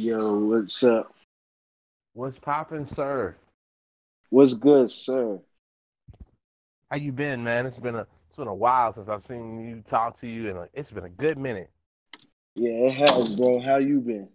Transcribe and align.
Yo, 0.00 0.38
what's 0.38 0.84
up? 0.84 1.12
What's 2.12 2.38
poppin', 2.38 2.86
sir? 2.86 3.34
What's 4.30 4.54
good, 4.54 4.88
sir? 4.88 5.40
How 6.88 6.98
you 6.98 7.10
been, 7.10 7.42
man? 7.42 7.66
It's 7.66 7.80
been 7.80 7.96
a 7.96 8.06
it's 8.28 8.36
been 8.36 8.46
a 8.46 8.54
while 8.54 8.92
since 8.92 9.08
I've 9.08 9.24
seen 9.24 9.58
you 9.58 9.82
talk 9.84 10.16
to 10.18 10.28
you, 10.28 10.50
and 10.50 10.68
it's 10.72 10.92
been 10.92 11.04
a 11.04 11.08
good 11.08 11.36
minute. 11.36 11.68
Yeah, 12.54 12.70
it 12.70 12.94
has, 12.94 13.34
bro. 13.34 13.58
How 13.58 13.78
you 13.78 13.98
been? 13.98 14.28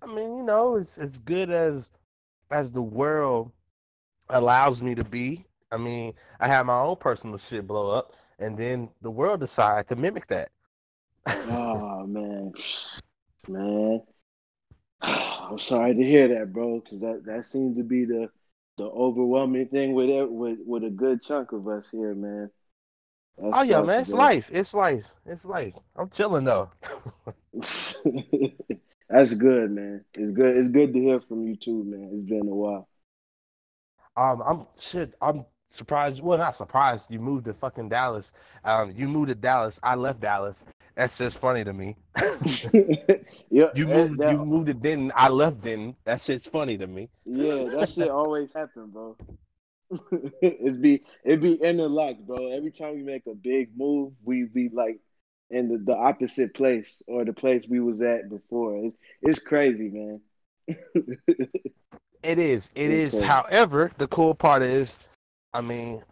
I 0.00 0.06
mean, 0.06 0.38
you 0.38 0.42
know, 0.42 0.76
it's 0.76 0.96
as 0.96 1.18
good 1.18 1.50
as 1.50 1.90
as 2.50 2.72
the 2.72 2.80
world 2.80 3.52
allows 4.30 4.80
me 4.80 4.94
to 4.94 5.04
be. 5.04 5.44
I 5.70 5.76
mean, 5.76 6.14
I 6.40 6.48
had 6.48 6.64
my 6.64 6.80
own 6.80 6.96
personal 6.96 7.36
shit 7.36 7.66
blow 7.66 7.90
up, 7.90 8.14
and 8.38 8.56
then 8.56 8.88
the 9.02 9.10
world 9.10 9.40
decided 9.40 9.88
to 9.88 9.96
mimic 9.96 10.26
that. 10.28 10.48
oh 11.26 12.06
man, 12.06 12.54
man. 13.46 14.00
I'm 15.02 15.58
sorry 15.58 15.94
to 15.94 16.02
hear 16.02 16.28
that, 16.28 16.52
bro, 16.52 16.80
because 16.80 17.00
that 17.00 17.22
that 17.26 17.44
seems 17.44 17.76
to 17.76 17.82
be 17.82 18.04
the 18.04 18.30
the 18.76 18.84
overwhelming 18.84 19.68
thing 19.68 19.92
with 19.92 20.08
it 20.08 20.30
with 20.30 20.58
with 20.64 20.84
a 20.84 20.90
good 20.90 21.22
chunk 21.22 21.52
of 21.52 21.66
us 21.68 21.88
here, 21.90 22.14
man. 22.14 22.50
That 23.38 23.50
oh 23.54 23.62
yeah, 23.62 23.82
man, 23.82 24.00
it's 24.00 24.12
life. 24.12 24.50
It's 24.52 24.74
life. 24.74 25.06
It's 25.26 25.44
life. 25.44 25.74
I'm 25.96 26.10
chilling 26.10 26.44
though. 26.44 26.70
That's 29.08 29.34
good, 29.34 29.70
man. 29.70 30.04
It's 30.14 30.32
good. 30.32 30.56
It's 30.56 30.68
good 30.68 30.92
to 30.92 31.00
hear 31.00 31.20
from 31.20 31.46
you 31.46 31.56
too, 31.56 31.84
man. 31.84 32.10
It's 32.12 32.28
been 32.28 32.48
a 32.48 32.54
while. 32.54 32.88
Um, 34.16 34.42
I'm 34.44 34.66
shit. 34.78 35.14
I'm 35.22 35.44
surprised. 35.68 36.22
Well, 36.22 36.38
not 36.38 36.56
surprised. 36.56 37.10
You 37.10 37.20
moved 37.20 37.44
to 37.46 37.54
fucking 37.54 37.88
Dallas. 37.88 38.32
Um, 38.64 38.92
you 38.96 39.08
moved 39.08 39.28
to 39.28 39.34
Dallas. 39.34 39.78
I 39.82 39.94
left 39.94 40.20
Dallas. 40.20 40.64
That's 40.98 41.16
just 41.16 41.38
funny 41.38 41.62
to 41.62 41.72
me. 41.72 41.94
you 42.72 43.86
moved. 43.86 44.18
That, 44.18 44.32
you 44.32 44.44
moved 44.44 44.66
to 44.66 44.74
Denton. 44.74 45.12
I 45.14 45.28
left 45.28 45.62
Denton. 45.62 45.94
That 46.04 46.20
shit's 46.20 46.48
funny 46.48 46.76
to 46.76 46.88
me. 46.88 47.08
Yeah, 47.24 47.68
that 47.70 47.90
shit 47.90 48.10
always 48.10 48.52
happen, 48.52 48.88
bro. 48.88 49.16
it's 50.42 50.76
be 50.76 51.04
it 51.24 51.40
be 51.40 51.54
interlocked, 51.54 52.26
bro. 52.26 52.50
Every 52.50 52.72
time 52.72 52.96
we 52.96 53.04
make 53.04 53.28
a 53.28 53.34
big 53.36 53.78
move, 53.78 54.14
we 54.24 54.42
be 54.42 54.70
like 54.70 54.98
in 55.50 55.68
the, 55.68 55.78
the 55.78 55.94
opposite 55.94 56.52
place 56.52 57.00
or 57.06 57.24
the 57.24 57.32
place 57.32 57.62
we 57.68 57.78
was 57.78 58.02
at 58.02 58.28
before. 58.28 58.76
It's, 58.86 58.96
it's 59.22 59.38
crazy, 59.38 59.90
man. 59.90 60.20
it 62.24 62.40
is. 62.40 62.72
It 62.74 62.90
it's 62.90 63.14
is. 63.14 63.20
Crazy. 63.20 63.24
However, 63.24 63.92
the 63.98 64.08
cool 64.08 64.34
part 64.34 64.64
is, 64.64 64.98
I 65.54 65.60
mean, 65.60 66.02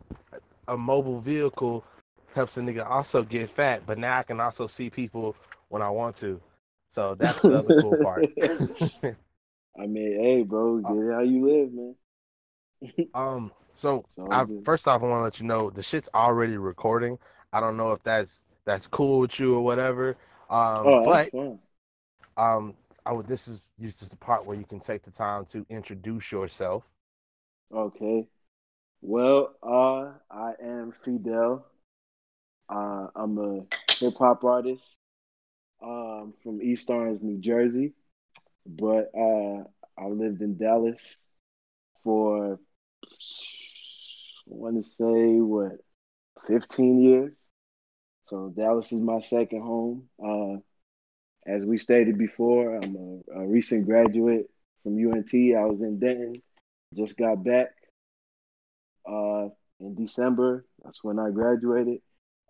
a 0.69 0.77
mobile 0.77 1.21
vehicle 1.21 1.85
helps 2.37 2.57
a 2.57 2.61
nigga 2.61 2.89
also 2.89 3.25
get 3.25 3.51
fat, 3.51 3.83
but 3.87 3.99
now 3.99 4.19
I 4.19 4.23
can 4.23 4.41
also 4.41 4.69
see 4.69 4.91
people 4.91 5.35
when 5.71 5.83
I 5.83 5.91
want 5.91 6.15
to. 6.17 6.41
So 6.91 7.15
that's 7.19 7.43
the 7.43 7.55
other 7.57 7.81
cool 7.81 7.97
part. 7.97 8.31
I 9.79 9.87
mean, 9.87 10.21
hey, 10.21 10.43
bro, 10.43 10.79
uh, 10.79 10.93
get 10.93 11.13
how 11.15 11.23
you 11.23 11.47
live, 11.47 11.73
man. 11.73 13.09
um, 13.15 13.53
so 13.73 14.05
I, 14.31 14.45
first 14.65 14.87
off, 14.87 15.03
I 15.03 15.07
want 15.07 15.19
to 15.19 15.25
let 15.25 15.41
you 15.41 15.47
know 15.47 15.71
the 15.71 15.83
shit's 15.83 16.09
already 16.15 16.57
recording. 16.57 17.19
I 17.53 17.61
don't 17.61 17.77
know 17.77 17.93
if 17.93 18.03
that's 18.03 18.45
that's 18.65 18.87
cool 18.87 19.21
with 19.21 19.39
you 19.39 19.55
or 19.57 19.63
whatever. 19.63 20.11
Um, 20.49 20.87
oh, 20.87 21.05
but 21.05 21.31
um, 22.37 22.75
I 23.05 23.13
would. 23.13 23.27
This 23.27 23.49
is 23.49 23.61
this 23.79 24.03
is 24.03 24.09
the 24.09 24.17
part 24.17 24.47
where 24.47 24.57
you 24.57 24.65
can 24.65 24.81
take 24.81 25.03
the 25.03 25.11
time 25.11 25.45
to 25.47 25.65
introduce 25.69 26.31
yourself. 26.31 26.85
Okay. 27.75 28.27
Well, 29.03 29.55
uh, 29.63 30.13
I 30.31 30.55
am 30.63 30.93
Fidel. 30.93 31.67
Uh, 32.69 33.09
I'm 33.15 33.39
a 33.39 33.61
hip 34.01 34.15
hop 34.19 34.45
artist 34.45 34.99
um, 35.83 36.35
from 36.43 36.63
East 36.63 36.91
Orange, 36.91 37.23
New 37.23 37.39
Jersey, 37.39 37.95
but 38.67 39.11
uh, 39.17 39.65
I 39.99 40.07
lived 40.09 40.43
in 40.43 40.57
Dallas 40.59 41.17
for 42.05 42.55
I 42.55 42.59
want 44.47 44.85
to 44.85 44.91
say 44.91 45.41
what 45.41 45.73
15 46.47 47.01
years. 47.03 47.37
So 48.27 48.53
Dallas 48.57 48.93
is 48.93 49.01
my 49.01 49.21
second 49.21 49.63
home. 49.63 50.09
Uh, 50.25 50.61
as 51.47 51.65
we 51.65 51.79
stated 51.79 52.19
before, 52.19 52.77
I'm 52.77 52.97
a, 52.97 53.41
a 53.43 53.47
recent 53.47 53.87
graduate 53.87 54.51
from 54.83 54.97
UNT. 54.99 55.57
I 55.57 55.65
was 55.67 55.81
in 55.81 55.99
Denton, 55.99 56.43
just 56.95 57.17
got 57.19 57.43
back 57.45 57.69
uh, 59.09 59.49
in 59.81 59.95
December. 59.95 60.65
That's 60.85 61.03
when 61.03 61.19
I 61.19 61.31
graduated. 61.31 62.01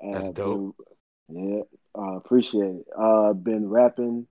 That's 0.00 0.28
uh, 0.28 0.32
dope. 0.32 0.76
Been, 1.28 1.54
yeah, 1.56 1.62
uh, 1.98 2.16
appreciate 2.16 2.76
it. 2.76 2.86
Uh, 2.96 3.32
been 3.32 3.68
rapping 3.68 4.26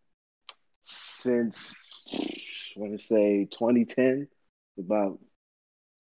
since 0.84 1.76
I 2.12 2.80
want 2.80 3.00
to 3.00 3.06
say 3.06 3.48
2010, 3.52 4.28
about 4.80 5.20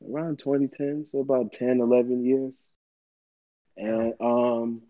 around 0.07 0.39
2010, 0.39 1.07
so 1.11 1.19
about 1.19 1.51
10, 1.53 1.79
11 1.79 2.25
years. 2.25 2.53
And 3.77 4.13
um, 4.21 4.81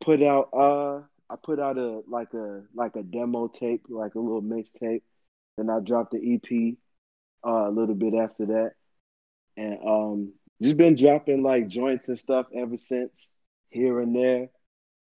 put 0.00 0.22
out 0.22 0.50
uh, 0.52 1.00
I 1.30 1.36
put 1.42 1.60
out 1.60 1.78
a 1.78 2.02
like 2.08 2.34
a 2.34 2.62
like 2.74 2.96
a 2.96 3.02
demo 3.02 3.48
tape, 3.48 3.86
like 3.88 4.16
a 4.16 4.20
little 4.20 4.42
mixtape. 4.42 5.02
Then 5.56 5.70
I 5.70 5.80
dropped 5.80 6.12
the 6.12 6.34
EP 6.34 6.76
uh, 7.46 7.68
a 7.68 7.70
little 7.70 7.94
bit 7.94 8.14
after 8.14 8.46
that, 8.46 8.72
and 9.56 9.78
um, 9.86 10.32
just 10.62 10.76
been 10.76 10.96
dropping 10.96 11.42
like 11.42 11.68
joints 11.68 12.08
and 12.08 12.18
stuff 12.18 12.46
ever 12.54 12.78
since, 12.78 13.12
here 13.70 14.00
and 14.00 14.14
there, 14.14 14.48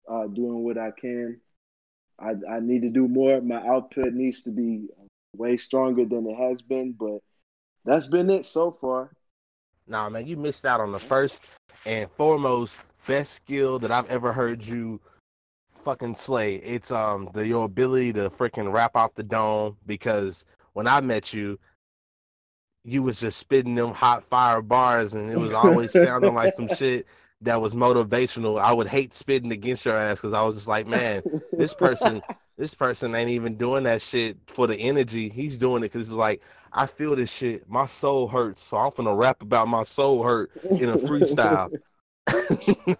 uh, 0.09 0.27
doing 0.27 0.63
what 0.63 0.79
I 0.79 0.91
can. 0.93 1.41
I, 2.19 2.35
I 2.49 2.61
need 2.61 2.83
to 2.83 2.91
do 2.91 3.09
more. 3.09 3.41
My 3.41 3.67
output 3.67 4.13
needs 4.13 4.43
to 4.43 4.51
be 4.51 4.89
way 5.37 5.57
stronger 5.57 6.05
than 6.05 6.27
it 6.27 6.37
has 6.37 6.61
been, 6.63 6.93
but 6.93 7.19
that's 7.85 8.09
been 8.09 8.31
it 8.31 8.47
so 8.47 8.77
far. 8.81 9.11
Nah, 9.87 10.09
man, 10.09 10.27
you 10.27 10.37
missed 10.37 10.67
out 10.67 10.81
on 10.81 10.93
the 10.93 10.99
first 10.99 11.45
and 11.87 12.11
foremost 12.13 12.79
best 13.07 13.33
skill 13.33 13.79
that 13.79 13.91
I've 13.91 14.11
ever 14.11 14.33
heard 14.33 14.63
you 14.65 15.01
fucking 15.85 16.15
slay. 16.15 16.57
It's 16.57 16.91
um 16.91 17.31
the 17.33 17.47
your 17.47 17.65
ability 17.65 18.13
to 18.15 18.31
freaking 18.31 18.73
rap 18.73 18.97
off 18.97 19.15
the 19.15 19.23
dome 19.23 19.77
because 19.87 20.45
when 20.75 20.87
I 20.87 21.01
met 21.01 21.33
you, 21.33 21.59
you 22.85 23.03
was 23.03 23.21
just 23.21 23.39
spitting 23.39 23.75
them 23.75 23.93
hot 23.93 24.25
fire 24.25 24.63
bars 24.63 25.15
and 25.15 25.31
it 25.31 25.39
was 25.39 25.53
always 25.53 25.93
sounding 25.93 26.35
like 26.35 26.53
some 26.53 26.69
shit 26.69 27.07
that 27.43 27.61
was 27.61 27.75
motivational. 27.75 28.61
I 28.61 28.73
would 28.73 28.87
hate 28.87 29.15
spitting 29.15 29.53
against 29.53 29.85
your 29.85 29.97
ass 29.97 30.19
because 30.19 30.35
I 30.35 30.43
was 30.43 30.55
just 30.55 30.69
like, 30.69 30.87
man, 30.87 31.23
this 31.57 31.75
person, 31.75 32.23
this 32.59 32.75
person 32.75 33.15
ain't 33.15 33.31
even 33.31 33.57
doing 33.57 33.85
that 33.85 34.03
shit 34.03 34.37
for 34.47 34.67
the 34.67 34.77
energy. 34.77 35.29
He's 35.29 35.57
doing 35.57 35.83
it 35.83 35.93
because 35.93 36.09
it's 36.09 36.17
like, 36.17 36.43
I 36.73 36.87
feel 36.87 37.17
this 37.17 37.31
shit. 37.31 37.69
My 37.69 37.87
soul 37.87 38.29
hurts, 38.29 38.63
so 38.63 38.77
I'm 38.77 38.93
gonna 38.95 39.15
rap 39.15 39.43
about 39.43 39.69
my 39.69 39.83
soul 39.83 40.23
hurt 40.23 40.51
in 40.63 40.91
a 40.91 40.97
freestyle. 40.99 41.71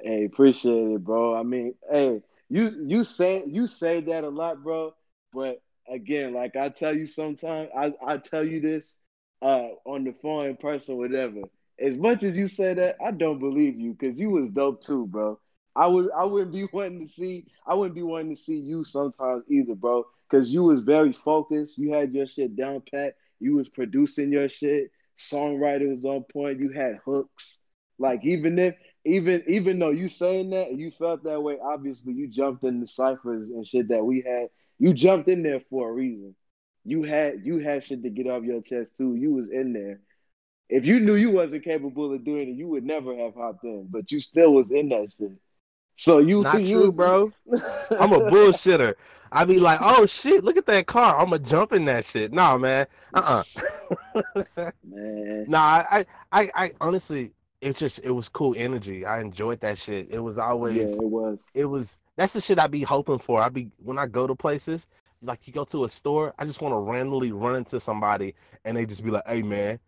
hey, 0.00 0.24
appreciate 0.24 0.94
it, 0.94 1.04
bro. 1.04 1.36
I 1.36 1.44
mean, 1.44 1.74
hey, 1.90 2.22
you 2.48 2.72
you 2.84 3.04
say 3.04 3.44
you 3.46 3.66
say 3.66 4.00
that 4.00 4.24
a 4.24 4.28
lot, 4.28 4.64
bro. 4.64 4.94
But 5.32 5.60
again, 5.90 6.34
like 6.34 6.56
I 6.56 6.68
tell 6.68 6.96
you 6.96 7.06
sometimes, 7.06 7.70
I, 7.76 7.92
I 8.06 8.16
tell 8.18 8.44
you 8.44 8.60
this 8.60 8.96
uh, 9.42 9.68
on 9.84 10.04
the 10.04 10.14
phone 10.22 10.46
in 10.46 10.56
person, 10.56 10.96
whatever. 10.96 11.42
As 11.80 11.96
much 11.96 12.22
as 12.22 12.36
you 12.36 12.48
say 12.48 12.74
that, 12.74 12.96
I 13.04 13.10
don't 13.12 13.38
believe 13.38 13.78
you 13.78 13.92
because 13.98 14.18
you 14.18 14.30
was 14.30 14.50
dope 14.50 14.82
too, 14.82 15.06
bro. 15.06 15.38
I 15.76 15.86
would 15.86 16.10
I 16.16 16.24
wouldn't 16.24 16.52
be 16.52 16.64
wanting 16.72 17.06
to 17.06 17.12
see 17.12 17.46
I 17.66 17.74
wouldn't 17.74 17.94
be 17.94 18.02
wanting 18.02 18.34
to 18.34 18.40
see 18.40 18.58
you 18.58 18.84
sometimes 18.84 19.44
either, 19.48 19.74
bro. 19.74 20.04
Because 20.28 20.52
you 20.52 20.64
was 20.64 20.82
very 20.82 21.12
focused. 21.12 21.78
You 21.78 21.92
had 21.92 22.12
your 22.12 22.26
shit 22.26 22.56
down 22.56 22.82
pat. 22.92 23.14
You 23.40 23.54
was 23.54 23.68
producing 23.68 24.32
your 24.32 24.48
shit. 24.48 24.90
Songwriting 25.18 25.90
was 25.90 26.04
on 26.04 26.24
point. 26.24 26.60
You 26.60 26.70
had 26.70 26.98
hooks. 27.04 27.62
Like 27.98 28.24
even 28.24 28.58
if 28.58 28.74
even 29.04 29.42
even 29.46 29.78
though 29.78 29.90
you 29.90 30.08
saying 30.08 30.50
that 30.50 30.74
you 30.76 30.90
felt 30.90 31.24
that 31.24 31.40
way, 31.40 31.58
obviously 31.62 32.12
you 32.12 32.28
jumped 32.28 32.64
in 32.64 32.80
the 32.80 32.86
ciphers 32.86 33.50
and 33.50 33.66
shit 33.66 33.88
that 33.88 34.04
we 34.04 34.22
had 34.26 34.48
you 34.78 34.94
jumped 34.94 35.28
in 35.28 35.42
there 35.42 35.60
for 35.70 35.88
a 35.88 35.92
reason. 35.92 36.34
You 36.84 37.02
had 37.02 37.44
you 37.44 37.58
had 37.58 37.84
shit 37.84 38.02
to 38.02 38.10
get 38.10 38.26
off 38.26 38.44
your 38.44 38.62
chest 38.62 38.92
too. 38.96 39.14
You 39.14 39.34
was 39.34 39.50
in 39.50 39.72
there. 39.72 40.00
If 40.68 40.86
you 40.86 41.00
knew 41.00 41.14
you 41.14 41.30
wasn't 41.30 41.64
capable 41.64 42.12
of 42.12 42.24
doing 42.24 42.50
it, 42.50 42.56
you 42.56 42.68
would 42.68 42.84
never 42.84 43.16
have 43.16 43.34
hopped 43.34 43.64
in. 43.64 43.88
But 43.90 44.10
you 44.12 44.20
still 44.20 44.54
was 44.54 44.70
in 44.70 44.88
that 44.90 45.12
shit. 45.18 45.32
So 45.96 46.18
you 46.18 46.42
not 46.42 46.62
you 46.62 46.82
true, 46.82 46.92
bro. 46.92 47.32
I'm 47.90 48.12
a 48.12 48.20
bullshitter. 48.30 48.94
I 49.30 49.44
be 49.44 49.58
like, 49.58 49.80
oh 49.82 50.06
shit, 50.06 50.44
look 50.44 50.56
at 50.56 50.66
that 50.66 50.86
car. 50.86 51.20
I'ma 51.20 51.38
jump 51.38 51.72
in 51.72 51.84
that 51.86 52.04
shit. 52.04 52.32
Nah, 52.32 52.56
man. 52.56 52.86
Uh 53.12 53.42
uh-uh. 54.14 54.22
uh 54.56 54.70
man. 54.84 55.44
Nah, 55.48 55.84
I, 55.90 56.06
I 56.32 56.50
I 56.54 56.72
honestly 56.80 57.32
it 57.60 57.76
just 57.76 58.00
it 58.00 58.10
was 58.10 58.28
cool 58.28 58.54
energy. 58.56 59.04
I 59.04 59.20
enjoyed 59.20 59.60
that 59.60 59.78
shit. 59.78 60.08
It 60.10 60.18
was 60.18 60.38
always 60.38 60.76
yeah, 60.76 60.96
it 60.96 61.10
was. 61.10 61.38
It 61.54 61.64
was 61.64 61.98
that's 62.16 62.32
the 62.32 62.40
shit 62.40 62.58
I 62.58 62.66
be 62.66 62.82
hoping 62.82 63.18
for. 63.18 63.40
I 63.40 63.48
be 63.48 63.70
when 63.82 63.98
I 63.98 64.06
go 64.06 64.26
to 64.26 64.34
places, 64.34 64.86
like 65.22 65.46
you 65.46 65.52
go 65.52 65.64
to 65.64 65.84
a 65.84 65.88
store, 65.88 66.34
I 66.38 66.44
just 66.44 66.60
want 66.60 66.72
to 66.72 66.78
randomly 66.78 67.32
run 67.32 67.56
into 67.56 67.80
somebody 67.80 68.34
and 68.64 68.76
they 68.76 68.86
just 68.86 69.04
be 69.04 69.10
like, 69.10 69.26
"Hey 69.26 69.42
man, 69.42 69.78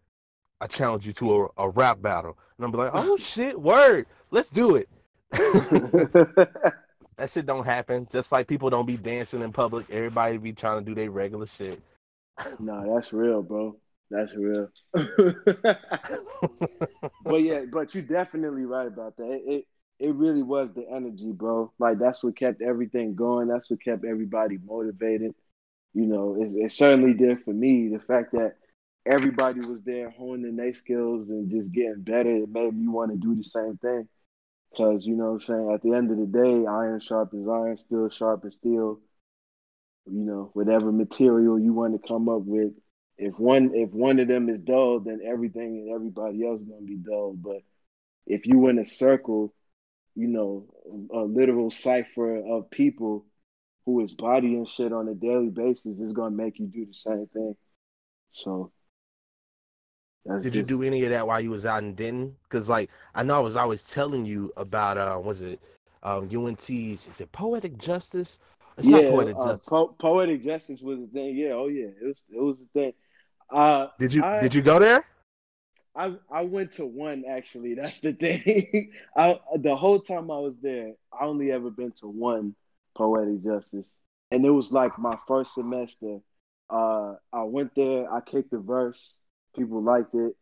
I 0.60 0.66
challenge 0.66 1.06
you 1.06 1.12
to 1.14 1.44
a, 1.44 1.48
a 1.64 1.68
rap 1.68 2.02
battle," 2.02 2.36
and 2.58 2.64
I'm 2.64 2.72
like, 2.72 2.90
"Oh 2.92 3.16
shit, 3.18 3.60
word, 3.60 4.06
let's 4.30 4.50
do 4.50 4.76
it." 4.76 4.88
That 7.20 7.28
shit 7.28 7.44
don't 7.44 7.66
happen. 7.66 8.08
Just 8.10 8.32
like 8.32 8.46
people 8.46 8.70
don't 8.70 8.86
be 8.86 8.96
dancing 8.96 9.42
in 9.42 9.52
public. 9.52 9.90
Everybody 9.90 10.38
be 10.38 10.54
trying 10.54 10.82
to 10.82 10.84
do 10.86 10.94
their 10.94 11.10
regular 11.10 11.46
shit. 11.46 11.78
No, 12.58 12.94
that's 12.94 13.12
real, 13.12 13.42
bro. 13.42 13.76
That's 14.10 14.34
real. 14.34 14.68
but 14.92 15.06
yeah, 17.36 17.64
but 17.70 17.94
you're 17.94 18.02
definitely 18.04 18.64
right 18.64 18.86
about 18.86 19.16
that. 19.16 19.30
It, 19.30 19.42
it 19.46 19.64
it 19.98 20.14
really 20.14 20.42
was 20.42 20.70
the 20.74 20.86
energy, 20.90 21.32
bro. 21.32 21.72
Like 21.78 21.98
that's 21.98 22.22
what 22.22 22.36
kept 22.36 22.62
everything 22.62 23.14
going. 23.14 23.48
That's 23.48 23.70
what 23.70 23.82
kept 23.82 24.04
everybody 24.04 24.58
motivated. 24.64 25.34
You 25.94 26.06
know, 26.06 26.36
it, 26.40 26.64
it 26.66 26.72
certainly 26.72 27.14
did 27.14 27.42
for 27.44 27.52
me. 27.52 27.88
The 27.88 28.00
fact 28.00 28.32
that 28.32 28.54
everybody 29.06 29.60
was 29.60 29.80
there 29.84 30.10
honing 30.10 30.56
their 30.56 30.74
skills 30.74 31.28
and 31.30 31.50
just 31.50 31.70
getting 31.72 32.02
better, 32.02 32.30
it 32.30 32.48
made 32.50 32.74
me 32.74 32.88
want 32.88 33.12
to 33.12 33.16
do 33.18 33.34
the 33.36 33.44
same 33.44 33.76
thing. 33.78 34.08
Cause 34.76 35.04
you 35.06 35.16
know 35.16 35.32
what 35.32 35.42
I'm 35.42 35.46
saying, 35.48 35.72
at 35.74 35.82
the 35.82 35.94
end 35.94 36.10
of 36.12 36.18
the 36.18 36.26
day, 36.26 36.66
iron 36.66 37.00
sharpens 37.00 37.48
iron, 37.48 37.78
steel 37.78 38.08
sharpens 38.10 38.54
steel. 38.56 39.00
You 40.06 40.24
know, 40.24 40.50
whatever 40.54 40.90
material 40.92 41.58
you 41.58 41.72
want 41.72 42.00
to 42.00 42.06
come 42.08 42.28
up 42.28 42.42
with. 42.42 42.72
If 43.22 43.38
one 43.38 43.72
if 43.74 43.90
one 43.90 44.18
of 44.18 44.28
them 44.28 44.48
is 44.48 44.60
dull, 44.60 45.00
then 45.00 45.20
everything 45.22 45.84
and 45.84 45.94
everybody 45.94 46.42
else 46.46 46.62
is 46.62 46.66
gonna 46.66 46.86
be 46.86 46.96
dull. 46.96 47.34
But 47.36 47.62
if 48.26 48.46
you 48.46 48.68
in 48.68 48.78
a 48.78 48.86
circle, 48.86 49.52
you 50.14 50.26
know, 50.26 50.66
a 51.12 51.18
literal 51.18 51.70
cipher 51.70 52.38
of 52.38 52.70
people 52.70 53.26
who 53.84 54.02
is 54.02 54.14
bodying 54.14 54.64
shit 54.64 54.94
on 54.94 55.06
a 55.06 55.14
daily 55.14 55.50
basis 55.50 55.98
is 55.98 56.14
gonna 56.14 56.34
make 56.34 56.58
you 56.58 56.66
do 56.66 56.86
the 56.86 56.94
same 56.94 57.26
thing. 57.26 57.56
So 58.32 58.72
did 60.26 60.44
just... 60.44 60.54
you 60.54 60.62
do 60.62 60.82
any 60.82 61.04
of 61.04 61.10
that 61.10 61.26
while 61.26 61.42
you 61.42 61.50
was 61.50 61.66
out 61.66 61.82
in 61.82 61.94
Denton? 61.94 62.34
Because 62.44 62.70
like 62.70 62.88
I 63.14 63.22
know 63.22 63.34
I 63.34 63.40
was 63.40 63.54
always 63.54 63.84
telling 63.84 64.24
you 64.24 64.50
about 64.56 64.96
uh 64.96 65.20
was 65.22 65.42
it 65.42 65.60
um 66.02 66.30
UNT's 66.34 66.70
is 66.70 67.20
it 67.20 67.30
poetic 67.32 67.76
justice? 67.76 68.38
It's 68.78 68.88
yeah, 68.88 69.02
not 69.02 69.10
poetic 69.10 69.36
uh, 69.36 69.44
justice. 69.44 69.68
Po- 69.68 69.94
poetic 70.00 70.42
justice 70.42 70.80
was 70.80 71.00
the 71.00 71.08
thing. 71.08 71.36
Yeah, 71.36 71.52
oh 71.52 71.68
yeah, 71.68 71.88
it 72.00 72.06
was 72.06 72.22
it 72.30 72.40
was 72.40 72.56
the 72.56 72.80
thing. 72.80 72.92
Uh, 73.52 73.88
did 73.98 74.12
you 74.12 74.22
I, 74.22 74.42
did 74.42 74.54
you 74.54 74.62
go 74.62 74.78
there? 74.78 75.04
I 75.96 76.16
I 76.30 76.42
went 76.42 76.72
to 76.72 76.86
one 76.86 77.24
actually. 77.28 77.74
That's 77.80 78.00
the 78.00 78.12
thing. 78.12 78.92
I 79.16 79.38
the 79.56 79.76
whole 79.76 80.00
time 80.00 80.30
I 80.30 80.38
was 80.38 80.56
there, 80.62 80.92
I 81.12 81.24
only 81.24 81.50
ever 81.52 81.70
been 81.70 81.92
to 82.00 82.08
one 82.08 82.54
poetic 82.96 83.42
justice, 83.42 83.86
and 84.30 84.44
it 84.44 84.50
was 84.50 84.70
like 84.72 84.98
my 84.98 85.16
first 85.26 85.54
semester. 85.54 86.18
Uh, 86.68 87.14
I 87.32 87.42
went 87.42 87.74
there. 87.74 88.12
I 88.12 88.20
kicked 88.20 88.52
the 88.52 88.58
verse. 88.58 89.12
People 89.56 89.82
liked 89.82 90.14
it, 90.14 90.36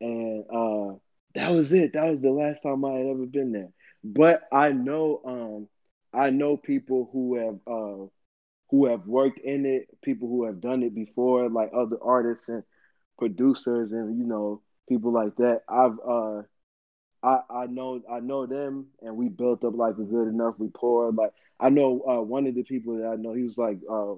and 0.00 0.44
uh, 0.52 0.96
that 1.34 1.52
was 1.52 1.72
it. 1.72 1.92
That 1.92 2.06
was 2.06 2.20
the 2.20 2.30
last 2.30 2.62
time 2.62 2.84
I 2.84 2.92
had 2.92 3.06
ever 3.06 3.26
been 3.26 3.52
there. 3.52 3.68
But 4.02 4.42
I 4.52 4.72
know, 4.72 5.20
um, 5.24 5.68
I 6.20 6.30
know 6.30 6.56
people 6.56 7.08
who 7.12 7.36
have 7.36 7.58
uh, 7.66 8.06
who 8.70 8.86
have 8.86 9.06
worked 9.06 9.38
in 9.40 9.66
it, 9.66 9.88
people 10.02 10.28
who 10.28 10.44
have 10.44 10.60
done 10.60 10.82
it 10.82 10.94
before, 10.94 11.48
like 11.48 11.70
other 11.74 11.96
artists 12.02 12.48
and 12.48 12.62
producers, 13.18 13.92
and 13.92 14.18
you 14.18 14.24
know, 14.24 14.62
people 14.88 15.12
like 15.12 15.36
that. 15.36 15.62
I've 15.68 15.98
uh, 16.06 16.42
I 17.22 17.40
I 17.50 17.66
know 17.66 18.00
I 18.10 18.20
know 18.20 18.46
them, 18.46 18.86
and 19.02 19.16
we 19.16 19.28
built 19.28 19.64
up 19.64 19.74
like 19.74 19.96
a 19.98 20.02
good 20.04 20.28
enough 20.28 20.54
rapport. 20.58 21.12
Like 21.12 21.32
I 21.60 21.70
know 21.70 22.02
uh, 22.08 22.22
one 22.22 22.46
of 22.46 22.54
the 22.54 22.62
people 22.64 22.96
that 22.98 23.06
I 23.06 23.16
know, 23.16 23.32
he 23.32 23.42
was 23.42 23.58
like 23.58 23.78
uh, 23.90 24.14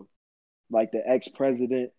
like 0.71 0.91
the 0.93 1.03
ex 1.09 1.29
president 1.29 1.91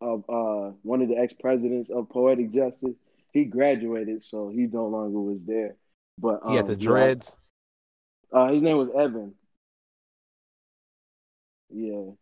of 0.00 0.24
uh 0.28 0.70
one 0.82 1.02
of 1.02 1.08
the 1.08 1.16
ex 1.16 1.32
presidents 1.34 1.90
of 1.90 2.08
Poetic 2.08 2.52
Justice. 2.52 2.96
He 3.32 3.44
graduated, 3.44 4.24
so 4.24 4.48
he 4.48 4.66
no 4.66 4.86
longer 4.86 5.20
was 5.20 5.40
there. 5.46 5.76
But 6.18 6.40
um, 6.44 6.44
he 6.44 6.54
had 6.54 6.66
the 6.66 6.76
dreads. 6.76 7.36
uh, 8.32 8.48
his 8.52 8.62
name 8.62 8.76
was 8.78 8.90
Evan. 8.96 9.34
Yeah, 11.72 12.12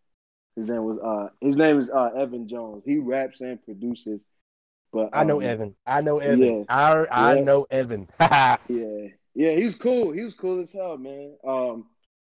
his 0.56 0.68
name 0.68 0.84
was 0.84 0.98
uh 1.02 1.28
his 1.44 1.56
name 1.56 1.80
is 1.80 1.90
uh 1.90 2.10
Evan 2.16 2.48
Jones. 2.48 2.82
He 2.84 2.98
raps 2.98 3.40
and 3.40 3.62
produces. 3.62 4.20
But 4.92 5.04
um, 5.04 5.10
I 5.12 5.24
know 5.24 5.36
um, 5.36 5.42
Evan. 5.42 5.74
I 5.86 6.00
know 6.00 6.18
Evan. 6.18 6.40
Yeah, 6.40 6.64
I 6.68 7.06
I 7.10 7.34
yeah. 7.34 7.40
know 7.42 7.66
Evan. 7.70 8.08
yeah, 8.20 8.56
yeah, 9.34 9.52
he 9.52 9.64
was 9.64 9.76
cool. 9.76 10.12
He 10.12 10.22
was 10.22 10.34
cool 10.34 10.60
as 10.60 10.72
hell, 10.72 10.98
man. 10.98 11.36
Um, 11.46 11.86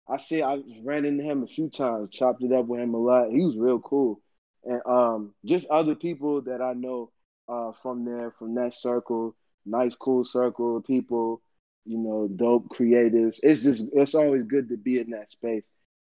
I 0.08 0.16
see. 0.18 0.42
I 0.42 0.62
ran 0.82 1.04
into 1.04 1.24
him 1.24 1.42
a 1.42 1.46
few 1.46 1.68
times, 1.70 2.10
chopped 2.12 2.42
it 2.42 2.52
up 2.52 2.66
with 2.66 2.80
him 2.80 2.94
a 2.94 2.98
lot. 2.98 3.30
He 3.30 3.44
was 3.44 3.56
real 3.56 3.80
cool 3.80 4.20
and 4.64 4.80
um, 4.86 5.34
just 5.44 5.68
other 5.68 5.94
people 5.94 6.42
that 6.42 6.60
I 6.60 6.72
know 6.74 7.10
uh, 7.48 7.72
from 7.82 8.04
there, 8.04 8.32
from 8.38 8.54
that 8.54 8.74
circle, 8.74 9.34
nice, 9.66 9.94
cool 9.94 10.24
circle 10.24 10.76
of 10.76 10.84
people, 10.84 11.42
you 11.84 11.98
know, 11.98 12.28
dope 12.28 12.68
creatives. 12.68 13.38
It's 13.42 13.62
just, 13.62 13.82
it's 13.92 14.14
always 14.14 14.44
good 14.44 14.68
to 14.68 14.76
be 14.76 14.98
in 14.98 15.10
that 15.10 15.32
space. 15.32 15.64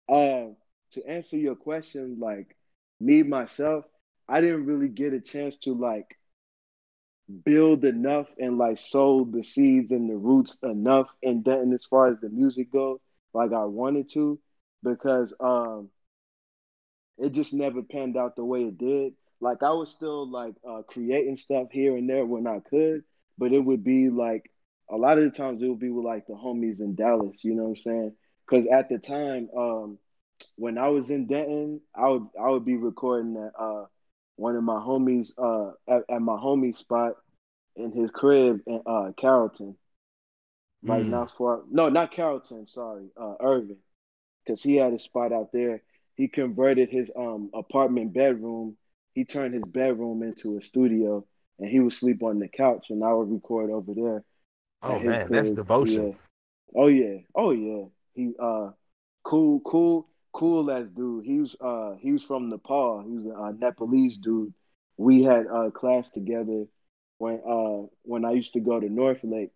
Uh, 0.08 0.54
to 0.92 1.06
answer 1.08 1.38
your 1.38 1.56
question, 1.56 2.18
like 2.20 2.56
me 3.00 3.24
myself, 3.24 3.86
I 4.28 4.42
didn't 4.42 4.66
really 4.66 4.90
get 4.90 5.14
a 5.14 5.20
chance 5.22 5.58
to 5.60 5.74
like 5.74 6.18
build 7.44 7.84
enough 7.86 8.28
and 8.38 8.58
like 8.58 8.78
sow 8.78 9.26
the 9.26 9.44
seeds 9.44 9.92
and 9.92 10.10
the 10.10 10.16
roots 10.16 10.58
enough 10.64 11.08
and 11.24 11.44
then 11.44 11.72
as 11.74 11.86
far 11.86 12.08
as 12.08 12.20
the 12.20 12.30
music 12.30 12.72
goes, 12.72 13.00
like 13.34 13.52
I 13.54 13.66
wanted 13.66 14.10
to, 14.14 14.40
because 14.84 15.34
um 15.40 15.90
it 17.18 17.32
just 17.32 17.54
never 17.54 17.82
panned 17.82 18.18
out 18.18 18.36
the 18.36 18.46
way 18.46 18.64
it 18.64 18.78
did. 18.78 19.14
Like 19.40 19.64
I 19.64 19.72
was 19.72 19.90
still 19.92 20.30
like 20.30 20.56
uh, 20.68 20.82
creating 20.88 21.38
stuff 21.38 21.68
here 21.72 21.96
and 21.96 22.10
there 22.10 22.26
when 22.26 22.48
I 22.48 22.60
could, 22.60 23.04
but 23.38 23.52
it 23.54 23.60
would 23.60 23.84
be 23.84 24.10
like 24.10 24.50
a 24.90 24.96
lot 24.96 25.18
of 25.18 25.26
the 25.26 25.32
times 25.38 25.62
it 25.62 25.68
would 25.68 25.80
be 25.80 25.90
with 25.90 26.06
like 26.06 26.28
the 26.28 26.34
homies 26.34 26.80
in 26.80 26.96
Dallas. 26.96 27.44
You 27.44 27.56
know 27.56 27.64
what 27.64 27.70
I'm 27.70 27.84
saying? 27.84 28.12
Because 28.48 28.68
at 28.68 28.90
the 28.90 28.98
time, 29.00 29.50
um, 29.58 29.98
when 30.56 30.78
I 30.78 30.90
was 30.90 31.10
in 31.10 31.28
Denton, 31.28 31.82
I 31.96 32.10
would 32.10 32.28
I 32.42 32.50
would 32.50 32.66
be 32.66 32.76
recording 32.76 33.38
at 33.38 33.60
uh, 33.60 33.86
one 34.36 34.56
of 34.56 34.64
my 34.64 34.80
homies 34.80 35.32
uh, 35.38 35.72
at, 35.88 36.04
at 36.10 36.22
my 36.22 36.38
homie 36.38 36.76
spot 36.76 37.14
in 37.76 37.92
his 37.92 38.12
crib 38.12 38.62
in 38.68 38.82
uh, 38.86 39.12
Carrollton. 39.18 39.76
Like 40.84 41.04
mm. 41.04 41.10
not 41.10 41.32
far, 41.36 41.62
no, 41.72 41.90
not 41.90 42.12
Carrollton. 42.12 42.68
Sorry, 42.68 43.08
uh, 43.20 43.36
Irving, 43.42 43.78
because 44.46 44.62
he 44.62 44.76
had 44.76 44.94
a 44.94 45.00
spot 45.00 45.34
out 45.34 45.52
there 45.52 45.82
he 46.16 46.28
converted 46.28 46.90
his 46.90 47.12
um 47.16 47.52
apartment 47.54 48.14
bedroom. 48.14 48.78
He 49.14 49.26
turned 49.26 49.54
his 49.54 49.64
bedroom 49.64 50.24
into 50.24 50.58
a 50.58 50.62
studio, 50.62 51.26
and 51.60 51.70
he 51.70 51.80
would 51.80 51.94
sleep 51.94 52.24
on 52.24 52.40
the 52.40 52.48
couch, 52.48 52.88
and 52.90 53.04
I 53.04 53.14
would 53.14 53.32
record 53.32 53.70
over 53.70 53.94
there. 53.94 54.24
Oh 54.82 55.00
man, 55.00 55.28
that's 55.30 55.52
devotion. 55.52 56.10
Yeah. 56.10 56.14
Oh 56.76 56.88
yeah, 56.88 57.18
oh 57.36 57.52
yeah. 57.52 57.84
He 58.14 58.34
uh, 58.40 58.72
cool, 59.24 59.60
cool, 59.62 60.08
cool 60.36 60.72
as 60.72 60.90
dude. 60.92 61.26
He 61.26 61.40
was 61.40 61.56
uh, 61.62 61.96
he 62.02 62.14
was 62.14 62.24
from 62.24 62.50
Nepal. 62.50 63.02
He 63.02 63.18
was 63.18 63.26
a 63.28 63.58
Nepalese 63.58 64.18
dude. 64.18 64.54
We 64.98 65.24
had 65.24 65.48
uh 65.48 65.72
class 65.72 66.12
together 66.12 66.66
when 67.20 67.42
uh 67.48 67.88
when 68.04 68.26
I 68.26 68.32
used 68.34 68.54
to 68.54 68.60
go 68.62 68.80
to 68.80 68.90
North 68.90 69.22
Lake. 69.24 69.54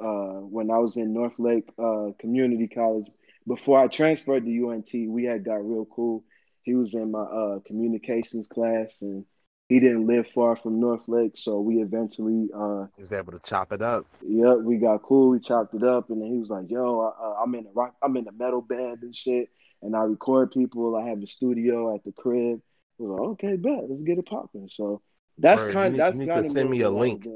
Uh, 0.00 0.40
when 0.42 0.70
I 0.70 0.78
was 0.78 0.96
in 0.98 1.14
North 1.14 1.38
Lake 1.38 1.70
uh, 1.78 2.08
Community 2.20 2.68
College, 2.68 3.06
before 3.48 3.78
I 3.80 3.88
transferred 3.88 4.44
to 4.44 4.68
UNT, 4.68 4.90
we 4.92 5.24
had 5.24 5.44
got 5.44 5.66
real 5.66 5.86
cool. 5.86 6.24
He 6.62 6.74
was 6.74 6.94
in 6.94 7.12
my 7.12 7.22
uh, 7.22 7.60
communications 7.66 8.46
class, 8.46 8.94
and 9.00 9.24
he 9.68 9.80
didn't 9.80 10.06
live 10.06 10.28
far 10.28 10.56
from 10.56 10.80
North 10.80 11.08
Lake, 11.08 11.32
so 11.36 11.60
we 11.60 11.76
eventually 11.82 12.48
uh, 12.54 12.86
was 12.98 13.12
able 13.12 13.32
to 13.32 13.40
chop 13.40 13.72
it 13.72 13.82
up. 13.82 14.06
Yep, 14.26 14.58
we 14.58 14.76
got 14.76 15.02
cool. 15.02 15.30
We 15.30 15.40
chopped 15.40 15.74
it 15.74 15.82
up, 15.82 16.10
and 16.10 16.22
then 16.22 16.30
he 16.30 16.38
was 16.38 16.48
like, 16.48 16.70
"Yo, 16.70 17.00
uh, 17.00 17.42
I'm 17.42 17.54
in 17.54 17.66
a 17.66 17.70
rock, 17.74 17.94
I'm 18.02 18.16
in 18.16 18.28
a 18.28 18.32
metal 18.32 18.60
band 18.60 19.02
and 19.02 19.14
shit, 19.14 19.50
and 19.82 19.96
I 19.96 20.00
record 20.00 20.52
people. 20.52 20.94
I 20.94 21.08
have 21.08 21.22
a 21.22 21.26
studio 21.26 21.94
at 21.94 22.04
the 22.04 22.12
crib." 22.12 22.60
I 22.98 23.02
was 23.02 23.10
like, 23.10 23.28
"Okay, 23.30 23.56
bet, 23.56 23.90
let's 23.90 24.02
get 24.02 24.18
it 24.18 24.26
popping." 24.26 24.70
So 24.72 25.02
that's 25.38 25.62
kind. 25.64 25.94
Of, 25.94 25.98
that's 25.98 26.24
kind 26.24 26.46
of 26.46 26.52
send 26.52 26.70
me 26.70 26.80
a 26.82 26.90
link 26.90 27.26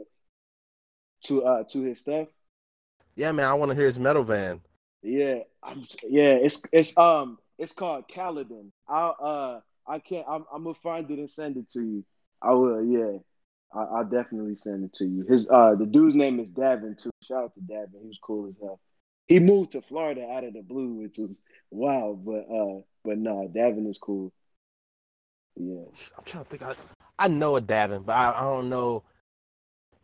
to 1.25 1.45
uh 1.45 1.65
to 1.65 1.83
his 1.83 1.99
stuff. 1.99 2.29
Yeah, 3.17 3.33
man, 3.33 3.47
I 3.47 3.55
want 3.55 3.71
to 3.71 3.75
hear 3.75 3.87
his 3.87 3.99
metal 3.99 4.25
band. 4.25 4.61
Yeah, 5.03 5.41
I'm, 5.63 5.87
yeah, 6.09 6.35
it's 6.35 6.63
it's 6.73 6.97
um 6.97 7.39
it's 7.59 7.73
called 7.73 8.05
Kaladin. 8.09 8.71
I'll 8.89 9.17
uh 9.21 9.91
I 9.91 9.99
can't 9.99 10.27
I'm 10.29 10.45
I'm 10.53 10.63
gonna 10.63 10.75
find 10.83 11.11
it 11.11 11.19
and 11.19 11.31
send 11.31 11.57
it 11.57 11.71
to 11.73 11.81
you. 11.81 12.05
I 12.43 12.53
will, 12.53 12.85
yeah. 12.85 13.19
I, 13.73 14.01
will 14.01 14.05
definitely 14.05 14.57
send 14.57 14.85
it 14.85 14.93
to 14.95 15.05
you. 15.05 15.25
His 15.29 15.49
uh 15.49 15.75
the 15.77 15.87
dude's 15.87 16.17
name 16.17 16.41
is 16.41 16.49
Davin 16.49 17.01
too. 17.01 17.11
Shout 17.23 17.45
out 17.45 17.55
to 17.55 17.61
Davin. 17.61 18.01
He 18.01 18.09
was 18.09 18.19
cool 18.23 18.49
as 18.49 18.55
hell. 18.61 18.81
He 19.29 19.39
moved 19.39 19.73
to 19.73 19.83
Florida 19.83 20.27
out 20.29 20.45
of 20.45 20.55
the 20.55 20.63
blue, 20.63 21.03
which 21.03 21.19
was 21.19 21.41
wild, 21.71 22.25
but 22.25 22.47
uh 22.53 22.81
but 23.05 23.19
no, 23.19 23.43
nah, 23.43 23.49
Davin 23.49 23.89
is 23.89 23.99
cool. 23.99 24.33
Yeah. 25.57 25.85
I'm 26.19 26.25
trying 26.25 26.45
to 26.45 26.51
think 26.51 26.63
I 26.63 26.75
I 27.19 27.29
know 27.29 27.57
a 27.57 27.61
Davin, 27.61 28.05
but 28.05 28.17
I, 28.17 28.33
I 28.37 28.41
don't 28.43 28.69
know 28.69 29.05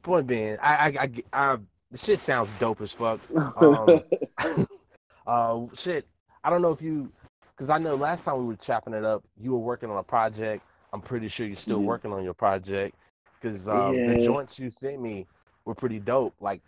point 0.03 0.29
being, 0.29 0.57
I 0.63 0.77
I 0.77 0.87
I, 0.87 1.11
I 1.33 1.57
the 1.91 1.99
shit 1.99 2.21
sounds 2.21 2.53
dope 2.61 2.81
as 2.81 2.93
fuck. 2.93 3.21
Um, 3.57 4.03
Uh, 5.27 5.63
shit, 5.75 6.07
I 6.45 6.51
don't 6.51 6.63
know 6.63 6.71
if 6.71 6.81
you, 6.81 7.11
because 7.51 7.69
I 7.69 7.79
know 7.79 7.97
last 7.97 8.25
time 8.25 8.39
we 8.39 8.45
were 8.45 8.57
chopping 8.57 8.95
it 8.95 9.05
up, 9.05 9.25
you 9.41 9.53
were 9.53 9.59
working 9.59 9.91
on 9.91 9.97
a 9.97 10.03
project. 10.03 10.65
I'm 10.97 11.03
pretty 11.03 11.29
sure 11.29 11.47
you're 11.47 11.57
still 11.57 11.81
yeah. 11.81 11.87
working 11.89 12.11
on 12.11 12.25
your 12.25 12.33
project 12.33 12.97
because 13.39 13.69
um, 13.69 13.95
yeah. 13.95 14.15
the 14.15 14.25
joints 14.25 14.59
you 14.59 14.71
sent 14.71 14.99
me 14.99 15.27
were 15.67 15.75
pretty 15.75 15.99
dope. 15.99 16.33
Like, 16.41 16.63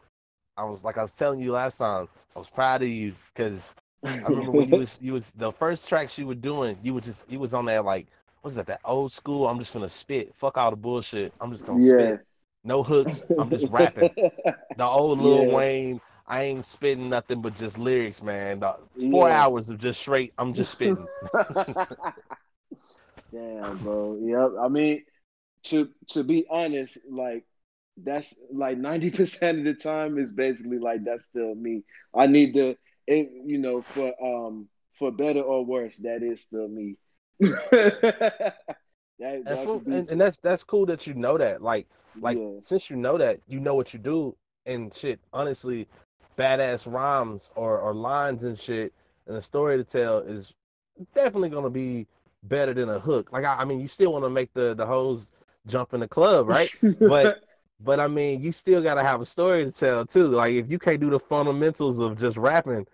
I 0.58 0.64
was 0.64 0.84
like 0.84 0.98
I 0.98 1.02
was 1.02 1.12
telling 1.12 1.40
you 1.40 1.52
last 1.52 1.78
time. 1.78 2.08
I 2.36 2.38
was 2.38 2.50
proud 2.50 2.82
of 2.82 2.88
you 2.88 3.14
because 3.34 3.58
I 4.04 4.16
remember 4.18 4.50
when 4.50 4.68
you 4.68 4.76
was 4.80 4.98
you 5.00 5.14
was 5.14 5.32
the 5.36 5.50
first 5.50 5.88
tracks 5.88 6.18
you 6.18 6.26
were 6.26 6.34
doing. 6.34 6.76
You 6.82 6.92
were 6.92 7.00
just 7.00 7.24
you 7.26 7.40
was 7.40 7.54
on 7.54 7.64
that 7.66 7.86
like 7.86 8.06
what's 8.42 8.54
that 8.56 8.66
that 8.66 8.80
old 8.84 9.12
school. 9.12 9.48
I'm 9.48 9.58
just 9.58 9.72
gonna 9.72 9.88
spit. 9.88 10.34
Fuck 10.36 10.58
all 10.58 10.70
the 10.70 10.76
bullshit. 10.76 11.32
I'm 11.40 11.50
just 11.50 11.64
gonna 11.64 11.82
yeah. 11.82 11.92
spit. 11.92 12.26
No 12.64 12.82
hooks. 12.82 13.22
I'm 13.38 13.48
just 13.48 13.68
rapping. 13.70 14.10
The 14.14 14.84
old 14.84 15.20
Lil 15.22 15.46
Yeah. 15.46 15.54
Wayne. 15.54 16.00
I 16.26 16.42
ain't 16.42 16.66
spitting 16.66 17.08
nothing 17.08 17.40
but 17.40 17.56
just 17.56 17.78
lyrics, 17.78 18.22
man. 18.22 18.60
The 18.60 18.76
four 19.10 19.30
Yeah. 19.30 19.42
hours 19.42 19.70
of 19.70 19.78
just 19.78 20.00
straight. 20.00 20.34
I'm 20.36 20.52
just 20.52 20.72
spitting. 20.72 21.06
Damn, 23.32 23.78
bro. 23.78 24.18
Yep. 24.20 24.52
I 24.60 24.68
mean, 24.68 25.04
to 25.64 25.88
to 26.10 26.24
be 26.24 26.46
honest, 26.50 26.98
like 27.10 27.44
that's 27.96 28.34
like 28.52 28.78
ninety 28.78 29.10
percent 29.10 29.58
of 29.58 29.64
the 29.64 29.74
time 29.74 30.18
is 30.18 30.32
basically 30.32 30.78
like 30.78 31.04
that's 31.04 31.24
still 31.26 31.54
me. 31.54 31.84
I 32.14 32.26
need 32.26 32.54
to, 32.54 32.76
it, 33.06 33.30
you 33.44 33.58
know, 33.58 33.82
for 33.82 34.12
um 34.22 34.68
for 34.98 35.12
better 35.12 35.40
or 35.40 35.64
worse, 35.64 35.96
that 35.98 36.22
is 36.22 36.42
still 36.42 36.68
me. 36.68 36.96
that, 37.40 38.54
And, 39.20 39.46
that 39.46 39.64
could 39.66 39.84
be- 39.84 39.92
and, 39.92 40.10
and 40.10 40.20
that's 40.20 40.38
that's 40.38 40.64
cool 40.64 40.86
that 40.86 41.06
you 41.06 41.14
know 41.14 41.38
that. 41.38 41.62
Like 41.62 41.86
like 42.20 42.38
yeah. 42.38 42.60
since 42.62 42.90
you 42.90 42.96
know 42.96 43.18
that, 43.18 43.40
you 43.46 43.60
know 43.60 43.74
what 43.74 43.92
you 43.92 43.98
do 43.98 44.36
and 44.66 44.94
shit. 44.94 45.20
Honestly, 45.32 45.86
badass 46.38 46.90
rhymes 46.90 47.50
or, 47.56 47.78
or 47.78 47.94
lines 47.94 48.44
and 48.44 48.58
shit 48.58 48.92
and 49.26 49.36
a 49.36 49.42
story 49.42 49.76
to 49.76 49.84
tell 49.84 50.18
is 50.18 50.54
definitely 51.14 51.48
gonna 51.48 51.70
be 51.70 52.06
better 52.42 52.74
than 52.74 52.88
a 52.88 52.98
hook. 52.98 53.32
Like 53.32 53.44
I, 53.44 53.56
I 53.56 53.64
mean, 53.64 53.80
you 53.80 53.88
still 53.88 54.12
want 54.12 54.24
to 54.24 54.30
make 54.30 54.52
the 54.54 54.74
the 54.74 54.86
hoes 54.86 55.28
jump 55.66 55.94
in 55.94 56.00
the 56.00 56.08
club, 56.08 56.48
right? 56.48 56.70
But 57.00 57.32
but 57.80 58.00
I 58.00 58.08
mean, 58.08 58.42
you 58.42 58.52
still 58.52 58.82
gotta 58.82 59.02
have 59.02 59.20
a 59.20 59.26
story 59.26 59.64
to 59.64 59.70
tell 59.70 60.06
too. 60.06 60.28
Like 60.28 60.54
if 60.54 60.70
you 60.70 60.78
can't 60.78 61.00
do 61.00 61.10
the 61.10 61.20
fundamentals 61.20 61.98
of 61.98 62.18
just 62.18 62.36
rapping, 62.36 62.86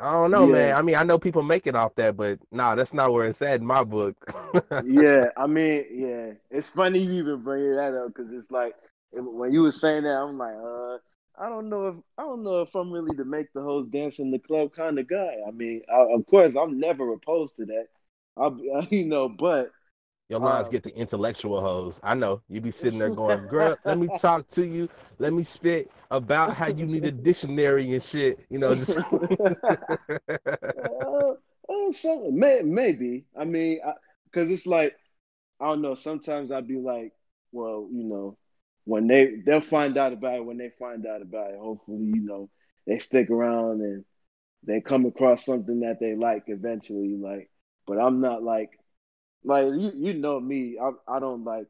I 0.00 0.12
don't 0.12 0.30
know, 0.30 0.46
man. 0.46 0.76
I 0.76 0.82
mean, 0.82 0.96
I 0.96 1.02
know 1.02 1.18
people 1.18 1.42
make 1.42 1.66
it 1.66 1.74
off 1.74 1.94
that, 1.94 2.16
but 2.16 2.38
nah, 2.52 2.74
that's 2.74 2.92
not 2.92 3.12
where 3.12 3.26
it's 3.26 3.40
at 3.40 3.60
in 3.60 3.66
my 3.66 3.84
book. 3.84 4.16
yeah, 4.84 5.28
I 5.36 5.46
mean, 5.46 5.84
yeah, 5.90 6.32
it's 6.50 6.68
funny 6.68 7.00
you 7.00 7.12
even 7.12 7.42
bring 7.42 7.74
that 7.74 7.94
up 7.94 8.08
because 8.08 8.32
it's 8.32 8.50
like 8.50 8.74
when 9.12 9.52
you 9.52 9.62
were 9.62 9.72
saying 9.72 10.02
that, 10.04 10.16
I'm 10.18 10.36
like, 10.36 10.54
uh, 10.54 10.98
I 11.38 11.48
don't 11.48 11.68
know 11.68 11.88
if 11.88 11.94
I 12.18 12.22
don't 12.22 12.42
know 12.42 12.62
if 12.62 12.74
I'm 12.74 12.92
really 12.92 13.16
the 13.16 13.24
make 13.24 13.52
the 13.52 13.62
hoes 13.62 13.88
dance 13.88 14.18
in 14.18 14.30
the 14.30 14.38
club 14.38 14.74
kind 14.74 14.98
of 14.98 15.08
guy. 15.08 15.36
I 15.46 15.50
mean, 15.52 15.82
I, 15.90 16.00
of 16.00 16.26
course, 16.26 16.56
I'm 16.56 16.78
never 16.78 17.12
opposed 17.12 17.56
to 17.56 17.64
that. 17.66 17.86
I'll 18.38 18.50
be, 18.50 18.70
you 18.90 19.04
know, 19.06 19.28
but 19.28 19.72
Your 20.28 20.40
lines 20.40 20.68
Um, 20.68 20.70
get 20.72 20.82
the 20.82 20.94
intellectual 20.96 21.60
hoes. 21.60 21.98
I 22.02 22.14
know. 22.14 22.42
You 22.48 22.60
be 22.60 22.70
sitting 22.70 22.98
there 22.98 23.10
going, 23.10 23.46
girl, 23.48 23.76
let 23.84 23.98
me 23.98 24.08
talk 24.18 24.46
to 24.48 24.66
you. 24.66 24.88
Let 25.18 25.32
me 25.32 25.44
spit 25.44 25.90
about 26.10 26.54
how 26.54 26.68
you 26.68 26.86
need 26.86 27.04
a 27.06 27.12
dictionary 27.12 27.92
and 27.94 28.02
shit. 28.02 28.38
You 28.50 28.58
know, 28.58 28.74
just 28.74 28.96
uh, 28.98 29.02
uh, 31.68 31.92
some, 31.92 32.38
may, 32.38 32.60
maybe. 32.64 33.24
I 33.38 33.44
mean, 33.44 33.80
because 34.26 34.50
it's 34.50 34.66
like 34.66 34.94
I 35.60 35.66
don't 35.68 35.82
know. 35.82 35.94
Sometimes 35.94 36.52
I'd 36.52 36.68
be 36.68 36.78
like, 36.78 37.12
well, 37.52 37.88
you 37.92 38.04
know, 38.04 38.36
when 38.84 39.06
they 39.06 39.36
they'll 39.44 39.60
find 39.60 39.96
out 39.98 40.12
about 40.12 40.36
it 40.36 40.44
when 40.44 40.58
they 40.58 40.70
find 40.78 41.06
out 41.06 41.22
about 41.22 41.50
it. 41.50 41.58
Hopefully, 41.58 42.04
you 42.04 42.20
know, 42.22 42.50
they 42.86 42.98
stick 42.98 43.30
around 43.30 43.80
and 43.82 44.04
they 44.64 44.80
come 44.80 45.06
across 45.06 45.44
something 45.44 45.80
that 45.80 46.00
they 46.00 46.14
like 46.16 46.44
eventually. 46.48 47.16
Like, 47.16 47.50
but 47.88 47.98
I'm 47.98 48.20
not 48.20 48.42
like 48.42 48.78
like 49.44 49.66
you 49.66 49.92
you 49.94 50.14
know 50.14 50.38
me. 50.38 50.78
I 50.80 50.90
I 51.16 51.18
don't 51.18 51.44
like 51.44 51.66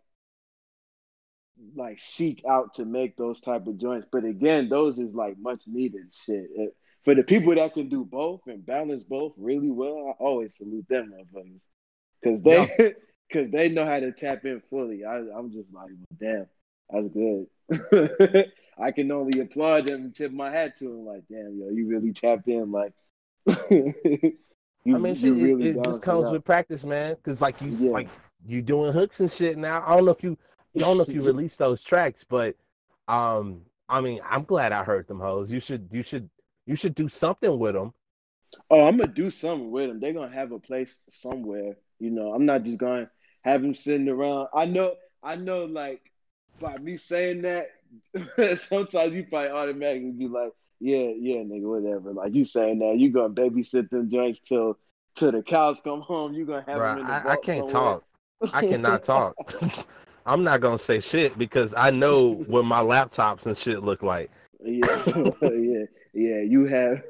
like 1.75 1.99
seek 1.99 2.45
out 2.49 2.75
to 2.75 2.85
make 2.85 3.17
those 3.17 3.41
type 3.41 3.67
of 3.67 3.79
joints. 3.79 4.07
But 4.11 4.25
again, 4.25 4.69
those 4.69 4.99
is 4.99 5.15
like 5.15 5.39
much 5.39 5.63
needed 5.67 6.13
shit. 6.13 6.49
It- 6.55 6.77
for 7.05 7.15
the 7.15 7.23
people 7.23 7.55
that 7.55 7.73
can 7.73 7.89
do 7.89 8.05
both 8.05 8.41
and 8.49 8.67
balance 8.67 9.03
both 9.03 9.33
really 9.39 9.71
well, 9.71 10.09
I 10.09 10.23
always 10.23 10.57
salute 10.57 10.87
them 10.91 11.15
motherfuckers. 11.15 11.61
Cause 12.23 12.43
they 12.43 12.95
cause 13.33 13.51
they 13.51 13.71
know 13.71 13.87
how 13.87 14.01
to 14.01 14.13
tap 14.13 14.45
in 14.45 14.61
fully. 14.69 15.05
I 15.07 15.17
I'm 15.17 15.51
just 15.51 15.73
like, 15.73 15.91
damn, 16.21 16.47
that's 16.91 17.09
good. 17.09 18.51
I 18.79 18.91
can 18.91 19.11
only 19.11 19.41
applaud 19.41 19.87
them 19.89 20.03
and 20.03 20.15
tip 20.15 20.33
my 20.33 20.51
hat 20.51 20.77
to 20.79 20.85
them. 20.85 21.07
Like, 21.07 21.23
damn, 21.31 21.59
yo, 21.59 21.71
you 21.71 21.87
really 21.89 22.13
tapped 22.13 22.49
in. 22.49 22.73
Like, 22.73 22.93
you, 24.89 24.97
I 24.97 24.99
mean, 24.99 25.15
you 25.15 25.17
shit, 25.17 25.33
it, 25.37 25.43
really 25.43 25.67
it 25.67 25.75
balanced 25.75 25.85
just 25.85 26.03
comes 26.03 26.31
with 26.31 26.45
practice, 26.45 26.85
man. 26.85 27.17
Cause 27.23 27.41
like 27.41 27.61
you, 27.61 27.71
Yeah. 27.71 27.91
like 27.93 28.09
you 28.47 28.63
doing 28.63 28.93
hooks 28.93 29.21
and 29.21 29.31
shit 29.31 29.59
now. 29.59 29.85
I 29.87 29.95
don't 29.95 30.05
know 30.07 30.11
if 30.13 30.23
you, 30.23 30.37
I 30.77 30.81
don't 30.81 30.97
know 30.97 31.03
if 31.03 31.13
you 31.13 31.23
release 31.27 31.57
those 31.57 31.83
tracks, 31.83 32.25
but 32.25 32.57
um, 33.09 33.63
I 33.89 34.01
mean, 34.01 34.21
I'm 34.25 34.45
glad 34.45 34.73
I 34.73 34.85
heard 34.85 35.07
them 35.07 35.21
hoes. 35.21 35.51
You 35.51 35.61
should, 35.61 35.89
you 35.93 36.03
should, 36.03 36.29
you 36.67 36.77
should 36.77 36.95
do 36.95 37.09
something 37.09 37.59
with 37.59 37.75
them. 37.75 37.93
Oh, 38.71 38.87
I'm 38.87 38.97
gonna 38.97 39.13
do 39.13 39.31
something 39.31 39.71
with 39.71 39.89
them. 39.89 40.01
They're 40.01 40.13
gonna 40.15 40.35
have 40.35 40.53
a 40.53 40.59
place 40.59 41.05
somewhere. 41.11 41.77
You 41.99 42.11
know, 42.11 42.33
I'm 42.33 42.47
not 42.47 42.65
just 42.65 42.79
gonna 42.79 43.11
have 43.43 43.63
them 43.63 43.75
sitting 43.75 44.09
around. 44.09 44.49
I 44.55 44.65
know, 44.67 44.95
I 45.23 45.37
know. 45.37 45.65
Like 45.65 46.01
by 46.61 46.79
me 46.79 46.97
saying 46.97 47.43
that, 47.43 47.69
sometimes 48.59 49.15
you 49.15 49.25
probably 49.25 49.51
automatically 49.51 50.13
be 50.13 50.29
like, 50.29 50.53
"Yeah, 50.81 51.13
yeah, 51.19 51.37
nigga, 51.43 51.63
whatever." 51.63 52.13
Like 52.13 52.35
you 52.35 52.45
saying 52.45 52.79
that, 52.81 52.99
you 52.99 53.11
gonna 53.11 53.35
babysit 53.35 53.91
them 53.91 54.11
joints 54.11 54.41
till 54.41 54.79
till 55.17 55.33
the 55.33 55.43
cows 55.43 55.81
come 55.83 56.01
home. 56.01 56.35
You 56.35 56.47
gonna 56.47 56.65
have 56.67 56.81
Bruh, 56.81 56.97
them 56.97 56.99
in 56.99 57.07
the 57.07 57.13
I, 57.13 57.33
I 57.33 57.37
can't 57.37 57.69
somewhere. 57.69 57.73
talk. 57.73 58.05
I 58.53 58.63
cannot 58.63 59.03
talk. 59.03 59.37
I'm 60.27 60.45
not 60.45 60.61
gonna 60.61 60.79
say 60.79 61.01
shit 61.01 61.39
because 61.39 61.73
I 61.75 61.91
know 61.91 62.35
what 62.47 62.65
my 62.65 62.81
laptops 62.81 63.47
and 63.47 63.57
shit 63.57 63.83
look 63.83 64.03
like. 64.03 64.31
Yeah, 64.63 65.03
yeah, 65.43 65.85
yeah. 66.13 66.41
You 66.41 66.67
have, 66.67 67.03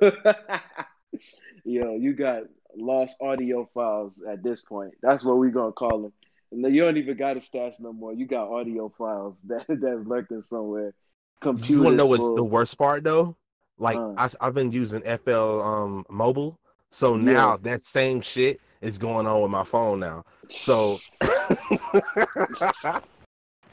yo, 1.64 1.96
you 1.96 2.12
got 2.14 2.44
lost 2.76 3.16
audio 3.20 3.68
files 3.75 4.22
at 4.22 4.42
this 4.42 4.62
point. 4.62 4.94
That's 5.02 5.25
what 5.25 5.38
we 5.38 5.50
gonna 5.50 5.72
call 5.72 6.02
them. 6.02 6.12
And 6.52 6.75
you 6.75 6.82
don't 6.82 6.96
even 6.96 7.16
got 7.16 7.37
a 7.37 7.40
stash 7.40 7.75
no 7.80 7.92
more. 7.92 8.12
You 8.12 8.26
got 8.26 8.48
audio 8.50 8.92
files 8.96 9.42
that 9.48 9.64
that's 9.68 10.04
lurking 10.04 10.42
somewhere. 10.42 10.94
Computers 11.40 11.70
You 11.70 11.82
wanna 11.82 11.96
know 11.96 12.06
what's 12.06 12.22
full. 12.22 12.37
the 12.37 12.44
worst 12.44 12.78
part 12.78 13.02
though? 13.04 13.37
Like 13.78 13.97
Huh. 13.97 14.12
I, 14.16 14.28
I've 14.40 14.54
been 14.54 14.73
using 14.73 15.02
FL 15.02 15.61
um 15.62 16.04
mobile, 16.08 16.58
so 16.90 17.16
Yeah. 17.16 17.23
now 17.25 17.56
that 17.58 17.82
same 17.82 18.20
shit 18.20 18.61
is 18.80 18.99
going 18.99 19.26
on 19.26 19.42
with 19.42 19.50
my 19.50 19.64
phone 19.64 20.00
now. 20.00 20.25
So 20.56 21.00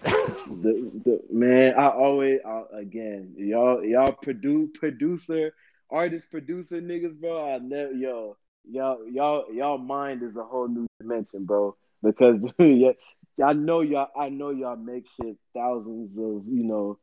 the, 0.04 0.92
the 1.06 1.20
man, 1.32 1.74
I 1.76 1.90
always 1.90 2.40
I, 2.46 2.64
again, 2.74 3.34
y'all 3.38 3.84
y'all 3.84 4.14
produce 4.14 4.70
producer, 4.78 5.54
artist 5.90 6.30
producer 6.32 6.82
niggas, 6.82 7.20
bro. 7.20 7.50
I 7.52 7.58
never 7.60 7.92
yo, 7.94 8.38
y'all 8.70 9.08
y'all 9.10 9.46
y'all 9.54 9.78
mind 9.78 10.24
is 10.24 10.38
a 10.38 10.44
whole 10.44 10.68
new 10.68 10.88
dimension, 11.00 11.46
bro. 11.46 11.76
Because 12.04 12.40
yeah, 12.60 12.92
I 13.44 13.54
know 13.54 13.82
y'all 13.82 14.10
I 14.18 14.30
know 14.30 14.50
y'all 14.52 14.76
make 14.76 15.08
shit 15.20 15.38
thousands 15.54 16.18
of, 16.18 16.44
you 16.48 16.64
know, 16.64 17.00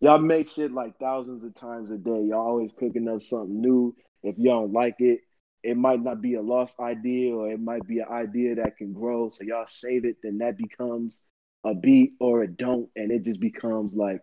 y'all 0.00 0.18
make 0.18 0.48
shit 0.48 0.72
like 0.72 0.98
thousands 0.98 1.44
of 1.44 1.54
times 1.54 1.90
a 1.90 1.96
day. 1.96 2.24
Y'all 2.28 2.46
always 2.46 2.70
cooking 2.78 3.08
up 3.08 3.22
something 3.22 3.60
new. 3.60 3.94
If 4.22 4.38
y'all 4.38 4.62
don't 4.62 4.72
like 4.72 4.96
it, 4.98 5.20
it 5.62 5.76
might 5.76 6.02
not 6.02 6.20
be 6.20 6.34
a 6.34 6.42
lost 6.42 6.78
idea 6.78 7.34
or 7.34 7.50
it 7.50 7.60
might 7.60 7.86
be 7.86 8.00
an 8.00 8.08
idea 8.10 8.56
that 8.56 8.76
can 8.76 8.92
grow. 8.92 9.30
So 9.30 9.44
y'all 9.44 9.66
save 9.66 10.04
it, 10.04 10.16
then 10.22 10.38
that 10.38 10.58
becomes 10.58 11.16
a 11.64 11.74
beat 11.74 12.12
or 12.20 12.42
a 12.42 12.46
don't, 12.46 12.90
and 12.94 13.10
it 13.10 13.24
just 13.24 13.40
becomes 13.40 13.94
like 13.94 14.20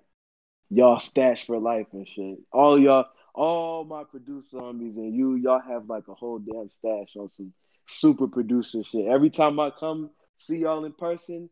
y'all 0.69 0.99
stash 0.99 1.45
for 1.45 1.57
life 1.57 1.87
and 1.93 2.07
shit. 2.07 2.37
All 2.51 2.79
y'all, 2.79 3.05
all 3.33 3.83
my 3.83 4.03
producer 4.03 4.57
homies 4.57 4.97
and 4.97 5.15
you, 5.15 5.35
y'all 5.35 5.61
have 5.67 5.89
like 5.89 6.07
a 6.07 6.13
whole 6.13 6.39
damn 6.39 6.69
stash 6.79 7.15
on 7.17 7.29
some 7.29 7.53
super 7.87 8.27
producer 8.27 8.83
shit. 8.83 9.07
Every 9.07 9.31
time 9.31 9.59
I 9.59 9.71
come 9.71 10.11
see 10.37 10.59
y'all 10.59 10.85
in 10.85 10.93
person 10.93 11.49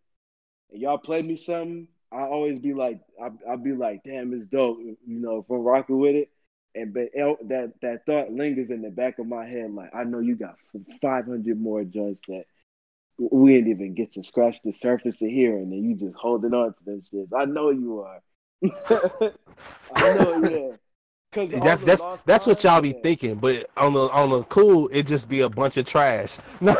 and 0.71 0.81
y'all 0.81 0.99
play 0.99 1.21
me 1.21 1.35
something, 1.35 1.87
I 2.11 2.21
always 2.21 2.59
be 2.59 2.73
like, 2.73 2.99
I 3.21 3.29
I 3.51 3.55
be 3.55 3.73
like, 3.73 4.03
damn, 4.03 4.33
it's 4.33 4.49
dope, 4.49 4.79
you 4.79 4.97
know, 5.05 5.45
I'm 5.49 5.57
rocking 5.57 5.99
with 5.99 6.15
it. 6.15 6.29
And 6.75 6.93
but 6.93 7.09
that 7.13 7.73
that 7.81 8.05
thought 8.05 8.31
lingers 8.31 8.69
in 8.69 8.81
the 8.81 8.89
back 8.89 9.19
of 9.19 9.27
my 9.27 9.45
head, 9.45 9.71
like 9.73 9.93
I 9.93 10.03
know 10.03 10.19
you 10.19 10.35
got 10.35 10.55
500 11.01 11.59
more 11.59 11.83
joints 11.83 12.21
that 12.27 12.45
we 13.19 13.53
didn't 13.53 13.71
even 13.71 13.93
get 13.95 14.13
to 14.13 14.23
scratch 14.23 14.61
the 14.63 14.71
surface 14.71 15.21
of 15.21 15.29
here, 15.29 15.57
and 15.57 15.71
then 15.71 15.83
you 15.83 15.95
just 15.95 16.15
holding 16.15 16.53
on 16.53 16.73
to 16.73 16.85
them 16.85 17.01
shit. 17.09 17.27
I 17.35 17.45
know 17.45 17.69
you 17.71 17.99
are. 18.01 18.21
I 19.95 20.13
know, 20.15 20.49
yeah. 20.49 20.88
Cause 21.31 21.51
that's 21.51 21.83
that's 21.83 22.01
that's 22.25 22.47
what 22.47 22.63
y'all 22.63 22.81
be 22.81 22.91
thinking. 22.91 23.35
But 23.35 23.69
on 23.77 23.93
the 23.93 24.09
on 24.09 24.31
the 24.31 24.41
cool, 24.45 24.89
it 24.91 25.05
just 25.05 25.29
be 25.29 25.41
a 25.41 25.49
bunch 25.49 25.77
of 25.77 25.85
trash. 25.85 26.37
Hell 26.59 26.75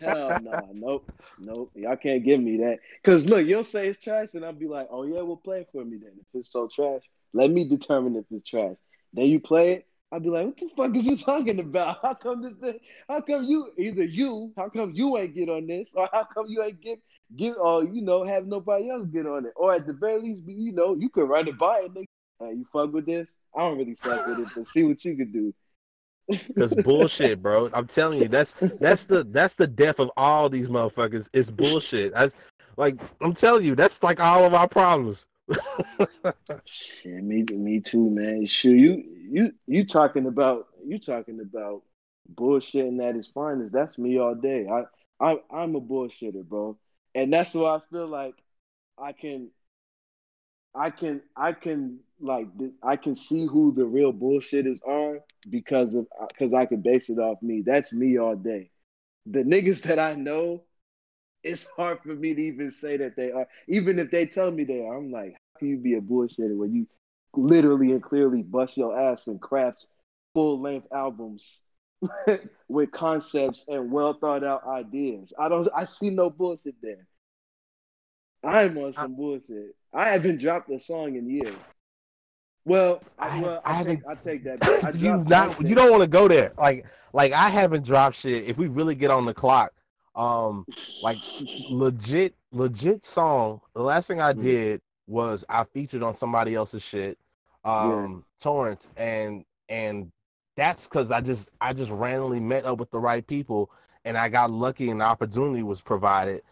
no, 0.00 0.68
nope, 0.72 1.12
nope. 1.40 1.70
Y'all 1.74 1.96
can't 1.96 2.24
give 2.24 2.40
me 2.40 2.58
that. 2.58 2.78
Cause 3.02 3.26
look, 3.26 3.44
you'll 3.44 3.64
say 3.64 3.88
it's 3.88 3.98
trash, 3.98 4.28
and 4.34 4.44
I'll 4.44 4.52
be 4.52 4.68
like, 4.68 4.86
oh 4.92 5.02
yeah, 5.02 5.22
well 5.22 5.36
play 5.36 5.62
it 5.62 5.68
for 5.72 5.84
me 5.84 5.96
then. 5.96 6.12
If 6.20 6.26
it's 6.34 6.52
so 6.52 6.68
trash, 6.72 7.02
let 7.32 7.50
me 7.50 7.68
determine 7.68 8.14
if 8.14 8.26
it's 8.30 8.48
trash. 8.48 8.76
Then 9.12 9.26
you 9.26 9.40
play 9.40 9.72
it. 9.72 9.86
I'll 10.12 10.20
be 10.20 10.28
like, 10.28 10.46
what 10.46 10.56
the 10.58 10.68
fuck 10.76 10.94
is 10.94 11.06
you 11.06 11.16
talking 11.16 11.58
about? 11.58 11.98
How 12.02 12.14
come 12.14 12.42
this 12.42 12.54
thing? 12.54 12.78
How 13.08 13.22
come 13.22 13.42
you 13.44 13.72
either 13.76 14.04
you? 14.04 14.52
How 14.56 14.68
come 14.68 14.92
you 14.94 15.18
ain't 15.18 15.34
get 15.34 15.48
on 15.48 15.66
this, 15.66 15.90
or 15.94 16.08
how 16.12 16.28
come 16.32 16.46
you 16.46 16.62
ain't 16.62 16.80
get 16.80 17.00
get 17.34 17.56
or 17.56 17.82
you 17.82 18.02
know 18.02 18.24
have 18.24 18.46
nobody 18.46 18.88
else 18.90 19.08
get 19.08 19.26
on 19.26 19.46
it, 19.46 19.52
or 19.56 19.74
at 19.74 19.86
the 19.86 19.94
very 19.94 20.20
least, 20.20 20.46
be 20.46 20.52
you 20.52 20.70
know 20.70 20.94
you 20.94 21.08
could 21.08 21.28
run 21.28 21.48
it 21.48 21.58
by 21.58 21.80
it. 21.80 21.92
Nigga. 21.92 22.06
Hey, 22.42 22.54
you 22.54 22.66
fuck 22.72 22.92
with 22.92 23.06
this? 23.06 23.30
I 23.56 23.60
don't 23.60 23.78
really 23.78 23.96
fuck 24.02 24.26
with 24.26 24.40
it, 24.40 24.48
but 24.54 24.66
see 24.66 24.84
what 24.84 25.04
you 25.04 25.16
could 25.16 25.32
do. 25.32 25.54
Cause 26.58 26.74
bullshit, 26.74 27.42
bro. 27.42 27.70
I'm 27.72 27.86
telling 27.86 28.22
you, 28.22 28.28
that's 28.28 28.54
that's 28.80 29.04
the 29.04 29.24
that's 29.24 29.54
the 29.54 29.66
death 29.66 29.98
of 29.98 30.10
all 30.16 30.48
these 30.48 30.68
motherfuckers. 30.68 31.28
It's 31.32 31.50
bullshit. 31.50 32.14
I 32.14 32.30
like 32.76 32.98
I'm 33.20 33.34
telling 33.34 33.64
you, 33.64 33.74
that's 33.74 34.02
like 34.02 34.20
all 34.20 34.44
of 34.44 34.54
our 34.54 34.68
problems. 34.68 35.26
Shit, 36.64 37.22
me 37.22 37.44
me 37.50 37.80
too, 37.80 38.08
man. 38.10 38.46
Sure, 38.46 38.74
you 38.74 39.04
you 39.30 39.52
you 39.66 39.84
talking 39.84 40.26
about 40.26 40.68
you 40.86 40.98
talking 40.98 41.40
about 41.40 41.82
bullshitting 42.34 43.02
at 43.06 43.16
its 43.16 43.28
finest. 43.28 43.72
That's 43.72 43.98
me 43.98 44.18
all 44.18 44.34
day. 44.34 44.66
I 44.70 44.84
I 45.20 45.36
I'm 45.50 45.74
a 45.74 45.80
bullshitter, 45.80 46.44
bro, 46.44 46.78
and 47.14 47.32
that's 47.32 47.54
why 47.54 47.76
I 47.76 47.80
feel 47.90 48.06
like 48.06 48.34
I 48.96 49.12
can 49.12 49.50
I 50.74 50.90
can 50.90 51.22
I 51.36 51.52
can 51.52 52.00
like 52.22 52.46
I 52.82 52.96
can 52.96 53.14
see 53.14 53.46
who 53.46 53.72
the 53.74 53.84
real 53.84 54.12
bullshitters 54.12 54.78
are 54.86 55.18
because 55.50 55.94
of 55.94 56.06
uh, 56.20 56.26
because 56.28 56.54
I 56.54 56.66
can 56.66 56.80
base 56.80 57.10
it 57.10 57.18
off 57.18 57.42
me. 57.42 57.62
That's 57.64 57.92
me 57.92 58.18
all 58.18 58.36
day. 58.36 58.70
The 59.26 59.40
niggas 59.40 59.82
that 59.82 59.98
I 59.98 60.14
know, 60.14 60.62
it's 61.42 61.66
hard 61.76 61.98
for 62.02 62.14
me 62.14 62.34
to 62.34 62.40
even 62.40 62.70
say 62.70 62.96
that 62.96 63.16
they 63.16 63.32
are. 63.32 63.46
Even 63.68 63.98
if 63.98 64.10
they 64.10 64.26
tell 64.26 64.50
me 64.50 64.64
they 64.64 64.80
are, 64.80 64.96
I'm 64.96 65.10
like, 65.10 65.32
how 65.32 65.58
can 65.58 65.68
you 65.68 65.76
be 65.76 65.94
a 65.94 66.00
bullshitter 66.00 66.56
when 66.56 66.74
you 66.74 66.86
literally 67.34 67.92
and 67.92 68.02
clearly 68.02 68.42
bust 68.42 68.76
your 68.76 68.98
ass 68.98 69.26
and 69.26 69.40
craft 69.40 69.86
full 70.34 70.60
length 70.60 70.86
albums 70.92 71.62
with 72.68 72.92
concepts 72.92 73.64
and 73.68 73.90
well 73.90 74.14
thought 74.14 74.44
out 74.44 74.66
ideas? 74.66 75.32
I 75.38 75.48
don't. 75.48 75.68
I 75.76 75.84
see 75.86 76.10
no 76.10 76.30
bullshit 76.30 76.76
there. 76.80 77.06
I'm 78.44 78.76
on 78.78 78.92
some 78.92 79.14
bullshit. 79.14 79.74
I 79.94 80.08
haven't 80.08 80.40
dropped 80.40 80.70
a 80.70 80.80
song 80.80 81.16
in 81.16 81.28
years. 81.28 81.54
Well, 82.64 83.02
I, 83.18 83.40
well, 83.40 83.62
I, 83.64 83.70
I 83.70 83.74
haven't. 83.74 83.96
Take, 83.96 84.06
I 84.08 84.14
take 84.14 84.44
that. 84.44 84.84
I 84.84 84.90
you 84.96 85.16
not. 85.18 85.60
You 85.66 85.74
don't 85.74 85.90
want 85.90 86.02
to 86.02 86.08
go 86.08 86.28
there. 86.28 86.52
Like, 86.56 86.86
like 87.12 87.32
I 87.32 87.48
haven't 87.48 87.84
dropped 87.84 88.16
shit. 88.16 88.44
If 88.44 88.56
we 88.56 88.68
really 88.68 88.94
get 88.94 89.10
on 89.10 89.24
the 89.24 89.34
clock, 89.34 89.72
um, 90.14 90.64
like 91.02 91.18
legit, 91.70 92.34
legit 92.52 93.04
song. 93.04 93.60
The 93.74 93.82
last 93.82 94.06
thing 94.06 94.20
I 94.20 94.32
mm. 94.32 94.42
did 94.42 94.80
was 95.08 95.44
I 95.48 95.64
featured 95.64 96.02
on 96.02 96.14
somebody 96.14 96.54
else's 96.54 96.82
shit, 96.82 97.18
um, 97.64 98.24
yeah. 98.38 98.44
Torrance, 98.44 98.88
and 98.96 99.44
and 99.68 100.12
that's 100.56 100.84
because 100.84 101.10
I 101.10 101.20
just 101.20 101.48
I 101.60 101.72
just 101.72 101.90
randomly 101.90 102.40
met 102.40 102.64
up 102.64 102.78
with 102.78 102.90
the 102.92 103.00
right 103.00 103.26
people, 103.26 103.70
and 104.04 104.16
I 104.16 104.28
got 104.28 104.52
lucky, 104.52 104.90
and 104.90 105.00
the 105.00 105.04
opportunity 105.04 105.64
was 105.64 105.80
provided 105.80 106.42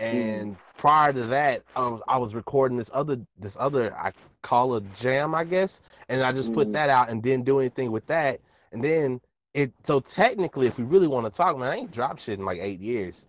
Mm. 0.00 0.14
And 0.14 0.52
mm. 0.52 0.58
prior 0.76 1.12
to 1.12 1.26
that, 1.26 1.62
I 1.76 1.80
was, 1.80 2.00
I 2.08 2.16
was 2.16 2.34
recording 2.34 2.78
this 2.78 2.90
other 2.92 3.18
this 3.38 3.56
other 3.60 3.94
I 3.94 4.12
call 4.42 4.74
a 4.74 4.80
jam, 4.80 5.34
I 5.34 5.44
guess, 5.44 5.80
and 6.08 6.22
I 6.22 6.32
just 6.32 6.50
mm. 6.50 6.54
put 6.54 6.72
that 6.72 6.90
out 6.90 7.08
and 7.10 7.22
didn't 7.22 7.44
do 7.44 7.60
anything 7.60 7.92
with 7.92 8.06
that. 8.06 8.40
And 8.72 8.82
then 8.82 9.20
it 9.54 9.72
so 9.84 10.00
technically, 10.00 10.66
if 10.66 10.78
we 10.78 10.84
really 10.84 11.08
want 11.08 11.26
to 11.26 11.36
talk, 11.36 11.58
man, 11.58 11.72
I 11.72 11.76
ain't 11.76 11.92
dropped 11.92 12.22
shit 12.22 12.38
in 12.38 12.44
like 12.44 12.60
eight 12.60 12.80
years. 12.80 13.26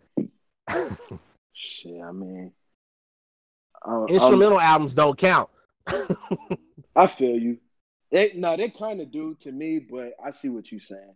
shit, 1.54 2.02
I 2.02 2.12
mean, 2.12 2.52
uh, 3.88 4.06
instrumental 4.06 4.58
um, 4.58 4.64
albums 4.64 4.94
don't 4.94 5.18
count. 5.18 5.50
I 6.96 7.08
feel 7.08 7.38
you. 7.38 7.58
They 8.12 8.34
no, 8.36 8.58
they 8.58 8.70
kind 8.70 9.02
of 9.02 9.12
do 9.12 9.36
to 9.42 9.52
me, 9.52 9.80
but 9.80 10.14
I 10.24 10.32
see 10.32 10.50
what 10.50 10.72
you're 10.72 10.82
saying. 10.82 11.16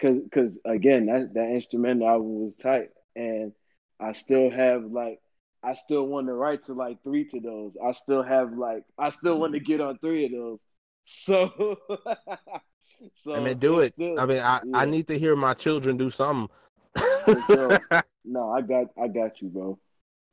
Cause, 0.00 0.16
cause 0.32 0.50
again, 0.64 1.06
that 1.06 1.34
that 1.34 1.50
instrumental 1.50 2.08
album 2.08 2.40
was 2.40 2.54
tight, 2.60 2.90
and 3.14 3.52
I 4.00 4.12
still 4.12 4.50
have 4.50 4.84
like 4.84 5.20
I 5.64 5.74
still 5.74 6.06
want 6.06 6.26
to 6.26 6.34
write 6.34 6.62
to 6.62 6.74
like 6.74 7.02
three 7.04 7.24
to 7.28 7.40
those. 7.40 7.76
I 7.82 7.92
still 7.92 8.22
have 8.22 8.52
like 8.52 8.84
I 8.98 9.10
still 9.10 9.38
want 9.38 9.54
to 9.54 9.60
get 9.60 9.80
on 9.80 9.98
three 9.98 10.26
of 10.26 10.32
those. 10.32 10.58
So 11.04 11.78
so 13.16 13.34
I 13.34 13.40
mean 13.40 13.58
do 13.58 13.80
it. 13.80 13.94
Still, 13.94 14.20
I 14.20 14.24
mean 14.24 14.38
I, 14.38 14.60
yeah. 14.64 14.76
I 14.78 14.84
need 14.84 15.08
to 15.08 15.18
hear 15.18 15.34
my 15.34 15.52
children 15.52 15.96
do 15.96 16.10
something. 16.10 16.48
no, 18.24 18.50
I 18.50 18.60
got 18.60 18.86
I 18.96 19.08
got 19.08 19.42
you, 19.42 19.48
bro. 19.48 19.80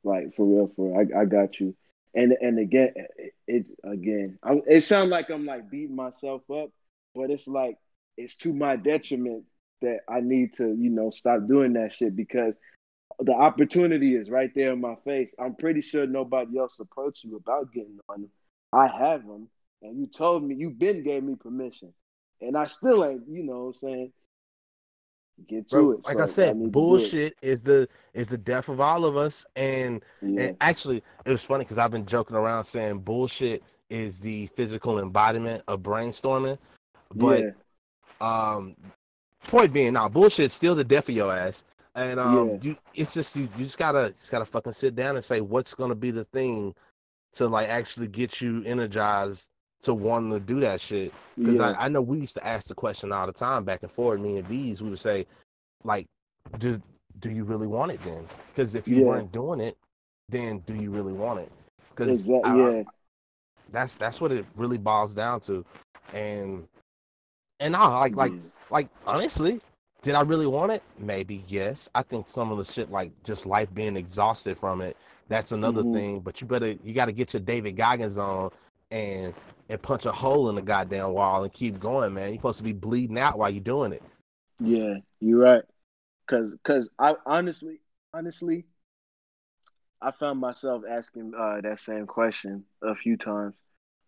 Like 0.04 0.36
for 0.36 0.46
real, 0.46 0.72
for 0.76 0.96
real. 0.96 1.08
I 1.16 1.22
I 1.22 1.24
got 1.24 1.58
you. 1.58 1.74
And 2.14 2.32
and 2.40 2.60
again, 2.60 2.92
it, 2.96 3.34
it 3.48 3.66
again, 3.82 4.38
I, 4.44 4.60
it 4.68 4.84
sounds 4.84 5.10
like 5.10 5.28
I'm 5.28 5.44
like 5.44 5.68
beating 5.68 5.96
myself 5.96 6.42
up, 6.48 6.70
but 7.16 7.30
it's 7.30 7.48
like 7.48 7.76
it's 8.16 8.36
to 8.36 8.52
my 8.52 8.76
detriment 8.76 9.44
that 9.82 10.00
I 10.08 10.20
need 10.20 10.54
to, 10.54 10.64
you 10.66 10.90
know, 10.90 11.10
stop 11.10 11.46
doing 11.48 11.72
that 11.74 11.94
shit 11.94 12.14
because 12.14 12.54
the 13.20 13.32
opportunity 13.32 14.14
is 14.14 14.30
right 14.30 14.50
there 14.54 14.72
in 14.72 14.80
my 14.80 14.94
face. 15.04 15.32
I'm 15.38 15.54
pretty 15.54 15.80
sure 15.80 16.06
nobody 16.06 16.58
else 16.58 16.74
approached 16.80 17.24
you 17.24 17.36
about 17.36 17.72
getting 17.72 17.98
on 18.08 18.22
them. 18.22 18.30
I 18.72 18.86
have 18.86 19.26
them, 19.26 19.48
and 19.82 19.98
you 19.98 20.06
told 20.06 20.44
me 20.44 20.54
you've 20.54 20.78
been 20.78 21.02
gave 21.02 21.22
me 21.22 21.34
permission, 21.34 21.92
and 22.40 22.56
I 22.56 22.66
still 22.66 23.04
ain't. 23.04 23.22
You 23.28 23.42
know, 23.42 23.64
what 23.64 23.76
I'm 23.82 23.88
saying 23.88 24.12
get 25.48 25.68
to 25.70 25.76
Bro, 25.76 25.90
it. 25.92 26.04
Like 26.04 26.16
so 26.16 26.22
I 26.22 26.26
said, 26.26 26.56
I 26.56 26.66
bullshit 26.66 27.36
is 27.42 27.60
the 27.60 27.88
is 28.14 28.28
the 28.28 28.38
death 28.38 28.68
of 28.68 28.80
all 28.80 29.04
of 29.04 29.16
us. 29.16 29.44
And, 29.56 30.02
yeah. 30.22 30.42
and 30.42 30.56
actually, 30.60 31.02
it 31.24 31.30
was 31.30 31.44
funny 31.44 31.64
because 31.64 31.78
I've 31.78 31.90
been 31.90 32.06
joking 32.06 32.36
around 32.36 32.64
saying 32.64 33.00
bullshit 33.00 33.62
is 33.88 34.18
the 34.18 34.46
physical 34.48 35.00
embodiment 35.00 35.62
of 35.68 35.80
brainstorming, 35.80 36.58
but 37.14 37.40
yeah. 37.40 37.50
um, 38.20 38.76
point 39.44 39.72
being, 39.72 39.94
now 39.94 40.08
bullshit's 40.08 40.54
still 40.54 40.74
the 40.74 40.84
death 40.84 41.08
of 41.08 41.14
your 41.14 41.36
ass. 41.36 41.64
And 41.94 42.20
um, 42.20 42.48
yeah. 42.48 42.58
you 42.62 42.76
it's 42.94 43.12
just 43.12 43.34
you, 43.34 43.48
you 43.56 43.64
just 43.64 43.78
gotta 43.78 44.14
just 44.18 44.30
gotta 44.30 44.44
fucking 44.44 44.72
sit 44.72 44.94
down 44.94 45.16
and 45.16 45.24
say 45.24 45.40
what's 45.40 45.74
gonna 45.74 45.94
be 45.94 46.10
the 46.10 46.24
thing 46.24 46.74
to 47.32 47.48
like 47.48 47.68
actually 47.68 48.08
get 48.08 48.40
you 48.40 48.62
energized 48.64 49.48
to 49.82 49.94
wanting 49.94 50.30
to 50.30 50.40
do 50.40 50.60
that 50.60 50.80
shit. 50.80 51.12
Because 51.38 51.56
yeah. 51.56 51.70
I, 51.70 51.86
I 51.86 51.88
know 51.88 52.02
we 52.02 52.18
used 52.18 52.34
to 52.34 52.46
ask 52.46 52.68
the 52.68 52.74
question 52.74 53.12
all 53.12 53.26
the 53.26 53.32
time 53.32 53.64
back 53.64 53.82
and 53.82 53.90
forth. 53.90 54.20
Me 54.20 54.36
and 54.36 54.46
V's, 54.46 54.82
we 54.82 54.90
would 54.90 54.98
say, 54.98 55.26
like, 55.84 56.06
do 56.58 56.80
do 57.20 57.30
you 57.30 57.44
really 57.44 57.66
want 57.66 57.92
it 57.92 58.02
then? 58.02 58.26
Because 58.48 58.74
if 58.74 58.86
you 58.86 58.98
yeah. 58.98 59.04
weren't 59.04 59.32
doing 59.32 59.60
it, 59.60 59.76
then 60.28 60.60
do 60.60 60.74
you 60.74 60.90
really 60.90 61.12
want 61.12 61.40
it? 61.40 61.50
Because 61.90 62.26
exactly, 62.26 62.60
yeah. 62.60 62.82
that's 63.72 63.96
that's 63.96 64.20
what 64.20 64.32
it 64.32 64.44
really 64.56 64.78
boils 64.78 65.14
down 65.14 65.40
to. 65.40 65.64
And 66.12 66.66
and 67.58 67.74
I 67.76 67.86
like 67.86 68.16
like 68.16 68.32
like 68.70 68.88
honestly, 69.06 69.60
did 70.02 70.14
I 70.14 70.22
really 70.22 70.46
want 70.46 70.72
it? 70.72 70.82
Maybe 70.98 71.44
yes. 71.48 71.88
I 71.94 72.02
think 72.02 72.26
some 72.28 72.50
of 72.50 72.58
the 72.58 72.70
shit 72.70 72.90
like 72.90 73.12
just 73.22 73.46
life 73.46 73.72
being 73.74 73.96
exhausted 73.96 74.58
from 74.58 74.80
it. 74.80 74.96
That's 75.28 75.52
another 75.52 75.82
mm-hmm. 75.82 75.94
thing. 75.94 76.20
But 76.20 76.40
you 76.40 76.46
better 76.46 76.74
you 76.82 76.92
got 76.94 77.06
to 77.06 77.12
get 77.12 77.32
your 77.32 77.40
David 77.40 77.76
Goggins 77.76 78.18
on 78.18 78.50
and 78.90 79.34
and 79.68 79.82
punch 79.82 80.06
a 80.06 80.12
hole 80.12 80.48
in 80.48 80.56
the 80.56 80.62
goddamn 80.62 81.12
wall 81.12 81.44
and 81.44 81.52
keep 81.52 81.78
going, 81.78 82.14
man. 82.14 82.30
You're 82.30 82.38
supposed 82.38 82.58
to 82.58 82.64
be 82.64 82.72
bleeding 82.72 83.18
out 83.18 83.38
while 83.38 83.50
you're 83.50 83.62
doing 83.62 83.92
it. 83.92 84.02
Yeah, 84.58 84.94
you're 85.20 85.38
right. 85.38 85.62
Cause 86.26 86.54
cause 86.64 86.88
I 86.98 87.14
honestly 87.26 87.80
honestly 88.14 88.64
I 90.02 90.10
found 90.12 90.40
myself 90.40 90.82
asking 90.88 91.32
uh, 91.38 91.60
that 91.60 91.78
same 91.78 92.06
question 92.06 92.64
a 92.82 92.94
few 92.94 93.16
times. 93.16 93.54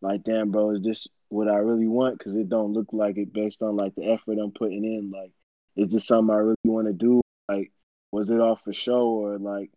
Like, 0.01 0.25
damn, 0.25 0.51
bro, 0.51 0.71
is 0.71 0.81
this 0.81 1.07
what 1.29 1.49
I 1.49 1.57
really 1.57 1.87
want? 1.87 2.19
Because 2.19 2.35
it 2.35 2.49
don't 2.49 2.73
look 2.73 2.89
like 2.93 3.19
it 3.19 3.33
based 3.33 3.63
on 3.63 3.77
like 3.77 3.95
the 3.95 4.11
effort 4.11 4.39
I'm 4.39 4.53
putting 4.53 4.85
in. 4.85 5.11
Like, 5.11 5.33
is 5.77 5.93
this 5.93 6.07
something 6.07 6.35
I 6.35 6.39
really 6.39 6.57
want 6.65 6.87
to 6.87 6.93
do? 6.93 7.21
Like, 7.49 7.73
was 8.11 8.31
it 8.31 8.41
all 8.41 8.57
for 8.57 8.73
show 8.73 9.07
or 9.07 9.39
like, 9.39 9.71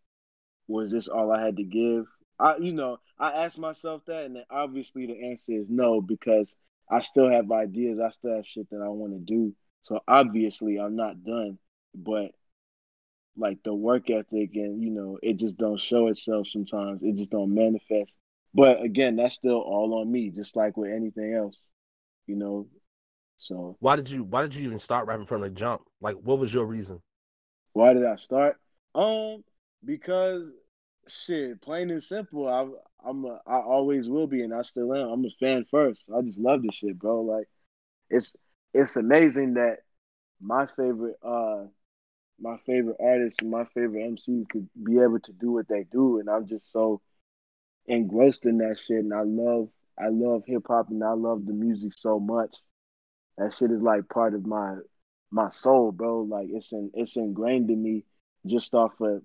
was 0.67 0.91
this 0.91 1.07
all 1.07 1.31
I 1.31 1.43
had 1.43 1.57
to 1.57 1.63
give? 1.63 2.05
I, 2.39 2.57
you 2.57 2.73
know, 2.73 2.97
I 3.17 3.45
asked 3.45 3.57
myself 3.57 4.03
that, 4.07 4.25
and 4.25 4.43
obviously 4.49 5.05
the 5.05 5.29
answer 5.29 5.53
is 5.53 5.67
no 5.69 6.01
because 6.01 6.55
I 6.89 7.01
still 7.01 7.29
have 7.29 7.51
ideas. 7.51 7.99
I 7.99 8.09
still 8.09 8.35
have 8.35 8.45
shit 8.45 8.69
that 8.71 8.81
I 8.81 8.89
want 8.89 9.13
to 9.13 9.19
do. 9.19 9.55
So 9.83 9.99
obviously 10.07 10.77
I'm 10.77 10.95
not 10.95 11.23
done, 11.23 11.59
but 11.93 12.31
like 13.37 13.59
the 13.63 13.73
work 13.73 14.09
ethic 14.09 14.51
and 14.55 14.81
you 14.81 14.91
know 14.91 15.19
it 15.21 15.33
just 15.37 15.57
don't 15.57 15.79
show 15.79 16.07
itself 16.07 16.47
sometimes. 16.47 17.01
It 17.03 17.15
just 17.15 17.31
don't 17.31 17.53
manifest. 17.53 18.15
But 18.53 18.81
again, 18.81 19.17
that's 19.17 19.35
still 19.35 19.59
all 19.59 19.99
on 19.99 20.11
me, 20.11 20.29
just 20.29 20.55
like 20.55 20.77
with 20.77 20.91
anything 20.91 21.33
else. 21.33 21.59
You 22.25 22.35
know, 22.37 22.67
so 23.37 23.77
why 23.79 23.95
did 23.95 24.09
you 24.09 24.23
why 24.23 24.41
did 24.41 24.55
you 24.55 24.63
even 24.63 24.79
start 24.79 25.07
rapping 25.07 25.25
from 25.25 25.41
the 25.41 25.49
jump? 25.49 25.81
Like 26.01 26.15
what 26.15 26.39
was 26.39 26.53
your 26.53 26.65
reason? 26.65 27.01
Why 27.73 27.93
did 27.93 28.05
I 28.05 28.15
start? 28.15 28.57
Um, 28.93 29.43
because 29.83 30.49
shit, 31.07 31.61
plain 31.61 31.91
and 31.91 32.03
simple, 32.03 32.47
I 32.47 33.07
I'm 33.07 33.25
a, 33.25 33.41
I 33.45 33.57
always 33.57 34.09
will 34.09 34.27
be 34.27 34.43
and 34.43 34.53
I 34.53 34.61
still 34.63 34.93
am. 34.93 35.09
I'm 35.09 35.25
a 35.25 35.29
fan 35.39 35.65
first. 35.69 36.09
I 36.15 36.21
just 36.21 36.39
love 36.39 36.63
this 36.63 36.75
shit, 36.75 36.97
bro. 36.97 37.21
Like 37.21 37.47
it's 38.09 38.35
it's 38.73 38.95
amazing 38.95 39.55
that 39.55 39.79
my 40.41 40.65
favorite 40.67 41.17
uh 41.23 41.63
my 42.39 42.57
favorite 42.65 42.97
artists 42.99 43.41
and 43.41 43.51
my 43.51 43.65
favorite 43.65 44.11
MCs 44.11 44.49
could 44.49 44.67
be 44.83 44.99
able 44.99 45.19
to 45.21 45.31
do 45.33 45.51
what 45.51 45.67
they 45.67 45.85
do 45.91 46.19
and 46.19 46.29
I'm 46.29 46.47
just 46.47 46.71
so 46.71 47.01
engrossed 47.87 48.45
in 48.45 48.57
that 48.57 48.77
shit 48.79 49.03
and 49.03 49.13
I 49.13 49.21
love 49.21 49.69
I 49.97 50.09
love 50.09 50.43
hip 50.45 50.65
hop 50.67 50.89
and 50.89 51.03
I 51.03 51.13
love 51.13 51.45
the 51.45 51.53
music 51.53 51.93
so 51.95 52.19
much 52.19 52.55
that 53.37 53.53
shit 53.53 53.71
is 53.71 53.81
like 53.81 54.07
part 54.09 54.33
of 54.33 54.45
my 54.45 54.75
my 55.31 55.49
soul, 55.49 55.91
bro. 55.91 56.21
Like 56.21 56.47
it's 56.49 56.71
in 56.71 56.91
it's 56.93 57.15
ingrained 57.15 57.69
in 57.69 57.81
me 57.81 58.03
just 58.45 58.73
off 58.73 58.99
of 59.01 59.21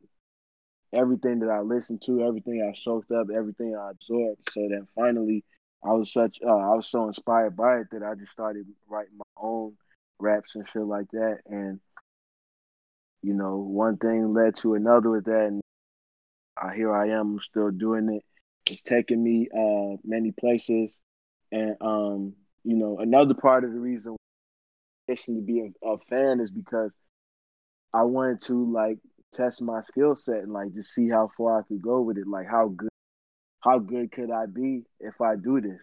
everything 0.92 1.40
that 1.40 1.50
I 1.50 1.60
listened 1.60 2.02
to, 2.06 2.22
everything 2.22 2.66
I 2.68 2.72
soaked 2.72 3.12
up, 3.12 3.28
everything 3.34 3.76
I 3.76 3.90
absorbed. 3.90 4.50
So 4.50 4.66
then 4.68 4.86
finally 4.94 5.44
I 5.84 5.92
was 5.92 6.12
such 6.12 6.38
uh, 6.44 6.48
I 6.48 6.74
was 6.74 6.88
so 6.88 7.06
inspired 7.08 7.56
by 7.56 7.80
it 7.80 7.88
that 7.92 8.02
I 8.02 8.14
just 8.14 8.32
started 8.32 8.66
writing 8.88 9.16
my 9.16 9.42
own 9.42 9.74
raps 10.18 10.54
and 10.54 10.66
shit 10.66 10.82
like 10.82 11.10
that. 11.12 11.38
And 11.46 11.80
you 13.22 13.34
know, 13.34 13.58
one 13.58 13.96
thing 13.98 14.32
led 14.32 14.56
to 14.56 14.74
another 14.74 15.10
with 15.10 15.24
that, 15.26 15.46
and 15.46 15.60
uh, 16.60 16.70
here 16.70 16.94
I 16.94 17.08
am, 17.08 17.34
I'm 17.34 17.40
still 17.40 17.70
doing 17.70 18.08
it. 18.10 18.24
It's 18.70 18.82
taking 18.82 19.22
me 19.22 19.48
uh, 19.54 19.96
many 20.04 20.32
places, 20.32 20.98
and 21.52 21.76
um, 21.80 22.34
you 22.64 22.76
know, 22.76 22.98
another 22.98 23.34
part 23.34 23.64
of 23.64 23.72
the 23.72 23.78
reason 23.78 24.16
to 25.26 25.40
be 25.42 25.60
a, 25.82 25.88
a 25.88 25.98
fan 26.08 26.40
is 26.40 26.50
because 26.50 26.92
I 27.92 28.02
wanted 28.04 28.40
to 28.42 28.72
like 28.72 28.98
test 29.32 29.62
my 29.62 29.80
skill 29.80 30.14
set 30.14 30.36
and 30.42 30.52
like 30.52 30.72
just 30.74 30.92
see 30.94 31.08
how 31.08 31.30
far 31.36 31.60
I 31.60 31.62
could 31.62 31.82
go 31.82 32.00
with 32.00 32.16
it. 32.18 32.26
Like 32.26 32.46
how 32.48 32.68
good, 32.68 32.88
how 33.60 33.78
good 33.78 34.12
could 34.12 34.30
I 34.30 34.46
be 34.46 34.82
if 35.00 35.20
I 35.20 35.36
do 35.36 35.60
this? 35.60 35.80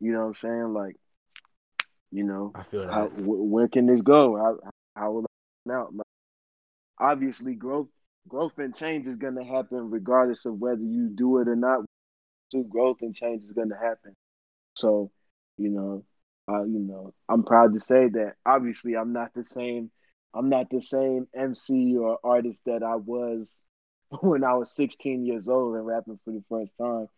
You 0.00 0.12
know 0.12 0.20
what 0.20 0.26
I'm 0.26 0.34
saying? 0.34 0.72
Like, 0.74 0.96
you 2.10 2.24
know, 2.24 2.54
I 2.54 2.62
feel 2.64 2.86
that. 2.86 2.92
How, 2.92 3.06
wh- 3.06 3.50
where 3.50 3.68
can 3.68 3.86
this 3.86 4.02
go? 4.02 4.36
How 4.36 4.58
how 4.96 5.12
will 5.12 5.24
I 5.24 5.68
turn 5.70 5.78
out? 5.78 5.94
Like, 5.94 6.06
obviously, 6.98 7.54
growth 7.54 7.88
growth 8.28 8.58
and 8.58 8.74
change 8.74 9.06
is 9.08 9.16
gonna 9.16 9.44
happen 9.44 9.90
regardless 9.90 10.46
of 10.46 10.58
whether 10.58 10.82
you 10.82 11.08
do 11.14 11.38
it 11.38 11.48
or 11.48 11.56
not. 11.56 11.84
Growth 12.70 12.98
and 13.02 13.14
change 13.14 13.42
is 13.44 13.52
gonna 13.52 13.76
happen. 13.78 14.14
So, 14.74 15.10
you 15.56 15.70
know, 15.70 16.04
uh, 16.48 16.64
you 16.64 16.80
know, 16.80 17.14
I'm 17.28 17.44
proud 17.44 17.72
to 17.74 17.80
say 17.80 18.08
that 18.08 18.34
obviously 18.44 18.96
I'm 18.96 19.12
not 19.12 19.32
the 19.34 19.44
same. 19.44 19.90
I'm 20.34 20.48
not 20.48 20.68
the 20.70 20.80
same 20.80 21.26
MC 21.34 21.96
or 21.96 22.18
artist 22.24 22.60
that 22.66 22.82
I 22.82 22.96
was 22.96 23.56
when 24.20 24.44
I 24.44 24.54
was 24.54 24.74
16 24.74 25.24
years 25.24 25.48
old 25.48 25.76
and 25.76 25.86
rapping 25.86 26.18
for 26.24 26.32
the 26.32 26.44
first 26.48 26.72
time. 26.80 27.08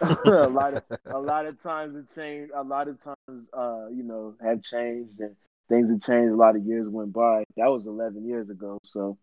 a 0.24 0.48
lot 0.48 0.74
of 0.74 0.82
a 1.06 1.18
lot 1.18 1.46
of 1.46 1.60
times 1.62 1.96
it 1.96 2.14
changed. 2.14 2.52
A 2.54 2.62
lot 2.62 2.88
of 2.88 2.98
times, 3.00 3.50
uh, 3.52 3.86
you 3.90 4.02
know, 4.02 4.34
have 4.42 4.62
changed 4.62 5.20
and 5.20 5.36
things 5.68 5.90
have 5.90 6.02
changed. 6.02 6.32
A 6.32 6.36
lot 6.36 6.56
of 6.56 6.64
years 6.64 6.88
went 6.88 7.12
by. 7.12 7.44
That 7.56 7.70
was 7.70 7.86
11 7.86 8.26
years 8.26 8.48
ago. 8.48 8.78
So, 8.84 9.18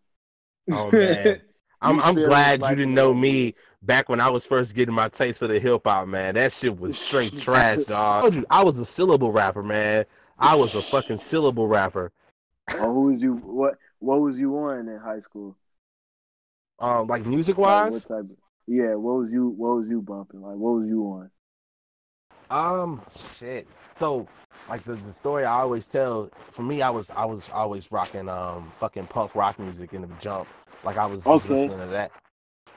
oh 0.70 0.92
man, 0.92 1.40
I'm 1.80 2.00
I'm 2.00 2.14
glad 2.14 2.62
you 2.62 2.68
didn't 2.70 2.94
know 2.94 3.14
me 3.14 3.54
back 3.82 4.08
when 4.08 4.20
I 4.20 4.28
was 4.28 4.44
first 4.44 4.74
getting 4.74 4.94
my 4.94 5.08
taste 5.08 5.42
of 5.42 5.48
the 5.48 5.60
hip 5.60 5.82
hop, 5.84 6.08
man. 6.08 6.34
That 6.34 6.52
shit 6.52 6.78
was 6.78 6.98
straight 6.98 7.38
trash, 7.38 7.84
dog. 7.84 8.18
I, 8.18 8.20
told 8.22 8.34
you, 8.34 8.46
I 8.50 8.64
was 8.64 8.78
a 8.78 8.84
syllable 8.84 9.32
rapper, 9.32 9.62
man. 9.62 10.04
I 10.38 10.54
was 10.54 10.74
a 10.74 10.82
fucking 10.82 11.20
syllable 11.20 11.68
rapper. 11.68 12.12
Oh, 12.72 12.92
who 12.92 13.12
was 13.12 13.22
you? 13.22 13.34
What 13.34 13.74
What 13.98 14.20
was 14.20 14.38
you 14.38 14.56
on 14.58 14.88
in 14.88 14.98
high 14.98 15.20
school? 15.20 15.56
Um, 16.78 17.06
like 17.06 17.26
music 17.26 17.58
wise. 17.58 17.92
Like 17.92 17.92
what 17.92 18.08
type? 18.08 18.30
Of, 18.30 18.36
yeah, 18.66 18.94
what 18.94 19.14
was 19.14 19.30
you 19.32 19.48
what 19.48 19.76
was 19.76 19.88
you 19.88 20.02
bumping? 20.02 20.42
Like 20.42 20.56
what 20.56 20.80
was 20.80 20.88
you 20.88 21.02
on? 21.04 21.30
Um 22.50 23.02
shit. 23.38 23.66
So 23.96 24.26
like 24.68 24.84
the, 24.84 24.94
the 24.94 25.12
story 25.12 25.44
I 25.44 25.60
always 25.60 25.86
tell 25.86 26.30
for 26.50 26.62
me 26.62 26.82
I 26.82 26.90
was 26.90 27.10
I 27.10 27.24
was 27.24 27.48
always 27.50 27.90
rocking 27.90 28.28
um 28.28 28.72
fucking 28.80 29.06
punk 29.06 29.34
rock 29.34 29.58
music 29.58 29.92
in 29.92 30.02
the 30.02 30.08
jump. 30.20 30.48
Like 30.84 30.96
I 30.96 31.06
was 31.06 31.26
okay. 31.26 31.48
listening 31.48 31.78
to 31.78 31.86
that. 31.86 32.12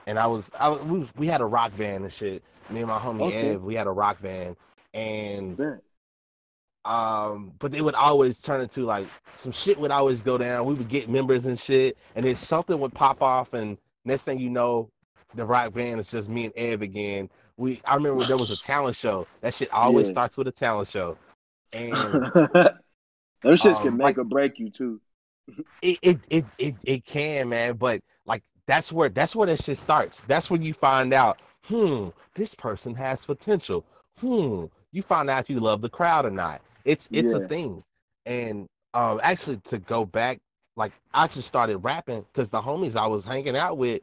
And 0.07 0.19
I 0.19 0.27
was 0.27 0.49
I 0.59 0.69
we, 0.69 1.09
we 1.15 1.27
had 1.27 1.41
a 1.41 1.45
rock 1.45 1.75
band 1.77 2.03
and 2.03 2.13
shit. 2.13 2.43
Me 2.69 2.79
and 2.79 2.87
my 2.87 2.99
homie 2.99 3.21
okay. 3.21 3.51
Ev, 3.51 3.63
we 3.63 3.75
had 3.75 3.87
a 3.87 3.91
rock 3.91 4.21
band 4.21 4.55
and 4.93 5.59
um 6.83 7.53
but 7.59 7.71
they 7.71 7.81
would 7.81 7.95
always 7.95 8.41
turn 8.41 8.59
into 8.59 8.85
like 8.85 9.07
some 9.35 9.51
shit 9.51 9.79
would 9.79 9.91
always 9.91 10.21
go 10.21 10.37
down. 10.37 10.65
We 10.65 10.73
would 10.73 10.89
get 10.89 11.09
members 11.09 11.45
and 11.45 11.59
shit 11.59 11.97
and 12.15 12.25
then 12.25 12.35
something 12.35 12.77
would 12.79 12.93
pop 12.93 13.21
off 13.21 13.53
and 13.53 13.77
next 14.03 14.23
thing 14.23 14.39
you 14.39 14.49
know 14.49 14.89
the 15.35 15.45
rock 15.45 15.73
band 15.73 15.99
is 15.99 16.09
just 16.09 16.29
me 16.29 16.45
and 16.45 16.53
Ev 16.55 16.81
again. 16.81 17.29
We 17.57 17.81
I 17.85 17.95
remember 17.95 18.25
there 18.25 18.37
was 18.37 18.51
a 18.51 18.57
talent 18.63 18.95
show. 18.95 19.27
That 19.41 19.53
shit 19.53 19.71
always 19.71 20.07
yeah. 20.07 20.13
starts 20.13 20.37
with 20.37 20.47
a 20.47 20.51
talent 20.51 20.89
show. 20.89 21.17
And 21.73 21.93
those 23.43 23.61
shits 23.61 23.77
um, 23.77 23.83
can 23.83 23.97
make 23.97 24.05
like, 24.05 24.17
or 24.17 24.23
break 24.23 24.59
you 24.59 24.69
too. 24.69 24.99
it, 25.81 25.99
it 26.01 26.19
it 26.29 26.45
it 26.57 26.75
it 26.83 27.05
can, 27.05 27.49
man. 27.49 27.75
But 27.75 28.01
like 28.25 28.43
that's 28.67 28.91
where 28.91 29.09
that's 29.09 29.35
where 29.35 29.47
that 29.47 29.63
shit 29.63 29.77
starts. 29.77 30.21
That's 30.27 30.49
when 30.49 30.61
you 30.61 30.73
find 30.73 31.13
out, 31.13 31.41
hmm, 31.65 32.09
this 32.35 32.55
person 32.55 32.93
has 32.95 33.25
potential. 33.25 33.85
Hmm, 34.19 34.65
you 34.91 35.01
find 35.01 35.29
out 35.29 35.39
if 35.39 35.49
you 35.49 35.59
love 35.59 35.81
the 35.81 35.89
crowd 35.89 36.25
or 36.25 36.31
not. 36.31 36.61
It's 36.85 37.07
it's 37.11 37.33
yeah. 37.33 37.39
a 37.39 37.47
thing. 37.47 37.83
And 38.25 38.67
um, 38.93 39.19
actually, 39.23 39.57
to 39.69 39.79
go 39.79 40.05
back, 40.05 40.39
like 40.75 40.91
I 41.13 41.27
just 41.27 41.47
started 41.47 41.77
rapping 41.77 42.25
because 42.31 42.49
the 42.49 42.61
homies 42.61 42.95
I 42.95 43.07
was 43.07 43.25
hanging 43.25 43.55
out 43.55 43.77
with, 43.77 44.01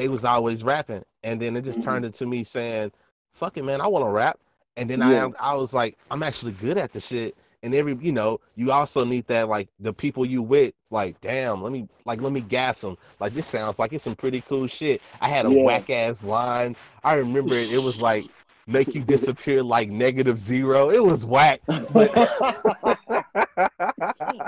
they 0.00 0.08
was 0.08 0.24
always 0.24 0.64
rapping, 0.64 1.04
and 1.22 1.40
then 1.40 1.54
it 1.56 1.62
just 1.62 1.80
mm-hmm. 1.80 1.90
turned 1.90 2.04
into 2.06 2.24
me 2.24 2.42
saying, 2.42 2.90
"Fuck 3.34 3.58
it, 3.58 3.64
man, 3.64 3.82
I 3.82 3.86
want 3.86 4.02
to 4.06 4.08
rap." 4.08 4.40
And 4.78 4.88
then 4.88 5.00
yeah. 5.00 5.28
I 5.38 5.52
I 5.52 5.54
was 5.54 5.74
like, 5.74 5.98
I'm 6.10 6.22
actually 6.22 6.52
good 6.52 6.78
at 6.78 6.90
the 6.94 7.00
shit. 7.00 7.36
And 7.62 7.74
every 7.74 7.94
you 8.00 8.10
know, 8.10 8.40
you 8.56 8.72
also 8.72 9.04
need 9.04 9.26
that 9.26 9.50
like 9.50 9.68
the 9.78 9.92
people 9.92 10.24
you 10.24 10.40
with, 10.40 10.72
like, 10.90 11.20
damn, 11.20 11.62
let 11.62 11.70
me 11.70 11.86
like 12.06 12.22
let 12.22 12.32
me 12.32 12.40
gas 12.40 12.80
them. 12.80 12.96
Like 13.18 13.34
this 13.34 13.46
sounds 13.46 13.78
like 13.78 13.92
it's 13.92 14.04
some 14.04 14.16
pretty 14.16 14.40
cool 14.40 14.66
shit. 14.66 15.02
I 15.20 15.28
had 15.28 15.44
a 15.44 15.50
yeah. 15.50 15.62
whack 15.62 15.90
ass 15.90 16.24
line. 16.24 16.76
I 17.04 17.12
remember 17.14 17.52
it. 17.52 17.70
It 17.70 17.82
was 17.82 18.00
like 18.00 18.24
make 18.66 18.94
you 18.94 19.02
disappear 19.04 19.62
like 19.62 19.90
negative 19.90 20.40
zero. 20.40 20.90
It 20.90 21.04
was 21.04 21.26
whack. 21.26 21.60
But... 21.66 22.10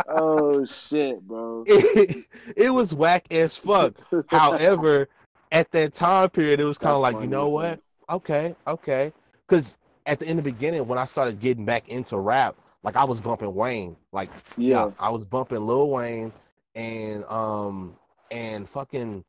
oh 0.09 0.65
shit, 0.65 1.21
bro. 1.29 1.65
It, 1.67 2.25
it 2.57 2.71
was 2.71 2.95
whack 2.95 3.27
as 3.31 3.55
fuck. 3.55 3.95
However, 4.29 5.09
at 5.53 5.71
that 5.73 5.95
time 5.95 6.31
period, 6.31 6.59
it 6.59 6.65
was 6.65 6.79
kind 6.79 6.95
of 6.95 7.01
like, 7.01 7.21
you 7.21 7.29
know 7.29 7.49
what? 7.49 7.79
Okay, 8.11 8.57
okay. 8.67 9.12
Because 9.47 9.77
at 10.07 10.19
the 10.19 10.29
in 10.29 10.37
the 10.37 10.43
beginning, 10.43 10.87
when 10.88 10.99
I 10.99 11.05
started 11.05 11.38
getting 11.38 11.65
back 11.65 11.88
into 11.88 12.19
rap, 12.19 12.57
like 12.83 12.97
I 12.97 13.05
was 13.05 13.21
bumping 13.21 13.55
Wayne, 13.55 13.97
like 14.11 14.31
yeah, 14.57 14.87
yeah 14.87 14.91
I 14.99 15.11
was 15.11 15.25
bumping 15.25 15.61
Lil 15.61 15.91
Wayne 15.91 16.33
and 16.75 17.25
um 17.27 17.97
and 18.31 18.69
fucking 18.69 19.25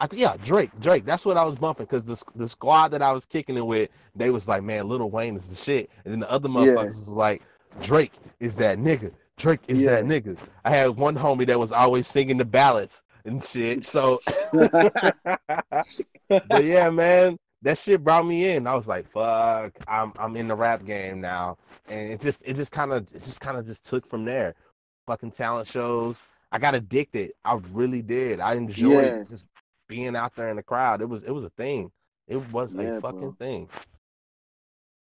I 0.00 0.06
think 0.06 0.20
yeah, 0.20 0.36
Drake, 0.44 0.70
Drake. 0.80 1.04
That's 1.04 1.24
what 1.24 1.36
I 1.36 1.42
was 1.42 1.56
bumping 1.56 1.86
because 1.86 2.04
the 2.04 2.22
the 2.36 2.48
squad 2.48 2.88
that 2.88 3.02
I 3.02 3.12
was 3.12 3.24
kicking 3.24 3.56
it 3.56 3.66
with, 3.66 3.90
they 4.14 4.30
was 4.30 4.46
like, 4.46 4.62
man, 4.62 4.88
Lil 4.88 5.10
Wayne 5.10 5.36
is 5.36 5.46
the 5.46 5.56
shit, 5.56 5.90
and 6.04 6.12
then 6.12 6.20
the 6.20 6.30
other 6.30 6.48
motherfuckers 6.48 6.76
yeah. 6.76 6.84
was 6.84 7.08
like, 7.08 7.42
Drake 7.80 8.12
is 8.40 8.54
that 8.56 8.78
nigga. 8.78 9.12
Drake 9.36 9.60
is 9.66 9.82
yeah. 9.82 9.90
that 9.90 10.04
nigga. 10.04 10.36
I 10.64 10.70
had 10.70 10.90
one 10.90 11.16
homie 11.16 11.46
that 11.46 11.58
was 11.58 11.72
always 11.72 12.06
singing 12.06 12.36
the 12.36 12.44
ballads 12.44 13.00
and 13.24 13.42
shit. 13.42 13.84
So, 13.84 14.18
but 14.52 16.64
yeah, 16.64 16.90
man, 16.90 17.38
that 17.62 17.78
shit 17.78 18.02
brought 18.02 18.26
me 18.26 18.50
in. 18.50 18.66
I 18.66 18.74
was 18.74 18.88
like, 18.88 19.10
fuck, 19.10 19.72
I'm 19.86 20.12
I'm 20.18 20.36
in 20.36 20.48
the 20.48 20.54
rap 20.54 20.84
game 20.84 21.20
now, 21.20 21.58
and 21.88 22.12
it 22.12 22.20
just 22.20 22.42
it 22.44 22.54
just 22.54 22.72
kind 22.72 22.92
of 22.92 23.02
it 23.14 23.22
just 23.22 23.40
kind 23.40 23.56
of 23.56 23.66
just 23.66 23.84
took 23.84 24.06
from 24.06 24.24
there. 24.24 24.54
Fucking 25.06 25.32
talent 25.32 25.68
shows. 25.68 26.22
I 26.52 26.58
got 26.58 26.74
addicted. 26.74 27.32
I 27.44 27.58
really 27.72 28.02
did. 28.02 28.40
I 28.40 28.54
enjoyed 28.54 29.04
yeah. 29.04 29.24
just 29.28 29.46
being 29.88 30.16
out 30.16 30.34
there 30.36 30.50
in 30.50 30.56
the 30.56 30.62
crowd. 30.62 31.00
It 31.00 31.08
was 31.08 31.22
it 31.22 31.32
was 31.32 31.44
a 31.44 31.50
thing. 31.50 31.90
It 32.28 32.36
was 32.52 32.74
yeah, 32.74 32.96
a 32.96 33.00
fucking 33.00 33.20
bro. 33.20 33.36
thing. 33.38 33.68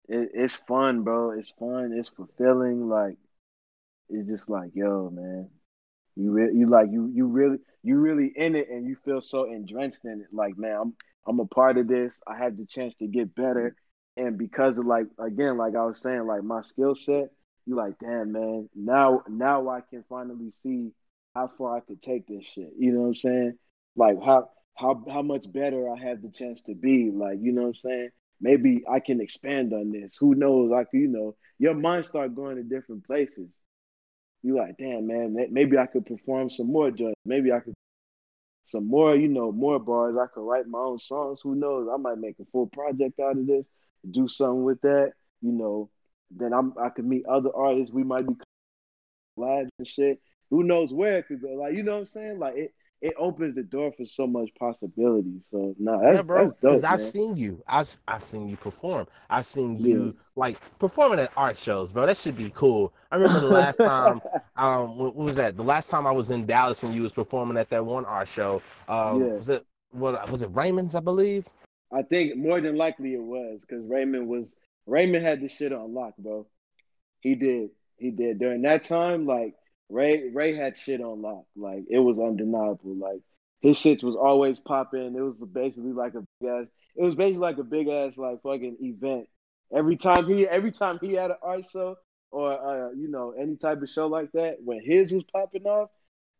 It, 0.07 0.31
it's 0.33 0.55
fun, 0.55 1.03
bro. 1.03 1.31
It's 1.31 1.51
fun. 1.51 1.93
It's 1.97 2.09
fulfilling. 2.09 2.89
Like 2.89 3.17
it's 4.09 4.27
just 4.27 4.49
like, 4.49 4.71
yo, 4.73 5.09
man, 5.09 5.49
you 6.15 6.31
re- 6.31 6.53
you 6.53 6.65
like 6.65 6.89
you 6.91 7.09
you 7.13 7.25
really 7.25 7.57
you 7.83 7.97
really 7.97 8.31
in 8.35 8.55
it, 8.55 8.69
and 8.69 8.87
you 8.87 8.95
feel 9.03 9.21
so 9.21 9.45
entrenched 9.45 10.05
in 10.05 10.21
it. 10.21 10.27
Like, 10.31 10.57
man, 10.57 10.77
I'm 10.81 10.93
I'm 11.27 11.39
a 11.39 11.45
part 11.45 11.77
of 11.77 11.87
this. 11.87 12.21
I 12.27 12.37
had 12.37 12.57
the 12.57 12.65
chance 12.65 12.95
to 12.95 13.07
get 13.07 13.35
better, 13.35 13.75
and 14.17 14.37
because 14.37 14.77
of 14.77 14.85
like 14.85 15.07
again, 15.19 15.57
like 15.57 15.75
I 15.75 15.85
was 15.85 16.01
saying, 16.01 16.25
like 16.27 16.43
my 16.43 16.61
skill 16.63 16.95
set, 16.95 17.29
you 17.65 17.75
like, 17.75 17.93
damn, 17.99 18.31
man. 18.31 18.69
Now 18.75 19.23
now 19.27 19.69
I 19.69 19.81
can 19.81 20.03
finally 20.09 20.51
see 20.51 20.91
how 21.35 21.49
far 21.57 21.77
I 21.77 21.79
could 21.81 22.01
take 22.01 22.27
this 22.27 22.45
shit. 22.45 22.71
You 22.77 22.91
know 22.91 23.01
what 23.01 23.07
I'm 23.07 23.15
saying? 23.15 23.53
Like 23.95 24.17
how 24.23 24.49
how 24.75 25.03
how 25.09 25.21
much 25.21 25.51
better 25.51 25.89
I 25.89 25.97
have 26.01 26.21
the 26.21 26.29
chance 26.29 26.61
to 26.63 26.75
be. 26.75 27.11
Like, 27.11 27.37
you 27.41 27.51
know 27.53 27.63
what 27.63 27.67
I'm 27.69 27.89
saying? 27.89 28.09
Maybe 28.41 28.83
I 28.91 28.99
can 28.99 29.21
expand 29.21 29.71
on 29.73 29.91
this. 29.91 30.17
Who 30.19 30.33
knows? 30.35 30.71
Like, 30.71 30.87
you 30.93 31.07
know, 31.07 31.35
your 31.59 31.75
mind 31.75 32.05
start 32.05 32.35
going 32.35 32.55
to 32.57 32.63
different 32.63 33.05
places 33.05 33.49
you 34.43 34.57
like, 34.57 34.77
damn 34.77 35.07
man, 35.07 35.35
maybe 35.51 35.77
I 35.77 35.85
could 35.85 36.05
perform 36.05 36.49
some 36.49 36.71
more 36.71 36.91
judge. 36.91 37.13
Maybe 37.25 37.51
I 37.51 37.59
could 37.59 37.73
some 38.71 38.87
more, 38.87 39.15
you 39.15 39.27
know, 39.27 39.51
more 39.51 39.79
bars. 39.79 40.15
I 40.17 40.27
could 40.33 40.47
write 40.47 40.67
my 40.67 40.79
own 40.79 40.99
songs. 40.99 41.39
Who 41.43 41.55
knows? 41.55 41.89
I 41.93 41.97
might 41.97 42.17
make 42.17 42.37
a 42.39 42.45
full 42.51 42.67
project 42.67 43.19
out 43.19 43.37
of 43.37 43.45
this, 43.45 43.65
do 44.09 44.27
something 44.29 44.63
with 44.63 44.81
that. 44.81 45.11
You 45.41 45.51
know, 45.51 45.89
then 46.31 46.53
I'm 46.53 46.73
I 46.81 46.89
could 46.89 47.05
meet 47.05 47.25
other 47.25 47.49
artists. 47.53 47.93
We 47.93 48.03
might 48.03 48.25
be 48.25 48.35
labs 49.35 49.69
and 49.77 49.87
shit. 49.87 50.21
Who 50.49 50.63
knows 50.63 50.93
where 50.93 51.17
it 51.17 51.27
could 51.27 51.41
go? 51.41 51.49
Like, 51.49 51.73
you 51.73 51.83
know 51.83 51.93
what 51.93 51.99
I'm 51.99 52.05
saying? 52.05 52.39
Like 52.39 52.55
it 52.55 52.73
it 53.01 53.15
opens 53.17 53.55
the 53.55 53.63
door 53.63 53.91
for 53.97 54.05
so 54.05 54.27
much 54.27 54.49
possibility. 54.59 55.41
So 55.51 55.75
no, 55.79 55.99
that's, 56.01 56.17
yeah, 56.17 56.21
bro. 56.21 56.53
Because 56.61 56.83
I've 56.83 57.03
seen 57.03 57.35
you. 57.35 57.61
I've 57.67 57.95
I've 58.07 58.23
seen 58.23 58.47
you 58.47 58.55
perform. 58.57 59.07
I've 59.29 59.45
seen 59.45 59.79
you 59.79 60.05
yeah. 60.05 60.21
like 60.35 60.57
performing 60.77 61.19
at 61.19 61.31
art 61.35 61.57
shows, 61.57 61.91
bro. 61.91 62.05
That 62.05 62.17
should 62.17 62.37
be 62.37 62.51
cool. 62.51 62.93
I 63.11 63.15
remember 63.15 63.39
the 63.39 63.47
last 63.47 63.77
time. 63.77 64.21
um, 64.55 64.97
what, 64.99 65.15
was 65.15 65.35
that? 65.37 65.57
The 65.57 65.63
last 65.63 65.89
time 65.89 66.05
I 66.05 66.11
was 66.11 66.29
in 66.29 66.45
Dallas 66.45 66.83
and 66.83 66.93
you 66.93 67.01
was 67.01 67.11
performing 67.11 67.57
at 67.57 67.69
that 67.71 67.83
one 67.83 68.05
art 68.05 68.27
show. 68.27 68.61
Um, 68.87 69.21
yeah. 69.21 69.33
was 69.33 69.49
it 69.49 69.65
what 69.91 70.29
was 70.29 70.43
it 70.43 70.49
Raymond's? 70.53 70.93
I 70.93 70.99
believe. 70.99 71.47
I 71.91 72.03
think 72.03 72.37
more 72.37 72.61
than 72.61 72.77
likely 72.77 73.15
it 73.15 73.21
was 73.21 73.61
because 73.61 73.83
Raymond 73.85 74.27
was 74.27 74.53
Raymond 74.85 75.25
had 75.25 75.41
this 75.41 75.51
shit 75.51 75.73
on 75.73 75.93
lock, 75.93 76.13
bro. 76.19 76.45
He 77.21 77.33
did. 77.33 77.71
He 77.97 78.11
did. 78.11 78.39
During 78.39 78.61
that 78.61 78.83
time, 78.83 79.25
like 79.25 79.55
Ray 79.91 80.29
Ray 80.29 80.55
had 80.55 80.77
shit 80.77 81.01
on 81.01 81.21
lock. 81.21 81.45
Like 81.55 81.83
it 81.89 81.99
was 81.99 82.17
undeniable. 82.17 82.95
Like 82.95 83.21
his 83.61 83.77
shit 83.77 84.03
was 84.03 84.15
always 84.15 84.59
popping. 84.59 85.15
It 85.15 85.21
was 85.21 85.35
basically 85.51 85.91
like 85.91 86.15
a 86.15 86.23
big 86.39 86.49
ass. 86.49 86.67
It 86.95 87.03
was 87.03 87.15
basically 87.15 87.41
like 87.41 87.57
a 87.57 87.63
big 87.63 87.87
ass 87.87 88.17
like 88.17 88.41
fucking 88.41 88.77
event. 88.81 89.27
Every 89.73 89.97
time 89.97 90.27
he 90.27 90.47
every 90.47 90.71
time 90.71 90.99
he 91.01 91.13
had 91.13 91.31
an 91.31 91.37
art 91.41 91.65
show 91.71 91.95
or 92.31 92.51
uh, 92.53 92.91
you 92.91 93.09
know 93.09 93.33
any 93.37 93.57
type 93.57 93.81
of 93.81 93.89
show 93.89 94.07
like 94.07 94.31
that, 94.33 94.57
when 94.63 94.81
his 94.83 95.11
was 95.11 95.23
popping 95.31 95.65
off, 95.65 95.89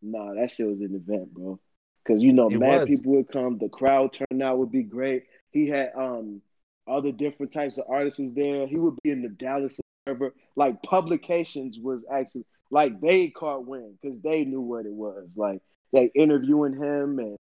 nah, 0.00 0.34
that 0.34 0.50
shit 0.50 0.66
was 0.66 0.80
an 0.80 0.94
event, 0.94 1.32
bro. 1.32 1.60
Cause 2.06 2.20
you 2.20 2.32
know, 2.32 2.50
it 2.50 2.58
mad 2.58 2.80
was. 2.80 2.88
people 2.88 3.12
would 3.12 3.30
come, 3.30 3.58
the 3.58 3.68
crowd 3.68 4.18
turnout 4.30 4.58
would 4.58 4.72
be 4.72 4.82
great. 4.82 5.24
He 5.50 5.68
had 5.68 5.92
um 5.96 6.42
other 6.88 7.12
different 7.12 7.52
types 7.52 7.78
of 7.78 7.84
artists 7.88 8.18
was 8.18 8.32
there. 8.34 8.66
He 8.66 8.76
would 8.76 8.96
be 9.04 9.10
in 9.10 9.22
the 9.22 9.28
Dallas 9.28 9.78
whatever. 10.04 10.34
Like 10.56 10.82
publications 10.82 11.78
was 11.80 12.00
actually 12.10 12.44
like 12.72 13.00
they 13.02 13.28
caught 13.28 13.66
wind 13.66 13.98
because 14.00 14.18
they 14.22 14.44
knew 14.44 14.62
what 14.62 14.86
it 14.86 14.92
was. 14.92 15.28
Like 15.36 15.60
they 15.92 16.10
interviewing 16.14 16.72
him 16.72 17.18
and 17.18 17.36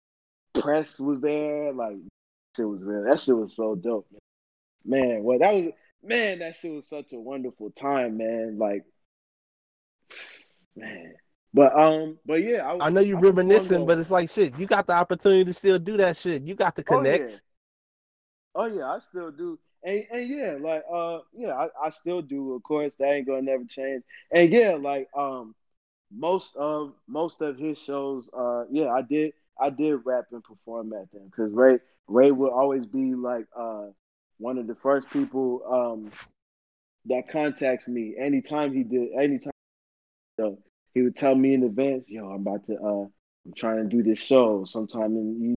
press 0.54 0.98
was 0.98 1.20
there. 1.20 1.72
Like 1.72 1.96
shit 2.56 2.66
was 2.66 2.80
real. 2.82 3.04
That 3.04 3.20
shit 3.20 3.36
was 3.36 3.54
so 3.54 3.74
dope, 3.74 4.08
man. 4.84 5.08
man 5.08 5.22
well, 5.22 5.38
that 5.38 5.54
was 5.54 5.72
man. 6.02 6.38
That 6.38 6.56
shit 6.56 6.72
was 6.72 6.88
such 6.88 7.12
a 7.12 7.20
wonderful 7.20 7.70
time, 7.70 8.16
man. 8.16 8.56
Like 8.58 8.84
man. 10.74 11.12
But 11.52 11.78
um, 11.78 12.18
but 12.24 12.42
yeah, 12.42 12.66
I, 12.66 12.86
I 12.86 12.90
know 12.90 13.02
you're 13.02 13.20
reminiscing, 13.20 13.84
but 13.86 13.98
it's 13.98 14.10
like 14.10 14.30
shit. 14.30 14.58
You 14.58 14.66
got 14.66 14.86
the 14.86 14.94
opportunity 14.94 15.44
to 15.44 15.52
still 15.52 15.78
do 15.78 15.98
that 15.98 16.16
shit. 16.16 16.42
You 16.42 16.54
got 16.54 16.74
the 16.74 16.82
connects. 16.82 17.42
Oh 18.54 18.64
yeah, 18.64 18.72
oh, 18.72 18.78
yeah 18.78 18.94
I 18.94 18.98
still 18.98 19.30
do. 19.30 19.58
And, 19.84 20.04
and 20.10 20.28
yeah, 20.28 20.56
like 20.60 20.82
uh, 20.92 21.18
yeah, 21.36 21.54
I, 21.54 21.68
I 21.86 21.90
still 21.90 22.20
do. 22.22 22.54
Of 22.54 22.62
course, 22.62 22.94
that 22.98 23.12
ain't 23.12 23.26
gonna 23.26 23.42
never 23.42 23.64
change. 23.64 24.02
And 24.32 24.52
yeah, 24.52 24.76
like 24.80 25.08
um, 25.16 25.54
most 26.12 26.56
of 26.56 26.94
most 27.08 27.40
of 27.42 27.58
his 27.58 27.78
shows, 27.78 28.28
uh, 28.36 28.64
yeah, 28.70 28.88
I 28.92 29.02
did 29.02 29.32
I 29.60 29.70
did 29.70 29.96
rap 30.04 30.26
and 30.32 30.42
perform 30.44 30.92
at 30.94 31.10
them 31.12 31.26
because 31.26 31.52
Ray 31.52 31.78
Ray 32.08 32.32
will 32.32 32.50
always 32.50 32.86
be 32.86 33.14
like 33.14 33.46
uh 33.56 33.86
one 34.38 34.58
of 34.58 34.66
the 34.66 34.76
first 34.76 35.10
people 35.10 35.62
um 35.70 36.12
that 37.06 37.28
contacts 37.30 37.88
me 37.88 38.14
anytime 38.18 38.72
he 38.74 38.82
did 38.84 39.12
anytime. 39.12 39.52
So 40.38 40.58
he 40.94 41.02
would 41.02 41.16
tell 41.16 41.34
me 41.34 41.54
in 41.54 41.64
advance, 41.64 42.04
yo, 42.08 42.28
I'm 42.28 42.42
about 42.46 42.66
to 42.66 42.74
uh 42.76 43.06
I'm 43.46 43.54
trying 43.56 43.78
to 43.78 43.84
do 43.96 44.02
this 44.02 44.18
show 44.20 44.64
sometime 44.66 45.16
in 45.16 45.54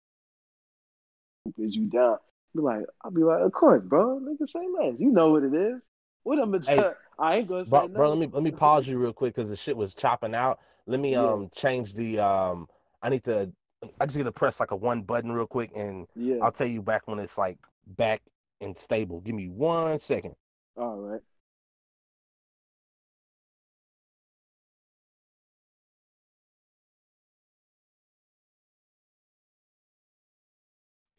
is 1.57 1.75
you 1.75 1.85
down. 1.85 2.17
Be 2.55 2.61
like, 2.61 2.83
I'll 3.03 3.11
be 3.11 3.23
like, 3.23 3.41
of 3.41 3.51
course, 3.51 3.83
bro. 3.83 4.19
Nigga, 4.19 4.49
say 4.49 4.67
less. 4.67 4.95
You 4.99 5.11
know 5.11 5.31
what 5.31 5.43
it 5.43 5.53
is. 5.53 5.81
What 6.23 6.39
I'm 6.39 6.51
gonna 6.51 6.65
hey, 6.65 6.91
I 7.17 7.37
ain't 7.37 7.47
gonna 7.47 7.65
bro, 7.65 7.87
say 7.87 7.93
bro, 7.93 8.09
let 8.09 8.17
me 8.17 8.29
let 8.31 8.43
me 8.43 8.51
pause 8.51 8.87
you 8.87 8.97
real 8.97 9.13
quick 9.13 9.35
because 9.35 9.49
the 9.49 9.55
shit 9.55 9.75
was 9.75 9.93
chopping 9.93 10.35
out. 10.35 10.59
Let 10.85 10.99
me 10.99 11.13
yeah. 11.13 11.23
um 11.23 11.49
change 11.55 11.93
the 11.93 12.19
um. 12.19 12.67
I 13.01 13.09
need 13.09 13.23
to. 13.23 13.51
I 13.99 14.05
just 14.05 14.17
need 14.17 14.25
to 14.25 14.31
press 14.31 14.59
like 14.59 14.71
a 14.71 14.75
one 14.75 15.01
button 15.01 15.31
real 15.31 15.47
quick, 15.47 15.71
and 15.75 16.07
yeah. 16.15 16.37
I'll 16.41 16.51
tell 16.51 16.67
you 16.67 16.81
back 16.81 17.07
when 17.07 17.17
it's 17.17 17.37
like 17.37 17.57
back 17.87 18.21
and 18.59 18.77
stable. 18.77 19.21
Give 19.21 19.33
me 19.33 19.47
one 19.47 19.97
second. 19.97 20.35
All 20.77 20.97
right. 20.97 21.21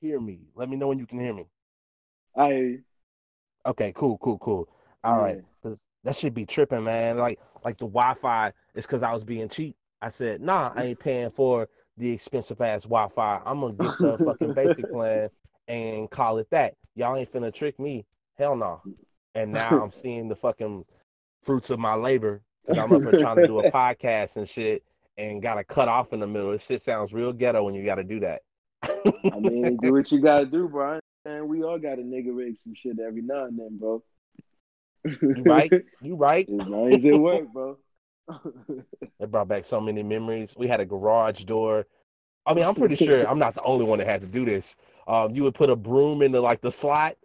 Hear 0.03 0.21
me. 0.21 0.41
Let 0.55 0.69
me 0.69 0.77
know 0.77 0.89
when 0.89 0.99
you 0.99 1.07
can 1.07 1.19
hear 1.19 1.33
me. 1.33 1.47
I. 2.37 2.81
Okay, 3.65 3.93
cool, 3.95 4.19
cool, 4.19 4.39
cool. 4.39 4.69
All 5.05 5.17
yeah. 5.17 5.23
right, 5.23 5.45
because 5.63 5.83
that 6.03 6.17
should 6.17 6.35
be 6.35 6.45
tripping, 6.45 6.83
man. 6.83 7.17
Like, 7.17 7.39
like 7.65 7.79
the 7.79 7.87
Wi-Fi 7.87 8.53
is 8.75 8.85
because 8.85 9.03
I 9.03 9.13
was 9.13 9.25
being 9.25 9.49
cheap. 9.49 9.77
I 10.03 10.09
said, 10.09 10.41
nah, 10.41 10.73
I 10.75 10.87
ain't 10.87 10.99
paying 10.99 11.31
for 11.31 11.69
the 11.97 12.11
expensive 12.11 12.61
ass 12.61 12.83
Wi-Fi. 12.83 13.41
I'm 13.47 13.61
gonna 13.61 13.75
get 13.75 13.93
the 14.01 14.19
fucking 14.19 14.55
basic 14.55 14.91
plan 14.93 15.31
and 15.69 16.11
call 16.11 16.39
it 16.39 16.49
that. 16.51 16.75
Y'all 16.97 17.17
ain't 17.17 17.31
finna 17.31 17.55
trick 17.55 17.79
me. 17.79 18.05
Hell 18.37 18.57
no. 18.57 18.83
And 19.37 19.53
now 19.53 19.81
I'm 19.83 19.93
seeing 19.93 20.29
the 20.29 20.35
fucking 20.35 20.85
fruits 21.45 21.71
of 21.71 21.79
my 21.79 21.95
labor 21.95 22.43
because 22.63 22.79
I'm 22.79 22.93
up 22.93 23.03
here 23.03 23.21
trying 23.21 23.37
to 23.37 23.47
do 23.47 23.61
a 23.61 23.71
podcast 23.73 24.37
and 24.37 24.49
shit 24.49 24.83
and 25.17 25.43
got 25.43 25.55
to 25.55 25.65
cut 25.65 25.89
off 25.89 26.13
in 26.13 26.21
the 26.21 26.27
middle. 26.27 26.51
This 26.51 26.65
shit 26.65 26.83
sounds 26.83 27.13
real 27.13 27.33
ghetto 27.33 27.63
when 27.63 27.75
you 27.75 27.85
got 27.85 27.97
to 27.97 28.05
do 28.05 28.21
that. 28.21 28.43
I 28.83 29.39
mean, 29.41 29.77
do 29.77 29.93
what 29.93 30.11
you 30.11 30.21
gotta 30.21 30.47
do, 30.47 30.69
bro. 30.69 31.01
And 31.25 31.49
we 31.49 31.63
all 31.63 31.79
gotta 31.79 32.03
nigga 32.03 32.35
rig 32.35 32.59
some 32.59 32.75
shit 32.75 32.99
every 32.99 33.23
now 33.23 33.45
and 33.45 33.59
then, 33.59 33.79
bro. 33.79 34.03
You 35.05 35.43
right. 35.45 35.73
You 36.01 36.15
right. 36.17 36.49
As 36.49 36.67
long 36.67 36.95
as 36.95 37.05
it 37.05 37.19
work, 37.19 37.53
bro. 37.53 37.79
it 39.21 39.31
brought 39.31 39.49
back 39.49 39.67
so 39.67 39.81
many 39.81 40.03
memories. 40.03 40.55
We 40.57 40.69
had 40.69 40.81
a 40.81 40.85
garage 40.85 41.43
door. 41.45 41.87
I 42.47 42.55
mean, 42.55 42.65
I'm 42.65 42.75
pretty 42.75 42.97
sure 42.97 43.29
I'm 43.29 43.39
not 43.39 43.55
the 43.55 43.63
only 43.63 43.85
one 43.85 43.99
that 43.99 44.07
had 44.07 44.21
to 44.21 44.27
do 44.27 44.45
this. 44.45 44.77
Um, 45.07 45.35
you 45.35 45.43
would 45.45 45.55
put 45.55 45.71
a 45.71 45.77
broom 45.77 46.23
into 46.23 46.41
like 46.41 46.61
the 46.61 46.73
slot, 46.73 47.17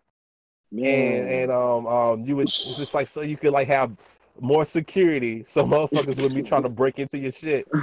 Man. 0.72 0.86
and 0.86 1.30
and 1.30 1.52
um 1.52 1.88
um 1.88 2.26
you 2.26 2.36
would 2.36 2.48
just 2.48 2.94
like 2.94 3.10
so 3.14 3.22
you 3.22 3.38
could 3.38 3.52
like 3.52 3.68
have 3.68 3.96
more 4.40 4.66
security, 4.66 5.44
so 5.44 5.64
motherfuckers 5.64 6.22
would 6.22 6.34
be 6.34 6.44
trying 6.44 6.64
to 6.64 6.70
break 6.70 7.00
into 7.00 7.18
your 7.18 7.32
shit. 7.32 7.68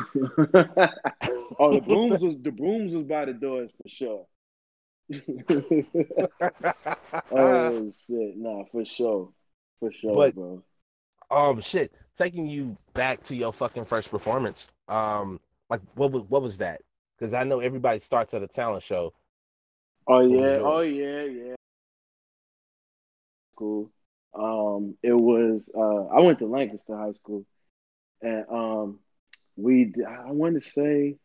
oh, 1.59 1.75
the 1.75 1.81
brooms 1.87 2.21
was 2.21 2.37
the 2.43 2.51
brooms 2.51 2.93
was 2.93 3.05
by 3.05 3.25
the 3.25 3.33
doors 3.33 3.71
for 3.83 3.89
sure. 3.89 4.27
oh 7.33 7.93
shit, 8.07 8.37
nah, 8.37 8.65
for 8.73 8.85
sure, 8.85 9.31
for 9.81 9.93
sure, 9.93 10.15
but, 10.15 10.35
bro. 10.35 10.63
Um, 11.31 11.61
shit, 11.61 11.93
taking 12.17 12.47
you 12.47 12.77
back 12.93 13.23
to 13.25 13.35
your 13.35 13.53
fucking 13.53 13.85
first 13.85 14.11
performance. 14.11 14.71
Um, 14.89 15.41
like 15.71 15.81
what 15.95 16.13
was 16.13 16.23
what 16.29 16.43
was 16.43 16.59
that? 16.59 16.81
Because 17.19 17.33
I 17.33 17.45
know 17.45 17.61
everybody 17.61 18.01
starts 18.01 18.35
at 18.35 18.43
a 18.43 18.49
talent 18.49 18.83
show. 18.83 19.13
Oh 20.07 20.21
yeah, 20.21 20.59
oh 20.63 20.81
yeah, 20.81 21.23
yeah. 21.25 21.55
Cool. 23.57 23.91
Um, 24.35 24.97
it 25.03 25.13
was 25.13 25.63
uh, 25.77 26.07
I 26.07 26.21
went 26.21 26.39
to 26.41 26.47
Lancaster 26.47 26.97
High 26.97 27.13
School, 27.13 27.45
and 28.23 28.45
um, 28.51 29.01
we 29.57 29.93
I 30.07 30.33
want 30.33 30.63
to 30.63 30.71
say 30.71 31.17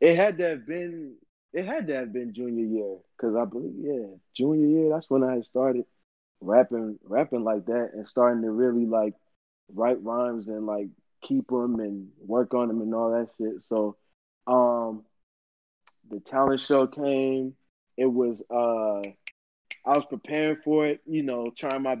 it 0.00 0.16
had 0.16 0.38
to 0.38 0.48
have 0.50 0.66
been 0.66 1.16
it 1.52 1.64
had 1.64 1.86
to 1.88 1.94
have 1.94 2.12
been 2.12 2.34
junior 2.34 2.64
year 2.64 2.96
because 3.16 3.36
I 3.36 3.44
believe 3.44 3.74
yeah 3.78 4.16
junior 4.36 4.66
year 4.66 4.90
that's 4.90 5.10
when 5.10 5.22
I 5.22 5.42
started 5.42 5.84
rapping 6.40 6.98
rapping 7.04 7.44
like 7.44 7.66
that 7.66 7.90
and 7.94 8.08
starting 8.08 8.42
to 8.42 8.50
really 8.50 8.86
like 8.86 9.14
write 9.72 10.02
rhymes 10.02 10.48
and 10.48 10.66
like 10.66 10.88
keep 11.22 11.48
them 11.48 11.80
and 11.80 12.08
work 12.18 12.54
on 12.54 12.68
them 12.68 12.80
and 12.80 12.94
all 12.94 13.12
that 13.12 13.28
shit. 13.38 13.62
So 13.68 13.96
um, 14.46 15.04
the 16.10 16.20
talent 16.20 16.60
show 16.60 16.86
came. 16.86 17.54
It 17.96 18.06
was 18.06 18.42
uh 18.50 19.02
I 19.84 19.90
was 19.96 20.04
preparing 20.08 20.56
for 20.64 20.86
it, 20.86 21.00
you 21.06 21.22
know, 21.22 21.50
trying 21.56 21.82
my 21.82 21.96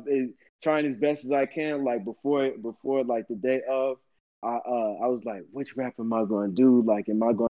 trying 0.62 0.86
as 0.86 0.96
best 0.96 1.24
as 1.24 1.32
I 1.32 1.46
can. 1.46 1.84
Like 1.84 2.04
before, 2.04 2.50
before 2.60 3.04
like 3.04 3.28
the 3.28 3.34
day 3.34 3.62
of, 3.68 3.98
I 4.42 4.56
uh, 4.56 4.96
I 5.02 5.06
was 5.08 5.24
like, 5.24 5.42
which 5.52 5.76
rap 5.76 5.94
am 5.98 6.12
I 6.12 6.24
going 6.24 6.50
to 6.50 6.56
do? 6.56 6.82
Like, 6.82 7.08
am 7.08 7.22
I 7.22 7.32
going 7.32 7.48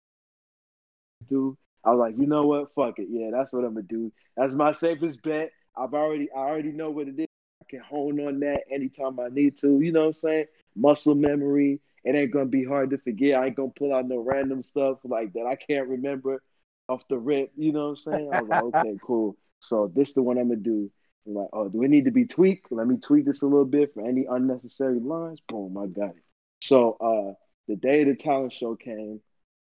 to 1.21 1.27
do? 1.29 1.57
I 1.85 1.91
was 1.91 1.99
like, 1.99 2.19
you 2.19 2.27
know 2.27 2.47
what? 2.47 2.75
Fuck 2.75 2.99
it. 2.99 3.09
Yeah, 3.11 3.31
that's 3.33 3.53
what 3.53 3.65
I'm 3.65 3.75
gonna 3.75 3.87
do. 3.87 4.13
That's 4.37 4.55
my 4.55 4.73
safest 4.73 5.23
bet. 5.23 5.53
I've 5.77 5.95
already, 5.95 6.31
I 6.33 6.41
already 6.41 6.73
know 6.73 6.91
what 6.91 7.09
it 7.09 7.19
is. 7.19 7.27
I 7.63 7.65
can 7.71 7.81
hone 7.81 8.21
on 8.21 8.41
that 8.41 8.65
anytime 8.71 9.19
I 9.19 9.29
need 9.29 9.57
to. 9.59 9.81
You 9.81 9.93
know 9.93 10.01
what 10.09 10.17
I'm 10.17 10.21
saying? 10.21 10.45
Muscle 10.77 11.15
memory. 11.15 11.81
It 12.05 12.15
ain't 12.15 12.33
gonna 12.33 12.47
be 12.47 12.65
hard 12.65 12.91
to 12.91 12.99
forget. 12.99 13.41
I 13.41 13.47
ain't 13.47 13.57
gonna 13.57 13.73
pull 13.77 13.95
out 13.95 14.09
no 14.09 14.19
random 14.19 14.63
stuff 14.63 14.99
like 15.05 15.33
that 15.35 15.47
I 15.47 15.57
can't 15.57 15.89
remember 15.89 16.43
off 16.89 17.07
the 17.09 17.19
rip. 17.19 17.53
You 17.57 17.73
know 17.73 17.91
what 17.91 17.99
I'm 18.07 18.13
saying? 18.15 18.31
I 18.31 18.37
was 18.39 18.49
like, 18.49 18.61
okay, 18.61 18.99
cool. 19.03 19.37
So 19.61 19.91
this 19.95 20.09
is 20.09 20.15
the 20.15 20.23
one 20.23 20.39
I'm 20.39 20.49
gonna 20.49 20.61
do. 20.61 20.91
I'm 21.27 21.35
like, 21.35 21.49
oh, 21.53 21.69
do 21.69 21.83
it 21.83 21.89
need 21.89 22.07
to 22.07 22.11
be 22.11 22.27
tweaked? 22.27 22.73
Let 22.73 22.87
me 22.87 22.97
tweak 22.97 23.27
this 23.27 23.43
a 23.43 23.47
little 23.47 23.65
bit 23.65 23.95
for 23.95 24.07
any 24.07 24.27
unnecessary 24.29 24.99
lines. 24.99 25.41
Boom, 25.49 25.77
I 25.79 25.87
got 25.87 26.11
it. 26.11 26.25
So 26.63 26.93
uh, 27.01 27.35
the 27.69 27.77
day 27.77 28.05
the 28.05 28.15
talent 28.15 28.53
show 28.53 28.75
came, 28.77 29.21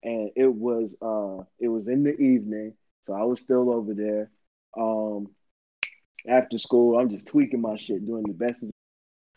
and 0.03 0.31
it 0.35 0.53
was 0.53 0.89
uh, 1.01 1.43
it 1.59 1.67
was 1.67 1.87
in 1.87 2.03
the 2.03 2.15
evening, 2.17 2.73
so 3.05 3.13
I 3.13 3.23
was 3.23 3.39
still 3.39 3.69
over 3.69 3.93
there. 3.93 4.31
Um, 4.77 5.27
after 6.27 6.57
school, 6.57 6.99
I'm 6.99 7.09
just 7.09 7.27
tweaking 7.27 7.61
my 7.61 7.77
shit, 7.77 8.05
doing 8.05 8.23
the 8.23 8.33
best. 8.33 8.55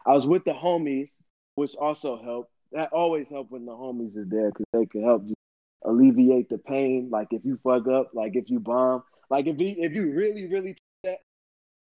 I 0.06 0.12
was 0.12 0.26
with 0.26 0.44
the 0.44 0.52
homies, 0.52 1.10
which 1.54 1.74
also 1.76 2.22
helped. 2.22 2.50
That 2.72 2.92
always 2.92 3.28
help 3.28 3.50
when 3.50 3.66
the 3.66 3.72
homies 3.72 4.16
is 4.16 4.28
there 4.28 4.50
because 4.50 4.66
they 4.72 4.86
can 4.86 5.04
help 5.04 5.24
alleviate 5.84 6.48
the 6.48 6.58
pain. 6.58 7.08
Like 7.10 7.28
if 7.30 7.44
you 7.44 7.58
fuck 7.62 7.86
up, 7.88 8.10
like 8.14 8.34
if 8.34 8.50
you 8.50 8.60
bomb, 8.60 9.02
like 9.30 9.46
if 9.46 9.56
he, 9.56 9.72
if 9.82 9.92
you 9.92 10.12
really 10.12 10.46
really 10.48 10.76
that, 11.04 11.18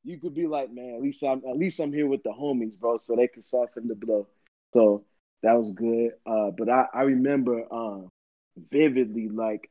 you 0.04 0.20
could 0.20 0.34
be 0.36 0.48
like, 0.48 0.72
man, 0.72 0.96
at 0.96 1.02
least 1.02 1.24
I'm 1.24 1.42
at 1.50 1.58
least 1.58 1.80
I'm 1.80 1.94
here 1.94 2.08
with 2.08 2.24
the 2.24 2.32
homies, 2.32 2.78
bro, 2.80 3.00
so 3.04 3.16
they 3.16 3.28
can 3.28 3.44
soften 3.44 3.88
the 3.88 3.96
blow. 3.96 4.28
So 4.74 5.06
that 5.44 5.54
was 5.54 5.72
good. 5.74 6.12
Uh, 6.26 6.52
but 6.58 6.70
I 6.70 6.86
I 6.94 7.02
remember 7.04 7.64
um 7.74 8.10
vividly 8.72 9.30
like 9.30 9.70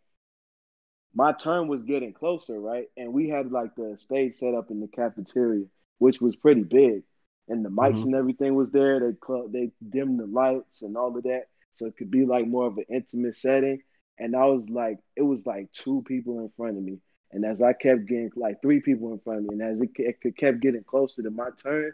my 1.15 1.33
turn 1.33 1.69
was 1.69 1.83
getting 1.83 2.13
closer, 2.13 2.61
right? 2.61 2.87
And 2.97 3.13
we 3.13 3.29
had 3.29 3.51
like 3.51 3.75
the 3.77 3.97
stage 4.01 4.35
set 4.37 4.55
up 4.55 4.71
in 4.71 4.81
the 4.81 4.89
cafeteria. 4.89 5.67
which 5.99 6.21
was 6.21 6.37
pretty 6.37 6.63
big. 6.63 7.03
And 7.49 7.65
the 7.65 7.71
mics 7.71 8.05
Mhm. 8.05 8.05
and 8.05 8.15
everything 8.15 8.55
was 8.55 8.71
there. 8.71 9.01
They 9.01 9.17
cl- 9.27 9.49
they 9.49 9.71
dimmed 9.91 10.21
the 10.21 10.27
lights 10.27 10.83
and 10.83 10.97
all 10.97 11.17
of 11.17 11.23
that, 11.25 11.45
so 11.73 11.87
it 11.87 11.97
could 11.97 12.11
be 12.11 12.25
like 12.25 12.47
more 12.47 12.67
of 12.67 12.77
an 12.79 12.85
intimate 12.91 13.37
setting. 13.37 13.83
And 14.19 14.37
I 14.37 14.45
was 14.47 14.69
like, 14.69 14.99
it 15.17 15.23
was 15.23 15.45
like 15.47 15.71
two 15.73 16.03
people 16.07 16.41
in 16.41 16.51
front 16.57 16.77
of 16.77 16.83
me, 16.85 16.99
and 17.33 17.45
as 17.45 17.61
I 17.63 17.73
kept 17.73 18.07
getting 18.07 18.31
like 18.37 18.63
three 18.63 18.81
people 18.81 19.13
in 19.13 19.19
front 19.21 19.41
of 19.41 19.45
me, 19.47 19.53
and 19.55 19.63
as 19.63 19.81
it, 19.81 19.91
it 20.23 20.37
kept 20.37 20.61
getting 20.61 20.85
closer 20.85 21.23
to 21.23 21.31
my 21.31 21.49
turn, 21.63 21.93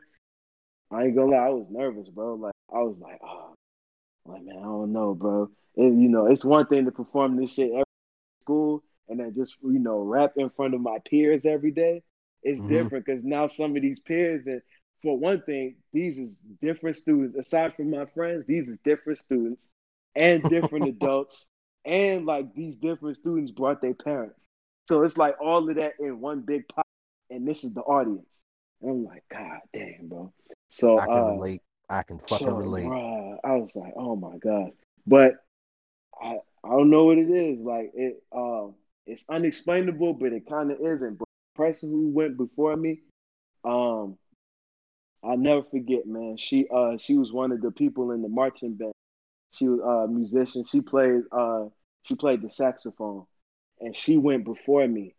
I 0.90 1.04
ain't 1.04 1.16
gonna 1.16 1.32
lie, 1.32 1.46
I 1.46 1.50
was 1.50 1.66
nervous, 1.70 2.08
bro. 2.08 2.34
Like 2.34 2.54
I 2.72 2.78
was 2.80 2.96
like, 3.00 3.18
oh, 3.22 3.54
like 4.26 4.42
man, 4.44 4.58
I 4.58 4.62
don't 4.62 4.92
know, 4.92 5.14
bro. 5.14 5.50
And 5.76 6.02
you 6.02 6.08
know, 6.08 6.26
it's 6.26 6.44
one 6.44 6.66
thing 6.66 6.84
to 6.86 6.92
perform 6.92 7.36
this 7.36 7.52
shit 7.52 7.70
every 7.72 7.84
school, 8.40 8.82
and 9.08 9.20
then 9.20 9.34
just 9.34 9.56
you 9.62 9.78
know 9.78 10.00
rap 10.00 10.32
in 10.36 10.50
front 10.50 10.74
of 10.74 10.80
my 10.80 10.98
peers 11.08 11.44
every 11.44 11.72
day. 11.72 12.02
It's 12.42 12.60
Mhm. 12.60 12.62
different 12.62 13.06
because 13.06 13.24
now 13.24 13.48
some 13.48 13.76
of 13.76 13.82
these 13.82 14.00
peers, 14.00 14.46
and 14.46 14.62
for 15.02 15.18
one 15.18 15.42
thing, 15.42 15.76
these 15.92 16.18
is 16.18 16.30
different 16.60 16.96
students. 16.96 17.36
Aside 17.36 17.74
from 17.76 17.90
my 17.90 18.06
friends, 18.06 18.46
these 18.46 18.68
is 18.68 18.78
different 18.84 19.20
students 19.20 19.62
and 20.14 20.48
different 20.48 20.86
adults, 20.88 21.48
and 21.84 22.26
like 22.26 22.54
these 22.54 22.76
different 22.76 23.18
students 23.18 23.50
brought 23.52 23.80
their 23.82 23.94
parents. 23.94 24.48
So 24.88 25.02
it's 25.02 25.16
like 25.16 25.36
all 25.40 25.68
of 25.68 25.76
that 25.76 25.94
in 25.98 26.20
one 26.20 26.40
big 26.40 26.68
pot, 26.68 26.86
and 27.30 27.46
this 27.46 27.64
is 27.64 27.72
the 27.72 27.80
audience. 27.80 28.28
And 28.82 28.90
I'm 28.90 29.04
like, 29.04 29.24
God 29.30 29.60
damn, 29.72 30.08
bro. 30.08 30.32
So 30.70 30.98
I 30.98 31.06
can 31.06 31.18
uh, 31.18 31.32
relate. 31.32 31.62
I 31.88 32.02
can 32.02 32.18
fucking 32.18 32.46
so, 32.46 32.54
relate. 32.54 32.84
bruh, 32.84 33.38
I 33.44 33.56
was 33.56 33.74
like, 33.74 33.94
oh 33.96 34.16
my 34.16 34.36
god. 34.38 34.72
But 35.06 35.34
I 36.20 36.38
I 36.64 36.68
don't 36.68 36.90
know 36.90 37.04
what 37.04 37.18
it 37.18 37.30
is. 37.30 37.58
Like 37.60 37.92
it 37.94 38.22
uh 38.32 38.68
it's 39.06 39.24
unexplainable, 39.28 40.14
but 40.14 40.32
it 40.32 40.48
kind 40.48 40.70
of 40.70 40.80
isn't. 40.80 41.18
But 41.18 41.28
the 41.54 41.62
person 41.62 41.90
who 41.90 42.10
went 42.10 42.36
before 42.36 42.76
me, 42.76 43.00
um, 43.64 44.16
I'll 45.22 45.36
never 45.36 45.62
forget, 45.62 46.06
man. 46.06 46.36
She 46.38 46.66
uh 46.74 46.96
she 46.98 47.16
was 47.16 47.32
one 47.32 47.52
of 47.52 47.60
the 47.60 47.70
people 47.70 48.12
in 48.12 48.22
the 48.22 48.28
marching 48.28 48.74
band. 48.74 48.92
She 49.52 49.68
was 49.68 49.80
a 49.80 50.10
musician. 50.10 50.64
She 50.70 50.80
played 50.80 51.22
uh 51.32 51.66
she 52.02 52.16
played 52.16 52.42
the 52.42 52.50
saxophone, 52.50 53.26
and 53.80 53.96
she 53.96 54.16
went 54.16 54.44
before 54.44 54.86
me. 54.86 55.14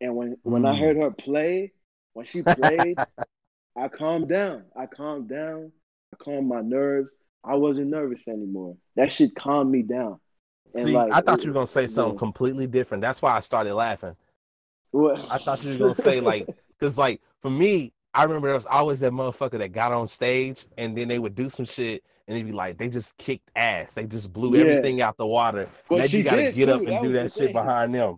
And 0.00 0.14
when 0.16 0.36
when 0.42 0.64
I 0.64 0.74
Mm. 0.74 0.78
heard 0.78 0.96
her 0.96 1.10
play, 1.10 1.72
when 2.12 2.26
she 2.26 2.42
played, 2.42 2.98
I 3.76 3.88
calmed 3.88 4.28
down. 4.28 4.64
I 4.76 4.86
calmed 4.86 5.28
down. 5.28 5.72
I 6.12 6.16
calmed 6.16 6.48
my 6.48 6.60
nerves. 6.60 7.10
I 7.44 7.54
wasn't 7.56 7.88
nervous 7.88 8.26
anymore. 8.28 8.76
That 8.96 9.12
shit 9.12 9.34
calmed 9.34 9.70
me 9.70 9.82
down. 9.82 10.18
And 10.74 10.84
See, 10.84 10.94
like, 10.94 11.12
I 11.12 11.20
thought 11.20 11.40
it- 11.40 11.44
you 11.44 11.50
were 11.50 11.54
gonna 11.54 11.66
say 11.66 11.86
something 11.86 12.14
yeah. 12.14 12.18
completely 12.18 12.66
different. 12.66 13.00
That's 13.00 13.22
why 13.22 13.36
I 13.36 13.40
started 13.40 13.74
laughing. 13.74 14.16
What? 14.90 15.30
I 15.30 15.38
thought 15.38 15.62
you 15.62 15.72
were 15.72 15.78
gonna 15.78 15.94
say 15.94 16.20
like, 16.20 16.48
cause 16.80 16.98
like 16.98 17.20
for 17.40 17.50
me, 17.50 17.92
I 18.16 18.22
remember 18.24 18.48
there 18.48 18.56
was 18.56 18.66
always 18.66 18.98
that 19.00 19.12
motherfucker 19.12 19.58
that 19.58 19.72
got 19.72 19.92
on 19.92 20.08
stage 20.08 20.64
and 20.78 20.96
then 20.96 21.06
they 21.06 21.18
would 21.18 21.34
do 21.34 21.50
some 21.50 21.66
shit 21.66 22.02
and 22.26 22.36
they'd 22.36 22.46
be 22.46 22.52
like, 22.52 22.78
they 22.78 22.88
just 22.88 23.14
kicked 23.18 23.50
ass. 23.54 23.92
They 23.92 24.06
just 24.06 24.32
blew 24.32 24.54
Yeah. 24.54 24.62
everything 24.62 25.02
out 25.02 25.18
the 25.18 25.26
water. 25.26 25.68
Well, 25.90 25.98
now 26.00 26.06
you 26.06 26.22
gotta 26.24 26.44
did, 26.44 26.54
get 26.54 26.68
up 26.70 26.80
and 26.80 26.92
That 26.92 27.02
do 27.02 27.12
that 27.12 27.30
shit 27.32 27.48
thing. 27.48 27.52
behind 27.52 27.94
them. 27.94 28.16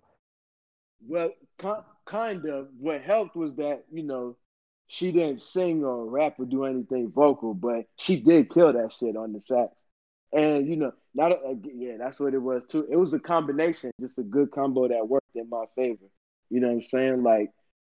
Well, 1.06 1.32
kind 2.06 2.46
of. 2.46 2.68
What 2.78 3.02
helped 3.02 3.34
was 3.34 3.56
that 3.56 3.84
you 3.90 4.04
know 4.04 4.36
she 4.86 5.10
didn't 5.10 5.42
sing 5.42 5.84
or 5.84 6.06
rap 6.06 6.38
or 6.38 6.46
do 6.46 6.64
anything 6.64 7.10
vocal, 7.10 7.52
but 7.52 7.86
she 7.96 8.20
did 8.20 8.50
kill 8.50 8.72
that 8.72 8.92
shit 8.92 9.16
on 9.16 9.32
the 9.32 9.40
sax. 9.40 9.72
And 10.32 10.68
you 10.68 10.76
know, 10.76 10.92
not 11.14 11.32
a, 11.32 11.58
yeah, 11.74 11.96
that's 11.98 12.20
what 12.20 12.34
it 12.34 12.38
was 12.38 12.62
too. 12.68 12.86
It 12.90 12.96
was 12.96 13.12
a 13.14 13.18
combination, 13.18 13.90
just 14.00 14.18
a 14.18 14.22
good 14.22 14.50
combo 14.52 14.86
that 14.88 15.08
worked 15.08 15.34
in 15.34 15.48
my 15.48 15.64
favor. 15.74 16.06
You 16.50 16.60
know 16.60 16.68
what 16.68 16.74
I'm 16.74 16.82
saying? 16.84 17.22
Like 17.24 17.50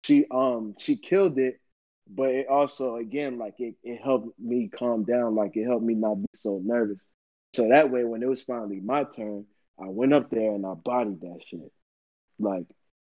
she 0.04 0.26
um 0.32 0.76
she 0.80 0.98
killed 0.98 1.38
it, 1.38 1.60
but 2.08 2.30
it 2.30 2.48
also 2.48 2.96
again 2.96 3.38
like 3.38 3.56
it, 3.60 3.76
it 3.84 4.02
helped 4.02 4.40
me 4.40 4.70
calm 4.70 5.04
down. 5.04 5.36
Like 5.36 5.56
it 5.56 5.66
helped 5.66 5.86
me 5.86 5.94
not 5.94 6.16
be 6.16 6.28
so 6.36 6.62
nervous. 6.64 7.00
So 7.54 7.70
that 7.70 7.92
way, 7.92 8.04
when 8.04 8.24
it 8.24 8.30
was 8.30 8.42
finally 8.42 8.80
my 8.80 9.04
turn, 9.04 9.46
I 9.80 9.88
went 9.88 10.14
up 10.14 10.30
there 10.30 10.54
and 10.54 10.66
I 10.66 10.74
bodied 10.74 11.22
that 11.22 11.40
shit. 11.50 11.72
Like 12.40 12.66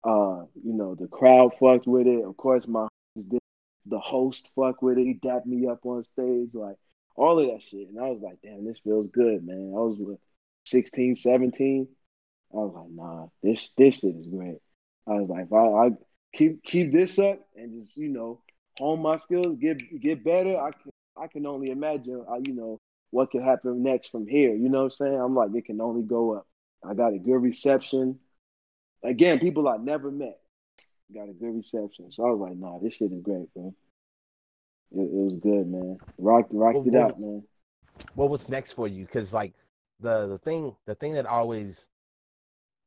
uh, 0.04 0.45
you 0.63 0.73
know, 0.73 0.95
the 0.95 1.08
crowd 1.08 1.54
fucked 1.60 1.88
with 1.88 2.08
it. 2.08 2.23
Of 2.23 2.38
course, 2.38 2.67
my 2.67 2.88
the 3.15 4.00
host 4.00 4.47
fucked 4.56 4.84
with 4.84 4.97
it. 4.97 5.06
He 5.06 5.13
dapped 5.13 5.45
me 5.45 5.67
up 5.67 5.86
on 5.86 6.04
stage, 6.13 6.50
like 6.54 6.78
all 7.15 7.39
of 7.39 7.47
that 7.47 7.63
shit. 7.63 7.88
And 7.89 8.00
I 8.00 8.10
was 8.10 8.21
like, 8.21 8.38
damn, 8.43 8.65
this 8.65 8.80
feels 8.80 9.10
good, 9.12 9.45
man. 9.45 9.73
I 9.76 9.80
was 9.80 9.97
with 10.00 10.19
16, 10.65 11.15
17. 11.15 11.88
I 12.54 12.56
was 12.56 12.73
like, 12.76 12.91
nah, 12.91 13.28
this 13.43 13.69
this 13.78 13.95
shit 13.95 14.15
is 14.15 14.28
great. 14.28 14.60
I 15.08 15.13
was 15.13 15.30
like, 15.30 15.52
I, 15.52 15.88
I 15.88 15.89
keep 16.34 16.63
keep 16.63 16.91
this 16.91 17.17
up 17.19 17.39
and 17.56 17.84
just 17.84 17.97
you 17.97 18.10
know 18.10 18.41
hone 18.80 19.02
my 19.02 19.18
skills, 19.18 19.58
get 19.60 19.82
get 20.02 20.24
better. 20.24 20.58
I 20.58 20.72
can 20.72 20.92
I 21.18 21.28
can 21.28 21.46
only 21.46 21.72
imagine, 21.72 22.24
uh, 22.30 22.38
you 22.46 22.54
know, 22.54 22.80
what 23.12 23.32
could 23.32 23.42
happen 23.44 23.82
next 23.84 24.10
from 24.10 24.28
here. 24.28 24.54
You 24.54 24.70
know 24.70 24.80
what 24.84 24.92
I'm 24.94 25.08
saying? 25.08 25.20
I'm 25.20 25.36
like, 25.36 25.54
it 25.56 25.66
can 25.66 25.82
only 25.82 26.04
go 26.04 26.36
up. 26.36 26.48
I 26.88 26.94
got 26.94 27.13
a 27.13 27.20
good 27.20 27.38
reception. 27.42 28.20
Again, 29.04 29.40
people 29.40 29.68
I 29.68 29.78
never 29.78 30.12
met 30.12 30.40
got 31.13 31.30
a 31.30 31.34
good 31.34 31.56
reception. 31.56 32.12
So 32.12 32.26
I 32.26 32.32
was 32.32 32.40
like, 32.40 32.58
nah, 32.58 32.80
this 32.80 32.94
shit 32.94 33.12
is 33.12 33.22
great, 33.22 33.52
bro. 33.54 33.74
It, 34.92 35.00
it 35.02 35.12
was 35.12 35.34
good, 35.42 35.68
man. 35.68 35.98
Rocked 36.18 36.54
rocked 36.54 36.80
What- 36.80 36.88
it 36.88 36.96
out, 36.96 37.16
was- 37.16 37.24
man. 37.26 37.44
What 38.13 38.30
was 38.30 38.48
next 38.48 38.74
for 38.74 38.88
you? 38.88 39.08
Cause 39.08 39.34
like 39.34 39.54
the 40.02 40.28
the 40.28 40.38
thing 40.38 40.76
the 40.86 40.94
thing 40.94 41.13
that 41.13 41.26
always 41.26 41.90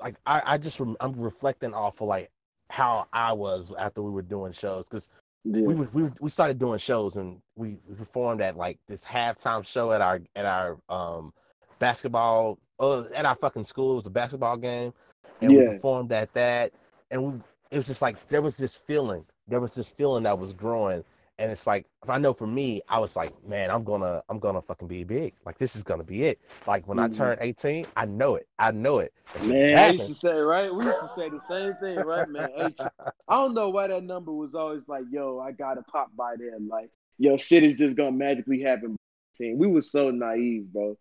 like 0.00 0.14
I 0.24 0.40
I 0.46 0.58
just 0.58 0.78
rem- 0.78 0.96
I'm 1.00 1.18
reflecting 1.20 1.74
off 1.74 2.00
of 2.00 2.06
like 2.06 2.30
how 2.68 3.06
I 3.12 3.32
was 3.32 3.72
after 3.76 4.02
we 4.02 4.10
were 4.12 4.22
doing 4.22 4.52
shows 4.52 4.86
because 4.88 5.08
Yeah. 5.44 5.62
we 5.62 5.74
we 5.74 6.10
we 6.20 6.30
started 6.30 6.58
doing 6.58 6.78
shows 6.78 7.16
and 7.16 7.40
we, 7.56 7.78
we 7.88 7.94
performed 7.94 8.42
at 8.42 8.56
like 8.56 8.78
this 8.88 9.02
halftime 9.04 9.64
show 9.64 9.92
at 9.92 10.00
our 10.00 10.20
at 10.36 10.44
our 10.44 10.78
um 10.88 11.32
basketball 11.78 12.58
uh 12.78 13.04
at 13.14 13.24
our 13.24 13.36
fucking 13.36 13.64
school. 13.64 13.92
It 13.92 13.96
was 13.96 14.06
a 14.06 14.10
basketball 14.10 14.56
game. 14.56 14.92
And 15.40 15.52
we 15.56 15.64
performed 15.64 16.12
at 16.12 16.32
that. 16.34 16.72
And 17.10 17.24
we 17.24 17.40
it 17.70 17.78
was 17.78 17.86
just 17.86 18.02
like 18.02 18.16
there 18.28 18.42
was 18.42 18.56
this 18.56 18.76
feeling. 18.76 19.24
There 19.48 19.60
was 19.60 19.74
this 19.74 19.88
feeling 19.88 20.24
that 20.24 20.38
was 20.38 20.52
growing 20.52 21.04
and 21.40 21.50
it's 21.50 21.66
like 21.66 21.86
if 22.02 22.10
I 22.10 22.18
know 22.18 22.32
for 22.32 22.46
me 22.46 22.82
I 22.88 22.98
was 23.00 23.16
like 23.16 23.32
man 23.46 23.70
I'm 23.70 23.82
gonna 23.82 24.22
I'm 24.28 24.38
gonna 24.38 24.62
fucking 24.62 24.86
be 24.86 25.02
big 25.02 25.34
like 25.44 25.58
this 25.58 25.74
is 25.74 25.82
gonna 25.82 26.04
be 26.04 26.24
it 26.24 26.40
like 26.66 26.86
when 26.86 26.98
I 26.98 27.08
Mhm. 27.08 27.14
turn 27.16 27.38
18 27.40 27.86
I 27.96 28.04
know 28.04 28.36
it 28.36 28.46
I 28.58 28.70
know 28.70 28.98
it 28.98 29.12
If 29.34 29.46
Man, 29.46 29.78
I 29.78 29.86
used 29.88 30.06
to 30.06 30.14
say, 30.14 30.34
right? 30.34 30.72
We 30.74 30.84
used 30.84 31.00
to 31.00 31.08
say 31.08 31.28
the 31.30 31.40
same 31.48 31.74
thing, 31.74 31.98
right, 32.00 32.28
man? 32.28 32.50
18. 32.56 32.88
I 33.28 33.34
don't 33.34 33.54
know 33.54 33.70
why 33.70 33.86
that 33.86 34.02
number 34.04 34.32
was 34.32 34.54
always 34.54 34.86
like, 34.88 35.04
yo, 35.10 35.38
I 35.40 35.52
gotta 35.52 35.82
pop 35.82 36.10
by 36.16 36.34
then. 36.36 36.68
Like, 36.68 36.90
yo, 37.18 37.36
shit 37.36 37.64
is 37.64 37.76
just 37.76 37.96
gonna 37.96 38.12
magically 38.12 38.60
happen. 38.60 38.96
18. 39.36 39.56
We 39.58 39.66
were 39.66 39.82
so 39.82 40.10
naive, 40.10 40.72
bro. 40.72 40.96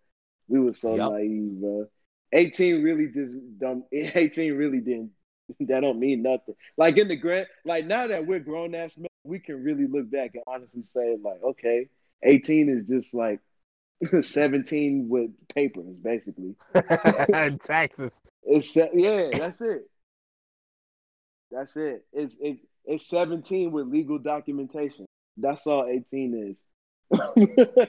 We 0.48 0.60
were 0.60 0.74
so 0.74 0.96
Yup. 0.96 1.12
naive, 1.12 1.60
bro. 1.60 1.88
18 2.32 2.84
really 2.84 3.08
just 3.08 3.34
don't 3.60 3.84
18 3.92 4.54
really 4.54 4.80
didn't 4.80 5.12
that 5.62 5.80
don't 5.82 6.00
mean 6.00 6.22
nothing. 6.22 6.56
Like 6.78 6.98
in 6.98 7.08
the 7.08 7.16
grand 7.16 7.48
like 7.66 7.86
now 7.88 8.08
that 8.08 8.26
we're 8.28 8.40
grown 8.40 8.76
ass 8.76 8.96
men, 8.98 9.09
we 9.24 9.40
can 9.40 9.64
really 9.64 9.88
look 9.88 10.10
back 10.10 10.32
and 10.36 10.44
honestly 10.48 10.84
say, 10.88 11.18
like, 11.22 11.42
okay, 11.44 11.90
18 12.24 12.70
is 12.70 12.88
just 12.88 13.14
like 13.14 13.40
17 14.22 15.08
with 15.10 15.32
papers, 15.54 15.96
basically. 16.02 16.56
and 17.34 17.60
taxes 17.62 18.12
It's 18.44 18.76
yeah, 18.76 19.34
that's 19.38 19.62
it. 19.62 19.90
That's 21.52 21.76
it. 21.76 22.06
It's 22.14 22.38
it's 22.40 22.66
it's 22.86 23.08
17 23.08 23.72
with 23.72 23.88
legal 23.88 24.20
documentation. 24.20 25.06
That's 25.38 25.66
all 25.68 25.86
18 25.86 26.56
is. 26.56 26.58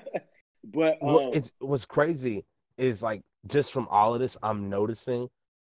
but 0.64 0.98
what 1.00 1.24
um, 1.24 1.32
it's 1.32 1.52
what's 1.58 1.84
crazy 1.86 2.44
is 2.76 3.02
like 3.02 3.22
just 3.46 3.72
from 3.72 3.86
all 3.90 4.14
of 4.14 4.20
this 4.20 4.36
i'm 4.42 4.68
noticing 4.68 5.28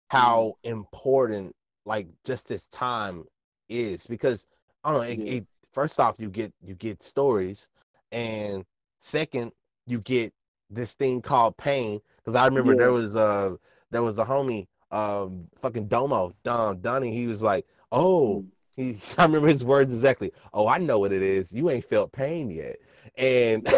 how 0.09 0.55
Mm-hmm. 0.63 0.65
important 0.65 1.55
like 1.87 2.07
just 2.25 2.47
this 2.49 2.67
time 2.67 3.25
is 3.69 4.07
because 4.07 4.47
i 4.85 4.91
don't 4.93 4.99
know 5.01 5.07
it, 5.09 5.19
Yeah. 5.19 5.33
it, 5.39 5.47
first 5.73 5.99
off 6.01 6.17
you 6.19 6.29
get 6.29 6.53
you 6.65 6.75
get 6.75 7.03
stories 7.03 7.69
and 8.13 8.65
second 9.01 9.53
you 9.87 9.99
get 10.01 10.33
this 10.71 10.95
thing 10.95 11.21
called 11.21 11.57
pain 11.57 12.01
because 12.19 12.35
i 12.37 12.47
remember 12.47 12.73
Yeah. 12.73 12.79
there 12.85 12.93
was 12.93 13.15
a 13.17 13.57
there 13.91 14.03
was 14.03 14.19
a 14.19 14.25
homie 14.25 14.67
um 14.91 15.47
fucking 15.61 15.89
domo 15.89 16.33
don 16.45 16.81
donnie 16.81 17.13
he 17.13 17.27
was 17.27 17.43
like 17.43 17.67
oh 17.93 18.45
he 18.77 18.99
i 19.19 19.25
remember 19.25 19.49
his 19.49 19.65
words 19.65 19.93
exactly 19.93 20.33
oh 20.53 20.69
i 20.69 20.79
know 20.79 20.99
what 20.99 21.13
it 21.13 21.23
is 21.23 21.53
you 21.53 21.71
ain't 21.71 21.85
felt 21.85 22.13
pain 22.13 22.51
yet 22.51 22.77
and 23.17 23.69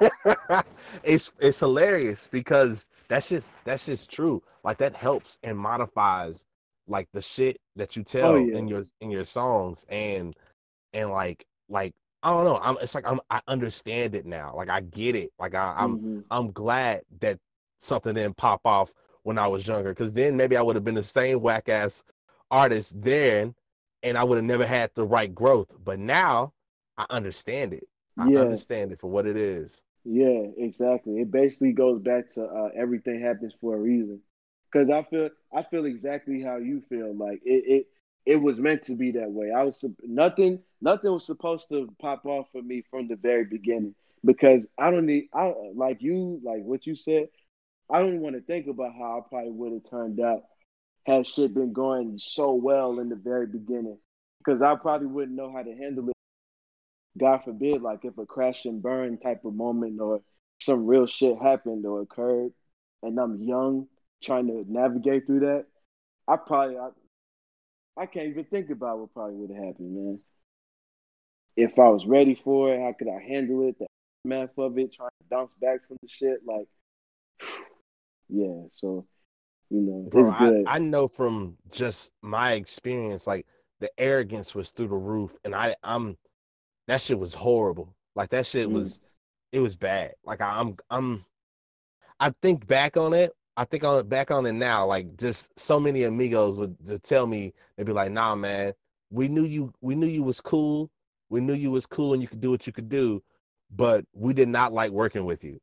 it's 1.02 1.30
it's 1.38 1.60
hilarious 1.60 2.28
because 2.30 2.86
that's 3.08 3.28
just 3.28 3.54
that's 3.64 3.86
just 3.86 4.10
true 4.10 4.42
like 4.64 4.78
that 4.78 4.94
helps 4.94 5.38
and 5.42 5.56
modifies 5.58 6.44
like 6.86 7.08
the 7.12 7.22
shit 7.22 7.58
that 7.76 7.96
you 7.96 8.02
tell 8.02 8.32
Oh, 8.32 8.36
yeah. 8.36 8.58
in 8.58 8.68
your 8.68 8.82
in 9.00 9.10
your 9.10 9.24
songs 9.24 9.84
and 9.88 10.34
and 10.94 11.10
like 11.10 11.46
like 11.68 11.94
i 12.22 12.30
don't 12.30 12.44
know 12.44 12.58
i'm 12.62 12.76
it's 12.82 12.94
like 12.94 13.06
i'm 13.08 13.20
i 13.30 13.40
understand 13.48 14.14
it 14.14 14.26
now 14.26 14.54
like 14.56 14.70
i 14.70 14.80
get 14.80 15.16
it 15.16 15.32
like 15.38 15.54
I, 15.54 15.74
i'm 15.78 16.00
mhm. 16.00 16.24
i'm 16.30 16.52
glad 16.52 17.02
that 17.20 17.38
something 17.80 18.14
didn't 18.14 18.36
pop 18.38 18.62
off 18.66 18.94
when 19.24 19.38
i 19.38 19.48
was 19.48 19.66
younger 19.66 19.90
because 19.90 20.12
then 20.12 20.36
maybe 20.36 20.56
i 20.56 20.62
would 20.62 20.76
have 20.76 20.84
been 20.84 20.94
the 20.94 21.04
same 21.04 21.40
whack 21.40 21.68
ass 21.68 22.04
artist 22.50 22.94
then 23.02 23.54
and 24.02 24.18
i 24.18 24.24
would 24.24 24.36
have 24.36 24.44
never 24.46 24.66
had 24.66 24.90
the 24.94 25.06
right 25.06 25.34
growth 25.34 25.74
but 25.84 25.98
now 25.98 26.52
I 26.98 27.06
understand 27.10 27.74
it. 27.74 27.88
I 28.18 28.28
Yeah. 28.28 28.36
understand 28.36 28.92
it 28.92 28.98
for 29.00 29.10
what 29.10 29.26
it 29.26 29.36
is. 29.36 29.82
Yeah, 30.04 30.46
exactly. 30.56 31.20
It 31.20 31.30
basically 31.30 31.72
goes 31.72 32.00
back 32.02 32.30
to 32.34 32.44
uh, 32.44 32.70
everything 32.76 33.20
happens 33.20 33.54
for 33.60 33.74
a 33.74 33.80
reason. 33.80 34.20
Because 34.72 34.90
I 34.90 35.02
feel 35.08 35.30
I 35.52 35.62
feel 35.64 35.84
exactly 35.86 36.42
how 36.42 36.56
you 36.56 36.82
feel. 36.88 37.14
Like 37.16 37.40
it, 37.44 37.64
it 37.66 37.86
it 38.26 38.36
was 38.36 38.60
meant 38.60 38.84
to 38.84 38.94
be 38.94 39.12
that 39.12 39.30
way. 39.30 39.50
I 39.50 39.64
was 39.64 39.84
nothing 40.02 40.60
nothing 40.80 41.12
was 41.12 41.26
supposed 41.26 41.68
to 41.70 41.88
pop 42.00 42.24
off 42.26 42.46
for 42.52 42.62
me 42.62 42.84
from 42.90 43.08
the 43.08 43.16
very 43.16 43.44
beginning. 43.44 43.94
Because 44.24 44.66
I 44.78 44.90
don't 44.90 45.06
need 45.06 45.28
I 45.34 45.52
like 45.74 46.02
you 46.02 46.40
like 46.42 46.62
what 46.62 46.86
you 46.86 46.96
said. 46.96 47.28
I 47.92 47.98
don't 47.98 48.20
want 48.20 48.36
to 48.36 48.42
think 48.42 48.66
about 48.66 48.94
how 48.98 49.18
I 49.18 49.28
probably 49.28 49.50
would 49.52 49.72
have 49.72 49.90
turned 49.90 50.20
out 50.20 50.42
had 51.06 51.26
shit 51.26 51.52
been 51.52 51.74
going 51.74 52.18
so 52.18 52.54
well 52.54 52.98
in 52.98 53.10
the 53.10 53.16
very 53.16 53.46
beginning. 53.46 53.98
Because 54.38 54.62
I 54.62 54.74
probably 54.76 55.08
wouldn't 55.08 55.36
know 55.36 55.52
how 55.52 55.62
to 55.62 55.74
handle 55.74 56.08
it 56.08 56.14
God 57.18 57.44
forbid, 57.44 57.82
like 57.82 58.04
if 58.04 58.18
a 58.18 58.26
crash 58.26 58.64
and 58.64 58.82
burn 58.82 59.18
type 59.18 59.44
of 59.44 59.54
moment 59.54 60.00
or 60.00 60.20
some 60.60 60.86
real 60.86 61.06
shit 61.06 61.38
happened 61.40 61.86
or 61.86 62.00
occurred, 62.00 62.52
and 63.02 63.18
I'm 63.18 63.42
young 63.42 63.86
trying 64.22 64.48
to 64.48 64.64
navigate 64.66 65.26
through 65.26 65.40
that, 65.40 65.66
I 66.26 66.36
probably 66.36 66.78
I, 66.78 66.88
I 67.96 68.06
can't 68.06 68.28
even 68.28 68.44
think 68.44 68.70
about 68.70 68.98
what 68.98 69.14
probably 69.14 69.36
would 69.36 69.50
have 69.50 69.64
happened, 69.64 69.94
man. 69.94 70.18
If 71.56 71.78
I 71.78 71.88
was 71.88 72.06
ready 72.06 72.40
for 72.42 72.74
it, 72.74 72.80
how 72.80 72.92
could 72.92 73.08
I 73.08 73.20
handle 73.22 73.68
it? 73.68 73.78
The 73.78 73.86
math 74.24 74.58
of 74.58 74.76
it, 74.78 74.92
trying 74.92 75.10
to 75.10 75.28
bounce 75.30 75.52
back 75.60 75.86
from 75.86 75.96
the 76.02 76.08
shit, 76.08 76.40
like, 76.44 76.66
yeah. 78.28 78.62
So, 78.72 79.06
you 79.70 79.80
know, 79.80 80.08
Bro, 80.10 80.30
it's 80.30 80.66
I. 80.68 80.76
I 80.76 80.78
know 80.78 81.06
from 81.06 81.56
just 81.70 82.10
my 82.22 82.52
experience, 82.52 83.26
like 83.26 83.46
the 83.80 83.90
arrogance 83.98 84.54
was 84.54 84.70
through 84.70 84.88
the 84.88 84.96
roof, 84.96 85.36
and 85.44 85.54
I 85.54 85.76
I'm 85.84 86.16
that 86.88 87.00
shit 87.00 87.18
was 87.18 87.34
horrible. 87.34 87.94
Like 88.16 88.30
that 88.30 88.46
shit 88.46 88.68
Mm. 88.68 88.74
was 88.74 89.00
it 89.52 89.60
was 89.60 89.76
bad. 89.76 90.14
Like 90.24 90.40
I, 90.40 90.58
I'm 90.58 90.76
I'm 90.90 91.24
I 92.18 92.30
think 92.42 92.66
back 92.66 92.96
on 92.96 93.12
it. 93.12 93.32
I 93.56 93.64
think 93.64 93.84
on 93.84 94.06
back 94.08 94.30
on 94.30 94.46
it 94.46 94.52
now. 94.52 94.86
Like 94.86 95.16
just 95.16 95.48
so 95.56 95.78
many 95.78 96.04
amigos 96.04 96.56
would, 96.56 96.76
would 96.84 97.02
tell 97.02 97.26
me 97.26 97.52
they'd 97.76 97.86
be 97.86 97.92
like, 97.92 98.10
"Nah, 98.10 98.34
man, 98.34 98.72
we 99.10 99.28
knew 99.28 99.44
you. 99.44 99.72
We 99.80 99.94
knew 99.94 100.06
you 100.06 100.22
was 100.22 100.40
cool. 100.40 100.90
We 101.30 101.40
knew 101.40 101.54
you 101.54 101.70
was 101.70 101.86
cool 101.86 102.12
and 102.12 102.22
you 102.22 102.28
could 102.28 102.40
do 102.40 102.50
what 102.50 102.66
you 102.66 102.72
could 102.72 102.88
do, 102.88 103.22
but 103.74 104.04
we 104.12 104.34
did 104.34 104.48
not 104.48 104.72
like 104.72 104.90
working 104.90 105.24
with 105.24 105.44
you." 105.44 105.60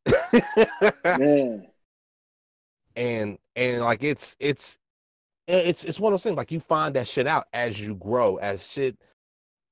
man, 1.03 1.67
and 2.95 3.37
and 3.55 3.81
like 3.81 4.03
it's 4.03 4.35
it's 4.39 4.77
it's 5.47 5.83
it's 5.83 5.99
one 5.99 6.13
of 6.13 6.19
those 6.19 6.23
things. 6.23 6.37
Like 6.37 6.51
you 6.51 6.59
find 6.59 6.95
that 6.95 7.07
shit 7.07 7.27
out 7.27 7.47
as 7.53 7.79
you 7.79 7.95
grow, 7.95 8.37
as 8.37 8.65
shit 8.65 8.97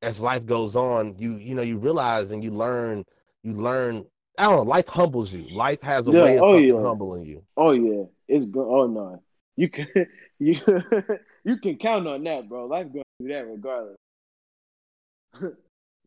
as 0.01 0.21
life 0.21 0.45
goes 0.45 0.75
on. 0.75 1.15
You 1.17 1.35
you 1.35 1.55
know 1.55 1.61
you 1.61 1.77
realize 1.77 2.31
and 2.31 2.43
you 2.43 2.51
learn. 2.51 3.05
You 3.43 3.53
learn. 3.53 4.05
I 4.39 4.43
don't 4.43 4.55
know. 4.55 4.61
Life 4.63 4.87
humbles 4.87 5.33
you. 5.33 5.45
Life 5.49 5.81
has 5.81 6.07
a 6.07 6.11
Yeah, 6.11 6.23
way 6.23 6.37
of 6.37 6.43
oh, 6.45 6.57
yeah. 6.57 6.81
humbling 6.81 7.25
you. 7.25 7.43
oh 7.57 7.71
yeah, 7.71 8.03
it's 8.29 8.45
go. 8.45 8.73
Oh 8.73 8.87
no, 8.87 9.21
you 9.57 9.69
can 9.69 9.85
you 10.39 10.59
you 11.43 11.57
can 11.57 11.77
count 11.77 12.07
on 12.07 12.23
that, 12.23 12.47
bro. 12.47 12.65
Life 12.65 12.87
gonna 12.93 13.03
do 13.19 13.27
that 13.27 13.45
regardless. 13.47 13.97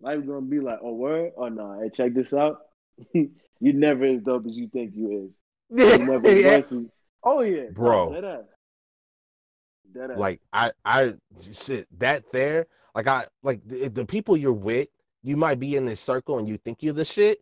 Life 0.01 0.26
gonna 0.26 0.41
be 0.41 0.61
like, 0.61 0.78
oh 0.83 0.95
word, 0.95 1.33
oh 1.37 1.49
no, 1.49 1.78
hey, 1.80 1.91
check 1.91 2.14
this 2.14 2.33
out. 2.33 2.61
you 3.12 3.30
never 3.61 4.07
as 4.07 4.22
dope 4.22 4.47
as 4.47 4.57
you 4.57 4.68
think 4.68 4.93
you 4.97 5.30
is. 5.70 5.78
You 6.01 6.07
never 6.07 6.33
Yeah. 6.33 6.57
as- 6.57 6.72
Oh 7.22 7.43
yeah, 7.43 7.66
Bro. 7.70 8.09
Oh, 8.09 8.12
dead 8.14 8.24
ass. 8.24 8.45
Dead 9.95 10.11
ass. 10.11 10.18
like 10.18 10.41
I 10.55 10.72
I 10.87 11.14
shit 11.53 11.87
that 11.99 12.24
there 12.33 12.66
like 12.95 13.07
I 13.07 13.26
like 13.43 13.61
the, 13.66 13.89
the 13.89 14.07
people 14.07 14.39
you're 14.39 14.53
with 14.53 14.89
you 15.22 15.37
might 15.37 15.61
be 15.61 15.76
in 15.76 15.85
this 15.85 16.01
circle 16.01 16.39
and 16.39 16.49
you 16.49 16.57
think 16.57 16.83
you're 16.83 16.95
the 16.95 17.05
shit 17.05 17.41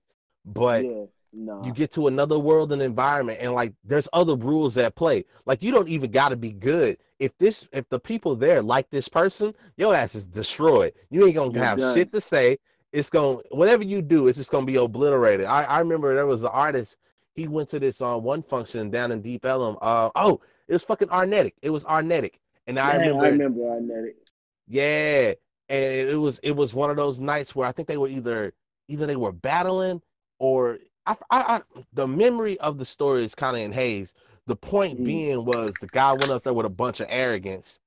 but 0.52 0.84
yeah, 0.84 1.04
nah. 1.32 1.64
you 1.64 1.72
get 1.72 1.92
to 1.92 2.06
another 2.06 2.38
world 2.38 2.72
and 2.72 2.82
environment 2.82 3.38
and 3.40 3.52
like 3.52 3.72
there's 3.84 4.08
other 4.12 4.36
rules 4.36 4.76
at 4.76 4.94
play. 4.94 5.24
Like 5.46 5.62
you 5.62 5.72
don't 5.72 5.88
even 5.88 6.10
got 6.10 6.30
to 6.30 6.36
be 6.36 6.52
good. 6.52 6.98
If 7.18 7.36
this 7.38 7.66
if 7.72 7.88
the 7.88 8.00
people 8.00 8.36
there 8.36 8.62
like 8.62 8.90
this 8.90 9.08
person 9.08 9.54
your 9.76 9.94
ass 9.94 10.14
is 10.14 10.26
destroyed. 10.26 10.92
You 11.10 11.26
ain't 11.26 11.34
gonna 11.34 11.52
You're 11.52 11.64
have 11.64 11.78
done. 11.78 11.94
shit 11.94 12.12
to 12.12 12.20
say. 12.20 12.58
It's 12.92 13.10
gonna 13.10 13.38
whatever 13.50 13.84
you 13.84 14.02
do 14.02 14.28
it's 14.28 14.38
just 14.38 14.50
gonna 14.50 14.66
be 14.66 14.76
obliterated. 14.76 15.46
I 15.46 15.62
i 15.64 15.78
remember 15.78 16.14
there 16.14 16.26
was 16.26 16.42
an 16.42 16.48
artist 16.48 16.96
he 17.34 17.46
went 17.46 17.68
to 17.70 17.78
this 17.78 18.00
on 18.00 18.22
one 18.22 18.42
function 18.42 18.90
down 18.90 19.12
in 19.12 19.22
deep 19.22 19.44
ellum 19.44 19.76
uh 19.80 20.10
oh 20.16 20.40
it 20.68 20.72
was 20.72 20.82
fucking 20.82 21.10
arnetic. 21.10 21.54
It 21.62 21.70
was 21.70 21.84
arnetic. 21.84 22.40
And 22.66 22.78
i 22.78 22.96
remember 22.96 23.24
I 23.24 23.28
remember 23.28 24.06
it. 24.06 24.16
yeah, 24.68 25.32
and 25.68 25.84
it 26.10 26.18
was 26.18 26.38
it 26.42 26.52
was 26.52 26.74
one 26.74 26.90
of 26.90 26.96
those 26.96 27.20
nights 27.20 27.54
where 27.54 27.66
I 27.66 27.72
think 27.72 27.88
they 27.88 27.96
were 27.96 28.08
either 28.08 28.52
either 28.88 29.06
they 29.06 29.16
were 29.16 29.32
battling 29.32 30.02
or 30.40 30.78
I, 31.06 31.16
I, 31.30 31.40
I 31.56 31.62
the 31.92 32.08
memory 32.08 32.58
of 32.60 32.78
the 32.78 32.84
story 32.84 33.24
is 33.24 33.34
kind 33.36 33.56
of 33.56 33.62
in 33.62 33.72
haze. 33.72 34.14
The 34.46 34.56
point 34.56 35.00
Mhm. 35.00 35.04
being 35.04 35.44
was 35.44 35.78
the 35.78 35.86
guy 35.88 36.12
went 36.12 36.32
up 36.32 36.42
there 36.44 36.54
with 36.54 36.66
a 36.66 36.70
bunch 36.70 37.00
of 37.00 37.06
arrogance, 37.10 37.78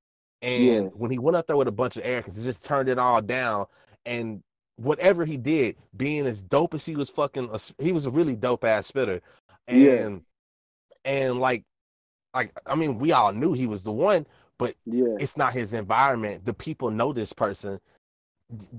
and 0.42 0.86
Yeah. 0.86 0.90
when 0.94 1.12
he 1.12 1.20
went 1.20 1.36
up 1.38 1.48
there 1.48 1.58
with 1.58 1.68
a 1.68 1.72
bunch 1.72 1.98
of 1.98 2.04
arrogance, 2.06 2.38
he 2.38 2.44
just 2.44 2.64
turned 2.64 2.90
it 2.90 3.00
all 3.00 3.22
down. 3.22 3.68
And 4.06 4.44
whatever 4.78 5.26
he 5.26 5.38
did, 5.38 5.78
being 5.98 6.26
as 6.26 6.42
dope 6.44 6.74
as 6.74 6.86
he 6.86 6.96
was 6.96 7.10
fucking, 7.10 7.50
he 7.80 7.92
was 7.92 8.06
a 8.06 8.12
really 8.12 8.36
dope 8.36 8.64
ass 8.64 8.88
spitter, 8.88 9.22
and 9.68 9.84
Yeah. 9.86 10.20
and 11.06 11.40
like 11.40 11.64
like 12.34 12.52
I 12.66 12.76
mean, 12.76 12.98
we 13.00 13.12
all 13.12 13.32
knew 13.32 13.54
he 13.54 13.68
was 13.68 13.84
the 13.84 13.92
one, 13.92 14.26
but 14.58 14.76
Yeah, 14.86 15.16
it's 15.20 15.38
not 15.38 15.54
his 15.54 15.74
environment. 15.74 16.46
The 16.46 16.54
people 16.54 16.92
know 16.92 17.14
this 17.14 17.34
person. 17.34 17.80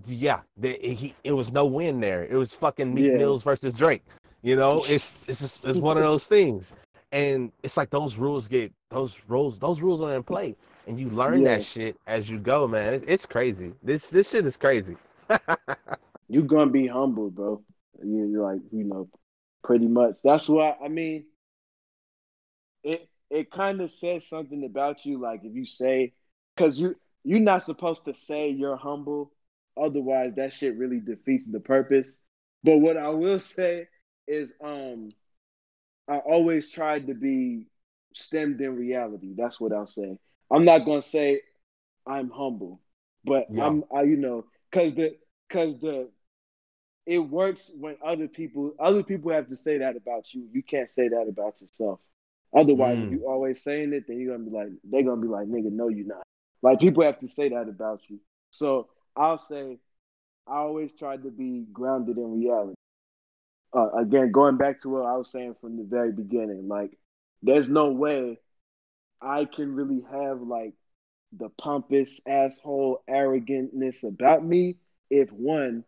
Yeah, 0.07 0.41
they, 0.57 0.75
he 0.79 1.15
it 1.25 1.33
was 1.33 1.51
no 1.53 1.65
win 1.67 2.01
there. 2.01 2.25
It 2.25 2.35
was 2.37 2.53
fucking 2.53 2.93
Meek 2.95 3.05
Yeah. 3.05 3.17
Mills 3.17 3.43
versus 3.43 3.75
Drake. 3.75 4.03
You 4.43 4.57
know, 4.57 4.85
it's 4.89 5.29
it's 5.29 5.41
just 5.41 5.65
it's 5.65 5.81
one 5.81 5.97
of 5.97 6.03
those 6.05 6.27
things, 6.27 6.73
and 7.13 7.51
it's 7.63 7.77
like 7.77 7.91
those 7.91 8.17
rules 8.17 8.49
get 8.49 8.73
those 8.91 9.19
rules 9.29 9.59
those 9.59 9.81
rules 9.81 10.01
are 10.03 10.15
in 10.15 10.23
play, 10.23 10.55
and 10.87 10.99
you 10.99 11.09
learn 11.09 11.43
Yeah. 11.43 11.45
that 11.45 11.63
shit 11.63 11.97
as 12.07 12.29
you 12.29 12.39
go, 12.39 12.67
man. 12.69 12.95
It's, 12.95 13.05
it's 13.07 13.27
crazy. 13.27 13.73
This 13.83 14.09
this 14.09 14.31
shit 14.31 14.47
is 14.47 14.57
crazy. 14.57 14.97
You're 16.29 16.43
gonna 16.45 16.71
be 16.71 16.87
humble, 16.87 17.31
bro. 17.31 17.63
You 18.03 18.27
you're 18.27 18.43
like, 18.43 18.61
you 18.73 18.85
know, 18.85 19.09
pretty 19.63 19.87
much. 19.87 20.15
That's 20.25 20.49
why 20.49 20.77
I 20.83 20.89
mean 20.89 21.27
it 22.83 23.09
it 23.31 23.51
kind 23.51 23.81
of 23.81 23.91
says 23.91 24.27
something 24.27 24.65
about 24.65 25.05
you, 25.05 25.19
like 25.21 25.41
if 25.45 25.55
you 25.55 25.65
say 25.65 26.13
because 26.57 26.79
you 26.81 26.97
you're 27.25 27.41
not 27.41 27.65
supposed 27.65 28.05
to 28.05 28.15
say 28.15 28.51
you're 28.51 28.77
humble, 28.77 29.33
otherwise 29.81 30.35
that 30.37 30.53
shit 30.53 30.77
really 30.77 31.01
defeats 31.01 31.47
the 31.47 31.61
purpose. 31.61 32.17
But 32.63 32.79
what 32.79 32.97
I 32.97 33.09
will 33.11 33.39
say 33.41 33.89
is 34.27 34.53
um 34.63 35.13
I 36.09 36.19
always 36.19 36.71
tried 36.71 37.07
to 37.09 37.15
be 37.15 37.67
stemmed 38.15 38.61
in 38.61 38.77
reality. 38.77 39.35
That's 39.37 39.61
what 39.61 39.73
I'll 39.73 39.87
say. 39.87 40.19
I'm 40.51 40.65
not 40.65 40.85
gonna 40.85 41.03
say 41.03 41.43
I'm 42.07 42.31
humble, 42.31 42.81
but 43.25 43.49
Yeah. 43.49 43.65
I'm 43.65 43.85
I 43.95 44.03
you 44.03 44.17
know 44.17 44.47
because 44.71 44.95
the 44.95 45.17
because 45.49 45.81
the 45.81 46.09
it 47.07 47.19
works 47.19 47.71
when 47.79 47.97
other 48.05 48.29
people 48.29 48.75
other 48.81 49.03
people 49.03 49.33
have 49.33 49.49
to 49.49 49.57
say 49.57 49.79
that 49.79 49.97
about 49.97 50.33
you. 50.35 50.49
You 50.53 50.63
can't 50.63 50.91
say 50.95 51.09
that 51.09 51.27
about 51.29 51.61
yourself. 51.61 52.01
Otherwise, 52.57 53.01
if 53.01 53.11
Mm. 53.11 53.11
you 53.11 53.27
always 53.27 53.63
saying 53.63 53.93
it, 53.93 54.05
then 54.07 54.19
you're 54.21 54.37
gonna 54.37 54.49
be 54.49 54.57
like 54.57 54.69
they're 54.85 55.03
gonna 55.03 55.21
be 55.21 55.29
like 55.29 55.47
nigga, 55.49 55.71
no, 55.73 55.89
you're 55.89 56.07
not. 56.07 56.23
Like 56.63 56.81
people 56.81 57.03
have 57.05 57.21
to 57.21 57.29
say 57.29 57.51
that 57.51 57.69
about 57.69 58.01
you. 58.09 58.21
So 58.51 58.89
I'll 59.17 59.39
say 59.39 59.79
I 60.47 60.57
always 60.57 60.93
tried 60.93 61.23
to 61.23 61.31
be 61.31 61.67
grounded 61.73 62.19
in 62.19 62.41
reality. 62.41 62.75
Uh, 63.73 63.91
again, 63.99 64.31
going 64.31 64.57
back 64.57 64.81
to 64.81 64.89
what 64.89 65.07
I 65.07 65.17
was 65.17 65.31
saying 65.31 65.57
from 65.61 65.77
the 65.77 65.85
very 65.85 66.13
beginning, 66.13 66.69
like 66.69 66.97
there's 67.43 67.69
no 67.69 67.91
way 67.91 68.39
I 69.21 69.47
can 69.47 69.75
really 69.75 70.05
have 70.11 70.41
like 70.41 70.75
the 71.37 71.49
pompous 71.61 72.21
asshole 72.27 73.03
arrogantness 73.09 74.05
about 74.05 74.45
me 74.45 74.77
if 75.11 75.31
one 75.33 75.85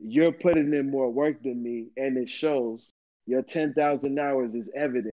you're 0.00 0.32
putting 0.32 0.72
in 0.72 0.90
more 0.90 1.10
work 1.10 1.42
than 1.42 1.60
me 1.60 1.88
and 1.96 2.16
it 2.16 2.28
shows 2.28 2.90
your 3.26 3.42
10,000 3.42 4.18
hours 4.18 4.54
is 4.54 4.70
evident 4.74 5.12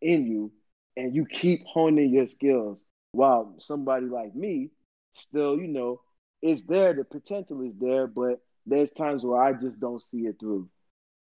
in 0.00 0.26
you 0.26 0.52
and 0.96 1.14
you 1.14 1.26
keep 1.26 1.64
honing 1.66 2.12
your 2.12 2.28
skills 2.28 2.78
while 3.12 3.54
somebody 3.58 4.06
like 4.06 4.34
me 4.34 4.70
still 5.14 5.56
you 5.56 5.66
know 5.66 6.00
is 6.42 6.64
there 6.64 6.92
the 6.94 7.04
potential 7.04 7.62
is 7.62 7.74
there 7.80 8.06
but 8.06 8.40
there's 8.66 8.90
times 8.92 9.24
where 9.24 9.42
I 9.42 9.52
just 9.52 9.80
don't 9.80 10.02
see 10.02 10.26
it 10.26 10.36
through 10.40 10.68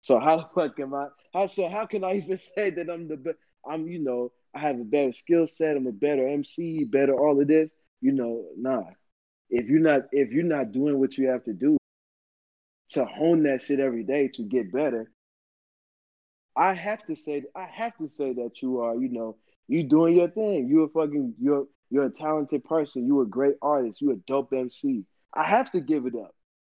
so 0.01 0.19
how 0.19 0.37
the 0.37 0.47
fuck 0.53 0.79
am 0.79 0.93
I 0.93 1.07
how 1.33 1.47
so 1.47 1.67
how 1.69 1.85
can 1.85 2.03
I 2.03 2.17
even 2.17 2.39
say 2.55 2.69
that 2.71 2.89
I'm 2.89 3.07
the 3.07 3.17
best 3.17 3.37
I'm 3.69 3.87
you 3.87 3.99
know 3.99 4.31
I 4.55 4.59
have 4.59 4.79
a 4.79 4.83
better 4.83 5.13
skill 5.13 5.47
set 5.47 5.75
I'm 5.75 5.87
a 5.87 5.91
better 5.91 6.27
MC 6.27 6.83
better 6.85 7.13
all 7.13 7.39
of 7.39 7.47
this 7.47 7.69
you 8.01 8.11
know 8.11 8.45
nah 8.57 8.83
if 9.49 9.67
you're 9.67 9.79
not 9.79 10.03
if 10.11 10.31
you're 10.31 10.43
not 10.43 10.71
doing 10.71 10.99
what 10.99 11.17
you 11.17 11.29
have 11.29 11.43
to 11.45 11.53
do 11.53 11.77
to 12.89 13.05
hone 13.05 13.43
that 13.43 13.61
shit 13.63 13.79
every 13.79 14.03
day 14.03 14.29
to 14.29 14.43
get 14.43 14.71
better, 14.71 15.11
I 16.55 16.73
have 16.73 17.05
to 17.07 17.15
say 17.15 17.43
I 17.55 17.65
have 17.65 17.95
to 17.97 18.09
say 18.09 18.33
that 18.33 18.61
you 18.61 18.79
are, 18.79 18.95
you 18.95 19.09
know, 19.09 19.37
you 19.67 19.83
doing 19.83 20.15
your 20.15 20.29
thing. 20.29 20.67
You're 20.67 20.89
fucking 20.89 21.35
you're 21.39 21.67
you're 21.89 22.05
a 22.05 22.09
talented 22.09 22.63
person. 22.65 23.07
You're 23.07 23.23
a 23.23 23.27
great 23.27 23.55
artist. 23.61 24.01
You're 24.01 24.13
a 24.13 24.23
dope 24.27 24.53
MC. 24.53 25.05
I 25.33 25.43
have 25.49 25.71
to 25.71 25.79
give 25.81 26.05
it 26.05 26.15
up. 26.15 26.33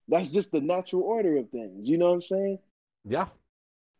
That's 0.08 0.28
just 0.28 0.52
the 0.52 0.60
natural 0.60 1.02
order 1.02 1.36
of 1.38 1.50
things. 1.50 1.88
You 1.88 1.98
know 1.98 2.08
what 2.08 2.14
I'm 2.16 2.22
saying? 2.22 2.58
Yeah. 3.04 3.26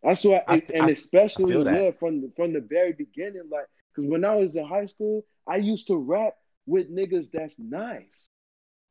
That's 0.03 0.25
why, 0.25 0.43
I- 0.47 0.63
and 0.75 0.85
I- 0.87 0.91
especially 0.91 1.63
that. 1.65 1.75
yeah, 1.75 1.91
from 1.99 2.21
the, 2.23 2.33
from 2.37 2.53
the 2.53 2.61
very 2.61 2.93
beginning, 2.93 3.43
like, 3.51 3.67
because 3.95 4.09
when 4.09 4.25
I 4.25 4.37
was 4.37 4.55
in 4.57 4.65
high 4.65 4.87
school, 4.87 5.25
I 5.47 5.57
used 5.57 5.89
to 5.89 5.97
rap 5.97 6.35
with 6.67 6.91
niggas 6.95 7.31
that's 7.33 7.59
nice, 7.59 8.29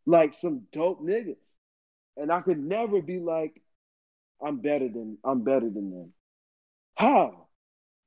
like 0.05 0.34
some 0.34 0.63
dope 0.72 1.01
niggas, 1.01 1.38
and 2.18 2.32
I 2.32 2.41
could 2.41 2.59
never 2.59 3.01
be 3.01 3.20
like, 3.20 3.61
I'm 4.45 4.57
better 4.57 4.88
than 4.89 5.18
I'm 5.24 5.43
better 5.43 5.70
than 5.70 5.91
them. 5.91 6.13
How? 6.95 7.46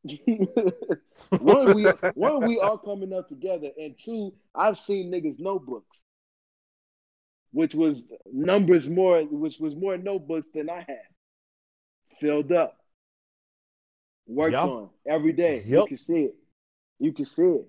one, 1.39 1.75
we 1.75 1.85
one, 2.15 2.47
we 2.47 2.59
all 2.59 2.79
coming 2.79 3.13
up 3.13 3.29
together, 3.29 3.69
and 3.79 3.97
two, 3.99 4.33
I've 4.55 4.79
seen 4.79 5.11
niggas 5.11 5.39
notebooks, 5.39 5.99
which 7.53 7.75
was 7.75 8.03
numbers 8.33 8.89
more, 8.89 9.23
which 9.25 9.59
was 9.59 9.75
more 9.77 9.97
notebooks 9.97 10.49
than 10.55 10.71
I 10.71 10.79
had, 10.79 11.07
filled 12.21 12.53
up, 12.53 12.79
worked 14.27 14.53
Yeah. 14.53 14.65
on 14.65 14.91
every 15.07 15.33
day. 15.33 15.63
You 15.67 15.87
can 15.87 15.97
see 15.97 16.25
it. 16.25 16.35
You 16.99 17.13
can 17.13 17.27
see 17.27 17.43
it. 17.43 17.67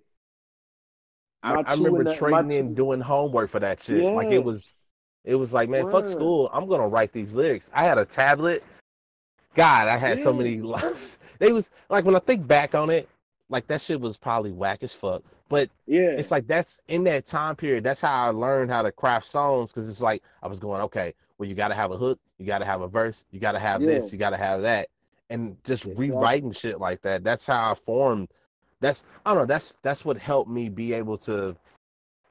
I, 1.43 1.55
I 1.55 1.73
remember 1.73 2.01
and 2.01 2.17
trading 2.17 2.51
in 2.51 2.73
doing 2.75 3.01
homework 3.01 3.49
for 3.49 3.59
that 3.59 3.82
shit. 3.82 4.13
Like 4.13 4.29
it 4.29 4.43
was 4.43 4.77
it 5.25 5.36
was 5.36 5.53
like, 5.53 5.69
man, 5.69 5.89
fuck 5.89 6.05
school. 6.05 6.49
I'm 6.53 6.67
gonna 6.67 6.88
write 6.88 7.11
these 7.11 7.34
lyrics. 7.34 7.69
I 7.73 7.84
had 7.84 7.97
a 7.97 8.05
tablet. 8.05 8.63
God, 9.53 9.88
I 9.88 9.97
had 9.97 10.21
so 10.21 10.32
many 10.32 10.57
lines. 10.61 11.17
They 11.42 11.52
was 11.52 11.72
like 11.89 12.06
when 12.06 12.16
I 12.16 12.20
think 12.20 12.48
back 12.48 12.76
on 12.76 12.92
it, 12.92 13.10
like 13.50 13.66
that 13.68 13.82
shit 13.82 14.00
was 14.00 14.16
probably 14.16 14.52
whack 14.52 14.84
as 14.84 14.94
fuck. 14.94 15.24
But 15.50 15.72
Yeah, 15.88 16.22
it's 16.22 16.32
like 16.32 16.46
that's 16.46 16.80
in 16.88 17.04
that 17.06 17.26
time 17.26 17.56
period. 17.56 17.84
That's 17.84 18.00
how 18.00 18.28
I 18.28 18.30
learned 18.30 18.70
how 18.70 18.84
to 18.84 18.92
craft 18.92 19.28
songs 19.28 19.72
because 19.72 19.89
it's 19.89 20.02
like 20.02 20.24
I 20.44 20.48
was 20.48 20.60
going, 20.60 20.82
okay, 20.84 21.16
well, 21.39 21.50
you 21.50 21.56
got 21.56 21.70
to 21.70 21.76
have 21.76 21.92
a 21.92 21.98
hook, 21.98 22.20
you 22.38 22.46
got 22.46 22.60
to 22.60 22.66
have 22.66 22.82
a 22.82 22.88
verse, 22.88 23.26
you 23.32 23.39
got 23.39 23.54
to 23.54 23.60
have 23.60 23.82
this, 23.82 24.14
you 24.14 24.20
got 24.20 24.30
to 24.30 24.38
have 24.38 24.62
that, 24.62 24.89
and 25.32 25.58
just 25.64 25.86
Exactly. 25.86 26.10
rewriting 26.10 26.52
shit 26.52 26.80
like 26.80 27.02
that. 27.02 27.24
That's 27.24 27.48
how 27.48 27.72
I 27.72 27.74
formed. 27.74 28.30
That's 28.80 29.04
I 29.26 29.34
don't 29.34 29.44
know. 29.44 29.48
That's 29.48 29.78
that's 29.82 30.06
what 30.06 30.18
helped 30.18 30.50
me 30.50 30.70
be 30.70 30.94
able 30.94 31.18
to, 31.20 31.56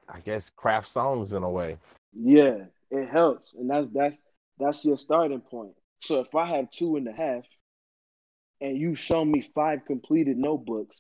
I 0.09 0.21
guess, 0.21 0.51
craft 0.51 0.89
songs 0.89 1.33
in 1.33 1.43
a 1.43 1.51
way. 1.51 1.79
yeah, 2.13 2.59
it 2.91 3.09
helps, 3.09 3.55
and 3.59 3.71
that's 3.71 3.89
that's 3.93 4.17
that's 4.59 4.85
your 4.85 4.99
starting 4.99 5.41
point. 5.41 5.75
So 6.01 6.21
if 6.21 6.35
I 6.35 6.47
have 6.57 6.71
two 6.71 6.97
and 6.97 7.09
a 7.09 7.13
half, 7.13 7.45
and 8.61 8.77
you 8.77 8.95
show 8.95 9.25
me 9.25 9.43
five 9.55 9.85
completed 9.87 10.37
notebooks, 10.39 10.97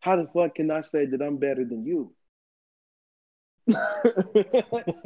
how 0.00 0.16
the 0.16 0.26
fuck 0.34 0.56
can 0.56 0.70
I 0.70 0.80
say 0.82 1.06
that 1.06 1.22
I'm 1.22 1.38
better 1.38 1.64
than 1.64 1.84
you? 1.86 2.12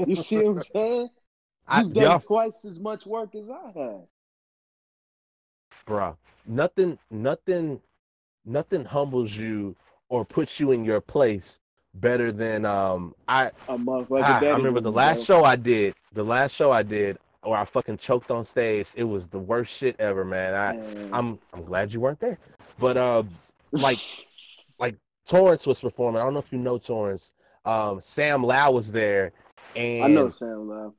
you 0.05 0.16
see 0.16 0.37
what 0.37 0.47
I'm 0.47 0.61
saying? 0.61 1.09
I, 1.69 1.83
You've 1.83 1.93
done 1.95 2.19
twice 2.21 2.64
as 2.64 2.79
much 2.81 3.07
work 3.07 3.35
as 3.35 3.49
I 3.51 3.79
have. 3.79 4.03
bruh. 5.87 6.16
Nothing, 6.47 6.99
nothing, 7.11 7.81
nothing 8.45 8.85
humbles 8.85 9.35
you 9.37 9.77
or 10.09 10.25
puts 10.25 10.59
you 10.61 10.73
in 10.73 10.85
your 10.85 11.01
place 11.01 11.61
better 11.95 12.33
than 12.33 12.64
um 12.64 13.14
I 13.29 13.51
Ah, 14.21 14.39
I 14.49 14.57
remember 14.57 14.81
the 14.81 14.93
last 14.93 15.25
show 15.25 15.45
I 15.45 15.57
did. 15.57 15.95
The 16.12 16.25
last 16.25 16.55
show 16.55 16.71
I 16.73 16.83
did, 16.83 17.19
where 17.51 17.61
I 17.61 17.64
fucking 17.64 17.99
choked 17.99 18.30
on 18.30 18.44
stage. 18.44 18.88
It 18.94 19.05
was 19.05 19.26
the 19.28 19.38
worst 19.38 19.72
shit 19.74 19.96
ever, 19.99 20.24
man. 20.24 20.55
I, 20.55 20.72
Man. 20.76 21.11
I'm, 21.12 21.38
I'm 21.53 21.64
glad 21.64 21.92
you 21.92 22.01
weren't 22.01 22.20
there. 22.20 22.38
But 22.78 22.96
uh, 22.96 23.22
like 23.72 23.99
like 24.78 24.96
Torrance 25.26 25.66
was 25.66 25.80
performing. 25.80 26.20
I 26.20 26.24
don't 26.24 26.34
know 26.34 26.40
if 26.40 26.53
you 26.53 26.59
know 26.59 26.78
Torrance. 26.78 27.32
Um, 27.64 28.01
Sam 28.01 28.42
Lau 28.42 28.70
was 28.70 28.90
there, 28.92 29.32
and 29.76 30.05
I 30.05 30.09
know 30.09 30.30
Sam 30.30 30.68
Love. 30.68 30.94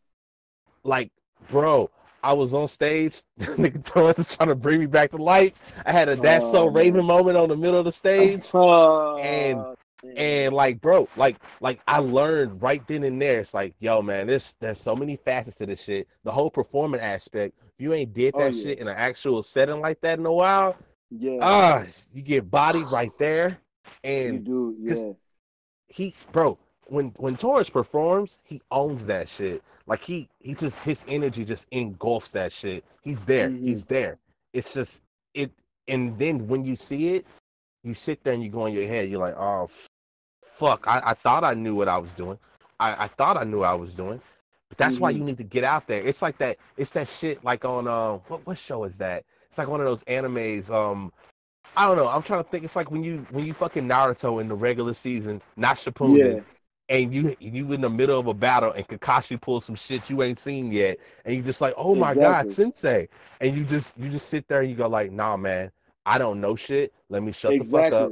like, 0.84 1.12
bro, 1.50 1.89
I 2.22 2.34
was 2.34 2.54
on 2.54 2.68
stage. 2.68 3.22
Nigga 3.39 3.84
Torrance 3.86 4.18
was 4.20 4.36
trying 4.36 4.50
to 4.50 4.56
bring 4.56 4.80
me 4.80 4.86
back 4.86 5.12
to 5.12 5.18
life. 5.18 5.54
I 5.86 5.91
had 5.91 6.10
a 6.10 6.16
that's 6.16 6.45
so 6.45 6.64
Oh, 6.64 6.70
Raven 6.72 7.06
moment 7.06 7.38
on 7.38 7.50
the 7.50 7.56
middle 7.56 7.80
of 7.80 7.86
the 7.86 7.91
stage. 7.91 8.43
Oh, 8.54 9.18
and- 9.18 9.60
man. 9.60 9.76
And 10.16 10.54
like, 10.54 10.80
bro, 10.80 11.08
like, 11.18 11.38
like 11.60 11.82
I 11.88 12.00
learned 12.00 12.62
right 12.62 12.86
then 12.88 13.04
and 13.04 13.22
there. 13.22 13.41
It's 13.41 13.54
like, 13.54 13.74
yo, 13.80 14.02
man, 14.02 14.28
this 14.28 14.54
there's 14.60 14.80
so 14.80 14.95
many 14.95 15.18
facets 15.18 15.58
to 15.58 15.66
this 15.66 15.84
shit. 15.84 16.08
The 16.24 16.32
whole 16.32 16.50
performing 16.50 17.02
aspect. 17.02 17.56
If 17.78 17.84
you 17.84 17.93
ain't 17.93 18.14
did 18.14 18.34
Oh, 18.36 18.39
that 18.39 18.54
yeah. 18.54 18.64
shit 18.64 18.80
in 18.80 18.88
an 18.88 18.95
actual 18.95 19.43
setting 19.43 19.82
like 19.82 20.00
that 20.02 20.20
in 20.20 20.26
a 20.26 20.32
while, 20.34 20.78
yeah, 21.10 21.38
ah, 21.41 21.86
you 22.14 22.22
get 22.22 22.50
bodied 22.50 22.88
right 22.91 23.12
there. 23.18 23.58
And 24.04 24.34
you 24.34 24.39
do, 24.39 24.76
yeah. 24.80 25.14
he, 25.88 26.14
bro, 26.32 26.58
when 26.86 27.08
when 27.18 27.36
Torrance 27.36 27.70
performs, 27.70 28.39
he 28.43 28.62
owns 28.72 29.06
that 29.08 29.28
shit. 29.28 29.64
Like 29.88 30.02
he 30.02 30.30
he 30.39 30.54
just 30.54 30.78
his 30.80 31.04
energy 31.08 31.43
just 31.43 31.68
engulfs 31.72 32.30
that 32.32 32.52
shit. 32.52 32.86
He's 33.02 33.24
there. 33.24 33.50
Mhm. 33.50 33.64
He's 33.64 33.86
there. 33.86 34.18
It's 34.54 34.74
just 34.74 35.02
it. 35.34 35.52
And 35.88 36.18
then 36.20 36.47
when 36.47 36.64
you 36.64 36.76
see 36.76 37.16
it, 37.16 37.26
you 37.84 37.94
sit 37.94 38.24
there 38.24 38.34
and 38.34 38.44
you 38.44 38.50
go 38.50 38.66
in 38.66 38.74
your 38.74 38.88
head. 38.88 39.10
You're 39.10 39.20
like, 39.20 39.36
oh, 39.38 39.70
fuck. 40.44 40.86
I, 40.88 41.02
I 41.06 41.14
thought 41.14 41.44
I 41.44 41.54
knew 41.54 41.76
what 41.76 41.88
I 41.88 41.98
was 41.98 42.12
doing. 42.14 42.38
I, 42.80 43.06
I 43.06 43.08
thought 43.08 43.38
I 43.38 43.44
knew 43.44 43.60
what 43.60 43.70
I 43.70 43.76
was 43.76 43.94
doing. 43.94 44.22
But 44.70 44.78
that's 44.78 45.00
why 45.00 45.12
Mhm. 45.12 45.18
you 45.18 45.24
need 45.24 45.38
to 45.38 45.44
get 45.44 45.64
out 45.64 45.88
there. 45.88 46.02
It's 46.02 46.22
like 46.22 46.38
that. 46.38 46.58
It's 46.78 46.92
that 46.92 47.08
shit. 47.08 47.44
Like 47.44 47.66
on 47.66 47.88
um, 47.88 48.22
what 48.28 48.46
what 48.46 48.58
show 48.58 48.84
is 48.84 48.98
that? 48.98 49.24
It's 49.50 49.58
like 49.58 49.68
one 49.68 49.80
of 49.80 49.88
those 49.88 50.04
animes. 50.04 50.70
Um, 50.70 51.12
I 51.76 51.88
don't 51.88 51.98
know. 51.98 52.08
I'm 52.08 52.22
trying 52.22 52.44
to 52.44 52.50
think. 52.50 52.64
It's 52.66 52.76
like 52.76 52.92
when 52.92 53.04
you 53.04 53.26
when 53.32 53.46
you 53.46 53.54
fucking 53.54 53.88
Naruto 53.88 54.40
in 54.42 54.48
the 54.48 54.54
regular 54.56 54.94
season, 54.94 55.42
not 55.56 55.78
Shippuden, 55.78 56.36
Yeah. 56.36 56.42
and 56.90 57.14
you 57.14 57.36
you 57.40 57.72
in 57.74 57.82
the 57.82 57.90
middle 57.90 58.20
of 58.20 58.28
a 58.28 58.34
battle 58.34 58.72
and 58.74 58.88
Kakashi 58.88 59.42
pulls 59.42 59.66
some 59.66 59.76
shit 59.76 60.08
you 60.08 60.22
ain't 60.22 60.38
seen 60.38 60.72
yet, 60.72 61.00
and 61.26 61.36
you 61.36 61.42
just 61.42 61.62
like, 61.62 61.74
oh 61.78 61.96
my 61.96 62.14
god, 62.14 62.52
Sensei, 62.52 63.08
and 63.42 63.58
you 63.58 63.64
just 63.64 63.98
you 63.98 64.10
just 64.10 64.30
sit 64.30 64.48
there 64.48 64.62
and 64.62 64.70
you 64.70 64.76
go 64.76 64.88
like, 64.88 65.12
nah, 65.12 65.36
man, 65.36 65.72
I 66.10 66.18
don't 66.18 66.41
know 66.41 66.55
shit. 66.55 66.91
Let 67.10 67.22
me 67.22 67.32
shut 67.32 67.55
the 67.60 67.64
fuck 67.66 67.91
up 67.93 68.12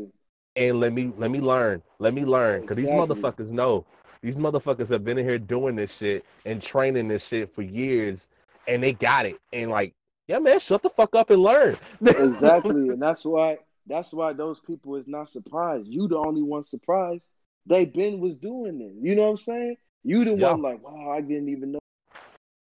and 0.55 0.79
let 0.79 0.93
me 0.93 1.11
let 1.17 1.31
me 1.31 1.39
learn. 1.39 1.81
Let 1.97 2.13
me 2.13 2.25
learn, 2.25 2.67
cause 2.67 2.77
these 2.77 2.91
motherfuckers 2.91 3.51
know. 3.51 3.85
These 4.21 4.35
motherfuckers 4.35 4.87
have 4.89 5.03
been 5.03 5.17
in 5.17 5.25
here 5.25 5.39
doing 5.39 5.75
this 5.75 5.97
shit 5.97 6.23
and 6.45 6.61
training 6.61 7.07
this 7.07 7.25
shit 7.25 7.53
for 7.53 7.63
years, 7.63 8.29
and 8.67 8.83
they 8.83 8.93
got 8.93 9.25
it. 9.25 9.39
And 9.51 9.71
like, 9.71 9.95
yeah, 10.27 10.37
man, 10.37 10.59
shut 10.59 10.83
the 10.83 10.89
fuck 10.91 11.15
up 11.15 11.31
and 11.31 11.41
learn. 11.41 11.75
exactly, 12.05 12.81
and 12.91 13.01
that's 13.01 13.25
why 13.25 13.57
that's 13.87 14.13
why 14.13 14.33
those 14.33 14.59
people 14.59 14.95
is 14.97 15.07
not 15.07 15.31
surprised. 15.31 15.87
You 15.87 16.07
the 16.07 16.17
only 16.17 16.43
one 16.43 16.63
surprised. 16.63 17.23
They 17.65 17.85
been 17.85 18.19
was 18.19 18.35
doing 18.35 18.79
it. 18.79 18.93
You 19.01 19.15
know 19.15 19.23
what 19.23 19.29
I'm 19.29 19.37
saying? 19.37 19.75
You 20.03 20.23
the 20.23 20.35
Yeah. 20.35 20.51
one 20.51 20.61
like, 20.61 20.83
wow, 20.83 21.09
I 21.11 21.21
didn't 21.21 21.49
even 21.49 21.71
know. 21.71 21.79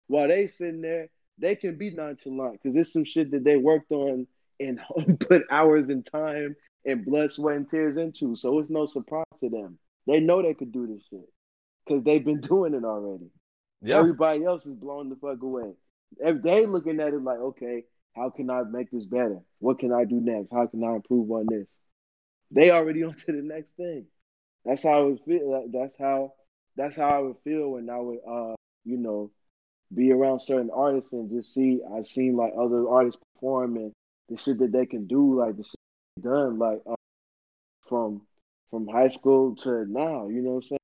While 0.08 0.28
they 0.28 0.48
sitting 0.48 0.82
there, 0.82 1.08
they 1.38 1.56
can 1.56 1.78
be 1.78 1.90
nonchalant 1.90 2.60
because 2.62 2.76
it's 2.76 2.92
some 2.92 3.06
shit 3.06 3.30
that 3.30 3.42
they 3.42 3.56
worked 3.56 3.90
on 3.90 4.26
and 4.61 4.80
put 5.20 5.42
hours 5.50 5.88
and 5.88 6.05
time 6.07 6.57
and 6.84 7.05
blood, 7.05 7.32
sweat, 7.32 7.57
and 7.57 7.68
tears 7.68 7.96
into. 7.96 8.36
So 8.36 8.59
it's 8.59 8.70
no 8.70 8.86
surprise 8.86 9.24
to 9.42 9.48
them. 9.48 9.78
They 10.07 10.20
know 10.20 10.42
they 10.42 10.55
could 10.55 10.72
do 10.72 10.86
this 10.86 11.02
shit 11.09 11.28
because 11.86 12.05
they've 12.05 12.24
been 12.24 12.40
doing 12.52 12.74
it 12.74 12.84
already. 12.84 13.30
yeah, 13.82 13.98
Everybody 13.98 14.44
else 14.44 14.66
is 14.66 14.74
blown 14.74 15.09
the 15.09 15.16
fuck 15.16 15.42
away. 15.42 15.72
If 16.18 16.42
they 16.42 16.66
looking 16.66 17.00
at 17.00 17.14
it 17.14 17.22
like, 17.22 17.38
okay, 17.38 17.84
how 18.14 18.30
can 18.30 18.50
I 18.50 18.62
make 18.62 18.90
this 18.90 19.07
better? 19.07 19.40
What 19.59 19.80
can 19.80 19.92
I 19.92 20.05
do 20.05 20.20
next? 20.20 20.52
How 20.52 20.66
can 20.66 20.84
I 20.84 20.94
improve 20.94 21.30
on 21.30 21.46
this? 21.50 21.66
They 22.50 22.70
already 22.70 23.02
on 23.05 23.14
to 23.14 23.32
the 23.32 23.42
next 23.42 23.70
thing. 23.76 24.07
That's 24.64 24.82
how 24.82 25.00
I 25.00 25.02
would 25.02 25.20
feel. 25.26 25.68
That's 25.72 25.94
how 25.98 26.34
that's 26.76 26.96
how 26.96 27.09
I 27.09 27.18
would 27.18 27.36
feel 27.44 27.70
when 27.72 27.90
I 27.90 27.98
would 27.98 28.18
uh, 28.28 28.55
you 28.84 28.98
know, 28.98 29.30
be 29.94 30.12
around 30.12 30.40
certain 30.40 30.70
artists 30.74 31.12
and 31.12 31.30
just 31.30 31.52
see 31.55 31.80
I've 31.94 32.07
seen 32.07 32.36
like 32.36 32.52
other 32.59 32.88
artists 32.88 33.20
perform 33.34 33.76
and 33.76 33.92
the 34.28 34.36
shit 34.36 34.58
that 34.58 34.72
they 34.72 34.86
can 34.86 35.06
do, 35.06 35.38
like 35.38 35.56
the 35.56 35.64
shit 35.64 36.24
done, 36.24 36.58
like 36.58 36.80
uh, 36.88 36.94
from 37.88 38.22
from 38.70 38.88
high 38.88 39.08
school 39.08 39.54
to 39.56 39.84
now, 39.86 40.28
you 40.28 40.42
know 40.42 40.50
what 40.50 40.56
I'm 40.56 40.62
saying? 40.62 40.78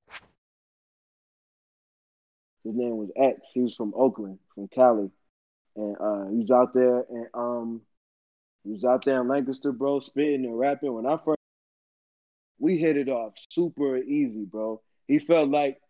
His 2.64 2.74
name 2.74 2.96
was 2.98 3.10
X. 3.16 3.50
He 3.52 3.62
was 3.62 3.74
from 3.74 3.92
Oakland, 3.96 4.38
from 4.54 4.68
Cali. 4.68 5.10
And 5.76 5.96
uh, 5.98 6.26
he 6.28 6.36
was 6.36 6.50
out 6.50 6.74
there 6.74 7.04
and 7.08 7.26
um 7.34 7.80
he 8.64 8.72
was 8.72 8.84
out 8.84 9.04
there 9.04 9.20
in 9.20 9.28
Lancaster, 9.28 9.72
bro, 9.72 10.00
spitting 10.00 10.44
and 10.44 10.58
rapping. 10.58 10.92
When 10.92 11.06
I 11.06 11.16
first 11.24 11.38
we 12.58 12.76
hit 12.76 12.96
it 12.96 13.08
off 13.08 13.32
super 13.50 13.96
easy, 13.96 14.44
bro. 14.44 14.82
He 15.08 15.18
felt 15.18 15.48
like 15.48 15.80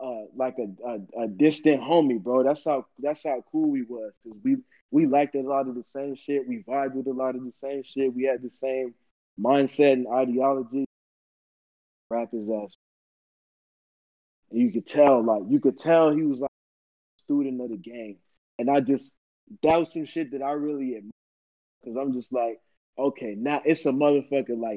uh 0.00 0.24
like 0.34 0.56
a, 0.58 0.88
a, 0.88 1.24
a 1.24 1.28
distant 1.28 1.80
homie, 1.82 2.20
bro. 2.20 2.42
That's 2.42 2.64
how 2.64 2.86
that's 2.98 3.24
how 3.24 3.44
cool 3.52 3.70
we 3.70 3.82
was. 3.82 4.12
Cause 4.24 4.36
we 4.42 4.56
we 4.90 5.06
liked 5.06 5.34
a 5.34 5.40
lot 5.40 5.68
of 5.68 5.74
the 5.74 5.84
same 5.84 6.16
shit. 6.16 6.48
We 6.48 6.64
vibed 6.66 6.94
with 6.94 7.06
a 7.06 7.12
lot 7.12 7.36
of 7.36 7.44
the 7.44 7.52
same 7.60 7.82
shit. 7.84 8.14
We 8.14 8.24
had 8.24 8.42
the 8.42 8.50
same 8.50 8.94
mindset 9.40 9.92
and 9.92 10.06
ideology. 10.08 10.84
Rap 12.10 12.32
his 12.32 12.48
ass. 12.48 12.74
And 14.50 14.60
you 14.60 14.72
could 14.72 14.86
tell, 14.86 15.22
like 15.24 15.42
you 15.48 15.60
could 15.60 15.78
tell 15.78 16.10
he 16.10 16.22
was 16.22 16.40
like 16.40 16.50
a 16.50 17.22
student 17.22 17.60
of 17.60 17.70
the 17.70 17.76
game. 17.76 18.16
And 18.58 18.68
I 18.68 18.80
just 18.80 19.12
that 19.62 19.76
was 19.76 19.92
some 19.92 20.04
shit 20.04 20.32
that 20.32 20.42
I 20.42 20.52
really 20.52 20.96
admire. 20.96 21.10
Cause 21.84 21.96
I'm 21.98 22.12
just 22.12 22.32
like, 22.32 22.60
okay, 22.98 23.34
now 23.36 23.62
it's 23.64 23.86
a 23.86 23.92
motherfucker 23.92 24.58
like 24.58 24.76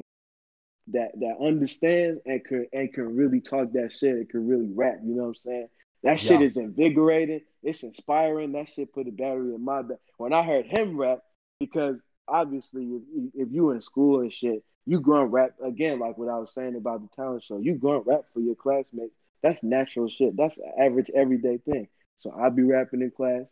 that 0.88 1.12
that 1.18 1.36
understands 1.44 2.20
and 2.24 2.44
can 2.44 2.66
and 2.72 2.92
can 2.92 3.16
really 3.16 3.40
talk 3.40 3.72
that 3.72 3.90
shit 3.98 4.14
and 4.14 4.28
can 4.28 4.46
really 4.46 4.68
rap, 4.72 4.98
you 5.04 5.14
know 5.14 5.24
what 5.24 5.28
I'm 5.28 5.34
saying? 5.44 5.68
That 6.04 6.20
shit 6.20 6.40
Yeah. 6.40 6.46
is 6.46 6.56
invigorating. 6.56 7.40
It's 7.62 7.82
inspiring. 7.82 8.52
That 8.52 8.68
shit 8.68 8.92
put 8.92 9.08
a 9.08 9.10
battery 9.10 9.54
in 9.54 9.64
my 9.64 9.82
back. 9.82 9.98
When 10.18 10.32
I 10.32 10.44
heard 10.44 10.66
him 10.66 10.96
rap, 10.98 11.20
because 11.58 11.96
obviously 12.28 12.84
if, 12.84 13.02
if 13.34 13.52
you 13.52 13.70
in 13.70 13.80
school 13.80 14.20
and 14.20 14.32
shit, 14.32 14.62
you 14.86 15.00
going 15.00 15.30
rap 15.30 15.52
again, 15.62 15.98
like 15.98 16.18
what 16.18 16.28
I 16.28 16.38
was 16.38 16.52
saying 16.54 16.76
about 16.76 17.02
the 17.02 17.08
talent 17.16 17.42
show. 17.42 17.58
You 17.58 17.74
going 17.76 18.02
rap 18.06 18.26
for 18.32 18.40
your 18.40 18.54
classmates. 18.54 19.14
That's 19.42 19.62
natural 19.62 20.08
shit. 20.08 20.36
That's 20.36 20.56
an 20.58 20.72
average 20.78 21.10
everyday 21.14 21.58
thing. 21.58 21.88
So 22.18 22.30
I'll 22.30 22.50
be 22.50 22.62
rapping 22.62 23.02
in 23.02 23.10
class. 23.10 23.44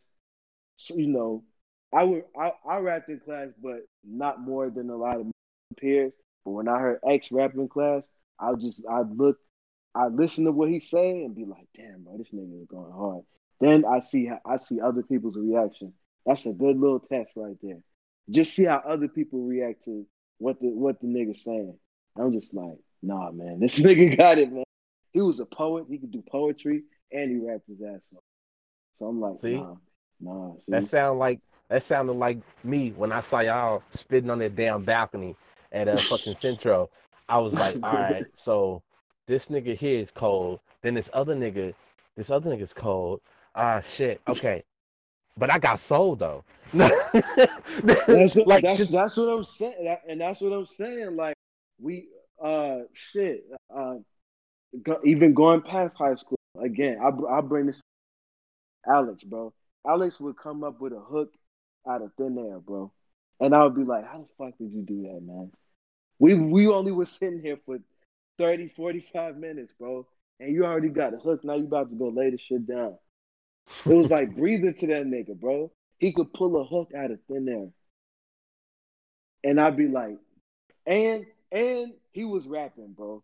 So 0.77 0.95
you 0.97 1.09
know, 1.09 1.45
I 1.93 2.05
would 2.05 2.25
I, 2.39 2.53
I 2.69 2.79
rapped 2.79 3.09
in 3.09 3.21
class, 3.21 3.49
but 3.63 3.81
not 4.05 4.41
more 4.41 4.69
than 4.71 4.91
a 4.91 4.97
lot 4.97 5.21
of 5.21 5.27
my 5.27 5.33
peers. 5.79 6.13
But 6.45 6.51
when 6.53 6.69
I 6.69 6.79
heard 6.79 7.01
X 7.09 7.33
rap 7.33 7.55
in 7.55 7.69
class, 7.69 8.03
I 8.39 8.53
just 8.55 8.83
I 8.91 9.01
look 9.03 9.39
I 9.95 10.07
listen 10.07 10.45
to 10.45 10.53
what 10.53 10.71
he's 10.71 10.89
saying 10.89 11.25
and 11.25 11.35
be 11.35 11.45
like, 11.45 11.67
damn, 11.77 12.05
bro, 12.05 12.17
this 12.17 12.29
nigga 12.35 12.63
is 12.63 12.69
going 12.69 12.93
hard. 12.93 13.23
Then 13.61 13.85
I 13.85 14.01
see 14.01 14.27
how 14.27 14.39
I 14.45 14.57
see 14.57 14.81
other 14.81 15.03
people's 15.03 15.37
reaction. 15.37 15.93
That's 16.27 16.47
a 16.47 16.53
good 16.53 16.79
little 16.79 17.01
test 17.01 17.31
right 17.37 17.57
there. 17.63 17.81
Just 18.31 18.55
see 18.55 18.65
how 18.65 18.83
other 18.87 19.09
people 19.09 19.41
react 19.45 19.85
to 19.85 20.07
what 20.39 20.61
the 20.61 20.69
what 20.69 21.01
the 21.01 21.07
nigga's 21.07 21.45
saying. 21.45 21.79
I'm 22.17 22.33
just 22.33 22.55
like, 22.55 22.79
nah, 23.03 23.31
man, 23.31 23.61
this 23.61 23.79
nigga 23.79 24.17
got 24.17 24.39
it, 24.39 24.53
man. 24.53 24.65
He 25.13 25.21
was 25.21 25.41
a 25.41 25.47
poet. 25.47 25.87
He 25.89 25.99
could 25.99 26.11
do 26.11 26.23
poetry 26.23 26.85
and 27.13 27.31
he 27.31 27.37
rapped 27.39 27.69
his 27.69 27.83
ass 27.83 28.01
off. 28.17 28.23
So 28.99 29.07
I'm 29.07 29.21
like, 29.21 29.39
See? 29.39 29.57
nah, 29.57 29.75
nah. 30.21 30.55
See? 30.55 30.73
That 30.73 30.87
sound 30.87 31.19
like 31.19 31.41
that 31.69 31.83
sounded 31.83 32.15
like 32.15 32.39
me 32.65 32.91
when 32.91 33.13
I 33.13 33.21
saw 33.21 33.41
y'all 33.41 33.83
spitting 33.91 34.31
on 34.31 34.39
that 34.41 34.57
damn 34.57 34.85
balcony 34.85 35.37
at 35.73 35.89
a 35.89 36.03
fucking 36.03 36.37
Centro. 36.37 36.91
I 37.29 37.39
was 37.39 37.55
like, 37.55 37.77
all 37.83 37.95
right, 37.95 38.27
so 38.35 38.83
this 39.27 39.49
nigga 39.49 39.77
here 39.77 39.99
is 39.99 40.11
cold. 40.11 40.61
Then 40.83 40.95
this 40.95 41.11
other 41.13 41.35
nigga, 41.35 41.75
this 42.17 42.31
other 42.31 42.51
nigga's 42.51 42.73
cold. 42.73 43.21
Ah, 43.55 43.81
shit. 43.81 44.21
Okay, 44.29 44.63
but 45.37 45.51
I 45.53 45.59
got 45.59 45.79
sold 45.81 46.19
though. 46.19 46.45
that's 46.73 48.37
like 48.37 48.63
that's 48.63 48.79
just- 48.79 48.93
that's 48.93 49.17
what 49.17 49.29
I'm 49.29 49.45
saying, 49.45 49.85
That- 49.85 50.03
and 50.09 50.21
that's 50.21 50.41
what 50.41 50.53
I'm 50.53 50.67
saying. 50.67 51.17
Like 51.17 51.35
we, 51.81 52.09
uh, 52.43 52.81
shit, 52.93 53.45
uh, 53.75 53.97
go, 54.83 55.01
even 55.05 55.35
going 55.35 55.63
past 55.63 55.95
high 55.97 56.15
school 56.15 56.39
again. 56.61 56.99
I 57.03 57.09
I 57.39 57.41
bring 57.43 57.67
this 57.67 57.81
Alex, 58.87 59.23
bro. 59.23 59.53
Alex 59.87 60.19
would 60.21 60.37
come 60.37 60.65
up 60.65 60.81
with 60.81 60.93
a 60.93 61.01
hook 61.01 61.33
out 61.89 62.03
of 62.03 62.13
thin 62.17 62.39
air, 62.39 62.59
bro, 62.59 62.91
and 63.41 63.55
I 63.55 63.63
would 63.65 63.75
be 63.77 63.85
like, 63.85 64.07
"How 64.07 64.19
the 64.19 64.27
fuck 64.39 64.57
did 64.59 64.73
you 64.73 64.83
do 64.83 65.03
that, 65.03 65.21
man?" 65.23 65.53
We 66.19 66.35
we 66.35 66.69
only 66.69 66.93
was 66.93 67.11
sitting 67.11 67.41
here 67.41 67.59
for 67.67 67.79
30, 68.43 68.67
45 68.67 69.37
minutes, 69.37 69.73
bro, 69.79 70.05
and 70.41 70.53
you 70.53 70.65
already 70.65 70.89
got 70.89 71.15
a 71.15 71.17
hook. 71.17 71.45
Now 71.45 71.55
you 71.55 71.63
about 71.63 71.91
to 71.91 71.97
go 71.97 72.09
lay 72.09 72.31
the 72.31 72.39
shit 72.39 72.67
down. 72.67 72.97
It 73.87 73.95
was 73.95 74.11
like 74.11 74.35
breathing 74.37 74.75
to 74.81 74.87
that 74.89 75.07
nigga, 75.07 75.39
bro. 75.39 75.71
He 75.99 76.13
could 76.13 76.33
pull 76.33 76.61
a 76.61 76.65
hook 76.65 76.91
out 76.97 77.13
of 77.13 77.21
thin 77.29 77.49
air. 77.49 77.69
And 79.49 79.61
I'd 79.61 79.77
be 79.77 79.87
like, 79.87 80.17
and 80.85 81.25
and 81.53 81.93
he 82.11 82.25
was 82.25 82.45
rapping, 82.49 82.95
bro. 82.97 83.23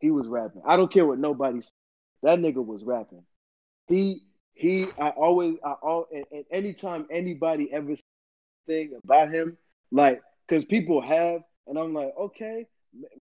He 0.00 0.10
was 0.10 0.26
rapping. 0.26 0.62
I 0.66 0.76
don't 0.76 0.90
care 0.90 1.04
what 1.04 1.18
nobody 1.18 1.60
said. 1.60 1.70
That 2.22 2.38
nigga 2.38 2.64
was 2.64 2.82
rapping. 2.82 3.24
He 3.88 4.22
he 4.54 4.86
I 4.98 5.10
always 5.10 5.56
I 5.62 5.72
all 5.72 6.06
and, 6.10 6.24
and 6.32 6.44
anytime 6.50 7.06
anybody 7.10 7.70
ever 7.74 7.94
thing 8.66 8.98
about 9.04 9.30
him, 9.30 9.58
like 9.92 10.22
because 10.48 10.64
people 10.64 11.02
have, 11.02 11.42
and 11.66 11.78
I'm 11.78 11.92
like, 11.92 12.14
okay, 12.18 12.66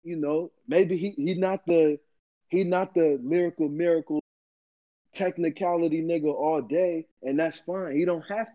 you 0.03 0.15
know, 0.17 0.51
maybe 0.67 0.97
he 0.97 1.11
he 1.11 1.33
not 1.35 1.65
the 1.65 1.99
he 2.49 2.63
not 2.63 2.93
the 2.93 3.19
lyrical 3.23 3.69
miracle 3.69 4.21
technicality 5.13 6.01
nigga 6.01 6.33
all 6.33 6.61
day, 6.61 7.07
and 7.23 7.39
that's 7.39 7.59
fine. 7.59 7.95
He 7.97 8.05
don't 8.05 8.25
have 8.29 8.47
to 8.47 8.53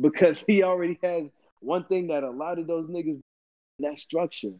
because 0.00 0.40
he 0.46 0.62
already 0.62 0.98
has 1.02 1.24
one 1.60 1.84
thing 1.84 2.08
that 2.08 2.24
a 2.24 2.30
lot 2.30 2.58
of 2.58 2.66
those 2.66 2.88
niggas 2.88 3.20
and 3.78 3.88
that's 3.88 4.02
structure 4.02 4.52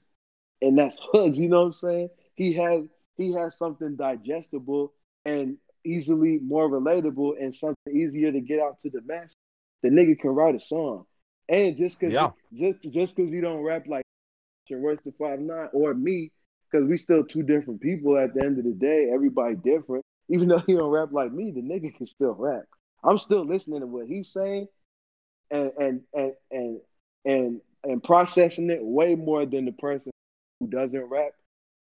and 0.62 0.78
that's 0.78 0.98
hoods. 1.12 1.38
You 1.38 1.48
know 1.48 1.60
what 1.60 1.66
I'm 1.66 1.72
saying? 1.74 2.08
He 2.34 2.54
has 2.54 2.84
he 3.16 3.32
has 3.34 3.58
something 3.58 3.96
digestible 3.96 4.92
and 5.24 5.56
easily 5.84 6.38
more 6.42 6.68
relatable 6.68 7.34
and 7.40 7.54
something 7.54 7.94
easier 7.96 8.32
to 8.32 8.40
get 8.40 8.60
out 8.60 8.80
to 8.80 8.90
the 8.90 9.00
mass. 9.04 9.32
The 9.82 9.88
nigga 9.90 10.18
can 10.18 10.30
write 10.30 10.54
a 10.54 10.60
song, 10.60 11.06
and 11.48 11.76
just 11.76 12.00
cause 12.00 12.12
Yeah. 12.12 12.30
just 12.54 12.82
just 12.90 13.16
cause 13.16 13.30
you 13.30 13.40
don't 13.40 13.62
rap 13.62 13.86
like 13.86 14.04
Royce 14.78 14.98
da 15.04 15.12
Five 15.18 15.40
Nine 15.40 15.68
or 15.72 15.94
me, 15.94 16.30
because 16.70 16.88
we 16.88 16.98
still 16.98 17.24
two 17.24 17.42
different 17.42 17.80
people 17.80 18.18
at 18.18 18.34
the 18.34 18.44
end 18.44 18.58
of 18.58 18.64
the 18.64 18.72
day. 18.72 19.10
Everybody 19.12 19.56
different. 19.56 20.04
Even 20.28 20.48
though 20.48 20.60
he 20.60 20.74
don't 20.74 20.90
rap 20.90 21.10
like 21.12 21.32
me, 21.32 21.50
the 21.50 21.62
nigga 21.62 21.94
can 21.96 22.06
still 22.06 22.34
rap. 22.34 22.64
I'm 23.04 23.18
still 23.18 23.46
listening 23.46 23.80
to 23.80 23.86
what 23.86 24.06
he's 24.06 24.32
saying 24.32 24.68
and 25.50 25.72
and 25.78 26.00
and 26.14 26.32
and 26.50 26.80
and, 27.24 27.60
and 27.84 28.02
processing 28.02 28.70
it 28.70 28.82
way 28.82 29.14
more 29.14 29.46
than 29.46 29.64
the 29.66 29.72
person 29.72 30.12
who 30.60 30.68
doesn't 30.68 31.04
rap. 31.04 31.32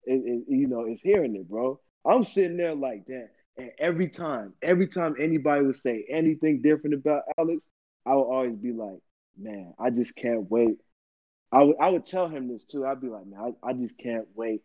It, 0.06 0.46
you 0.48 0.68
know, 0.68 0.86
is 0.88 1.02
hearing 1.02 1.36
it, 1.36 1.50
bro. 1.50 1.80
I'm 2.06 2.24
sitting 2.26 2.58
there 2.58 2.76
like 2.76 3.06
that, 3.08 3.30
and 3.58 3.72
every 3.80 4.10
time, 4.10 4.54
every 4.62 4.88
time 4.88 5.16
anybody 5.20 5.66
would 5.66 5.78
say 5.78 6.06
anything 6.10 6.62
different 6.62 6.96
about 6.96 7.24
Alex, 7.38 7.62
I 8.06 8.16
would 8.16 8.24
always 8.24 8.56
be 8.56 8.72
like, 8.72 9.00
man, 9.38 9.74
I 9.80 9.90
just 9.90 10.16
can't 10.16 10.50
wait. 10.50 10.78
I 11.52 11.64
would 11.64 11.76
I 11.80 11.90
would 11.90 12.06
tell 12.06 12.28
him 12.28 12.48
this 12.48 12.64
too. 12.66 12.86
I'd 12.86 13.02
be 13.02 13.08
like, 13.08 13.26
man, 13.26 13.56
I, 13.64 13.70
I 13.70 13.74
just 13.74 13.98
can't 13.98 14.28
wait 14.36 14.62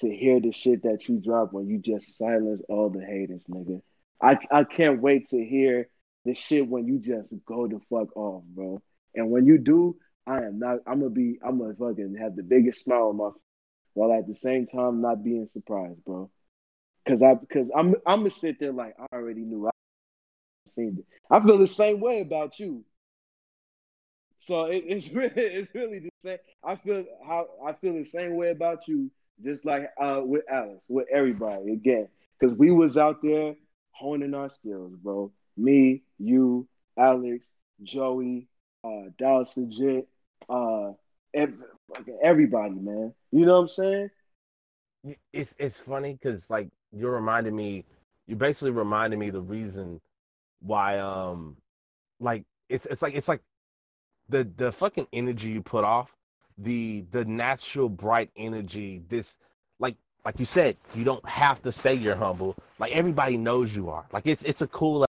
to 0.00 0.14
hear 0.14 0.40
the 0.40 0.52
shit 0.52 0.82
that 0.84 1.08
you 1.08 1.20
drop 1.20 1.52
when 1.52 1.68
you 1.68 1.78
just 1.78 2.16
silence 2.16 2.62
all 2.68 2.90
the 2.90 3.04
haters, 3.04 3.42
nigga. 3.50 3.82
I 4.22 4.38
I 4.50 4.64
can't 4.64 5.02
wait 5.02 5.28
to 5.28 5.44
hear 5.44 5.88
the 6.24 6.34
shit 6.34 6.66
when 6.68 6.86
you 6.86 6.98
just 6.98 7.34
go 7.46 7.66
the 7.66 7.80
fuck 7.90 8.16
off, 8.16 8.44
bro. 8.44 8.82
And 9.14 9.30
when 9.30 9.46
you 9.46 9.58
do, 9.58 9.96
I 10.26 10.38
am 10.44 10.58
not. 10.58 10.78
I'm 10.86 11.00
gonna 11.00 11.10
be. 11.10 11.38
I'm 11.44 11.58
gonna 11.58 11.74
fucking 11.74 12.16
have 12.20 12.36
the 12.36 12.42
biggest 12.42 12.84
smile 12.84 13.08
on 13.08 13.16
my, 13.16 13.30
face, 13.30 13.40
while 13.94 14.12
at 14.12 14.26
the 14.26 14.34
same 14.34 14.66
time 14.66 15.00
not 15.00 15.24
being 15.24 15.48
surprised, 15.52 16.04
bro. 16.04 16.30
Cause 17.06 17.22
I, 17.22 17.36
cause 17.50 17.66
I'm, 17.74 17.94
I'm 18.06 18.20
gonna 18.20 18.30
sit 18.30 18.60
there 18.60 18.72
like 18.72 18.94
I 19.00 19.16
already 19.16 19.40
knew. 19.40 19.66
I 19.66 19.70
seen 20.74 20.98
it. 20.98 21.06
I 21.30 21.40
feel 21.40 21.58
the 21.58 21.66
same 21.66 22.00
way 22.00 22.20
about 22.20 22.58
you. 22.60 22.84
So 24.48 24.66
it, 24.66 24.84
it's 24.86 25.08
really, 25.14 25.32
it's 25.36 25.74
really 25.74 26.00
the 26.00 26.10
same. 26.18 26.38
I 26.64 26.76
feel 26.76 27.04
how 27.26 27.48
I 27.66 27.72
feel 27.74 27.94
the 27.94 28.04
same 28.04 28.36
way 28.36 28.50
about 28.50 28.88
you, 28.88 29.10
just 29.42 29.66
like 29.66 29.90
uh 30.00 30.22
with 30.24 30.44
Alex, 30.50 30.80
with 30.88 31.06
everybody 31.12 31.72
again, 31.72 32.08
because 32.38 32.56
we 32.56 32.70
was 32.72 32.96
out 32.98 33.22
there 33.22 33.56
honing 33.92 34.34
our 34.34 34.50
skills, 34.50 34.94
bro. 35.02 35.32
Me, 35.56 36.02
you, 36.18 36.68
Alex, 36.98 37.44
Joey, 37.82 38.48
uh, 38.84 39.10
Dallas 39.18 39.56
Legit, 39.56 40.08
uh, 40.48 40.92
everybody, 42.22 42.74
man. 42.74 43.14
You 43.32 43.46
know 43.46 43.54
what 43.54 43.62
I'm 43.62 43.68
saying? 43.68 44.10
it's 45.32 45.54
it's 45.58 45.78
funny 45.78 46.14
because 46.14 46.50
like 46.50 46.70
you're 46.92 47.12
reminding 47.14 47.56
me 47.56 47.84
You're 48.26 48.38
basically 48.38 48.72
reminded 48.72 49.18
me 49.18 49.30
the 49.30 49.40
reason 49.40 50.00
why 50.60 50.98
um 50.98 51.56
like 52.20 52.44
it's 52.68 52.86
it's 52.86 53.02
like 53.02 53.14
it's 53.14 53.28
like 53.28 53.42
the 54.28 54.48
the 54.56 54.72
fucking 54.72 55.06
energy 55.12 55.48
you 55.50 55.62
put 55.62 55.84
off 55.84 56.14
the 56.58 57.04
the 57.12 57.24
natural 57.24 57.88
bright 57.88 58.30
energy 58.36 59.02
this 59.08 59.38
like 59.78 59.96
like 60.24 60.38
you 60.38 60.44
said 60.46 60.76
you 60.94 61.04
don't 61.04 61.26
have 61.28 61.62
to 61.62 61.72
say 61.72 61.94
you're 61.94 62.16
humble. 62.16 62.56
Like 62.78 62.92
everybody 62.92 63.36
knows 63.36 63.74
you 63.74 63.88
are. 63.90 64.06
Like 64.12 64.26
it's 64.26 64.42
it's 64.44 64.62
a 64.62 64.66
cool 64.68 65.06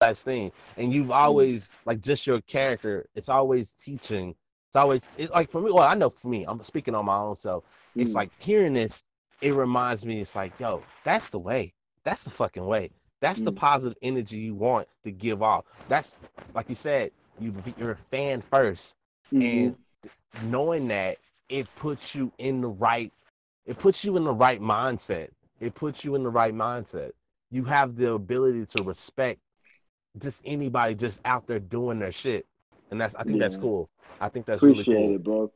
ass 0.00 0.22
thing. 0.22 0.52
And 0.76 0.92
you've 0.92 1.10
always 1.10 1.70
like 1.86 2.00
just 2.00 2.26
your 2.26 2.40
character 2.42 3.06
it's 3.14 3.28
always 3.28 3.72
teaching. 3.72 4.34
It's 4.70 4.76
always 4.76 5.04
it, 5.18 5.30
like 5.30 5.50
for 5.50 5.60
me 5.62 5.72
well 5.72 5.88
i 5.88 5.94
know 5.94 6.10
for 6.10 6.28
me 6.28 6.44
i'm 6.46 6.62
speaking 6.62 6.94
on 6.94 7.06
my 7.06 7.16
own 7.16 7.36
self 7.36 7.64
it's 7.96 8.12
Mm. 8.12 8.16
like 8.16 8.30
hearing 8.38 8.74
this 8.74 9.04
it 9.40 9.54
reminds 9.54 10.04
me 10.06 10.20
it's 10.20 10.36
like 10.36 10.52
yo 10.60 10.82
that's 11.04 11.30
the 11.30 11.38
way. 11.38 11.72
That's 12.04 12.22
the 12.24 12.30
fucking 12.30 12.64
way. 12.66 12.90
That's 13.20 13.40
the 13.42 13.52
Mm. 13.52 13.56
positive 13.56 13.98
energy 14.02 14.38
you 14.38 14.54
want 14.54 14.88
to 15.04 15.10
give 15.10 15.42
off. 15.42 15.64
That's 15.88 16.16
like 16.54 16.68
you 16.68 16.74
said 16.74 17.12
you 17.40 17.54
you're 17.76 17.92
a 17.92 17.96
fan 18.10 18.42
first 18.50 18.96
Mhm. 19.32 19.42
and 19.42 19.76
knowing 20.44 20.88
that 20.88 21.18
it 21.48 21.66
puts 21.76 22.14
you 22.14 22.30
in 22.38 22.60
the 22.60 22.68
right 22.68 23.12
it 23.66 23.78
puts 23.78 24.04
you 24.04 24.16
in 24.16 24.24
the 24.24 24.32
right 24.32 24.60
mindset 24.60 25.28
it 25.60 25.74
puts 25.74 26.04
you 26.04 26.14
in 26.14 26.22
the 26.22 26.28
right 26.30 26.54
mindset 26.54 27.12
you 27.50 27.64
have 27.64 27.96
the 27.96 28.12
ability 28.12 28.66
to 28.66 28.82
respect 28.82 29.38
just 30.18 30.42
anybody 30.44 30.94
just 30.94 31.20
out 31.24 31.46
there 31.46 31.58
doing 31.58 31.98
their 31.98 32.12
shit 32.12 32.46
and 32.90 33.00
that's 33.00 33.14
i 33.16 33.24
think 33.24 33.38
that's 33.38 33.56
cool 33.56 33.88
i 34.20 34.28
think 34.28 34.46
that's 34.46 34.62
Appreciate 34.62 34.96
really 34.96 35.06
cool 35.06 35.14
it, 35.14 35.24
bro. 35.24 35.52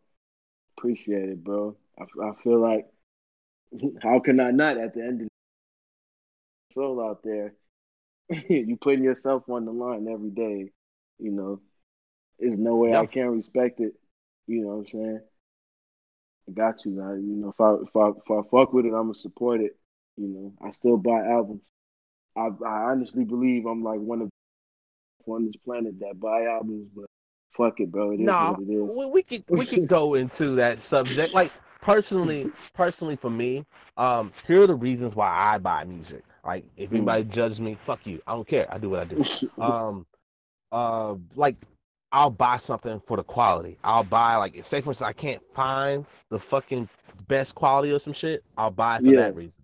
Appreciate 0.76 1.28
it, 1.28 1.44
bro. 1.44 1.76
I, 1.98 2.04
I 2.24 2.32
feel 2.42 2.58
like 2.58 2.86
how 4.02 4.20
can 4.20 4.40
I 4.40 4.50
not 4.50 4.78
at 4.78 4.94
the 4.94 5.02
end 5.02 5.22
of 5.22 5.28
the 5.28 6.74
soul 6.74 7.00
out 7.04 7.22
there? 7.22 7.54
you 8.48 8.76
putting 8.80 9.04
yourself 9.04 9.48
on 9.48 9.64
the 9.64 9.72
line 9.72 10.08
every 10.08 10.30
day, 10.30 10.70
you 11.18 11.30
know. 11.30 11.60
There's 12.42 12.58
no 12.58 12.76
way 12.76 12.94
I 12.94 13.06
can't 13.06 13.32
respect 13.32 13.80
it. 13.80 13.94
You 14.48 14.62
know 14.62 14.68
what 14.68 14.74
I'm 14.80 14.86
saying? 14.88 15.20
I 16.48 16.52
got 16.52 16.84
you, 16.84 16.92
man. 16.92 17.26
You 17.28 17.36
know, 17.36 17.50
if 17.50 17.60
I 17.60 17.74
if 17.74 17.96
I 17.96 18.08
if 18.10 18.30
I 18.30 18.48
fuck 18.50 18.72
with 18.74 18.86
it, 18.86 18.90
I'm 18.90 19.04
gonna 19.04 19.14
support 19.14 19.60
it. 19.60 19.78
You 20.16 20.28
know, 20.28 20.54
I 20.66 20.72
still 20.72 20.98
buy 20.98 21.26
albums. 21.26 21.62
I, 22.36 22.48
I 22.66 22.90
honestly 22.90 23.24
believe 23.24 23.66
I'm 23.66 23.84
like 23.84 24.00
one 24.00 24.22
of 24.22 24.30
on 25.26 25.46
this 25.46 25.56
planet 25.64 26.00
that 26.00 26.20
buy 26.20 26.44
albums, 26.46 26.88
but 26.94 27.06
fuck 27.56 27.80
it, 27.80 27.92
bro. 27.92 28.12
It 28.12 28.20
is 28.20 28.36
No, 28.36 28.48
what 28.48 28.60
it 28.60 28.70
is. 28.70 28.92
we, 28.96 29.06
we 29.06 29.22
could 29.22 29.44
we 29.50 29.66
could 29.66 29.86
go 29.86 30.14
into 30.14 30.50
that 30.56 30.80
subject. 30.80 31.34
Like 31.34 31.52
personally, 31.80 32.50
personally 32.74 33.16
for 33.16 33.30
me, 33.30 33.64
um, 33.96 34.32
here 34.46 34.62
are 34.62 34.66
the 34.66 34.74
reasons 34.74 35.16
why 35.16 35.28
I 35.30 35.58
buy 35.58 35.84
music. 35.84 36.24
Like 36.44 36.64
if 36.76 36.92
Mm. 36.92 36.92
anybody 36.92 37.24
judges 37.24 37.60
me, 37.60 37.76
fuck 37.84 38.06
you. 38.06 38.20
I 38.26 38.32
don't 38.34 38.46
care. 38.48 38.66
I 38.72 38.78
do 38.78 38.90
what 38.90 39.00
I 39.00 39.04
do. 39.04 39.24
Um, 39.58 40.06
uh, 40.72 41.14
like 41.36 41.56
I'll 42.12 42.30
buy 42.30 42.58
something 42.58 43.00
for 43.06 43.16
the 43.16 43.24
quality. 43.24 43.78
I'll 43.82 44.04
buy 44.04 44.36
like 44.36 44.54
say 44.64 44.80
for 44.80 44.90
instance 44.90 45.08
I 45.08 45.12
can't 45.14 45.42
find 45.54 46.04
the 46.28 46.38
fucking 46.38 46.88
best 47.26 47.54
quality 47.54 47.90
or 47.92 47.98
some 47.98 48.12
shit. 48.12 48.44
I'll 48.58 48.70
buy 48.70 48.96
it 48.96 49.04
for 49.04 49.10
Yeah. 49.12 49.20
that 49.22 49.34
reason. 49.34 49.62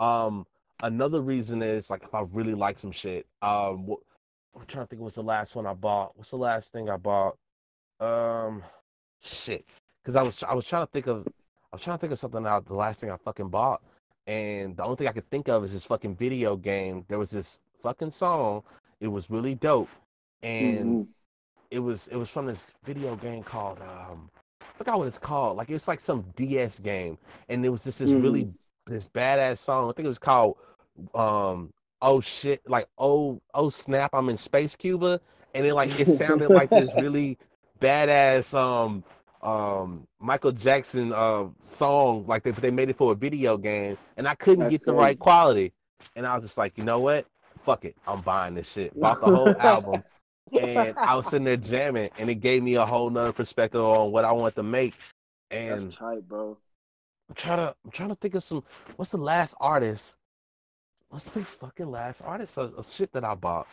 Um, 0.00 0.44
another 0.82 1.20
reason 1.20 1.62
is 1.62 1.90
like 1.90 2.02
if 2.02 2.14
I 2.14 2.22
really 2.32 2.54
like 2.54 2.78
some 2.78 2.90
shit. 2.92 3.26
Um, 3.42 3.86
wh- 3.86 4.58
I'm 4.58 4.66
trying 4.66 4.84
to 4.84 4.88
think 4.88 5.02
what's 5.02 5.14
the 5.16 5.22
last 5.22 5.54
one 5.54 5.66
I 5.66 5.74
bought. 5.74 6.16
What's 6.16 6.30
the 6.30 6.36
last 6.36 6.72
thing 6.72 6.90
I 6.90 6.96
bought? 6.96 7.36
Um, 8.00 8.62
shit. 9.22 9.64
Because 10.02 10.16
I 10.16 10.22
was 10.22 10.42
I 10.42 10.52
was 10.54 10.66
trying 10.66 10.86
to 10.86 10.92
think 10.92 11.06
of 11.06 11.26
I 11.26 11.76
was 11.76 11.82
trying 11.82 11.96
to 11.96 12.00
think 12.00 12.12
of 12.12 12.18
something 12.18 12.44
out 12.46 12.66
the 12.66 12.74
last 12.74 13.00
thing 13.00 13.10
I 13.10 13.16
fucking 13.16 13.48
bought, 13.48 13.82
and 14.26 14.76
the 14.76 14.82
only 14.84 14.96
thing 14.96 15.08
I 15.08 15.12
could 15.12 15.28
think 15.30 15.48
of 15.48 15.62
is 15.64 15.72
this 15.72 15.86
fucking 15.86 16.16
video 16.16 16.56
game. 16.56 17.04
There 17.08 17.18
was 17.18 17.30
this 17.30 17.60
fucking 17.80 18.10
song. 18.10 18.62
It 19.00 19.08
was 19.08 19.30
really 19.30 19.54
dope, 19.54 19.88
and 20.42 21.06
Mhm. 21.06 21.08
It 21.74 21.80
was 21.80 22.06
it 22.06 22.16
was 22.16 22.30
from 22.30 22.46
this 22.46 22.70
video 22.84 23.16
game 23.16 23.42
called 23.42 23.80
um 23.80 24.30
I 24.60 24.78
forgot 24.78 24.98
what 24.98 25.08
it's 25.08 25.18
called. 25.18 25.56
Like 25.56 25.68
it 25.68 25.72
was 25.72 25.88
like 25.88 26.00
some 26.00 26.24
DS 26.36 26.78
game, 26.78 27.18
and 27.48 27.64
it 27.64 27.68
was 27.68 27.84
just 27.84 27.98
this 27.98 28.10
really 28.10 28.48
this 28.86 29.08
badass 29.08 29.58
song. 29.58 29.90
I 29.90 29.92
think 29.92 30.06
it 30.06 30.08
was 30.08 30.18
called 30.18 30.56
um 31.14 31.72
oh 32.00 32.20
shit 32.20 32.62
like 32.68 32.86
oh 32.98 33.40
oh 33.54 33.68
snap 33.68 34.10
I'm 34.14 34.28
in 34.28 34.36
space 34.36 34.76
Cuba, 34.76 35.20
and 35.54 35.66
it 35.66 35.74
like 35.74 35.98
it 35.98 36.08
sounded 36.16 36.50
like 36.50 36.70
this 36.70 36.94
really 37.00 37.38
badass 37.80 38.54
um 38.54 39.02
um 39.42 40.06
Michael 40.20 40.52
Jackson 40.52 41.12
uh 41.12 41.46
song 41.60 42.24
like 42.26 42.44
they 42.44 42.52
they 42.52 42.70
made 42.70 42.88
it 42.88 42.96
for 42.96 43.12
a 43.12 43.16
video 43.16 43.56
game, 43.56 43.98
and 44.16 44.28
I 44.28 44.36
couldn't 44.36 44.64
That's 44.64 44.72
get 44.72 44.86
the 44.86 44.94
right 44.94 45.18
quality, 45.18 45.72
and 46.14 46.24
I 46.24 46.34
was 46.34 46.44
just 46.44 46.56
like 46.58 46.78
you 46.78 46.84
know 46.84 47.00
what? 47.00 47.26
Fuck 47.62 47.84
it. 47.84 47.96
I'm 48.06 48.20
buying 48.20 48.54
this 48.54 48.70
shit. 48.70 48.98
Bought 48.98 49.20
the 49.20 49.26
whole 49.26 49.54
album 49.58 50.04
and 50.60 50.98
I 50.98 51.14
was 51.16 51.26
sitting 51.26 51.44
there 51.44 51.56
jamming, 51.56 52.10
and 52.18 52.30
it 52.30 52.36
gave 52.36 52.62
me 52.62 52.74
a 52.74 52.86
whole 52.86 53.10
nother 53.10 53.32
perspective 53.32 53.80
on 53.80 54.12
what 54.12 54.24
I 54.24 54.32
want 54.32 54.54
to 54.56 54.62
make. 54.62 54.94
And 55.50 55.80
That's 55.80 55.96
tight, 55.96 56.28
bro. 56.28 56.56
I'm 57.28 57.34
trying 57.34 57.58
to, 57.58 57.74
I'm 57.84 57.90
trying 57.90 58.08
to 58.10 58.16
think 58.16 58.34
of 58.34 58.42
some. 58.42 58.62
What's 58.96 59.10
the 59.10 59.18
last 59.18 59.54
artist? 59.60 60.14
What's 61.08 61.32
the 61.32 61.44
fucking 61.44 61.90
last 61.90 62.22
artist 62.24 62.58
of, 62.58 62.74
of 62.74 62.86
shit 62.90 63.12
that 63.12 63.24
I 63.24 63.34
bought? 63.34 63.66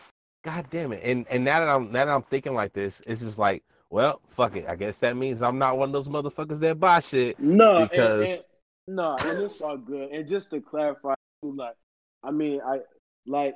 God 0.43 0.65
damn 0.69 0.91
it! 0.91 1.01
And 1.03 1.25
and 1.29 1.43
now 1.43 1.59
that 1.59 1.69
I'm 1.69 1.91
now 1.91 2.05
that 2.05 2.13
I'm 2.13 2.21
thinking 2.23 2.53
like 2.53 2.73
this, 2.73 3.01
it's 3.05 3.21
just 3.21 3.37
like, 3.37 3.63
well, 3.89 4.21
fuck 4.29 4.55
it. 4.55 4.65
I 4.67 4.75
guess 4.75 4.97
that 4.97 5.17
means 5.17 5.41
I'm 5.41 5.57
not 5.57 5.77
one 5.77 5.89
of 5.89 5.93
those 5.93 6.07
motherfuckers 6.07 6.59
that 6.59 6.79
buy 6.79 6.99
shit. 6.99 7.39
No, 7.39 7.87
Because- 7.87 8.21
and, 8.21 8.29
and, 8.31 8.43
no, 8.87 9.17
and 9.23 9.39
it's 9.39 9.61
all 9.61 9.77
good. 9.77 10.11
And 10.11 10.27
just 10.27 10.49
to 10.51 10.61
clarify, 10.61 11.13
like, 11.43 11.75
I 12.23 12.31
mean, 12.31 12.61
I 12.65 12.79
like, 13.27 13.55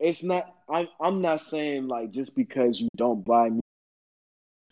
it's 0.00 0.22
not. 0.22 0.54
I'm 0.70 0.88
I'm 1.00 1.20
not 1.22 1.42
saying 1.42 1.88
like 1.88 2.12
just 2.12 2.34
because 2.34 2.80
you 2.80 2.88
don't 2.96 3.24
buy 3.24 3.50
me, 3.50 3.60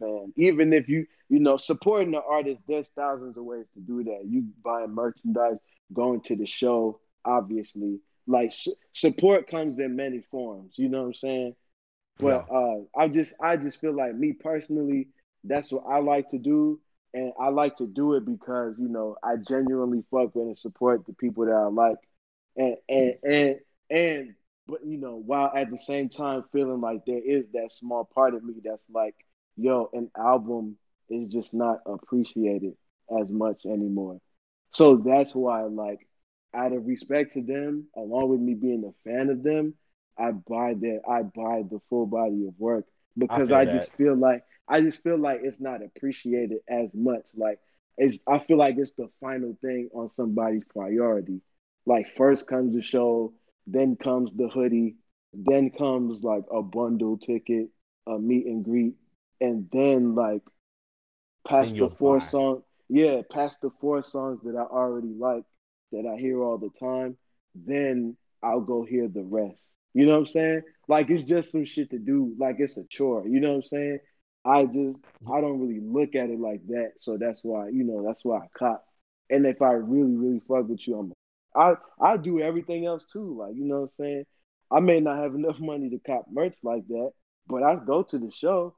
fan. 0.01 0.33
Even 0.37 0.73
if 0.73 0.89
you 0.89 1.07
you 1.29 1.41
know 1.41 1.57
supporting 1.57 2.13
the 2.13 2.23
artist, 2.23 2.61
there's 2.69 2.89
thousands 2.97 3.37
of 3.37 3.45
ways 3.45 3.67
to 3.75 3.81
do 3.81 4.05
that. 4.05 4.23
You 4.27 4.45
buying 4.63 4.95
merchandise, 4.95 5.59
going 5.93 6.21
to 6.23 6.37
the 6.37 6.47
show, 6.47 7.01
obviously. 7.25 8.01
Like 8.27 8.53
su- 8.53 8.75
support 8.93 9.49
comes 9.49 9.79
in 9.79 9.97
many 9.97 10.21
forms. 10.31 10.75
You 10.77 10.89
know 10.89 11.03
what 11.03 11.09
I'm 11.09 11.15
saying? 11.15 11.57
But 12.19 12.45
uh, 12.51 12.81
I 12.97 13.09
just 13.09 13.33
I 13.41 13.57
just 13.57 13.81
feel 13.81 13.95
like 13.95 14.15
me 14.15 14.33
personally, 14.33 15.09
that's 15.45 15.73
what 15.73 15.85
I 15.89 15.99
like 15.99 16.31
to 16.31 16.39
do, 16.39 16.81
and 17.15 17.33
I 17.41 17.49
like 17.49 17.77
to 17.79 17.87
do 17.87 18.15
it 18.15 18.25
because 18.25 18.75
you 18.79 18.89
know 18.89 19.17
I 19.23 19.37
genuinely 19.37 20.03
fuck 20.11 20.35
with 20.35 20.47
and 20.47 20.57
support 20.57 21.07
the 21.07 21.13
people 21.15 21.45
that 21.47 21.53
I 21.53 21.67
like, 21.67 21.99
and 22.57 22.77
and 22.89 23.15
and 23.25 23.57
and 23.91 24.35
but 24.67 24.85
you 24.85 24.99
know 24.99 25.17
while 25.25 25.51
at 25.55 25.71
the 25.71 25.79
same 25.79 26.09
time 26.09 26.45
feeling 26.53 26.81
like 26.81 27.05
there 27.07 27.23
is 27.25 27.45
that 27.53 27.73
small 27.73 28.05
part 28.15 28.35
of 28.35 28.45
me 28.45 28.55
that's 28.65 28.83
like, 28.93 29.15
yo, 29.57 29.91
an 29.93 30.11
album 30.17 30.77
is 31.09 31.29
just 31.33 31.53
not 31.55 31.79
appreciated 31.87 32.75
as 33.21 33.29
much 33.29 33.65
anymore. 33.67 34.19
So 34.73 34.97
that's 34.97 35.35
why 35.35 35.63
like 35.65 36.01
out 36.55 36.73
of 36.73 36.87
respect 36.87 37.33
to 37.35 37.43
them, 37.43 37.87
along 37.97 38.29
with 38.31 38.41
me 38.41 38.55
being 38.55 38.85
a 38.85 39.09
fan 39.09 39.31
of 39.31 39.43
them, 39.43 39.75
I 40.19 40.33
buy 40.33 40.75
their 40.75 41.01
I 41.09 41.23
buy 41.23 41.63
the 41.69 41.81
full 41.89 42.07
body 42.07 42.47
of 42.47 42.55
work 42.59 42.85
because 43.17 43.49
feel 43.49 43.57
I, 43.57 43.65
just 43.67 43.93
feel 43.97 44.17
like 44.17 44.43
I 44.69 44.81
just 44.81 45.03
feel 45.03 45.19
like 45.19 45.41
it's 45.43 45.61
not 45.61 45.83
appreciated 45.83 46.59
as 46.69 46.89
much. 46.95 47.23
Like 47.37 47.59
it's 47.99 48.19
I 48.27 48.39
feel 48.41 48.59
like 48.59 48.77
it's 48.79 48.93
the 48.93 49.09
final 49.21 49.57
thing 49.61 49.91
on 49.95 50.11
somebody's 50.11 50.65
priority. 50.73 51.41
Like 51.87 52.17
first 52.17 52.47
comes 52.47 52.75
the 52.75 52.83
show, 52.83 53.33
then 53.67 53.97
comes 53.97 54.31
the 54.37 54.49
hoodie, 54.49 54.97
then 55.33 55.71
comes 55.71 56.23
like 56.23 56.45
a 56.53 56.63
bundle 56.63 57.19
ticket, 57.19 57.69
a 58.07 58.19
meet 58.19 58.47
and 58.47 58.65
greet, 58.65 58.95
and 59.41 59.69
then 59.73 60.15
like 60.15 60.43
past 61.47 61.71
Then 61.71 61.81
the 61.81 61.91
four 61.91 62.21
songs. 62.21 62.63
Yeah, 62.89 63.23
past 63.31 63.61
the 63.63 63.71
four 63.81 64.03
songs 64.05 64.41
that 64.45 64.57
I 64.57 64.63
already 64.63 65.13
like, 65.19 65.43
that 65.93 66.07
I 66.07 66.21
hear 66.21 66.41
all 66.43 66.59
the 66.59 66.71
time, 66.79 67.17
then 67.55 68.17
I'll 68.43 68.61
go 68.61 68.85
hear 68.85 69.09
the 69.09 69.25
rest. 69.25 69.61
You 69.93 70.07
know 70.07 70.13
what 70.13 70.29
I'm 70.29 70.33
saying? 70.33 70.63
Like 70.89 71.11
it's 71.11 71.25
just 71.25 71.53
some 71.53 71.65
shit 71.65 71.91
to 71.91 71.99
do. 71.99 72.35
Like 72.39 72.57
it's 72.59 72.77
a 72.77 72.85
chore. 72.85 73.27
You 73.27 73.41
know 73.41 73.51
what 73.51 73.57
I'm 73.57 73.63
saying? 73.63 73.99
I 74.45 74.65
just 74.67 74.99
I 75.29 75.41
don't 75.41 75.61
really 75.61 75.81
look 75.81 76.15
at 76.15 76.31
it 76.31 76.39
like 76.39 76.65
that. 76.69 76.93
So 77.01 77.17
that's 77.17 77.41
why 77.43 77.69
you 77.69 77.83
know 77.83 78.05
that's 78.07 78.25
why 78.25 78.39
I 78.39 78.47
cop. 78.57 78.85
And 79.31 79.45
if 79.47 79.61
I 79.63 79.73
really 79.73 80.15
really 80.15 80.43
fuck 80.47 80.69
with 80.69 80.87
you, 80.87 80.99
I'm 80.99 81.13
I 81.57 81.75
I 82.01 82.17
do 82.17 82.41
everything 82.41 82.87
else 82.87 83.05
too. 83.13 83.39
Like 83.39 83.55
you 83.57 83.65
know 83.65 83.83
what 83.83 83.91
I'm 83.99 84.05
saying? 84.05 84.25
I 84.71 84.81
may 84.81 85.01
not 85.01 85.19
have 85.19 85.35
enough 85.35 85.59
money 85.61 85.91
to 85.91 85.99
cop 85.99 86.27
merch 86.31 86.57
like 86.63 86.87
that, 86.89 87.13
but 87.47 87.63
I 87.63 87.77
go 87.77 88.03
to 88.03 88.19
the 88.19 88.31
show. 88.31 88.75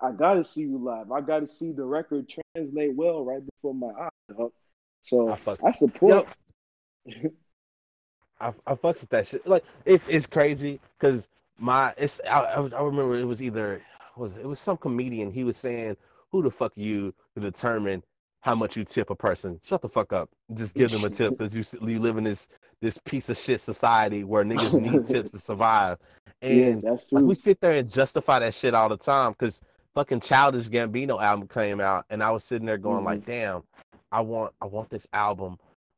I 0.00 0.12
gotta 0.12 0.44
see 0.44 0.62
you 0.62 0.78
live. 0.78 1.12
I 1.12 1.20
gotta 1.20 1.46
see 1.46 1.72
the 1.72 1.84
record 1.84 2.32
translate 2.54 2.94
well 2.94 3.24
right 3.24 3.42
before 3.44 3.74
my 3.74 3.92
eyes. 3.98 4.50
So 5.04 5.30
I 5.30 5.56
I 5.64 5.72
support. 5.72 6.26
I, 8.40 8.52
I 8.66 8.74
fucks 8.74 9.00
with 9.00 9.10
that 9.10 9.26
shit. 9.26 9.46
Like 9.46 9.64
it's 9.84 10.06
it's 10.08 10.26
crazy 10.26 10.80
because 10.98 11.28
my 11.58 11.94
it's 11.96 12.20
I, 12.28 12.40
I, 12.40 12.60
I 12.60 12.82
remember 12.82 13.16
it 13.16 13.24
was 13.24 13.40
either 13.42 13.82
was 14.16 14.36
it 14.36 14.46
was 14.46 14.60
some 14.60 14.76
comedian 14.76 15.30
he 15.30 15.44
was 15.44 15.56
saying 15.56 15.96
who 16.30 16.42
the 16.42 16.50
fuck 16.50 16.72
you 16.76 17.14
to 17.34 17.40
determine 17.40 18.02
how 18.44 18.54
much 18.54 18.76
you 18.76 18.84
tip 18.84 19.08
a 19.08 19.14
person. 19.16 19.58
Shut 19.64 19.80
the 19.80 19.88
fuck 19.88 20.12
up. 20.12 20.28
Just 20.52 20.74
give 20.74 20.90
them 20.90 21.02
a 21.04 21.08
tip 21.10 21.38
because 21.38 21.72
you 21.72 21.88
you 21.88 21.98
live 21.98 22.18
in 22.18 22.24
this 22.24 22.46
this 22.82 22.98
piece 22.98 23.30
of 23.30 23.38
shit 23.38 23.62
society 23.62 24.22
where 24.22 24.44
niggas 24.44 24.78
need 24.78 25.06
tips 25.06 25.32
to 25.32 25.38
survive. 25.38 25.96
yeah, 26.42 26.66
And 26.66 26.82
that's 26.82 27.04
like 27.10 27.24
we 27.24 27.34
sit 27.34 27.58
there 27.62 27.72
and 27.72 27.90
justify 27.90 28.40
that 28.40 28.52
shit 28.52 28.74
all 28.74 28.90
the 28.90 28.98
time 28.98 29.32
because 29.32 29.62
fucking 29.94 30.20
Childish 30.20 30.68
Gambino 30.68 31.22
album 31.22 31.48
came 31.48 31.80
out 31.80 32.04
and 32.10 32.22
I 32.22 32.30
was 32.32 32.44
sitting 32.44 32.66
there 32.66 32.76
going 32.76 33.02
Mhm. 33.02 33.06
like, 33.06 33.24
damn, 33.24 33.62
I 34.12 34.20
want 34.20 34.52
I 34.60 34.66
want 34.66 34.90
this 34.90 35.08
album. 35.14 35.56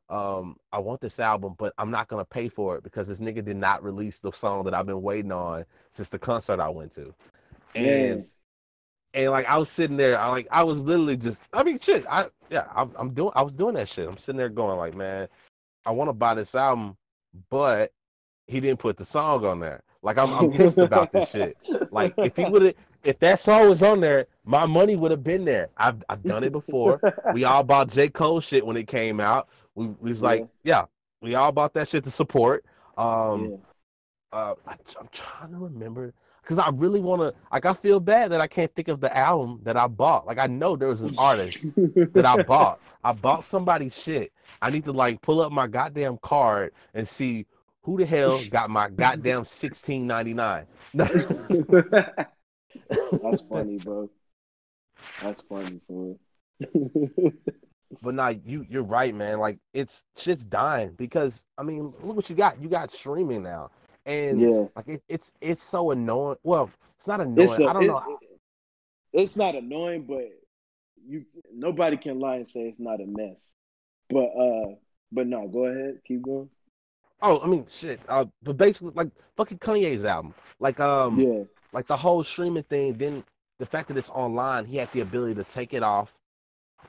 Um, 0.08 0.56
I 0.70 0.78
want 0.78 1.00
this 1.00 1.18
album, 1.18 1.56
but 1.58 1.74
I'm 1.78 1.90
not 1.90 2.06
gonna 2.06 2.24
pay 2.24 2.48
for 2.48 2.76
it 2.76 2.84
because 2.84 3.08
this 3.08 3.18
nigga 3.18 3.44
did 3.44 3.56
not 3.56 3.82
release 3.82 4.20
the 4.20 4.30
song 4.30 4.62
that 4.66 4.74
I've 4.74 4.86
been 4.86 5.02
waiting 5.02 5.32
on 5.32 5.64
since 5.90 6.10
the 6.10 6.18
concert 6.20 6.60
I 6.60 6.68
went 6.68 6.92
to. 6.92 7.12
And 7.74 8.18
Man. 8.20 8.26
And 9.16 9.30
like 9.30 9.46
I 9.46 9.56
was 9.56 9.70
sitting 9.70 9.96
there, 9.96 10.18
I 10.18 10.28
like 10.28 10.46
I 10.50 10.62
was 10.62 10.80
literally 10.80 11.16
just 11.16 11.40
I 11.52 11.64
mean 11.64 11.80
shit, 11.80 12.04
I 12.08 12.26
yeah, 12.50 12.66
I'm, 12.76 12.92
I'm 12.96 13.14
doing 13.14 13.32
I 13.34 13.42
was 13.42 13.54
doing 13.54 13.74
that 13.74 13.88
shit. 13.88 14.06
I'm 14.06 14.18
sitting 14.18 14.36
there 14.36 14.50
going 14.50 14.78
like, 14.78 14.94
man, 14.94 15.26
I 15.86 15.90
want 15.90 16.08
to 16.08 16.12
buy 16.12 16.34
this 16.34 16.54
album, 16.54 16.96
but 17.48 17.92
he 18.46 18.60
didn't 18.60 18.78
put 18.78 18.98
the 18.98 19.04
song 19.06 19.44
on 19.46 19.58
there. 19.58 19.82
Like 20.02 20.18
I'm 20.18 20.32
I'm 20.34 20.52
pissed 20.52 20.76
about 20.78 21.12
this 21.12 21.30
shit. 21.30 21.56
Like 21.90 22.14
if 22.18 22.36
he 22.36 22.44
would 22.44 22.62
have 22.62 22.74
if 23.04 23.18
that 23.20 23.40
song 23.40 23.68
was 23.70 23.82
on 23.82 24.00
there, 24.00 24.26
my 24.44 24.66
money 24.66 24.96
would 24.96 25.10
have 25.10 25.24
been 25.24 25.46
there. 25.46 25.70
I've 25.78 26.04
I've 26.10 26.22
done 26.22 26.44
it 26.44 26.52
before. 26.52 27.00
we 27.32 27.44
all 27.44 27.62
bought 27.62 27.88
J. 27.88 28.10
Cole 28.10 28.40
shit 28.40 28.64
when 28.64 28.76
it 28.76 28.86
came 28.86 29.18
out. 29.18 29.48
We, 29.74 29.86
we 29.86 30.10
was 30.10 30.20
like, 30.22 30.46
yeah, 30.62 30.84
we 31.22 31.34
all 31.34 31.52
bought 31.52 31.72
that 31.74 31.88
shit 31.88 32.04
to 32.04 32.10
support. 32.10 32.66
Um 32.98 33.50
Yeah. 33.50 33.56
uh 34.38 34.54
I, 34.66 34.72
I'm 35.00 35.08
trying 35.10 35.52
to 35.52 35.58
remember 35.58 36.12
because 36.46 36.60
I 36.60 36.68
really 36.68 37.00
want 37.00 37.22
to 37.22 37.34
like 37.50 37.66
I 37.66 37.74
feel 37.74 37.98
bad 37.98 38.30
that 38.30 38.40
I 38.40 38.46
can't 38.46 38.72
think 38.76 38.86
of 38.86 39.00
the 39.00 39.14
album 39.16 39.58
that 39.64 39.76
I 39.76 39.88
bought. 39.88 40.26
Like 40.26 40.38
I 40.38 40.46
know 40.46 40.76
there 40.76 40.86
was 40.88 41.00
an 41.02 41.16
artist 41.18 41.66
that 41.74 42.24
I 42.24 42.42
bought. 42.44 42.80
I 43.02 43.12
bought 43.12 43.42
somebody's 43.42 43.98
shit. 43.98 44.32
I 44.62 44.70
need 44.70 44.84
to 44.84 44.92
like 44.92 45.20
pull 45.22 45.40
up 45.40 45.50
my 45.50 45.66
goddamn 45.66 46.18
card 46.22 46.72
and 46.94 47.08
see 47.08 47.46
who 47.82 47.98
the 47.98 48.06
hell 48.06 48.40
got 48.50 48.70
my 48.70 48.88
goddamn 48.90 49.44
sixteen 49.44 50.06
ninety 50.06 50.34
nine. 50.34 50.66
That's 50.94 51.10
funny, 53.50 53.78
bro. 53.78 54.08
That's 55.22 55.42
funny 55.48 55.80
bro. 55.88 56.16
but 58.02 58.14
nah, 58.14 58.28
you 58.28 58.64
you're 58.68 58.84
right, 58.84 59.14
man. 59.14 59.40
Like 59.40 59.58
it's 59.74 60.00
shit's 60.16 60.44
dying 60.44 60.92
because 60.96 61.44
I 61.58 61.64
mean, 61.64 61.92
look 62.02 62.14
what 62.14 62.30
you 62.30 62.36
got. 62.36 62.62
You 62.62 62.68
got 62.68 62.92
streaming 62.92 63.42
now, 63.42 63.70
and 64.06 64.40
Yeah. 64.40 64.64
like 64.74 64.88
it, 64.88 65.02
it's 65.08 65.30
it's 65.40 65.62
so 65.62 65.90
annoying. 65.90 66.38
Well, 66.44 66.70
it's 66.96 67.06
not 67.06 67.20
annoying. 67.20 67.48
It's 67.48 67.60
I 67.60 67.72
don't 67.74 67.82
it- 67.84 67.88
know. 67.88 68.18
it's 69.12 69.36
not 69.36 69.54
annoying, 69.54 70.04
but 70.04 70.30
you 71.06 71.24
nobody 71.52 71.96
can 71.96 72.18
lie 72.18 72.36
and 72.36 72.48
say 72.48 72.62
it's 72.68 72.80
not 72.80 73.00
a 73.00 73.06
mess. 73.06 73.36
But 74.08 74.26
uh, 74.26 74.74
but 75.12 75.26
no, 75.26 75.46
go 75.48 75.66
ahead, 75.66 76.00
keep 76.06 76.22
going. 76.22 76.48
Oh, 77.22 77.40
I 77.42 77.46
mean, 77.46 77.66
shit. 77.68 78.00
Uh, 78.08 78.26
but 78.42 78.56
basically, 78.56 78.92
like 78.94 79.08
fucking 79.36 79.58
Kanye's 79.58 80.04
album, 80.04 80.34
like 80.60 80.80
um, 80.80 81.20
yeah, 81.20 81.42
like 81.72 81.86
the 81.86 81.96
whole 81.96 82.22
streaming 82.22 82.62
thing. 82.64 82.94
Then 82.94 83.24
the 83.58 83.66
fact 83.66 83.88
that 83.88 83.96
it's 83.96 84.10
online, 84.10 84.64
he 84.64 84.76
had 84.76 84.92
the 84.92 85.00
ability 85.00 85.34
to 85.36 85.44
take 85.44 85.74
it 85.74 85.82
off 85.82 86.12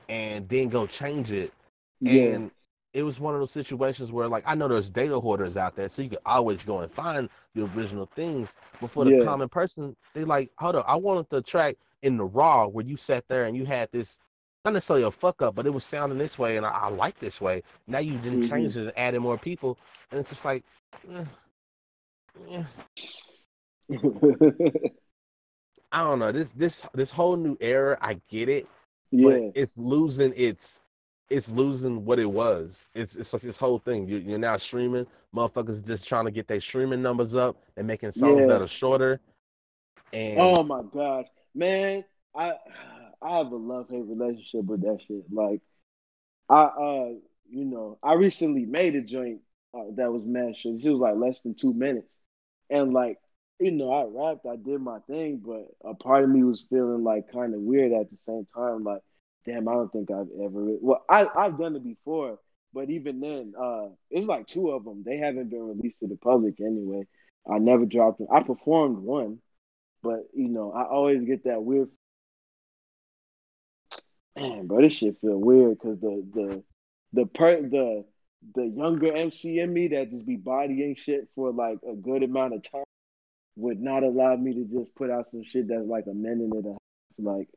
and 0.08 0.48
then 0.48 0.68
go 0.68 0.86
change 0.86 1.32
it. 1.32 1.52
yeah, 2.00 2.22
And 2.34 2.50
it 2.92 3.02
was 3.02 3.20
one 3.20 3.34
of 3.34 3.40
those 3.40 3.50
situations 3.50 4.12
where, 4.12 4.28
like, 4.28 4.44
I 4.46 4.54
know 4.54 4.68
there's 4.68 4.90
data 4.90 5.18
hoarders 5.18 5.56
out 5.56 5.74
there, 5.76 5.88
so 5.88 6.02
you 6.02 6.08
can 6.10 6.18
always 6.26 6.64
go 6.64 6.80
and 6.80 6.90
find 6.92 7.28
the 7.54 7.64
original 7.64 8.06
things. 8.14 8.54
But 8.80 8.90
for 8.90 9.04
the 9.04 9.12
Yeah. 9.12 9.24
common 9.24 9.48
person, 9.48 9.96
they 10.14 10.24
like, 10.24 10.50
hold 10.58 10.76
up, 10.76 10.84
I 10.88 10.96
wanted 10.96 11.26
the 11.30 11.42
track 11.42 11.76
in 12.02 12.16
the 12.16 12.24
raw 12.24 12.66
where 12.66 12.84
you 12.84 12.96
sat 12.96 13.26
there 13.28 13.44
and 13.44 13.56
you 13.56 13.64
had 13.66 13.90
this, 13.92 14.18
not 14.64 14.74
necessarily 14.74 15.04
a 15.04 15.10
fuck 15.10 15.42
up, 15.42 15.54
but 15.54 15.66
it 15.66 15.70
was 15.70 15.84
sounding 15.84 16.18
this 16.18 16.38
way, 16.38 16.56
and 16.56 16.66
I, 16.66 16.70
I 16.70 16.88
like 16.88 17.18
this 17.18 17.40
way. 17.40 17.62
Now 17.86 17.98
you 17.98 18.18
didn't 18.18 18.40
Mhm. 18.40 18.42
change 18.42 18.76
it 18.76 18.82
and 18.82 18.98
added 18.98 19.20
more 19.20 19.38
people, 19.38 19.78
and 20.10 20.20
it's 20.20 20.30
just 20.30 20.44
like, 20.44 20.64
eh, 21.12 21.24
eh. 22.50 22.64
I 25.92 26.02
don't 26.02 26.18
know. 26.18 26.32
This 26.32 26.52
this 26.52 26.82
this 26.94 27.10
whole 27.10 27.36
new 27.36 27.56
era, 27.60 27.96
I 28.00 28.20
get 28.28 28.48
it, 28.48 28.68
but 29.20 29.42
it's 29.54 29.78
losing 29.78 30.32
its 30.36 30.80
it's 31.30 31.50
losing 31.50 32.04
what 32.04 32.18
it 32.18 32.30
was. 32.30 32.86
It's 32.94 33.16
it's 33.16 33.32
like 33.32 33.42
this 33.42 33.56
whole 33.56 33.78
thing. 33.78 34.08
You, 34.08 34.18
you're 34.18 34.38
now 34.38 34.56
streaming. 34.56 35.06
Motherfuckers 35.34 35.84
just 35.86 36.08
trying 36.08 36.24
to 36.26 36.30
get 36.30 36.48
their 36.48 36.60
streaming 36.60 37.02
numbers 37.02 37.36
up. 37.36 37.56
They're 37.74 37.84
making 37.84 38.12
songs 38.12 38.46
Yeah. 38.46 38.48
that 38.48 38.62
are 38.62 38.68
shorter. 38.68 39.20
And 40.12 40.36
Oh 40.36 40.62
my 40.62 40.82
gosh, 40.92 41.26
man, 41.54 42.04
I 42.34 42.52
I 43.22 43.38
have 43.38 43.52
a 43.52 43.56
love 43.56 43.88
hate 43.90 44.04
relationship 44.06 44.64
with 44.66 44.82
that 44.82 45.00
shit. 45.06 45.24
Like, 45.32 45.60
I 46.48 46.62
uh, 46.64 47.08
you 47.50 47.64
know, 47.64 47.98
I 48.02 48.14
recently 48.14 48.64
made 48.66 48.94
a 48.96 49.02
joint 49.02 49.40
uh, 49.74 49.84
that 49.96 50.12
was 50.12 50.24
mad 50.24 50.56
short. 50.56 50.80
It 50.82 50.90
was 50.90 51.00
like 51.00 51.16
less 51.16 51.40
than 51.42 51.54
two 51.54 51.72
minutes, 51.74 52.08
and 52.70 52.92
like, 52.92 53.18
you 53.60 53.72
know, 53.72 53.92
I 53.92 54.04
rapped, 54.04 54.46
I 54.46 54.56
did 54.56 54.80
my 54.80 55.00
thing, 55.08 55.42
but 55.44 55.68
a 55.88 55.94
part 55.94 56.24
of 56.24 56.30
me 56.30 56.44
was 56.44 56.64
feeling 56.70 57.04
like 57.04 57.32
kind 57.32 57.54
of 57.54 57.60
weird 57.60 57.92
at 57.92 58.10
the 58.10 58.18
same 58.26 58.46
time. 58.54 58.84
Like, 58.84 59.02
damn, 59.48 59.68
I 59.68 59.72
don't 59.72 59.92
think 59.92 60.10
I've 60.10 60.28
ever. 60.42 60.76
Well, 60.80 61.04
I 61.08 61.26
I've 61.36 61.58
done 61.58 61.76
it 61.76 61.84
before, 61.84 62.38
but 62.72 62.90
even 62.90 63.20
then, 63.20 63.54
uh, 63.58 63.88
it 64.10 64.18
was 64.18 64.26
like 64.26 64.46
two 64.46 64.70
of 64.70 64.84
them. 64.84 65.02
They 65.04 65.16
haven't 65.16 65.50
been 65.50 65.66
released 65.66 66.00
to 66.00 66.06
the 66.06 66.16
public 66.16 66.60
anyway. 66.60 67.06
I 67.50 67.58
never 67.58 67.86
dropped 67.86 68.18
them. 68.18 68.28
I 68.32 68.42
performed 68.42 68.98
one. 68.98 69.38
But 70.02 70.28
you 70.34 70.48
know, 70.48 70.72
I 70.72 70.84
always 70.84 71.24
get 71.24 71.44
that 71.44 71.62
weird. 71.62 71.88
Man, 74.36 74.66
bro, 74.66 74.82
this 74.82 74.92
shit 74.92 75.20
feel 75.20 75.38
weird 75.38 75.78
because 75.78 76.00
the 76.00 76.24
the 76.32 76.64
the 77.12 77.26
per 77.26 77.62
the 77.62 78.04
the 78.54 78.66
younger 78.66 79.14
MC 79.16 79.58
in 79.58 79.72
me 79.72 79.88
that 79.88 80.10
just 80.10 80.26
be 80.26 80.36
bodying 80.36 80.94
shit 80.96 81.28
for 81.34 81.52
like 81.52 81.78
a 81.88 81.96
good 81.96 82.22
amount 82.22 82.54
of 82.54 82.62
time 82.62 82.84
would 83.56 83.80
not 83.80 84.04
allow 84.04 84.36
me 84.36 84.54
to 84.54 84.64
just 84.64 84.94
put 84.94 85.10
out 85.10 85.28
some 85.30 85.42
shit 85.42 85.66
that's 85.68 85.84
like 85.84 86.06
a 86.06 86.14
minute 86.14 86.50
and 86.52 86.66
a 86.66 86.68
half. 86.70 86.78
Like, 87.18 87.48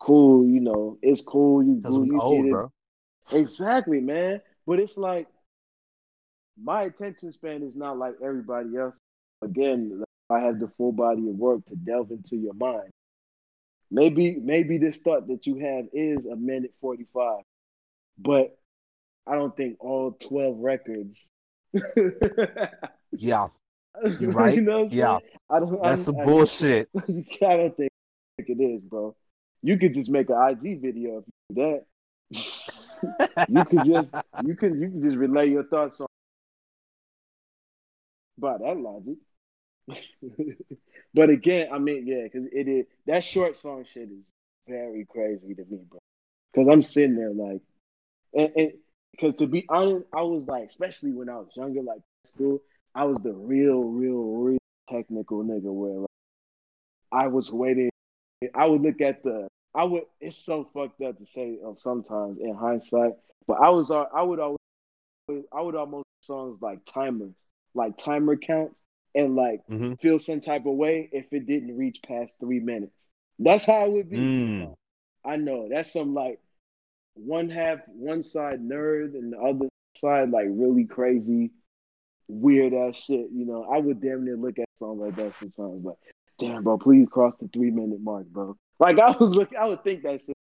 cool, 0.00 0.46
you 0.46 0.60
know, 0.60 0.98
it's 1.02 1.22
cool. 1.22 1.62
You, 1.62 1.80
we 1.84 2.08
you 2.08 2.20
old, 2.20 2.50
bro. 2.50 2.70
Exactly, 3.32 4.00
man. 4.00 4.40
But 4.66 4.80
it's 4.80 4.96
like 4.96 5.26
my 6.62 6.82
attention 6.82 7.32
span 7.32 7.62
is 7.62 7.74
not 7.74 7.98
like 7.98 8.14
everybody 8.22 8.76
else. 8.76 8.96
Again, 9.42 10.02
I 10.30 10.40
have 10.40 10.58
the 10.58 10.68
full 10.76 10.92
body 10.92 11.28
of 11.28 11.34
work 11.36 11.64
to 11.66 11.76
delve 11.76 12.10
into 12.10 12.36
your 12.36 12.54
mind. 12.54 12.90
Maybe, 13.90 14.36
maybe 14.36 14.78
this 14.78 14.98
thought 14.98 15.28
that 15.28 15.46
you 15.46 15.56
have 15.58 15.86
is 15.92 16.24
a 16.26 16.36
minute 16.36 16.72
forty-five, 16.80 17.42
but 18.18 18.56
I 19.26 19.34
don't 19.34 19.56
think 19.56 19.76
all 19.80 20.12
twelve 20.12 20.58
records. 20.58 21.28
Yeah, 23.12 23.48
You're 24.18 24.30
right. 24.32 24.54
You 24.54 24.62
know 24.62 24.88
Yeah. 24.90 25.18
saying? 25.18 25.30
I 25.50 25.60
don't. 25.60 25.82
that's 25.82 26.02
I, 26.02 26.04
some 26.04 26.18
I- 26.18 26.24
bullshit. 26.24 26.88
I 26.96 27.02
don't 27.40 27.76
think 27.76 27.90
it 28.38 28.60
is, 28.60 28.80
bro. 28.82 29.14
You 29.64 29.78
could 29.78 29.94
just 29.94 30.10
make 30.10 30.28
an 30.28 30.36
IG 30.36 30.82
video 30.82 31.18
if 31.18 31.24
you 31.26 31.54
do 31.56 31.80
that. 32.30 33.46
you 33.48 33.64
could 33.64 33.84
just 33.86 34.12
you 34.44 34.54
can 34.54 34.78
you 34.78 34.90
can 34.90 35.02
just 35.02 35.16
relay 35.16 35.48
your 35.48 35.64
thoughts 35.64 36.02
on 36.02 36.06
by 38.36 38.58
that 38.58 38.76
logic. 38.76 39.16
but 41.14 41.30
again, 41.30 41.68
I 41.72 41.78
mean, 41.78 42.06
yeah, 42.06 42.24
because 42.24 42.46
it 42.52 42.68
is 42.68 42.84
that 43.06 43.24
short 43.24 43.56
song 43.56 43.86
shit 43.90 44.10
is 44.10 44.24
very 44.68 45.06
crazy 45.06 45.54
to 45.54 45.64
me, 45.64 45.78
bro. 45.88 45.98
Because 46.52 46.68
I'm 46.70 46.82
sitting 46.82 47.16
there 47.16 47.32
like, 47.32 47.62
and 48.34 48.72
because 49.12 49.34
to 49.36 49.46
be 49.46 49.64
honest, 49.70 50.04
I 50.14 50.20
was 50.20 50.44
like, 50.46 50.64
especially 50.64 51.12
when 51.12 51.30
I 51.30 51.36
was 51.36 51.56
younger, 51.56 51.80
like 51.80 52.00
school, 52.34 52.60
I 52.94 53.04
was 53.04 53.16
the 53.22 53.32
real, 53.32 53.82
real, 53.82 54.24
real 54.24 54.58
technical 54.90 55.42
nigga 55.42 55.72
where 55.72 56.00
like 56.00 56.08
I 57.12 57.28
was 57.28 57.50
waiting. 57.50 57.88
I 58.54 58.66
would 58.66 58.82
look 58.82 59.00
at 59.00 59.22
the. 59.22 59.48
I 59.74 59.84
would. 59.84 60.04
It's 60.20 60.36
so 60.36 60.68
fucked 60.72 61.02
up 61.02 61.18
to 61.18 61.26
say 61.26 61.58
of 61.64 61.80
sometimes 61.80 62.38
in 62.40 62.54
hindsight, 62.54 63.14
but 63.46 63.54
I 63.54 63.70
was. 63.70 63.90
uh, 63.90 64.04
I 64.14 64.22
would 64.22 64.40
always. 64.40 64.58
I 65.52 65.60
would 65.60 65.74
almost 65.74 66.06
songs 66.20 66.58
like 66.60 66.84
timers, 66.84 67.34
like 67.74 67.96
timer 67.98 68.36
counts, 68.36 68.74
and 69.14 69.36
like 69.36 69.62
hmm 69.68 69.94
feel 70.00 70.18
some 70.18 70.40
type 70.40 70.66
of 70.66 70.74
way 70.74 71.08
if 71.12 71.32
it 71.32 71.46
didn't 71.46 71.76
reach 71.76 71.98
past 72.06 72.30
three 72.40 72.60
minutes. 72.60 72.92
That's 73.38 73.64
how 73.64 73.86
it 73.86 73.90
would 73.90 74.10
be. 74.10 74.16
Mm. 74.16 74.74
I 75.24 75.36
know 75.36 75.68
that's 75.70 75.92
some 75.92 76.14
like 76.14 76.40
one 77.14 77.48
half, 77.48 77.78
one 77.88 78.22
side 78.22 78.60
nerd, 78.60 79.14
and 79.14 79.32
the 79.32 79.38
other 79.38 79.68
side 79.96 80.30
like 80.30 80.46
really 80.50 80.84
crazy, 80.84 81.50
weird 82.28 82.74
ass 82.74 82.96
shit. 83.06 83.28
You 83.32 83.46
know, 83.46 83.64
I 83.64 83.78
would 83.78 84.00
damn 84.00 84.24
near 84.24 84.36
look 84.36 84.58
at 84.58 84.68
songs 84.78 85.00
like 85.00 85.16
that 85.16 85.32
sometimes. 85.38 85.84
Like, 85.84 85.96
damn, 86.38 86.62
bro, 86.62 86.78
please 86.78 87.08
cross 87.10 87.34
the 87.40 87.48
three 87.48 87.70
minute 87.70 88.00
mark, 88.00 88.26
bro. 88.26 88.56
Like 88.78 88.98
I 88.98 89.10
would 89.10 89.30
look, 89.30 89.54
I 89.54 89.66
would 89.66 89.84
think 89.84 90.02
that 90.02 90.20
shit. 90.24 90.36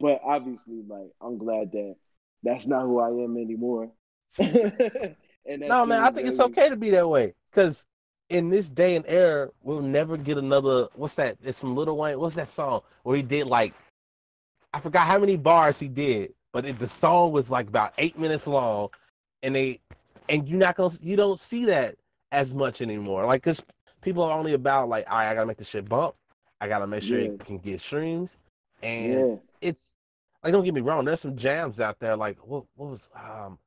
But 0.00 0.20
obviously, 0.24 0.82
like 0.88 1.12
I'm 1.20 1.38
glad 1.38 1.72
that 1.72 1.96
that's 2.42 2.66
not 2.66 2.82
who 2.82 2.98
I 2.98 3.08
am 3.08 3.36
anymore. 3.36 3.90
and 4.38 5.16
No, 5.46 5.86
man, 5.86 6.02
I 6.02 6.10
think 6.10 6.28
it's 6.28 6.40
okay 6.40 6.68
to 6.68 6.76
be 6.76 6.90
that 6.90 7.08
way. 7.08 7.34
Cause 7.52 7.84
in 8.28 8.48
this 8.48 8.68
day 8.68 8.96
and 8.96 9.04
era, 9.06 9.50
we'll 9.62 9.82
never 9.82 10.16
get 10.16 10.38
another. 10.38 10.88
What's 10.94 11.14
that? 11.16 11.36
It's 11.42 11.60
from 11.60 11.76
Lil 11.76 11.96
Wayne. 11.96 12.18
What's 12.18 12.34
that 12.36 12.48
song 12.48 12.80
where 13.02 13.16
he 13.16 13.22
did 13.22 13.46
like, 13.46 13.74
I 14.72 14.80
forgot 14.80 15.06
how 15.06 15.18
many 15.18 15.36
bars 15.36 15.78
he 15.78 15.88
did, 15.88 16.32
but 16.52 16.64
it, 16.64 16.78
the 16.78 16.88
song 16.88 17.32
was 17.32 17.50
like 17.50 17.68
about 17.68 17.92
eight 17.98 18.18
minutes 18.18 18.46
long, 18.46 18.88
and 19.42 19.54
they, 19.54 19.80
and 20.28 20.48
you're 20.48 20.58
not 20.58 20.76
gonna, 20.76 20.94
you 21.02 21.14
don't 21.14 21.38
see 21.38 21.66
that 21.66 21.96
as 22.32 22.54
much 22.54 22.80
anymore. 22.80 23.26
Like, 23.26 23.42
cause 23.42 23.62
people 24.00 24.22
are 24.22 24.36
only 24.36 24.54
about 24.54 24.88
like, 24.88 25.08
all 25.10 25.18
right, 25.18 25.30
I 25.30 25.34
gotta 25.34 25.46
make 25.46 25.58
this 25.58 25.68
shit 25.68 25.88
bump. 25.88 26.14
I 26.62 26.68
gotta 26.68 26.86
make 26.86 27.02
sure 27.02 27.18
Yeah. 27.18 27.30
it 27.32 27.44
can 27.44 27.58
get 27.58 27.80
streams, 27.80 28.38
and 28.82 29.28
Yeah, 29.28 29.36
it's 29.60 29.94
like 30.44 30.52
don't 30.52 30.64
get 30.64 30.74
me 30.74 30.80
wrong, 30.80 31.04
there's 31.04 31.20
some 31.20 31.36
jams 31.36 31.80
out 31.80 31.98
there 31.98 32.16
like 32.16 32.38
what 32.46 32.64
what 32.76 32.90
was 32.90 33.10
um 33.16 33.58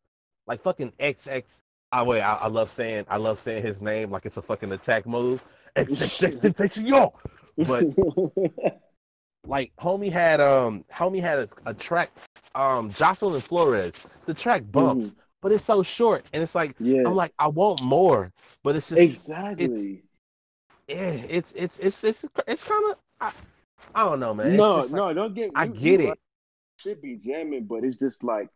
like 0.48 0.62
fucking 0.64 0.93
XX 0.98 1.43
I 1.91 2.04
wait, 2.04 2.22
I, 2.22 2.36
I 2.36 2.48
love 2.48 2.72
saying 2.72 3.06
I 3.10 3.18
love 3.18 3.39
saying 3.39 3.64
his 3.64 3.82
name 3.82 4.12
like 4.12 4.26
it's 4.26 4.38
a 4.38 4.41
fucking 4.41 4.72
attack 4.72 5.06
move. 5.06 5.43
XXX 5.76 6.88
y'all. 6.88 7.20
But 7.58 7.86
like 9.46 9.74
homie 9.78 10.12
had 10.12 10.39
um 10.39 10.86
homie 10.91 11.22
had 11.22 11.39
a, 11.39 11.50
a 11.66 11.74
track 11.74 12.12
um 12.56 12.91
Jocelyn 12.91 13.41
Flores. 13.41 13.96
The 14.26 14.34
track 14.34 14.64
bumps, 14.72 15.16
but 15.41 15.52
it's 15.52 15.66
so 15.66 15.84
short 15.84 16.26
and 16.32 16.41
it's 16.41 16.56
like 16.56 16.76
yeah, 16.80 17.04
I'm 17.06 17.16
like 17.16 17.34
I 17.39 17.48
want 17.50 17.82
more, 17.82 18.32
but 18.64 18.78
it's 18.78 18.88
just 18.88 19.02
exactly. 19.02 20.04
Yeah, 20.88 21.11
it's 21.29 21.51
it's 21.53 21.79
it's 21.79 22.03
it's 22.03 22.25
it's 22.47 22.63
kind 22.63 22.91
of 22.91 22.97
I, 23.21 23.31
I 23.95 24.03
don't 24.05 24.19
know, 24.19 24.33
man. 24.33 24.55
No, 24.57 24.77
like- 24.77 24.91
no, 24.91 25.13
don't 25.13 25.33
get. 25.36 25.51
I 25.55 25.65
you- 25.65 25.71
get 25.73 26.01
you 26.01 26.09
it. 26.11 26.19
Should 26.79 27.01
be 27.01 27.15
jamming, 27.15 27.65
but 27.65 27.83
it's 27.83 27.97
just 27.97 28.23
like 28.23 28.49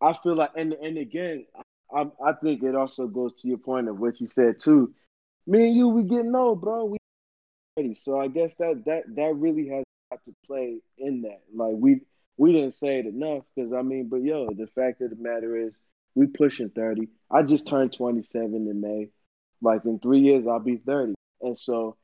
I 0.00 0.12
feel 0.14 0.34
like, 0.34 0.50
and 0.56 0.72
and 0.72 0.96
again, 0.98 1.46
I 1.94 2.06
I 2.24 2.32
think 2.32 2.62
it 2.62 2.74
also 2.74 3.06
goes 3.06 3.34
to 3.42 3.48
your 3.48 3.58
point 3.58 3.88
of 3.88 3.98
what 4.00 4.20
you 4.20 4.26
said 4.26 4.60
too. 4.60 4.94
Me 5.46 5.66
and 5.68 5.76
you, 5.76 5.88
we 5.88 6.04
getting 6.04 6.34
old, 6.34 6.60
bro. 6.60 6.84
We 6.86 6.98
ready, 7.76 7.94
so 7.94 8.20
I 8.20 8.28
guess 8.28 8.54
that 8.58 8.84
that 8.86 9.04
that 9.16 9.34
really 9.36 9.68
has 9.68 9.84
got 10.10 10.24
to 10.24 10.34
play 10.46 10.80
in 10.98 11.22
that. 11.22 11.42
Like 11.54 11.74
we 11.76 12.00
we 12.38 12.52
didn't 12.52 12.74
say 12.76 12.98
it 13.00 13.06
enough 13.06 13.44
because 13.54 13.72
I 13.72 13.82
mean, 13.82 14.08
but 14.08 14.22
yo, 14.22 14.48
the 14.50 14.66
fact 14.68 15.00
of 15.02 15.10
the 15.10 15.16
matter 15.16 15.56
is, 15.56 15.72
we 16.14 16.26
pushing 16.26 16.70
thirty. 16.70 17.08
I 17.30 17.42
just 17.42 17.68
turned 17.68 17.92
twenty 17.92 18.22
seven 18.22 18.66
in 18.68 18.80
May. 18.80 19.10
Like 19.60 19.84
in 19.84 19.98
three 19.98 20.20
years, 20.20 20.46
I'll 20.46 20.58
be 20.60 20.78
thirty, 20.78 21.14
and 21.42 21.58
so 21.58 21.96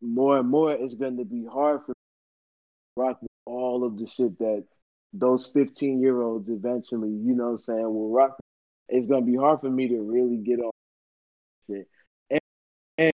more 0.00 0.38
and 0.38 0.48
more, 0.48 0.72
it's 0.72 0.94
going 0.94 1.18
to 1.18 1.24
be 1.24 1.46
hard 1.46 1.82
for 1.86 1.94
rock 2.96 3.20
all 3.46 3.84
of 3.84 3.98
the 3.98 4.06
shit 4.06 4.38
that 4.38 4.64
those 5.12 5.46
15 5.52 6.00
year 6.00 6.22
olds 6.22 6.48
eventually, 6.48 7.10
you 7.10 7.34
know 7.34 7.44
what 7.44 7.50
I'm 7.50 7.58
saying, 7.60 7.82
will 7.82 8.10
rock. 8.10 8.38
It's 8.88 9.06
gonna 9.06 9.24
be 9.24 9.36
hard 9.36 9.60
for 9.60 9.70
me 9.70 9.88
to 9.88 10.00
really 10.00 10.36
get 10.36 10.60
on 10.60 10.70
shit. 11.68 11.88
And, 12.30 12.40
and, 12.98 13.12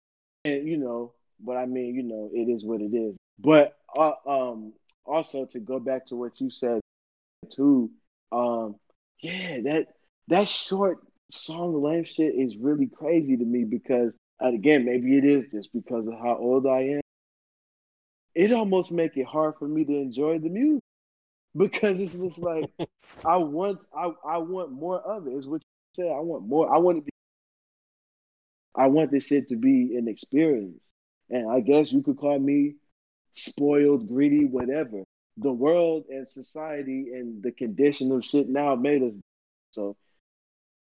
and 0.44 0.68
you 0.68 0.76
know, 0.78 1.12
but 1.40 1.56
I 1.56 1.66
mean, 1.66 1.94
you 1.94 2.02
know, 2.02 2.30
it 2.32 2.48
is 2.50 2.64
what 2.64 2.80
it 2.80 2.94
is. 2.94 3.16
But 3.38 3.76
uh, 3.96 4.12
um 4.26 4.72
also 5.04 5.46
to 5.46 5.58
go 5.58 5.78
back 5.78 6.06
to 6.06 6.16
what 6.16 6.40
you 6.40 6.50
said 6.50 6.80
too, 7.54 7.90
um, 8.30 8.76
yeah, 9.20 9.60
that 9.64 9.88
that 10.28 10.48
short 10.48 10.98
song 11.30 11.82
length 11.82 12.10
shit 12.10 12.34
is 12.34 12.56
really 12.56 12.86
crazy 12.86 13.36
to 13.36 13.44
me 13.44 13.64
because 13.64 14.12
again, 14.40 14.84
maybe 14.84 15.16
it 15.16 15.24
is 15.24 15.50
just 15.50 15.72
because 15.72 16.06
of 16.06 16.14
how 16.14 16.36
old 16.36 16.66
I 16.66 16.80
am. 16.80 17.00
It 18.34 18.52
almost 18.52 18.92
make 18.92 19.16
it 19.16 19.26
hard 19.26 19.54
for 19.58 19.68
me 19.68 19.84
to 19.84 19.92
enjoy 19.92 20.38
the 20.38 20.48
music 20.48 20.82
because 21.56 22.00
it's 22.00 22.14
just 22.14 22.38
like 22.38 22.70
I 23.24 23.36
want 23.36 23.84
I, 23.94 24.10
I 24.26 24.38
want 24.38 24.72
more 24.72 25.00
of 25.00 25.26
it. 25.26 25.34
Is 25.34 25.46
what 25.46 25.62
you 25.96 26.04
say. 26.04 26.10
I 26.10 26.20
want 26.20 26.46
more. 26.46 26.74
I 26.74 26.78
want 26.78 26.98
to 26.98 27.02
be. 27.02 27.10
I 28.74 28.86
want 28.86 29.10
this 29.10 29.26
shit 29.26 29.48
to 29.50 29.56
be 29.56 29.96
an 29.96 30.08
experience, 30.08 30.80
and 31.28 31.50
I 31.50 31.60
guess 31.60 31.92
you 31.92 32.02
could 32.02 32.16
call 32.16 32.38
me 32.38 32.76
spoiled, 33.34 34.08
greedy, 34.08 34.46
whatever. 34.46 35.04
The 35.38 35.52
world 35.52 36.04
and 36.10 36.28
society 36.28 37.10
and 37.14 37.42
the 37.42 37.52
condition 37.52 38.12
of 38.12 38.24
shit 38.24 38.48
now 38.48 38.74
made 38.74 39.02
us. 39.02 39.12
So, 39.72 39.96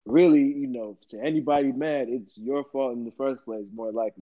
really, 0.06 0.42
you 0.42 0.66
know, 0.66 0.96
to 1.10 1.20
anybody 1.20 1.72
mad, 1.72 2.08
it's 2.08 2.36
your 2.36 2.64
fault 2.72 2.94
in 2.94 3.04
the 3.04 3.12
first 3.12 3.44
place. 3.44 3.64
More 3.74 3.92
likely, 3.92 4.22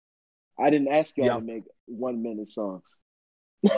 I 0.57 0.69
didn't 0.69 0.89
ask 0.89 1.17
y'all 1.17 1.39
to 1.39 1.45
make 1.45 1.63
one 1.85 2.21
minute 2.21 2.51
songs. 2.51 2.83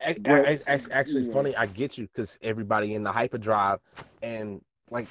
But, 0.00 0.62
actually, 0.68 1.22
yeah. 1.22 1.32
funny. 1.32 1.56
I 1.56 1.66
get 1.66 1.98
you 1.98 2.06
because 2.06 2.38
everybody 2.40 2.94
in 2.94 3.02
the 3.02 3.10
hyperdrive, 3.10 3.80
and 4.22 4.60
like 4.92 5.08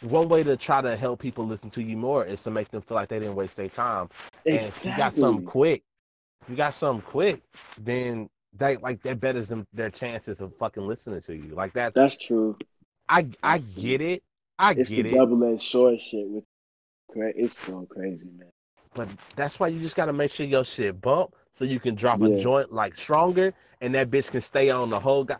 one 0.00 0.28
way 0.28 0.42
to 0.42 0.56
try 0.56 0.80
to 0.80 0.96
help 0.96 1.20
people 1.20 1.46
listen 1.46 1.70
to 1.70 1.82
you 1.82 1.96
more 1.96 2.24
is 2.24 2.42
to 2.44 2.50
make 2.50 2.70
them 2.70 2.80
feel 2.80 2.94
like 2.94 3.08
they 3.08 3.18
didn't 3.18 3.34
waste 3.34 3.56
their 3.56 3.68
time. 3.68 4.08
Exactly. 4.44 4.56
And 4.56 4.66
if 4.66 4.84
you 4.86 4.96
got 4.96 5.16
something 5.16 5.44
quick, 5.44 5.82
if 6.42 6.50
you 6.50 6.56
got 6.56 6.74
something 6.74 7.02
quick, 7.02 7.42
then 7.78 8.30
that 8.58 8.82
like 8.82 9.02
that 9.02 9.20
betters 9.20 9.48
them 9.48 9.66
their 9.72 9.90
chances 9.90 10.40
of 10.40 10.56
fucking 10.56 10.86
listening 10.86 11.20
to 11.22 11.34
you. 11.34 11.54
Like 11.54 11.72
that's 11.72 11.94
that's 11.94 12.16
true. 12.16 12.56
I 13.08 13.28
I 13.42 13.58
get 13.58 14.00
it. 14.00 14.22
I 14.62 14.72
it's 14.72 14.88
get 14.88 15.06
it. 15.06 15.14
Double 15.14 15.44
edged 15.44 15.62
sword 15.62 16.00
shit 16.00 16.26
with 16.28 16.44
it's 17.14 17.58
so 17.58 17.86
crazy, 17.90 18.30
man. 18.38 18.48
But 18.94 19.08
that's 19.36 19.60
why 19.60 19.68
you 19.68 19.80
just 19.80 19.96
gotta 19.96 20.12
make 20.12 20.30
sure 20.30 20.46
your 20.46 20.64
shit 20.64 21.00
bump 21.00 21.34
so 21.50 21.64
you 21.64 21.78
can 21.78 21.94
drop 21.94 22.20
yeah. 22.20 22.28
a 22.28 22.40
joint 22.40 22.72
like 22.72 22.94
stronger 22.94 23.52
and 23.82 23.94
that 23.94 24.10
bitch 24.10 24.30
can 24.30 24.40
stay 24.40 24.70
on 24.70 24.88
the 24.88 24.98
whole 24.98 25.24
guy. 25.24 25.36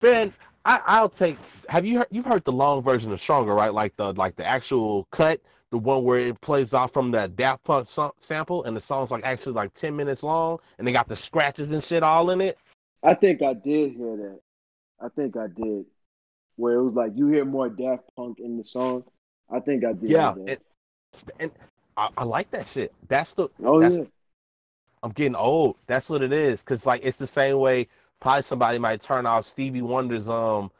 Ben, 0.00 0.32
I, 0.64 0.80
I'll 0.86 1.08
take. 1.08 1.36
Have 1.68 1.84
you 1.84 1.98
heard? 1.98 2.06
You've 2.10 2.24
heard 2.24 2.44
the 2.44 2.52
long 2.52 2.82
version 2.82 3.12
of 3.12 3.20
Stronger, 3.20 3.54
right? 3.54 3.72
Like 3.72 3.96
the 3.96 4.12
like 4.14 4.36
the 4.36 4.46
actual 4.46 5.06
cut, 5.10 5.40
the 5.70 5.78
one 5.78 6.04
where 6.04 6.20
it 6.20 6.40
plays 6.40 6.72
off 6.72 6.92
from 6.92 7.10
the 7.10 7.28
Daft 7.28 7.64
Punk 7.64 7.86
so- 7.88 8.14
sample, 8.20 8.64
and 8.64 8.76
the 8.76 8.80
song's 8.80 9.10
like 9.10 9.24
actually 9.24 9.52
like 9.52 9.74
ten 9.74 9.96
minutes 9.96 10.22
long, 10.22 10.58
and 10.78 10.86
they 10.86 10.92
got 10.92 11.08
the 11.08 11.16
scratches 11.16 11.70
and 11.70 11.82
shit 11.82 12.02
all 12.02 12.30
in 12.30 12.40
it. 12.40 12.58
I 13.02 13.14
think 13.14 13.42
I 13.42 13.54
did 13.54 13.92
hear 13.92 14.16
that. 14.16 14.40
I 15.02 15.08
think 15.08 15.36
I 15.36 15.46
did, 15.46 15.86
where 16.60 16.74
it 16.74 16.84
was 16.84 16.94
like 16.94 17.12
you 17.14 17.28
hear 17.28 17.44
more 17.44 17.68
Daft 17.68 18.04
Punk 18.16 18.38
in 18.38 18.58
the 18.58 18.64
song. 18.64 19.04
I 19.50 19.60
think 19.60 19.84
I 19.84 19.92
did. 19.92 20.10
Yeah, 20.10 20.34
and, 20.46 20.58
and 21.40 21.50
I, 21.96 22.08
I, 22.18 22.24
like 22.24 22.50
that 22.50 22.66
shit. 22.66 22.92
That's 23.08 23.32
the. 23.32 23.48
Oh 23.64 23.80
that's, 23.80 23.96
yeah. 23.96 24.04
I'm 25.02 25.10
getting 25.12 25.34
old. 25.34 25.76
That's 25.86 26.10
what 26.10 26.22
it 26.22 26.32
is. 26.32 26.60
Cause 26.62 26.86
like 26.86 27.00
it's 27.02 27.18
the 27.18 27.26
same 27.26 27.58
way 27.58 27.88
probably 28.20 28.42
somebody 28.42 28.78
might 28.78 29.00
turn 29.00 29.26
off 29.26 29.46
Stevie 29.46 29.80
Wonder's 29.82 30.28
um 30.28 30.70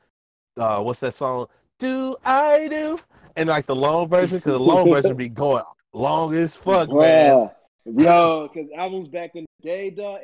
uh 0.59 0.81
what's 0.81 1.01
that 1.01 1.15
song? 1.15 1.47
Do 1.79 2.15
I 2.25 2.69
do? 2.69 2.99
And 3.37 3.49
like 3.49 3.67
the 3.67 3.75
long 3.75 4.09
version, 4.09 4.37
because 4.39 4.53
the 4.53 4.61
long 4.61 4.91
version 4.91 5.17
be 5.17 5.29
going 5.29 5.65
long 5.95 6.35
as 6.35 6.55
fuck, 6.55 6.91
Bruh. 6.91 7.01
man. 7.01 7.51
Yo, 7.87 8.49
because 8.53 8.71
albums 8.77 9.09
back 9.09 9.31
in 9.35 9.47
the 9.59 9.69
day, 9.69 9.91
dog, 9.91 10.21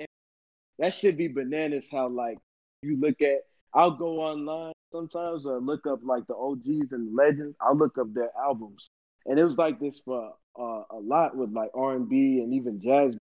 that 0.78 0.94
should 0.94 1.16
be 1.16 1.28
bananas. 1.28 1.86
How 1.90 2.08
like 2.08 2.36
you 2.82 3.00
look 3.00 3.22
at, 3.22 3.40
I'll 3.76 3.92
go 3.92 4.20
online 4.20 4.72
sometimes 4.90 5.46
or 5.46 5.60
look 5.60 5.86
up 5.86 6.00
like 6.02 6.26
the 6.26 6.34
OGs 6.34 6.92
and 6.92 7.14
legends. 7.14 7.56
I'll 7.60 7.76
look 7.76 7.98
up 7.98 8.12
their 8.14 8.30
albums, 8.36 8.88
and 9.26 9.38
it 9.38 9.44
was 9.44 9.56
like 9.56 9.78
this 9.78 10.00
for 10.04 10.32
uh, 10.58 10.82
a 10.90 10.98
lot 10.98 11.36
with 11.36 11.52
like 11.52 11.70
R 11.74 11.94
and 11.94 12.08
B 12.08 12.40
and 12.40 12.54
even 12.54 12.80
jazz 12.80 13.14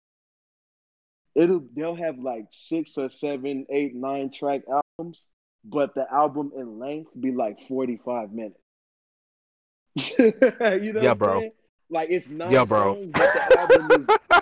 it'll 1.36 1.64
they'll 1.76 1.96
have 1.96 2.18
like 2.18 2.46
six 2.52 2.92
or 2.98 3.10
seven, 3.10 3.66
eight, 3.70 3.94
nine 3.94 4.32
track 4.32 4.62
albums, 4.70 5.22
but 5.64 5.94
the 5.94 6.12
album 6.12 6.52
in 6.58 6.80
length 6.80 7.12
be 7.20 7.32
like 7.32 7.68
forty 7.68 8.00
five 8.04 8.32
minutes. 8.32 8.60
you 10.18 10.94
know, 10.94 11.02
yeah, 11.02 11.14
bro. 11.14 11.42
Saying? 11.42 11.52
Like 11.90 12.10
it's 12.10 12.28
nine 12.28 12.52
yeah, 12.52 12.66
bro. 12.66 12.96
songs, 12.96 13.12
but 13.14 13.34
the 13.34 13.60
album 13.60 13.92
is 14.02 14.42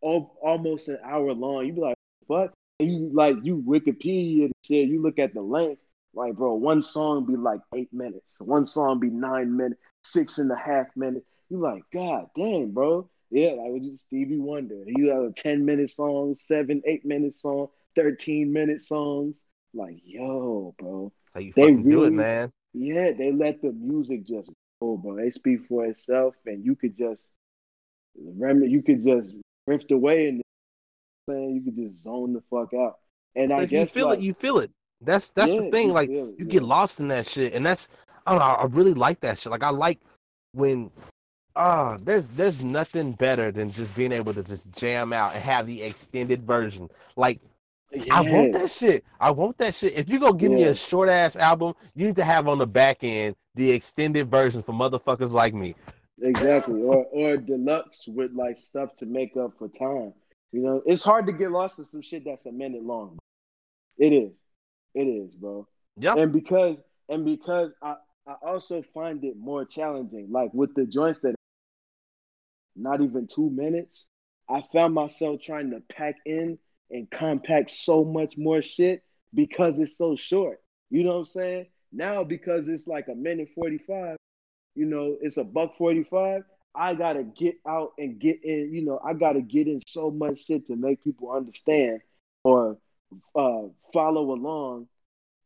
almost 0.40 0.88
an 0.88 0.98
hour 1.04 1.32
long. 1.32 1.66
You 1.66 1.72
be 1.72 1.80
like, 1.80 1.96
"What?" 2.26 2.52
And 2.80 2.90
you 2.90 3.10
like 3.12 3.36
you 3.42 3.62
Wikipedia 3.66 4.44
and 4.44 4.52
shit. 4.64 4.88
You 4.88 5.02
look 5.02 5.18
at 5.18 5.34
the 5.34 5.42
length, 5.42 5.82
like, 6.14 6.34
bro, 6.34 6.54
one 6.54 6.82
song 6.82 7.26
be 7.26 7.36
like 7.36 7.60
eight 7.74 7.92
minutes, 7.92 8.40
one 8.40 8.66
song 8.66 9.00
be 9.00 9.08
nine 9.08 9.56
minutes, 9.56 9.80
six 10.04 10.38
and 10.38 10.50
a 10.52 10.56
half 10.56 10.86
minutes. 10.96 11.26
You 11.48 11.58
like, 11.58 11.82
God 11.92 12.26
damn, 12.36 12.70
bro. 12.70 13.08
Yeah, 13.30 13.50
like 13.50 13.72
with 13.72 13.98
Stevie 13.98 14.38
Wonder. 14.38 14.82
You 14.86 15.10
have 15.10 15.24
a 15.24 15.32
10 15.32 15.64
minute 15.64 15.90
song, 15.90 16.36
seven, 16.38 16.82
eight 16.86 17.04
minute 17.04 17.38
song, 17.38 17.68
13 17.96 18.52
minute 18.52 18.80
songs. 18.80 19.42
Like, 19.74 20.00
yo, 20.04 20.74
bro. 20.78 21.12
How 21.34 21.40
you 21.40 21.52
they 21.56 21.72
really, 21.72 21.82
do 21.82 22.04
it, 22.04 22.12
man. 22.12 22.52
Yeah, 22.72 23.10
they 23.16 23.32
let 23.32 23.60
the 23.60 23.72
music 23.72 24.26
just 24.26 24.50
go, 24.80 24.96
bro. 24.96 25.16
They 25.16 25.30
speak 25.30 25.66
for 25.68 25.84
itself, 25.84 26.34
and 26.46 26.64
you 26.64 26.74
could 26.74 26.96
just 26.96 27.20
remember, 28.16 28.66
you 28.66 28.82
could 28.82 29.04
just 29.04 29.34
drift 29.66 29.90
away 29.90 30.28
and 30.28 30.42
saying 31.28 31.54
you 31.54 31.62
could 31.62 31.76
just 31.76 32.02
zone 32.02 32.32
the 32.32 32.42
fuck 32.50 32.74
out. 32.74 32.98
And 33.36 33.52
I 33.52 33.62
if 33.62 33.70
guess 33.70 33.80
you 33.80 33.86
feel 33.86 34.06
like, 34.08 34.18
it, 34.18 34.22
you 34.22 34.34
feel 34.34 34.58
it. 34.58 34.70
That's 35.00 35.28
that's 35.28 35.52
yeah, 35.52 35.60
the 35.62 35.70
thing. 35.70 35.90
Like 35.90 36.08
it, 36.08 36.12
you 36.12 36.36
yeah. 36.38 36.44
get 36.44 36.62
lost 36.62 37.00
in 37.00 37.08
that 37.08 37.28
shit, 37.28 37.54
and 37.54 37.64
that's 37.64 37.88
I 38.26 38.32
don't 38.32 38.40
know. 38.40 38.44
I 38.44 38.64
really 38.64 38.94
like 38.94 39.20
that 39.20 39.38
shit. 39.38 39.52
Like 39.52 39.62
I 39.62 39.70
like 39.70 40.00
when 40.52 40.90
ah, 41.56 41.94
oh, 41.94 42.02
there's 42.02 42.26
there's 42.28 42.62
nothing 42.62 43.12
better 43.12 43.52
than 43.52 43.70
just 43.70 43.94
being 43.94 44.12
able 44.12 44.34
to 44.34 44.42
just 44.42 44.70
jam 44.72 45.12
out 45.12 45.34
and 45.34 45.42
have 45.42 45.66
the 45.66 45.82
extended 45.82 46.46
version. 46.46 46.88
Like 47.16 47.40
yeah. 47.92 48.16
I 48.16 48.20
want 48.20 48.52
that 48.52 48.70
shit. 48.70 49.04
I 49.20 49.30
want 49.30 49.58
that 49.58 49.74
shit. 49.74 49.94
If 49.94 50.08
you 50.08 50.18
go 50.18 50.32
give 50.32 50.52
me 50.52 50.64
a 50.64 50.74
short 50.74 51.08
ass 51.08 51.36
album, 51.36 51.74
you 51.94 52.06
need 52.06 52.16
to 52.16 52.24
have 52.24 52.48
on 52.48 52.58
the 52.58 52.66
back 52.66 52.98
end 53.02 53.36
the 53.54 53.70
extended 53.70 54.30
version 54.30 54.62
for 54.62 54.72
motherfuckers 54.72 55.32
like 55.32 55.54
me. 55.54 55.74
Exactly. 56.20 56.82
or 56.82 57.04
or 57.06 57.36
deluxe 57.36 58.06
with 58.08 58.32
like 58.32 58.58
stuff 58.58 58.96
to 58.98 59.06
make 59.06 59.36
up 59.36 59.52
for 59.58 59.68
time. 59.68 60.12
You 60.52 60.62
know, 60.62 60.82
it's 60.86 61.02
hard 61.02 61.26
to 61.26 61.32
get 61.32 61.50
lost 61.50 61.78
in 61.78 61.86
some 61.86 62.02
shit 62.02 62.24
that's 62.24 62.46
a 62.46 62.52
minute 62.52 62.82
long. 62.82 63.18
It 63.98 64.12
is. 64.12 64.32
It 64.94 65.02
is, 65.04 65.34
bro. 65.34 65.66
Yeah. 65.98 66.14
And 66.14 66.32
because 66.32 66.76
and 67.08 67.24
because 67.24 67.72
I 67.82 67.96
I 68.26 68.34
also 68.46 68.82
find 68.94 69.24
it 69.24 69.36
more 69.36 69.64
challenging. 69.64 70.28
Like 70.30 70.52
with 70.52 70.74
the 70.74 70.86
joints 70.86 71.20
that 71.20 71.34
not 72.76 73.00
even 73.00 73.26
two 73.26 73.50
minutes, 73.50 74.06
I 74.48 74.62
found 74.72 74.94
myself 74.94 75.40
trying 75.42 75.70
to 75.70 75.82
pack 75.90 76.16
in 76.24 76.58
and 76.90 77.10
compact 77.10 77.70
so 77.70 78.04
much 78.04 78.36
more 78.36 78.62
shit 78.62 79.02
because 79.34 79.74
it's 79.78 79.98
so 79.98 80.16
short. 80.16 80.60
You 80.90 81.04
know 81.04 81.10
what 81.10 81.18
I'm 81.18 81.24
saying? 81.26 81.66
Now 81.92 82.24
because 82.24 82.68
it's 82.68 82.86
like 82.86 83.08
a 83.08 83.14
minute 83.14 83.48
45, 83.54 84.16
you 84.74 84.86
know, 84.86 85.16
it's 85.20 85.36
a 85.36 85.44
buck 85.44 85.76
45. 85.76 86.42
I 86.78 86.94
gotta 86.94 87.24
get 87.24 87.56
out 87.66 87.92
and 87.98 88.20
get 88.20 88.44
in, 88.44 88.72
you 88.72 88.84
know, 88.84 89.00
I 89.04 89.12
gotta 89.14 89.40
get 89.40 89.66
in 89.66 89.82
so 89.86 90.10
much 90.10 90.46
shit 90.46 90.68
to 90.68 90.76
make 90.76 91.02
people 91.02 91.32
understand 91.32 92.00
or 92.44 92.78
uh, 93.34 93.62
follow 93.92 94.32
along 94.32 94.86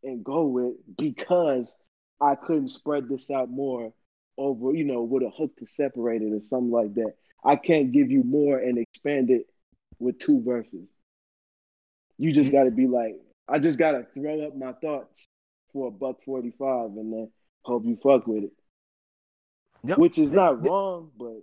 and 0.03 0.23
go 0.23 0.45
with 0.45 0.75
because 0.99 1.75
I 2.21 2.35
couldn't 2.35 2.69
spread 2.69 3.09
this 3.09 3.31
out 3.31 3.51
more 3.51 3.93
over, 4.37 4.75
you 4.75 4.85
know, 4.85 5.03
with 5.03 5.23
a 5.23 5.31
hook 5.31 5.57
to 5.59 5.67
separate 5.67 6.23
it 6.23 6.33
or 6.33 6.41
something 6.51 6.71
like 6.71 6.95
that. 6.95 7.15
I 7.45 7.57
can't 7.57 7.93
give 7.93 8.11
you 8.11 8.23
more 8.25 8.59
and 8.59 8.79
expand 8.79 9.31
it 9.31 9.47
with 9.99 10.19
two 10.19 10.43
verses. 10.43 10.89
You 12.19 12.33
just 12.33 12.53
got 12.53 12.65
to 12.65 12.71
be 12.71 12.87
like, 12.87 13.17
I 13.49 13.59
just 13.59 13.79
got 13.79 13.93
to 13.93 14.07
throw 14.15 14.47
up 14.47 14.57
my 14.57 14.73
thoughts 14.75 15.27
for 15.73 15.89
a 15.89 15.91
buck 15.91 16.23
45 16.25 16.91
and 16.97 17.13
then 17.13 17.31
hope 17.63 17.85
you 17.85 17.99
fuck 18.03 18.27
with 18.27 18.45
it. 18.45 18.53
Yep. 19.85 19.99
Which 19.99 20.19
is 20.19 20.31
not 20.31 20.65
wrong, 20.65 21.11
but 21.19 21.43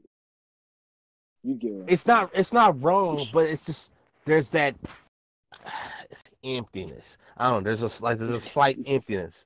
you 1.44 1.56
get 1.56 1.72
it. 1.72 1.86
It's 1.88 2.08
not 2.08 2.32
it's 2.34 2.54
not 2.54 2.82
wrong, 2.82 3.28
but 3.34 3.50
it's 3.50 3.66
just 3.66 3.94
there's 4.26 4.50
that 4.52 4.76
it's 6.10 6.24
emptiness. 6.44 7.18
I 7.38 7.50
don't 7.50 7.64
know, 7.64 7.70
there's 7.74 7.82
a 7.82 8.04
like 8.04 8.18
there's 8.20 8.32
a 8.32 8.42
slight 8.42 8.80
emptiness. 8.86 9.46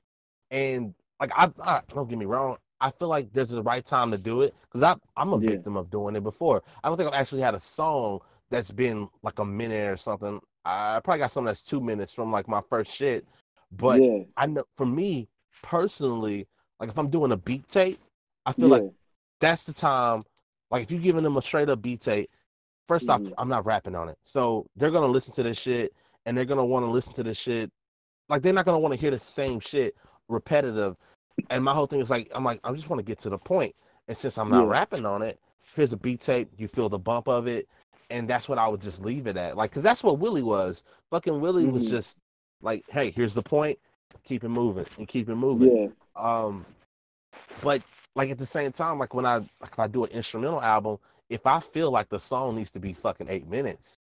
And 0.50 0.94
like 1.20 1.32
I, 1.36 1.50
I 1.62 1.80
don't 1.88 2.08
get 2.08 2.18
me 2.18 2.26
wrong, 2.26 2.56
I 2.80 2.90
feel 2.90 3.08
like 3.08 3.32
there's 3.32 3.50
the 3.50 3.62
right 3.62 3.84
time 3.84 4.10
to 4.10 4.18
do 4.18 4.42
it 4.42 4.54
because 4.62 4.82
I 4.82 4.94
I'm 5.16 5.32
a 5.32 5.40
yeah. 5.40 5.50
victim 5.50 5.76
of 5.76 5.90
doing 5.90 6.16
it 6.16 6.22
before. 6.22 6.62
I 6.82 6.88
don't 6.88 6.96
think 6.96 7.08
I've 7.08 7.20
actually 7.20 7.42
had 7.42 7.54
a 7.54 7.60
song 7.60 8.20
that's 8.50 8.70
been 8.70 9.08
like 9.22 9.38
a 9.38 9.44
minute 9.44 9.90
or 9.90 9.96
something. 9.96 10.40
I 10.64 11.00
probably 11.02 11.20
got 11.20 11.32
something 11.32 11.46
that's 11.46 11.62
two 11.62 11.80
minutes 11.80 12.12
from 12.12 12.30
like 12.30 12.48
my 12.48 12.60
first 12.70 12.92
shit, 12.92 13.26
But 13.72 14.02
yeah, 14.02 14.20
I 14.36 14.46
know 14.46 14.64
for 14.76 14.86
me 14.86 15.28
personally, 15.62 16.46
like 16.80 16.90
if 16.90 16.98
I'm 16.98 17.10
doing 17.10 17.32
a 17.32 17.36
beat 17.36 17.66
tape, 17.68 17.98
I 18.46 18.52
feel 18.52 18.68
yeah, 18.68 18.76
like 18.76 18.90
that's 19.40 19.64
the 19.64 19.72
time. 19.72 20.22
Like 20.70 20.82
if 20.82 20.90
you're 20.90 21.00
giving 21.00 21.22
them 21.22 21.36
a 21.36 21.42
straight 21.42 21.68
up 21.68 21.82
beat 21.82 22.00
tape, 22.00 22.30
1st 22.88 23.08
off, 23.10 23.20
Mhm. 23.22 23.34
I'm 23.38 23.48
not 23.48 23.64
rapping 23.64 23.94
on 23.94 24.08
it, 24.08 24.18
so 24.22 24.66
they're 24.76 24.90
gonna 24.90 25.06
listen 25.06 25.34
to 25.34 25.42
this 25.42 25.58
shit 25.58 25.92
and 26.26 26.36
they're 26.36 26.44
gonna 26.44 26.64
want 26.64 26.84
to 26.84 26.90
listen 26.90 27.14
to 27.14 27.22
this 27.22 27.38
shit. 27.38 27.70
Like 28.28 28.42
they're 28.42 28.52
not 28.52 28.64
gonna 28.64 28.78
want 28.78 28.92
to 28.94 29.00
hear 29.00 29.10
the 29.10 29.18
same 29.18 29.60
shit 29.60 29.94
repetitive. 30.28 30.96
And 31.50 31.62
my 31.62 31.74
whole 31.74 31.86
thing 31.86 32.00
is 32.00 32.10
like, 32.10 32.30
I'm 32.34 32.44
like, 32.44 32.60
I 32.64 32.72
just 32.72 32.88
want 32.88 32.98
to 32.98 33.04
get 33.04 33.18
to 33.20 33.30
the 33.30 33.38
point. 33.38 33.74
And 34.08 34.16
since 34.16 34.38
I'm 34.38 34.50
not 34.50 34.64
Yeah. 34.64 34.70
rapping 34.72 35.04
on 35.06 35.22
it, 35.22 35.38
here's 35.74 35.92
a 35.92 35.96
beat 35.96 36.20
tape. 36.22 36.48
You 36.56 36.68
feel 36.68 36.88
the 36.88 36.98
bump 36.98 37.28
of 37.28 37.46
it, 37.46 37.68
and 38.10 38.28
that's 38.28 38.48
what 38.48 38.58
I 38.58 38.66
would 38.68 38.80
just 38.80 39.00
leave 39.02 39.26
it 39.26 39.36
at. 39.36 39.56
Like, 39.56 39.72
cause 39.72 39.82
that's 39.82 40.02
what 40.02 40.18
Willie 40.18 40.42
was. 40.42 40.84
Fucking 41.10 41.40
Willie 41.40 41.66
was 41.66 41.86
Mhm. 41.86 41.90
just 41.90 42.18
like, 42.62 42.84
hey, 42.88 43.10
here's 43.10 43.34
the 43.34 43.42
point. 43.42 43.78
Keep 44.24 44.44
it 44.44 44.48
moving 44.48 44.86
and 44.98 45.06
keep 45.06 45.28
it 45.28 45.34
moving. 45.34 45.76
yeah, 45.76 45.88
Um, 46.16 46.64
but 47.62 47.82
like 48.14 48.30
at 48.30 48.38
the 48.38 48.46
same 48.46 48.72
time, 48.72 48.98
like 48.98 49.14
when 49.14 49.26
I 49.26 49.36
like 49.38 49.72
if 49.72 49.78
I 49.78 49.86
do 49.86 50.04
an 50.04 50.10
instrumental 50.10 50.62
album, 50.62 50.98
if 51.28 51.46
I 51.46 51.60
feel 51.60 51.90
like 51.90 52.08
the 52.08 52.18
song 52.18 52.56
needs 52.56 52.70
to 52.72 52.80
be 52.80 52.92
fucking 52.92 53.28
eight 53.28 53.46
minutes, 53.48 53.98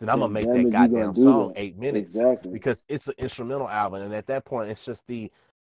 then 0.00 0.08
I'm 0.08 0.20
gonna 0.20 0.32
make 0.32 0.52
that 0.52 0.54
it, 0.54 0.72
you 0.76 0.88
gonna 0.88 1.10
goddamn 1.10 1.14
song 1.14 1.50
that. 1.50 1.54
eight 1.56 1.76
minutes 1.78 2.26
exactly. 2.26 2.52
because 2.52 2.82
it's 2.88 3.08
an 3.08 3.14
instrumental 3.18 3.68
album, 3.68 4.02
and 4.02 4.14
at 4.14 4.26
that 4.26 4.44
point, 4.44 4.70
it's 4.70 4.84
just 4.84 5.06
the 5.06 5.30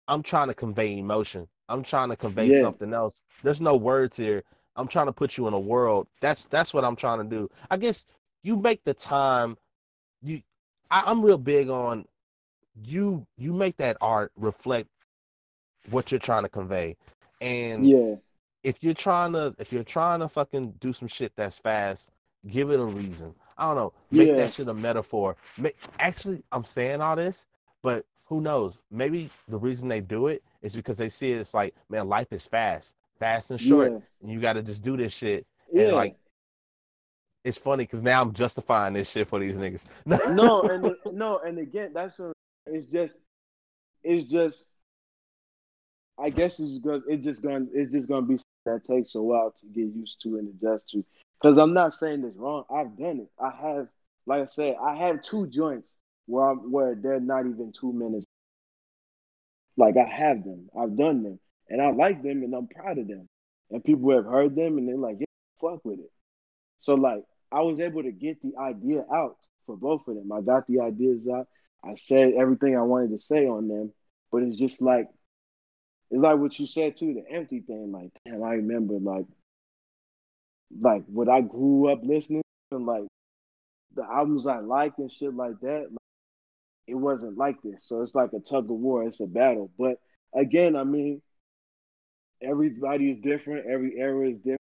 I'm 0.07 0.23
trying 0.23 0.47
to 0.47 0.53
convey 0.53 0.97
emotion. 0.97 1.47
I'm 1.69 1.83
trying 1.83 2.09
to 2.09 2.15
convey 2.15 2.51
Yeah. 2.51 2.61
something 2.61 2.93
else. 2.93 3.21
There's 3.43 3.61
no 3.61 3.75
words 3.75 4.17
here. 4.17 4.43
I'm 4.75 4.87
trying 4.87 5.07
to 5.07 5.13
put 5.13 5.37
you 5.37 5.47
in 5.47 5.53
a 5.53 5.59
world. 5.59 6.07
That's 6.21 6.43
that's 6.45 6.73
what 6.73 6.83
I'm 6.85 6.95
trying 6.95 7.19
to 7.19 7.23
do. 7.35 7.49
I 7.69 7.77
guess 7.77 8.05
you 8.43 8.55
make 8.57 8.83
the 8.83 8.93
time. 8.93 9.57
You, 10.21 10.41
I, 10.89 11.03
I'm 11.05 11.21
real 11.23 11.37
big 11.37 11.69
on 11.69 12.05
you. 12.83 13.25
You 13.37 13.53
make 13.53 13.77
that 13.77 13.97
art 14.01 14.31
reflect 14.37 14.89
what 15.89 16.11
you're 16.11 16.19
trying 16.19 16.43
to 16.43 16.49
convey, 16.49 16.95
and 17.41 17.87
Yeah, 17.87 18.15
if 18.63 18.83
you're 18.83 18.93
trying 18.93 19.33
to 19.33 19.55
if 19.59 19.71
you're 19.71 19.83
trying 19.83 20.19
to 20.21 20.27
fucking 20.29 20.71
do 20.79 20.93
some 20.93 21.07
shit 21.07 21.31
that's 21.35 21.57
fast, 21.57 22.11
give 22.49 22.71
it 22.71 22.79
a 22.79 22.85
reason. 22.85 23.33
I 23.57 23.65
don't 23.67 23.75
know. 23.75 23.93
Make 24.11 24.29
Yeah. 24.29 24.35
that 24.35 24.53
shit 24.53 24.67
a 24.67 24.73
metaphor. 24.73 25.35
Make, 25.57 25.75
actually, 25.99 26.43
I'm 26.51 26.63
saying 26.63 27.01
all 27.01 27.15
this, 27.15 27.47
but 27.81 28.05
who 28.25 28.41
knows? 28.41 28.79
Maybe 28.91 29.29
the 29.47 29.57
reason 29.57 29.87
they 29.87 30.01
do 30.01 30.27
it 30.27 30.43
is 30.61 30.75
because 30.75 30.97
they 30.97 31.09
see 31.09 31.31
it, 31.31 31.39
it's 31.39 31.53
like, 31.53 31.73
man, 31.89 32.07
life 32.07 32.31
is 32.31 32.45
fast, 32.47 32.95
fast 33.19 33.51
and 33.51 33.59
short, 33.59 33.91
yeah, 33.91 33.99
and 34.21 34.31
you 34.31 34.39
got 34.39 34.53
to 34.53 34.61
just 34.63 34.83
do 34.83 34.95
this 34.97 35.13
shit. 35.13 35.45
yeah. 35.71 35.83
And 35.85 35.95
like, 35.95 36.15
it's 37.43 37.57
funny 37.57 37.85
because 37.85 38.01
now 38.01 38.21
I'm 38.21 38.33
justifying 38.33 38.93
this 38.93 39.09
shit 39.09 39.27
for 39.27 39.39
these 39.39 39.55
niggas. 39.55 39.85
no, 40.05 40.61
and 40.63 40.93
no, 41.13 41.39
and 41.39 41.57
again, 41.59 41.93
that's 41.93 42.19
what 42.19 42.33
it's 42.65 42.87
just, 42.87 43.13
it's 44.03 44.29
just. 44.29 44.67
I 46.19 46.29
guess 46.29 46.59
it's. 46.59 46.79
It's 47.07 47.25
just 47.25 47.41
going. 47.41 47.69
It's 47.73 47.91
just 47.91 48.07
to 48.09 48.21
be 48.21 48.37
that 48.65 48.85
takes 48.85 49.15
a 49.15 49.21
while 49.21 49.53
to 49.59 49.65
get 49.67 49.95
used 49.95 50.21
to 50.23 50.37
and 50.37 50.49
adjust 50.49 50.89
to. 50.89 51.03
Because 51.41 51.57
I'm 51.57 51.73
not 51.73 51.93
saying 51.93 52.21
this 52.21 52.35
wrong. 52.35 52.63
I've 52.69 52.97
done 52.97 53.21
it. 53.21 53.29
I 53.39 53.49
have, 53.49 53.87
like 54.25 54.41
I 54.43 54.45
said, 54.45 54.75
I 54.81 54.95
have 54.95 55.21
two 55.21 55.47
joints 55.47 55.87
where 56.25 56.49
I'm 56.49 56.71
where 56.71 56.95
they're 56.95 57.19
not 57.19 57.41
even 57.45 57.71
two 57.79 57.93
minutes. 57.93 58.25
Like 59.77 59.95
I 59.97 60.07
have 60.07 60.43
them. 60.43 60.69
I've 60.77 60.97
done 60.97 61.23
them, 61.23 61.39
and 61.69 61.81
I 61.81 61.91
like 61.91 62.23
them, 62.23 62.43
and 62.43 62.53
I'm 62.53 62.67
proud 62.67 62.97
of 62.97 63.07
them. 63.07 63.27
And 63.69 63.83
people 63.83 64.11
have 64.15 64.25
heard 64.25 64.55
them, 64.55 64.77
and 64.77 64.87
they're 64.87 64.97
like, 64.97 65.17
"Yeah, 65.19 65.25
fuck 65.61 65.85
with 65.85 65.99
it." 65.99 66.11
So 66.81 66.95
like, 66.95 67.23
I 67.51 67.61
was 67.61 67.79
able 67.79 68.03
to 68.03 68.11
get 68.11 68.41
the 68.41 68.53
idea 68.59 69.05
out 69.13 69.37
for 69.65 69.77
both 69.77 70.07
of 70.07 70.15
them. 70.15 70.31
I 70.31 70.41
got 70.41 70.67
the 70.67 70.81
ideas 70.81 71.27
out. 71.27 71.47
I 71.83 71.95
said 71.95 72.33
everything 72.33 72.75
I 72.75 72.81
wanted 72.81 73.11
to 73.11 73.19
say 73.19 73.47
on 73.47 73.67
them, 73.67 73.93
but 74.31 74.43
it's 74.43 74.57
just 74.57 74.81
like 74.81 75.07
it's 76.09 76.21
like 76.21 76.37
what 76.37 76.57
you 76.59 76.67
said 76.67 76.97
too, 76.97 77.13
the 77.13 77.35
empty 77.35 77.61
thing. 77.61 77.91
Like, 77.91 78.11
damn, 78.25 78.43
I 78.43 78.53
remember 78.53 78.95
like 78.95 79.25
like 80.79 81.03
what 81.07 81.29
I 81.29 81.41
grew 81.41 81.91
up 81.91 81.99
listening 82.03 82.41
and 82.71 82.85
like 82.85 83.07
the 83.95 84.03
albums 84.03 84.47
I 84.47 84.59
liked 84.59 84.99
and 84.99 85.11
shit 85.11 85.33
like 85.33 85.59
that. 85.61 85.87
Like, 85.89 85.97
it 86.87 86.95
wasn't 86.95 87.37
like 87.37 87.61
this, 87.61 87.83
so 87.85 88.01
it's 88.01 88.15
like 88.15 88.31
a 88.33 88.39
tug 88.39 88.65
of 88.65 88.77
war. 88.77 89.03
It's 89.03 89.19
a 89.19 89.27
battle, 89.27 89.69
but 89.77 89.97
again, 90.33 90.75
I 90.75 90.83
mean, 90.83 91.21
everybody 92.41 93.11
is 93.11 93.19
different. 93.21 93.65
Every 93.69 93.97
era 93.97 94.29
is 94.29 94.37
different. 94.37 94.61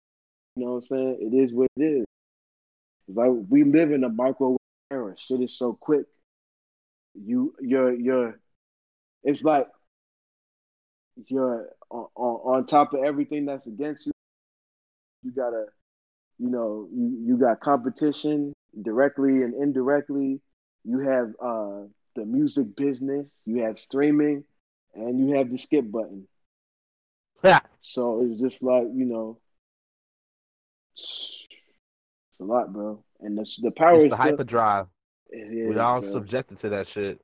You 0.56 0.66
know 0.66 0.72
what 0.74 0.78
I'm 0.78 0.88
saying? 0.88 1.18
It 1.34 1.36
is 1.36 1.54
what 1.54 1.68
it 1.76 1.84
is. 1.84 2.06
It's 3.08 3.18
like 3.18 3.32
we 3.50 3.64
live 3.64 3.92
in 3.92 4.04
a 4.04 4.10
microwave 4.10 4.58
era. 4.92 5.16
Shit 5.18 5.42
is 5.42 5.58
so 5.58 5.74
quick. 5.74 6.06
You, 7.16 7.54
you're, 7.60 7.94
you're. 7.94 8.40
It's 9.24 9.44
like 9.44 9.68
you're 11.28 11.70
on, 11.90 12.08
on, 12.16 12.56
on 12.56 12.68
top 12.68 12.94
of 12.94 13.04
everything 13.04 13.46
that's 13.46 13.68
against 13.68 14.06
you. 14.06 14.12
You 15.24 15.32
gotta, 15.32 15.66
you 16.40 16.50
know, 16.50 16.88
you 16.94 17.18
you 17.26 17.38
got 17.38 17.60
competition 17.62 18.54
directly 18.82 19.44
and 19.44 19.54
indirectly. 19.54 20.42
You 20.84 21.00
have 21.00 21.34
uh 21.42 21.88
the 22.16 22.26
music 22.26 22.76
business. 22.76 23.28
You 23.46 23.64
have 23.64 23.80
streaming, 23.80 24.44
and 24.94 25.20
you 25.20 25.36
have 25.38 25.50
the 25.50 25.58
skip 25.58 25.90
button. 25.90 26.28
Yeah. 27.44 27.60
So 27.82 28.26
it's 28.26 28.42
just 28.42 28.62
like 28.64 28.88
you 28.94 29.06
know, 29.06 29.40
it's 30.96 32.40
a 32.40 32.44
lot, 32.44 32.74
bro. 32.74 33.04
And 33.22 33.38
the 33.38 33.46
the 33.62 33.72
power 33.72 33.96
it's 33.96 34.06
is 34.06 34.10
the 34.10 34.16
still- 34.18 34.32
hyperdrive. 34.32 34.88
We 35.32 35.78
all 35.80 36.02
bro. 36.02 36.10
subjected 36.10 36.58
to 36.60 36.70
that 36.70 36.88
shit. 36.88 37.20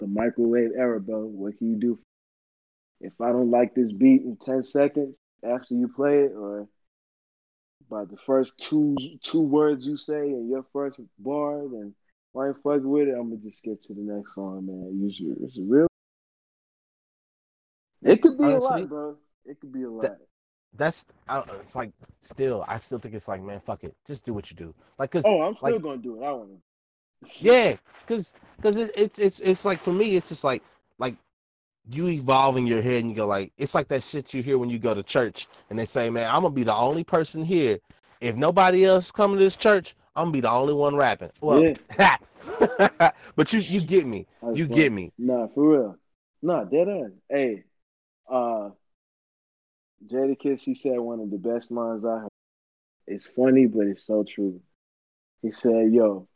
the 0.00 0.06
microwave 0.08 0.70
era, 0.76 1.00
bro. 1.00 1.24
What 1.26 1.56
can 1.58 1.70
you 1.70 1.76
do? 1.76 1.98
If 3.00 3.20
I 3.20 3.28
don't 3.30 3.50
like 3.50 3.74
this 3.74 3.92
beat 3.92 4.22
in 4.22 4.36
ten 4.44 4.64
seconds 4.64 5.14
after 5.44 5.74
you 5.74 5.88
play 5.94 6.20
it, 6.24 6.32
or 6.32 6.68
by 7.88 8.04
the 8.04 8.16
first 8.26 8.58
two 8.58 8.96
two 9.22 9.40
words 9.40 9.86
you 9.86 9.96
say 9.96 10.28
in 10.28 10.48
your 10.50 10.64
first 10.72 10.98
bar, 11.18 11.60
then 11.68 11.94
I 12.36 12.48
ain't 12.48 12.62
fucking 12.62 12.88
with 12.88 13.08
it, 13.08 13.12
I'm 13.12 13.30
gonna 13.30 13.40
just 13.42 13.58
skip 13.58 13.82
to 13.84 13.94
the 13.94 14.00
next 14.02 14.34
song, 14.34 14.66
man. 14.66 14.98
Usually, 15.00 15.34
it's 15.44 15.58
real. 15.58 15.86
It 18.02 18.22
could 18.22 18.38
be 18.38 18.44
a 18.44 18.58
lot, 18.58 18.88
bro. 18.88 19.16
It 19.44 19.60
could 19.60 19.72
be 19.72 19.82
a 19.82 19.90
lot. 19.90 20.02
that- 20.02 20.18
That's 20.74 21.04
I, 21.28 21.42
it's 21.60 21.74
like 21.74 21.92
still 22.22 22.64
I 22.68 22.78
still 22.78 22.98
think 22.98 23.14
it's 23.14 23.26
like 23.26 23.42
man 23.42 23.58
fuck 23.60 23.82
it 23.84 23.96
just 24.06 24.22
do 24.24 24.34
what 24.34 24.50
you 24.50 24.56
do 24.56 24.74
like 24.98 25.10
cause 25.10 25.22
oh, 25.24 25.40
I'm 25.40 25.56
still 25.56 25.72
like- 25.72 25.82
gonna 25.82 25.96
do 25.98 26.20
it. 26.22 26.26
I 26.26 26.32
want 26.32 26.50
to. 26.50 26.58
Yeah, 27.40 27.76
because 28.00 28.34
because 28.56 28.76
it's, 28.76 28.92
it's 28.96 29.18
it's 29.18 29.40
it's 29.40 29.64
like 29.64 29.80
for 29.82 29.92
me, 29.92 30.14
it's 30.16 30.28
just 30.28 30.44
like 30.44 30.62
you 31.90 32.08
evolve 32.08 32.56
in 32.56 32.66
your 32.66 32.82
head 32.82 32.96
and 33.02 33.10
you 33.10 33.16
go 33.16 33.26
like 33.26 33.52
it's 33.56 33.74
like 33.74 33.88
that 33.88 34.02
shit 34.02 34.34
you 34.34 34.42
hear 34.42 34.58
when 34.58 34.68
you 34.70 34.78
go 34.78 34.94
to 34.94 35.02
church 35.02 35.48
and 35.70 35.78
they 35.78 35.86
say, 35.86 36.10
man, 36.10 36.28
I'm 36.28 36.42
gonna 36.42 36.54
be 36.54 36.64
the 36.64 36.74
only 36.74 37.04
person 37.04 37.44
here. 37.44 37.78
If 38.20 38.36
nobody 38.36 38.84
else 38.84 39.10
come 39.12 39.32
to 39.32 39.38
this 39.38 39.56
church, 39.56 39.94
I'm 40.16 40.24
gonna 40.26 40.32
be 40.32 40.40
the 40.40 40.50
only 40.50 40.74
one 40.74 40.96
rapping. 40.96 41.30
Well, 41.40 41.74
Yeah. 41.98 42.16
but 43.36 43.52
you 43.52 43.60
you 43.60 43.80
get 43.80 44.06
me, 44.06 44.26
you 44.54 44.66
funny. 44.66 44.74
get 44.74 44.92
me. 44.92 45.12
Nah, 45.18 45.48
for 45.48 45.68
real. 45.70 45.96
Nah, 46.42 46.64
dead 46.64 46.88
end. 46.88 47.12
Hey, 47.28 47.64
uh, 48.30 48.70
Jadakiss, 50.06 50.60
he 50.60 50.74
said 50.74 50.98
one 50.98 51.20
of 51.20 51.30
the 51.30 51.38
best 51.38 51.70
lines 51.70 52.04
I 52.04 52.20
heard. 52.20 52.28
It's 53.06 53.26
funny, 53.26 53.66
but 53.66 53.86
it's 53.86 54.06
so 54.06 54.24
true. 54.24 54.60
He 55.42 55.50
said, 55.50 55.92
"Yo, 55.92 56.28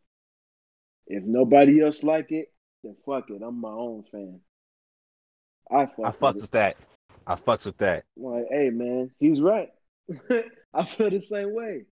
if 1.06 1.22
nobody 1.24 1.80
else 1.82 2.02
like 2.02 2.30
it, 2.32 2.52
then 2.82 2.96
fuck 3.04 3.30
it. 3.30 3.42
I'm 3.42 3.60
my 3.60 3.70
own 3.70 4.04
fan." 4.10 4.40
I 5.72 5.86
fuck 5.86 5.98
I 6.04 6.08
with 6.08 6.20
fucks 6.20 6.36
it. 6.36 6.40
with 6.42 6.50
that. 6.52 6.76
I 7.26 7.34
fucks 7.36 7.64
with 7.64 7.78
that. 7.78 8.04
Like, 8.16 8.44
hey 8.50 8.70
man, 8.70 9.10
he's 9.18 9.40
right. 9.40 9.68
I 10.74 10.84
feel 10.84 11.10
the 11.10 11.20
same 11.22 11.54
way. 11.54 11.84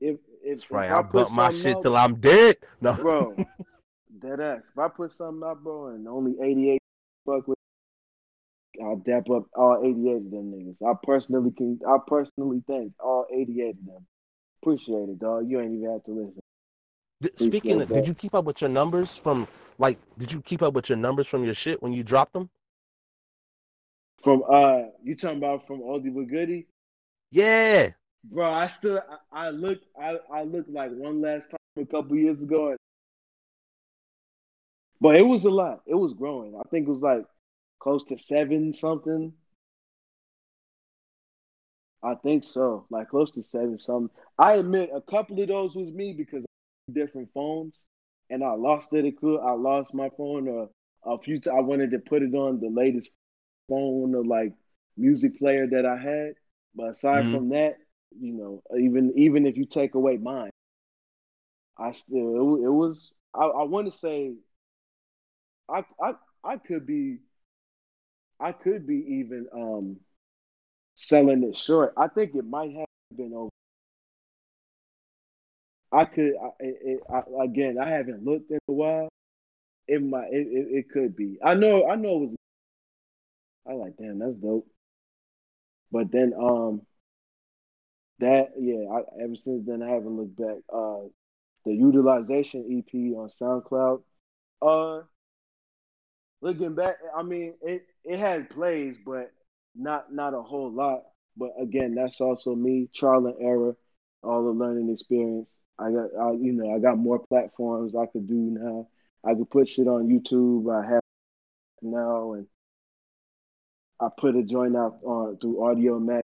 If 0.00 0.18
if, 0.44 0.70
right. 0.70 0.90
I'll 0.90 1.00
I 1.00 1.02
put 1.02 1.12
bump 1.12 1.32
my 1.32 1.50
shit 1.50 1.76
out- 1.76 1.82
till 1.82 1.96
I'm 1.96 2.16
dead. 2.16 2.56
No, 2.80 2.92
bro. 2.94 3.36
Dead 4.22 4.40
ass. 4.40 4.62
If 4.70 4.78
I 4.78 4.88
put 4.88 5.12
something 5.12 5.42
out, 5.48 5.62
bro, 5.62 5.88
and 5.88 6.06
only 6.08 6.36
88 6.42 6.78
fuck 7.26 7.48
with, 7.48 7.58
I'll 8.82 8.96
dap 8.96 9.28
up 9.30 9.44
all 9.54 9.80
88 9.84 10.16
of 10.16 10.30
them 10.30 10.52
niggas. 10.52 10.88
I 10.88 10.94
personally 11.02 11.50
can. 11.56 11.80
I 11.86 11.96
personally 12.06 12.62
thank 12.68 12.92
all 13.00 13.26
88 13.32 13.70
of 13.70 13.76
them. 13.86 14.06
Appreciate 14.62 15.08
it, 15.08 15.18
dog. 15.18 15.48
You 15.50 15.60
ain't 15.60 15.74
even 15.74 15.90
have 15.90 16.04
to 16.04 16.10
listen. 16.12 16.40
Speaking 17.36 17.80
of, 17.80 17.88
did 17.88 18.06
you 18.06 18.14
keep 18.14 18.34
up 18.34 18.44
with 18.44 18.60
your 18.60 18.70
numbers 18.70 19.16
from 19.16 19.48
like? 19.78 19.98
Did 20.18 20.30
you 20.32 20.40
keep 20.40 20.62
up 20.62 20.74
with 20.74 20.88
your 20.88 20.98
numbers 20.98 21.26
from 21.26 21.44
your 21.44 21.54
shit 21.54 21.82
when 21.82 21.92
you 21.92 22.04
dropped 22.04 22.32
them? 22.32 22.48
From 24.22 24.42
uh, 24.48 24.82
you 25.02 25.16
talking 25.16 25.38
about 25.38 25.66
from 25.66 25.80
oldie 25.80 26.14
but 26.14 26.28
goodie, 26.28 26.66
Yeah. 27.30 27.90
bro? 28.24 28.50
I 28.52 28.66
still, 28.68 29.00
I, 29.32 29.46
I 29.46 29.50
looked, 29.50 29.84
I, 30.00 30.18
I 30.32 30.42
looked 30.44 30.70
like 30.70 30.90
one 30.92 31.20
last 31.20 31.50
time 31.50 31.58
a 31.82 31.86
couple 31.86 32.16
years 32.16 32.40
ago, 32.40 32.76
but 35.00 35.16
it 35.16 35.22
was 35.22 35.44
a 35.44 35.50
lot. 35.50 35.82
It 35.86 35.94
was 35.94 36.14
growing. 36.14 36.54
I 36.56 36.68
think 36.70 36.86
it 36.86 36.90
was 36.90 37.00
like 37.00 37.24
close 37.80 38.04
to 38.04 38.18
seven 38.18 38.72
something. 38.72 39.32
I 42.02 42.14
think 42.14 42.44
so, 42.44 42.86
like 42.90 43.08
close 43.08 43.32
to 43.32 43.42
seven 43.42 43.78
something. 43.80 44.10
I 44.38 44.54
admit 44.54 44.90
a 44.94 45.00
couple 45.00 45.40
of 45.40 45.48
those 45.48 45.74
was 45.74 45.90
me 45.92 46.12
because 46.12 46.44
different 46.92 47.30
phones, 47.32 47.80
and 48.30 48.42
I 48.44 48.52
lost 48.54 48.92
it. 48.92 49.04
It 49.04 49.18
could 49.18 49.40
I 49.40 49.52
lost 49.52 49.94
my 49.94 50.10
phone 50.16 50.48
or 50.48 50.70
a 51.04 51.18
few. 51.18 51.40
T- 51.40 51.50
I 51.50 51.60
wanted 51.60 51.90
to 51.92 51.98
put 51.98 52.22
it 52.22 52.34
on 52.34 52.60
the 52.60 52.70
latest 52.70 53.10
phone 53.68 54.14
or 54.14 54.24
like 54.24 54.52
music 54.96 55.38
player 55.38 55.66
that 55.66 55.86
I 55.86 55.96
had. 55.96 56.34
But 56.74 56.90
aside 56.90 57.28
Mhm. 57.28 57.30
from 57.30 57.50
that, 57.50 57.76
you 58.18 58.32
know, 58.34 58.62
even 58.78 59.12
even 59.16 59.46
if 59.46 59.56
you 59.56 59.66
take 59.66 59.94
away 59.94 60.16
mine, 60.18 60.50
I 61.78 61.92
still 61.92 62.56
it, 62.56 62.64
it 62.66 62.70
was. 62.70 63.12
I, 63.34 63.44
I 63.44 63.62
want 63.64 63.90
to 63.90 63.98
say, 63.98 64.34
I 65.68 65.84
I 66.00 66.14
I 66.44 66.56
could 66.58 66.86
be, 66.86 67.20
I 68.40 68.52
could 68.52 68.86
be 68.86 68.96
even 69.20 69.48
um 69.52 70.00
selling 70.96 71.42
it 71.44 71.56
short. 71.56 71.92
I 71.96 72.08
think 72.08 72.34
it 72.34 72.44
might 72.44 72.72
have 72.74 72.86
been 73.16 73.32
over. 73.34 73.50
I 75.92 76.04
could 76.04 76.32
I, 76.42 76.48
it, 76.60 77.00
I, 77.10 77.44
again. 77.44 77.78
I 77.78 77.88
haven't 77.88 78.24
looked 78.24 78.50
in 78.50 78.58
a 78.68 78.72
while. 78.72 79.08
It 79.86 80.02
might. 80.02 80.28
It, 80.32 80.46
it, 80.48 80.66
it 80.78 80.90
could 80.90 81.16
be. 81.16 81.38
I 81.42 81.54
know. 81.54 81.88
I 81.88 81.96
know 81.96 82.16
it 82.16 82.20
was. 82.20 82.36
I 83.66 83.72
like. 83.72 83.96
Damn, 83.96 84.18
that's 84.18 84.34
dope. 84.34 84.66
But 85.90 86.12
then, 86.12 86.34
um, 86.38 86.82
that 88.18 88.52
yeah. 88.58 88.84
I, 88.92 89.24
ever 89.24 89.36
since 89.36 89.66
then, 89.66 89.82
I 89.82 89.88
haven't 89.88 90.16
looked 90.16 90.36
back. 90.36 90.58
Uh, 90.72 91.08
the 91.64 91.72
utilization 91.74 92.84
EP 92.86 92.94
on 93.16 93.30
SoundCloud. 93.40 94.02
Uh, 94.60 95.04
looking 96.40 96.74
back, 96.74 96.96
I 97.16 97.22
mean, 97.22 97.54
it 97.62 97.86
it 98.04 98.18
had 98.18 98.50
plays, 98.50 98.96
but 99.06 99.32
not 99.74 100.12
not 100.12 100.34
a 100.34 100.42
whole 100.42 100.70
lot. 100.70 101.04
But 101.36 101.52
again, 101.60 101.94
that's 101.94 102.20
also 102.20 102.54
me 102.54 102.88
trial 102.94 103.26
and 103.26 103.36
error, 103.40 103.76
all 104.22 104.44
the 104.44 104.50
learning 104.50 104.90
experience. 104.92 105.48
I 105.78 105.90
got, 105.90 106.08
I, 106.20 106.32
you 106.32 106.52
know, 106.52 106.74
I 106.74 106.78
got 106.78 106.98
more 106.98 107.18
platforms 107.18 107.94
I 107.94 108.06
could 108.06 108.26
do 108.26 108.34
now. 108.34 108.88
I 109.24 109.34
could 109.34 109.50
put 109.50 109.68
shit 109.68 109.86
on 109.86 110.08
YouTube. 110.08 110.72
I 110.72 110.88
have 110.88 111.02
now, 111.82 112.32
and 112.32 112.46
I 114.00 114.08
put 114.16 114.36
a 114.36 114.42
joint 114.42 114.76
out 114.76 114.98
on 115.04 115.38
through 115.38 115.56
Audiomack, 115.56 116.22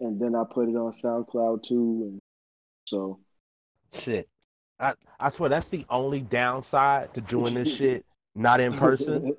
and 0.00 0.20
then 0.20 0.34
I 0.34 0.44
put 0.50 0.68
it 0.68 0.76
on 0.76 0.94
SoundCloud 1.02 1.62
too. 1.64 2.00
And 2.10 2.20
so, 2.86 3.20
Shit. 3.92 4.28
I, 4.80 4.94
I 5.18 5.30
swear 5.30 5.48
that's 5.48 5.70
the 5.70 5.84
only 5.90 6.20
downside 6.20 7.12
to 7.14 7.20
doing 7.20 7.54
this 7.54 7.68
shit 7.76 8.04
not 8.38 8.60
in 8.60 8.72
person. 8.72 9.36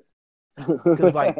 Cause 0.56 1.14
like 1.14 1.38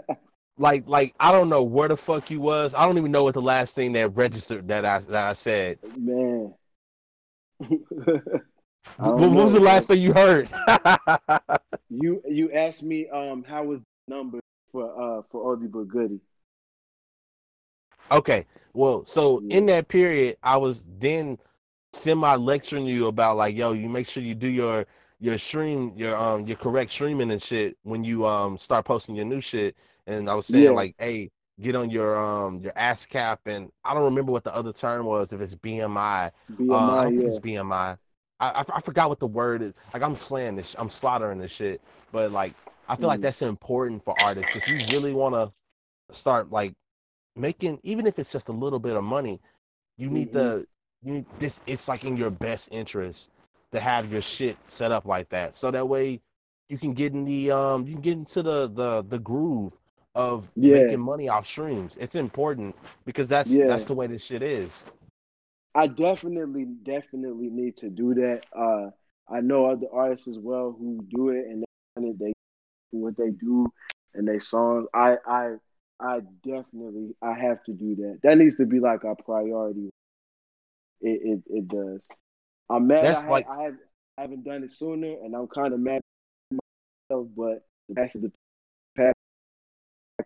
like 0.56 0.88
like 0.88 1.14
I 1.20 1.30
don't 1.30 1.48
know 1.48 1.62
where 1.62 1.88
the 1.88 1.96
fuck 1.96 2.30
you 2.30 2.40
was. 2.40 2.74
I 2.74 2.86
don't 2.86 2.96
even 2.98 3.12
know 3.12 3.24
what 3.24 3.34
the 3.34 3.42
last 3.42 3.74
thing 3.74 3.92
that 3.92 4.16
registered 4.16 4.66
that 4.68 4.84
I 4.84 4.98
that 5.00 5.24
I 5.24 5.32
said. 5.34 5.78
man. 5.96 6.54
What, 8.96 9.30
was 9.32 9.52
the 9.54 9.60
last 9.60 9.88
thing 9.88 10.00
you 10.00 10.12
heard? 10.12 10.48
You 11.90 12.22
you 12.28 12.52
asked 12.52 12.82
me 12.82 13.08
um 13.08 13.44
how 13.44 13.64
was 13.64 13.80
the 13.80 14.14
number 14.14 14.40
for 14.72 14.84
uh 15.18 15.22
for 15.30 15.56
Oldie 15.56 15.70
but 15.70 15.88
Goodie. 15.88 16.20
okay. 18.10 18.46
Well, 18.72 19.04
so 19.04 19.42
Yeah. 19.42 19.58
in 19.58 19.66
that 19.66 19.88
period, 19.88 20.36
I 20.42 20.56
was 20.56 20.86
then 20.98 21.38
semi 21.92 22.34
lecturing 22.36 22.86
you 22.86 23.06
about 23.08 23.36
like, 23.36 23.56
yo, 23.56 23.72
you 23.72 23.88
make 23.88 24.08
sure 24.08 24.22
you 24.22 24.34
do 24.34 24.48
your 24.48 24.86
your 25.20 25.38
stream, 25.38 25.92
your 25.96 26.16
um 26.16 26.46
your 26.46 26.56
correct 26.56 26.92
streaming 26.92 27.30
and 27.32 27.42
shit 27.42 27.76
when 27.82 28.04
you 28.04 28.26
um 28.26 28.58
start 28.58 28.84
posting 28.84 29.16
your 29.16 29.24
new 29.26 29.40
shit. 29.40 29.76
And 30.06 30.30
I 30.30 30.34
was 30.34 30.46
saying 30.46 30.64
Yeah. 30.66 30.70
like, 30.74 30.94
hey, 30.98 31.30
get 31.60 31.76
on 31.76 31.90
your 31.90 32.16
um 32.16 32.60
your 32.60 32.72
ASCAP 32.72 33.38
and 33.46 33.70
I 33.84 33.94
don't 33.94 34.04
remember 34.04 34.32
what 34.32 34.44
the 34.44 34.54
other 34.54 34.72
term 34.72 35.06
was, 35.06 35.32
if 35.32 35.40
it's 35.40 35.54
BMI. 35.54 36.30
BMI, 36.50 36.70
Uh, 36.70 36.92
I 37.00 37.02
don't 37.04 37.16
think 37.16 37.28
it's 37.28 37.38
BMI. 37.38 37.98
I, 38.40 38.50
I 38.50 38.64
I 38.76 38.80
forgot 38.80 39.08
what 39.08 39.20
the 39.20 39.26
word 39.26 39.62
is. 39.62 39.74
Like 39.94 40.02
I'm 40.02 40.16
slaying 40.16 40.56
this, 40.56 40.74
I'm 40.78 40.90
slaughtering 40.90 41.38
this 41.38 41.52
shit. 41.52 41.82
But 42.12 42.32
like 42.32 42.54
I 42.88 42.96
feel 42.96 43.08
like 43.08 43.20
Mhm. 43.20 43.22
that's 43.22 43.42
important 43.42 44.04
for 44.04 44.14
artists. 44.18 44.56
If 44.56 44.68
you 44.68 44.78
really 44.78 45.12
want 45.12 45.34
to 45.34 45.52
start 46.16 46.50
like 46.50 46.74
making, 47.36 47.80
even 47.82 48.06
if 48.06 48.18
it's 48.18 48.32
just 48.32 48.48
a 48.48 48.52
little 48.52 48.78
bit 48.78 48.96
of 48.96 49.04
money, 49.04 49.40
you 49.96 50.10
need 50.10 50.30
Mhm. 50.30 50.32
the 50.32 50.66
you 51.02 51.12
need 51.14 51.26
this. 51.38 51.60
It's 51.66 51.88
like 51.88 52.04
in 52.04 52.16
your 52.16 52.30
best 52.30 52.68
interest 52.72 53.30
to 53.72 53.80
have 53.80 54.10
your 54.12 54.22
shit 54.22 54.58
set 54.66 54.92
up 54.92 55.06
like 55.06 55.28
that, 55.30 55.54
so 55.54 55.70
that 55.70 55.88
way 55.88 56.20
you 56.68 56.78
can 56.78 56.92
get 56.94 57.12
in 57.12 57.24
the 57.24 57.50
um 57.50 57.86
you 57.86 57.94
can 57.94 58.02
get 58.02 58.14
into 58.14 58.42
the 58.42 58.68
the 58.68 59.02
the 59.02 59.18
groove 59.18 59.72
of 60.14 60.50
Yeah. 60.56 60.82
making 60.84 61.00
money 61.00 61.28
off 61.28 61.46
streams. 61.46 61.96
It's 61.98 62.14
important 62.14 62.74
because 63.04 63.28
that's 63.28 63.50
Yeah. 63.50 63.66
that's 63.66 63.84
the 63.84 63.94
way 63.94 64.06
this 64.06 64.24
shit 64.24 64.42
is. 64.42 64.84
I 65.74 65.86
definitely, 65.86 66.64
definitely 66.64 67.48
need 67.48 67.76
to 67.78 67.90
do 67.90 68.14
that. 68.14 68.44
Uh, 68.52 68.90
I 69.28 69.40
know 69.40 69.66
other 69.66 69.86
artists 69.92 70.26
as 70.26 70.38
well 70.38 70.72
who 70.76 71.00
do 71.08 71.28
it, 71.28 71.46
and 71.46 71.64
they, 71.96 72.12
they 72.12 72.32
do 72.92 72.98
what 72.98 73.16
they 73.16 73.30
do 73.30 73.72
and 74.14 74.26
they 74.26 74.40
songs. 74.40 74.88
I, 74.92 75.16
I, 75.24 75.54
I 76.00 76.20
definitely, 76.44 77.14
I 77.22 77.34
have 77.34 77.62
to 77.64 77.72
do 77.72 77.94
that. 77.96 78.18
That 78.24 78.38
needs 78.38 78.56
to 78.56 78.66
be 78.66 78.80
like 78.80 79.04
our 79.04 79.14
priority. 79.14 79.90
It, 81.00 81.20
it, 81.22 81.42
it 81.58 81.68
does. 81.68 82.00
I'm 82.68 82.88
mad. 82.88 83.04
That's 83.04 83.24
I, 83.24 83.28
like- 83.30 83.48
I, 83.48 83.62
have, 83.62 83.76
I 84.18 84.22
haven't 84.22 84.44
done 84.44 84.64
it 84.64 84.72
sooner, 84.72 85.12
and 85.22 85.36
I'm 85.36 85.46
kind 85.46 85.72
of 85.72 85.78
mad 85.78 86.00
myself. 86.50 87.28
But 87.36 87.64
that's 87.88 88.14
the 88.14 88.32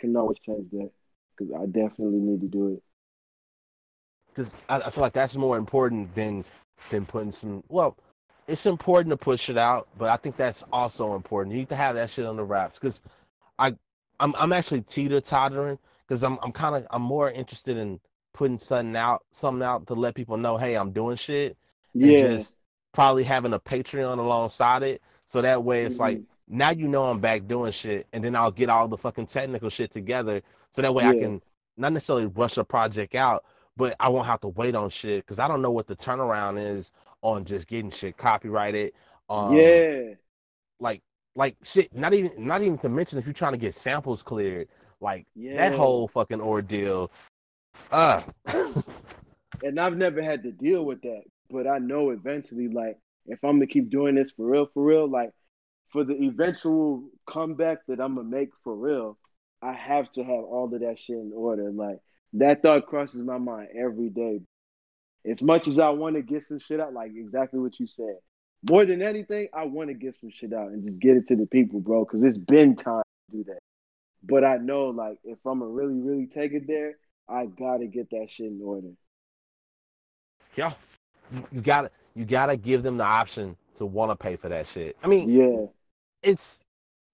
can 0.05 0.17
always 0.17 0.39
change 0.41 0.71
that 0.73 0.91
because 1.37 1.53
I 1.55 1.67
definitely 1.67 2.21
need 2.21 2.41
to 2.43 2.49
do 2.49 2.75
it. 2.75 2.83
because 4.29 4.55
I, 4.69 4.79
I 4.81 4.91
feel 4.91 5.03
like 5.03 5.13
that's 5.13 5.37
more 5.37 5.57
important 5.57 6.15
than 6.15 6.45
than 6.91 7.07
putting 7.07 7.33
some. 7.33 7.63
Well, 7.69 7.97
it's 8.47 8.67
important 8.67 9.11
to 9.11 9.17
push 9.17 9.49
it 9.49 9.59
out, 9.59 9.89
but 9.99 10.11
I 10.11 10.17
think 10.17 10.37
that's 10.37 10.65
also 10.73 11.15
important. 11.15 11.53
You 11.55 11.61
need 11.61 11.69
to 11.71 11.77
have 11.77 11.95
that 11.97 12.11
shit 12.11 12.27
on 12.27 12.37
the 12.37 12.45
wraps 12.45 12.79
because 12.79 13.03
I 13.59 13.75
I'm 14.21 14.35
I'm 14.39 14.53
actually 14.53 14.83
teeter 14.83 15.21
tottering 15.21 15.79
because 16.07 16.23
I'm 16.23 16.39
I'm 16.43 16.53
kind 16.53 16.77
of 16.77 16.87
I'm 16.91 17.03
more 17.03 17.31
interested 17.31 17.77
in 17.77 18.01
putting 18.35 18.59
something 18.59 18.97
out 18.97 19.25
something 19.33 19.63
out 19.65 19.87
to 19.89 19.95
let 19.95 20.15
people 20.15 20.37
know, 20.37 20.57
hey, 20.57 20.77
I'm 20.77 20.93
doing 20.93 21.17
shit, 21.17 21.57
and 22.01 22.17
Yeah. 22.17 22.19
just 22.19 22.57
probably 22.93 23.25
having 23.25 23.55
a 23.55 23.61
Patreon 23.61 24.19
alongside 24.19 24.83
it, 24.83 25.03
so 25.27 25.43
that 25.43 25.65
way 25.65 25.85
it's 25.85 26.01
like 26.01 26.21
Mhm. 26.21 26.27
Now 26.49 26.71
you 26.71 26.89
know 26.89 27.05
I'm 27.05 27.21
back 27.21 27.47
doing 27.47 27.73
shit, 27.73 28.07
and 28.13 28.23
then 28.23 28.37
I'll 28.37 28.51
get 28.51 28.69
all 28.69 28.89
the 28.89 28.99
fucking 28.99 29.27
technical 29.27 29.71
shit 29.71 29.91
together, 29.91 30.43
so 30.73 30.83
that 30.83 30.95
way 30.95 31.05
I 31.05 31.15
can 31.15 31.41
not 31.77 31.93
necessarily 31.93 32.27
rush 32.27 32.57
a 32.57 32.65
project 32.65 33.15
out, 33.15 33.45
but 33.77 33.97
I 33.99 34.09
won't 34.09 34.27
have 34.27 34.41
to 34.43 34.49
wait 34.49 34.75
on 34.75 34.91
shit 34.91 35.25
because 35.25 35.39
I 35.39 35.49
don't 35.49 35.63
know 35.63 35.71
what 35.71 35.87
the 35.87 35.97
turnaround 35.97 36.59
is 36.59 36.93
on 37.23 37.45
just 37.45 37.67
getting 37.67 37.91
shit 37.91 38.17
copyrighted. 38.17 38.93
Um, 39.29 39.57
yeah. 39.57 40.15
like 40.79 41.03
like 41.35 41.57
shit. 41.65 41.95
Not 41.95 42.15
even 42.15 42.33
not 42.47 42.63
even 42.63 42.79
to 42.79 42.89
mention 42.89 43.19
if 43.19 43.27
you're 43.27 43.33
trying 43.33 43.53
to 43.53 43.59
get 43.59 43.75
samples 43.75 44.23
cleared, 44.23 44.69
like 45.01 45.27
Yeah. 45.35 45.57
that 45.57 45.75
whole 45.77 46.07
fucking 46.09 46.41
ordeal. 46.41 47.11
Uh, 47.91 48.23
and 49.63 49.81
I've 49.81 49.97
never 49.97 50.23
had 50.23 50.43
to 50.45 50.53
deal 50.53 50.85
with 50.85 51.03
that, 51.03 51.23
but 51.51 51.67
I 51.67 51.79
know 51.79 52.11
eventually, 52.11 52.69
like, 52.69 52.99
if 53.27 53.43
I'm 53.43 53.57
gonna 53.57 53.67
keep 53.67 53.91
doing 53.91 54.15
this 54.15 54.31
for 54.31 54.47
real, 54.47 54.67
for 54.73 54.85
real, 54.85 55.09
like, 55.09 55.31
for 55.95 56.03
the 56.03 56.25
eventual 56.25 57.09
comeback 57.25 57.87
that 57.87 58.01
I'm 58.01 58.17
gonna 58.17 58.29
make 58.29 58.51
for 58.65 58.75
real, 58.75 59.17
I 59.63 59.73
have 59.75 60.11
to 60.13 60.25
have 60.25 60.45
all 60.45 60.69
of 60.75 60.81
that 60.81 60.99
shit 60.99 61.17
in 61.17 61.31
order. 61.33 61.71
Like, 61.71 62.01
that 62.33 62.63
thought 62.63 62.87
crosses 62.87 63.23
my 63.23 63.39
mind 63.39 63.69
every 63.79 64.09
day. 64.09 64.41
As 65.25 65.41
much 65.41 65.69
as 65.69 65.79
I 65.79 65.91
want 65.91 66.17
to 66.17 66.23
get 66.23 66.43
some 66.43 66.59
shit 66.59 66.81
out, 66.81 66.93
like 66.93 67.13
exactly 67.15 67.61
what 67.61 67.79
you 67.79 67.87
said, 67.87 68.17
more 68.69 68.85
than 68.85 69.03
anything, 69.03 69.49
I 69.55 69.67
want 69.67 69.89
to 69.89 69.95
get 69.95 70.17
some 70.17 70.31
shit 70.31 70.53
out 70.53 70.73
and 70.73 70.83
just 70.83 70.99
get 70.99 71.17
it 71.17 71.29
to 71.29 71.37
the 71.37 71.47
people, 71.47 71.79
bro, 71.79 72.05
because 72.05 72.25
it's 72.25 72.37
been 72.37 72.75
time 72.75 73.05
to 73.31 73.37
do 73.37 73.45
that. 73.45 73.61
But 74.25 74.43
I 74.43 74.57
know, 74.57 74.87
like, 74.87 75.19
if 75.23 75.39
I'm 75.47 75.61
gonna 75.61 75.71
really, 75.71 76.01
really 76.01 76.27
take 76.27 76.55
it 76.55 76.67
there, 76.67 76.97
I 77.29 77.47
gotta 77.47 77.87
get 77.87 78.11
that 78.11 78.27
shit 78.31 78.49
in 78.49 78.61
order. 78.61 78.89
yeah, 80.57 80.73
you, 81.53 81.61
gotta 81.61 81.93
you 82.17 82.25
gotta 82.25 82.57
give 82.57 82.83
them 82.83 82.97
the 82.97 83.05
option 83.05 83.57
to 83.77 83.87
want 83.87 84.11
to 84.11 84.17
pay 84.17 84.35
for 84.35 84.49
that 84.49 84.67
shit. 84.67 84.97
I 85.01 85.07
mean, 85.07 85.31
Yeah. 85.31 85.67
It's 86.25 86.57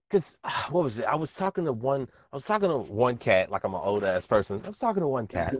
because 0.08 0.38
what 0.70 0.84
was 0.84 0.98
it? 0.98 1.04
I 1.04 1.14
was 1.16 1.34
talking 1.34 1.64
to 1.64 1.72
one. 1.72 2.08
I 2.32 2.36
was 2.36 2.44
talking 2.44 2.68
to 2.68 2.78
one 2.78 3.16
cat, 3.16 3.50
like 3.50 3.64
I'm 3.64 3.74
an 3.74 3.80
old 3.82 4.04
ass 4.04 4.26
person. 4.26 4.62
I 4.64 4.68
was 4.68 4.78
talking 4.78 5.00
to 5.02 5.08
one 5.08 5.26
cat, 5.26 5.54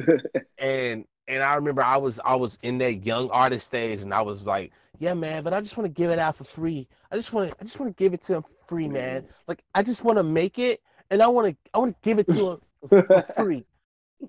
and 0.58 1.04
and 1.28 1.42
I 1.42 1.54
remember 1.54 1.82
I 1.82 1.96
was 1.96 2.20
I 2.24 2.34
was 2.34 2.58
in 2.62 2.78
that 2.78 3.04
young 3.04 3.30
artist 3.30 3.66
stage, 3.66 4.00
and 4.00 4.12
I 4.12 4.22
was 4.22 4.44
like, 4.44 4.72
yeah, 4.98 5.14
man, 5.14 5.42
but 5.42 5.52
I 5.52 5.60
just 5.60 5.76
want 5.76 5.86
to 5.86 6.00
give 6.02 6.10
it 6.10 6.18
out 6.18 6.36
for 6.36 6.44
free. 6.44 6.88
I 7.10 7.16
just 7.16 7.32
want 7.32 7.50
to 7.50 7.56
I 7.60 7.64
just 7.64 7.78
want 7.78 7.96
to 7.96 8.02
give 8.02 8.14
it 8.14 8.22
to 8.24 8.36
him 8.36 8.44
free, 8.66 8.88
man. 8.88 9.26
Like 9.46 9.62
I 9.74 9.82
just 9.82 10.04
want 10.04 10.18
to 10.18 10.22
make 10.22 10.58
it, 10.58 10.80
and 11.10 11.22
I 11.22 11.26
want 11.28 11.48
to 11.48 11.56
I 11.74 11.78
want 11.78 11.92
to 11.92 12.08
give 12.08 12.18
it 12.18 12.26
to 12.32 12.50
him 12.52 12.60
for 12.88 13.24
free. 13.36 13.64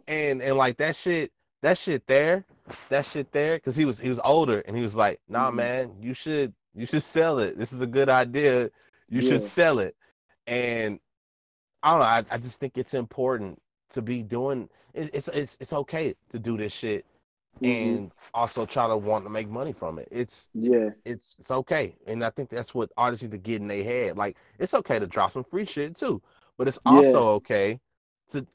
And 0.08 0.42
and 0.42 0.58
like 0.58 0.78
that 0.78 0.96
shit, 0.96 1.32
that 1.62 1.78
shit 1.78 2.06
there, 2.08 2.46
that 2.90 3.06
shit 3.06 3.32
there, 3.32 3.58
because 3.58 3.76
he 3.76 3.86
was 3.86 4.00
he 4.00 4.10
was 4.10 4.20
older, 4.24 4.60
and 4.62 4.76
he 4.78 4.84
was 4.84 4.96
like, 4.96 5.20
nah, 5.28 5.50
Mhm. 5.52 5.56
man, 5.56 5.96
you 6.00 6.14
should 6.14 6.54
you 6.78 6.86
should 6.86 7.04
sell 7.04 7.40
it. 7.40 7.58
This 7.58 7.74
is 7.74 7.82
a 7.82 7.88
good 7.88 8.08
idea. 8.08 8.70
You 9.10 9.22
should 9.22 9.42
sell 9.42 9.80
it. 9.80 9.96
And 10.46 11.00
I 11.82 11.92
don't 11.92 12.00
know. 12.00 12.06
I, 12.06 12.26
I 12.32 12.38
just 12.38 12.60
think 12.60 12.78
it's 12.78 12.94
important 12.94 13.60
to 13.92 14.02
be 14.02 14.22
doing. 14.24 14.70
It, 14.94 15.10
it's 15.14 15.28
it's 15.30 15.58
it's 15.60 15.74
okay 15.74 16.16
to 16.30 16.40
do 16.40 16.58
this 16.58 16.72
shit 16.72 17.06
mm-hmm. 17.62 17.66
and 17.66 18.12
also 18.34 18.66
try 18.66 18.88
to 18.88 18.96
want 18.96 19.26
to 19.26 19.30
make 19.30 19.50
money 19.50 19.74
from 19.74 20.00
it. 20.00 20.08
It's 20.12 20.50
Yeah. 20.54 20.90
it's 21.06 21.38
it's 21.40 21.52
okay, 21.52 21.96
and 22.06 22.24
I 22.24 22.30
think 22.30 22.50
that's 22.50 22.74
what 22.74 22.92
artists 22.98 23.24
need 23.24 23.32
to 23.32 23.38
get 23.38 23.62
in 23.62 23.68
their 23.68 23.84
head. 23.84 24.18
Like 24.18 24.38
it's 24.60 24.74
okay 24.74 25.00
to 25.00 25.08
drop 25.08 25.32
some 25.32 25.44
free 25.44 25.66
shit 25.66 25.96
too, 25.96 26.22
but 26.58 26.68
it's 26.68 26.80
Yeah. 26.86 26.92
also 26.94 27.28
okay 27.36 27.80
to 28.30 28.46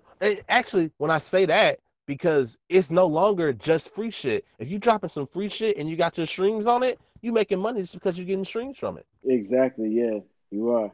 actually 0.49 0.90
when 0.99 1.11
I 1.11 1.19
say 1.19 1.47
that 1.47 1.81
because 2.07 2.59
it's 2.69 2.90
no 2.90 3.07
longer 3.07 3.53
just 3.53 3.94
free 3.94 4.11
shit. 4.11 4.44
If 4.59 4.70
you 4.70 4.78
dropping 4.78 5.11
some 5.11 5.27
free 5.27 5.49
shit 5.49 5.77
and 5.77 5.89
you 5.89 5.97
got 5.97 6.19
your 6.19 6.27
streams 6.27 6.66
on 6.66 6.82
it, 6.82 7.01
you 7.23 7.32
making 7.32 7.61
money 7.61 7.81
just 7.81 7.94
because 7.94 8.19
you're 8.19 8.27
getting 8.27 8.44
streams 8.44 8.78
from 8.78 8.99
it. 8.99 9.07
Exactly. 9.24 9.89
Yeah. 9.90 10.19
You 10.51 10.70
are. 10.70 10.93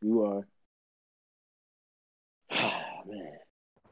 You 0.00 0.22
are. 0.24 0.46
Man. 3.06 3.32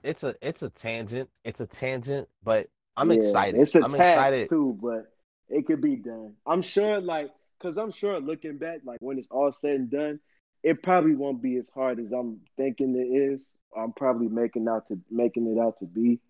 It's 0.02 0.22
a 0.22 0.34
it's 0.42 0.62
a 0.62 0.70
tangent. 0.70 1.28
It's 1.44 1.60
a 1.60 1.66
tangent, 1.66 2.28
but 2.44 2.68
I'm 2.96 3.10
Yeah, 3.10 3.16
excited. 3.18 3.60
It's 3.60 3.74
a 3.74 3.82
I'm 3.82 3.94
task 3.94 4.00
excited. 4.00 4.48
too, 4.48 4.78
but 4.80 5.12
it 5.48 5.66
could 5.66 5.80
be 5.80 5.96
done. 5.96 6.34
I'm 6.46 6.62
sure, 6.62 7.00
like, 7.00 7.30
cause 7.60 7.76
I'm 7.78 7.90
sure 7.92 8.20
looking 8.20 8.58
back, 8.58 8.80
like 8.84 8.98
when 9.00 9.18
it's 9.18 9.28
all 9.30 9.52
said 9.52 9.76
and 9.76 9.90
done, 9.90 10.20
it 10.62 10.82
probably 10.82 11.14
won't 11.14 11.42
be 11.42 11.56
as 11.56 11.66
hard 11.74 11.98
as 12.00 12.12
I'm 12.12 12.40
thinking 12.56 12.96
it 12.96 13.14
is. 13.16 13.48
I'm 13.76 13.92
probably 13.92 14.28
making 14.28 14.68
out 14.68 14.88
to 14.88 14.98
making 15.10 15.46
it 15.46 15.60
out 15.60 15.78
to 15.78 15.86
be. 15.86 16.20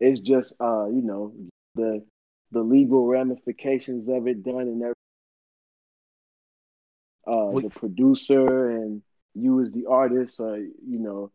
It's 0.00 0.20
just, 0.20 0.54
uh, 0.60 0.86
you 0.86 1.02
know, 1.02 1.32
the 1.76 2.04
the 2.52 2.60
legal 2.62 3.06
ramifications 3.06 4.08
of 4.08 4.28
it 4.28 4.42
done 4.44 4.60
and 4.60 4.82
everything. 4.82 4.94
Uh, 7.26 7.50
We- 7.52 7.62
the 7.62 7.70
producer 7.70 8.70
and 8.70 9.02
you 9.34 9.60
as 9.62 9.70
the 9.72 9.86
artist, 9.86 10.38
uh, 10.40 10.52
you 10.54 10.98
know, 10.98 11.32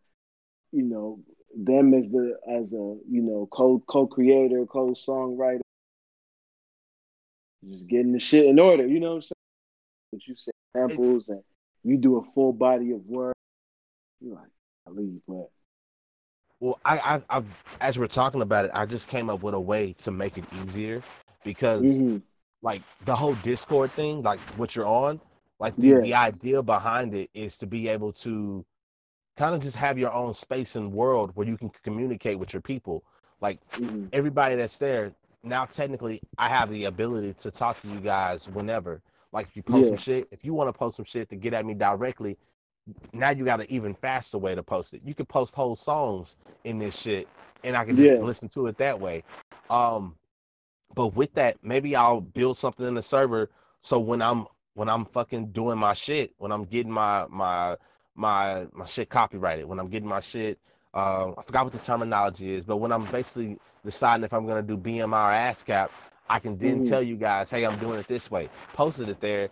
you 0.72 0.84
know, 0.84 1.20
them 1.56 1.94
as 1.94 2.10
the 2.12 2.38
as 2.48 2.72
a 2.74 3.00
you 3.10 3.22
know 3.22 3.48
co 3.52 3.80
co 3.88 4.06
creator, 4.08 4.66
co 4.66 4.90
songwriter, 4.92 5.62
just 7.66 7.88
getting 7.88 8.12
the 8.12 8.20
shit 8.20 8.46
in 8.46 8.60
order. 8.60 8.86
You 8.86 9.00
know 9.00 9.10
what 9.10 9.16
I'm 9.16 9.22
saying? 9.22 9.34
But 10.12 10.28
you 10.28 10.36
say 10.36 10.52
samples 10.76 11.30
and 11.30 11.44
you 11.84 11.98
do 11.98 12.18
a 12.18 12.24
full 12.34 12.54
body 12.54 12.92
of 12.92 13.06
work. 13.08 13.36
You're 14.22 14.36
like, 14.36 14.52
I 14.88 14.92
leave, 14.92 15.22
but 15.28 15.50
Well, 16.60 16.80
I, 16.86 16.98
I, 17.30 17.38
I, 17.38 17.44
as 17.82 18.00
we're 18.00 18.08
talking 18.08 18.42
about 18.42 18.66
it, 18.66 18.72
I 18.74 18.86
just 18.86 19.08
came 19.08 19.30
up 19.30 19.42
with 19.42 19.54
a 19.54 19.60
way 19.60 19.94
to 20.00 20.12
make 20.12 20.38
it 20.38 20.46
easier 20.52 21.04
because, 21.44 21.84
Mhm. 21.84 22.22
like, 22.62 22.82
the 23.06 23.16
whole 23.16 23.36
Discord 23.36 23.92
thing, 23.94 24.24
like 24.24 24.40
what 24.58 24.76
you're 24.76 24.88
on, 24.88 25.22
like 25.60 25.76
the, 25.78 25.90
Yeah. 25.90 26.00
the 26.02 26.14
idea 26.16 26.64
behind 26.64 27.14
it 27.14 27.30
is 27.34 27.58
to 27.58 27.68
be 27.68 27.88
able 27.88 28.12
to 28.14 28.66
kind 29.36 29.54
of 29.54 29.62
just 29.62 29.76
have 29.76 30.00
your 30.00 30.12
own 30.12 30.34
space 30.34 30.76
and 30.76 30.92
world 30.92 31.32
where 31.36 31.48
you 31.48 31.58
can 31.58 31.70
communicate 31.84 32.40
with 32.40 32.54
your 32.54 32.62
people. 32.62 33.04
Like 33.40 33.60
Mhm. 33.78 34.10
everybody 34.12 34.56
that's 34.56 34.78
there 34.80 35.12
now, 35.44 35.66
technically, 35.66 36.22
I 36.40 36.50
have 36.50 36.72
the 36.72 36.86
ability 36.86 37.34
to 37.36 37.52
talk 37.52 37.80
to 37.82 37.88
you 37.88 38.00
guys 38.00 38.50
whenever. 38.50 39.02
Like 39.32 39.48
if 39.48 39.56
you 39.56 39.62
post 39.62 39.90
Yeah. 39.90 39.90
some 39.90 39.98
shit, 39.98 40.28
if 40.32 40.44
you 40.44 40.56
want 40.56 40.70
to 40.70 40.74
post 40.74 40.96
some 40.96 41.06
shit 41.06 41.30
to 41.30 41.36
get 41.36 41.54
at 41.54 41.66
me 41.66 41.76
directly, 41.76 42.38
now 43.14 43.32
you 43.32 43.46
got 43.46 43.62
an 43.62 43.68
even 43.70 43.96
faster 43.96 44.38
way 44.38 44.56
to 44.56 44.64
post 44.64 44.94
it. 44.94 45.04
You 45.06 45.16
can 45.16 45.26
post 45.28 45.56
whole 45.56 45.76
songs 45.76 46.38
in 46.66 46.80
this 46.80 46.96
shit, 46.96 47.30
and 47.64 47.78
I 47.78 47.86
can 47.86 47.96
just 47.98 48.14
Yeah. 48.14 48.22
listen 48.22 48.50
to 48.50 48.68
it 48.68 48.78
that 48.80 49.00
way. 49.00 49.24
Um, 49.70 50.16
but 50.96 51.16
with 51.16 51.34
that, 51.36 51.58
maybe 51.64 51.96
I'll 51.96 52.22
build 52.22 52.58
something 52.58 52.86
in 52.86 52.96
the 52.96 53.04
server 53.04 53.50
so 53.82 54.00
when 54.00 54.22
I'm 54.22 54.48
when 54.76 54.90
I'm 54.90 55.06
fucking 55.06 55.52
doing 55.52 55.78
my 55.78 55.94
shit, 55.94 56.34
when 56.38 56.52
I'm 56.52 56.66
getting 56.66 56.92
my 56.92 57.26
my 57.30 57.78
my 58.16 58.68
my 58.74 58.86
shit 58.86 59.10
copyrighted, 59.10 59.66
when 59.66 59.80
I'm 59.80 59.90
getting 59.90 60.10
my 60.10 60.20
shit, 60.20 60.60
uh, 60.94 61.32
I 61.38 61.44
forgot 61.44 61.66
what 61.66 61.74
the 61.74 61.80
terminology 61.80 62.54
is, 62.56 62.66
but 62.66 62.78
when 62.78 62.92
I'm 62.92 63.06
basically 63.06 63.58
deciding 63.86 64.24
if 64.26 64.34
I'm 64.34 64.48
gonna 64.48 64.64
do 64.64 64.78
BMI 64.78 65.04
or 65.06 65.54
ASCAP, 65.54 65.90
I 66.30 66.40
can 66.40 66.58
then 66.58 66.82
Mhm. 66.82 66.84
tell 66.84 67.04
you 67.04 67.16
guys, 67.18 67.50
hey, 67.50 67.66
I'm 67.66 67.80
doing 67.80 68.00
it 68.00 68.08
this 68.08 68.30
way, 68.32 68.50
posted 68.74 69.10
it 69.10 69.22
there, 69.22 69.50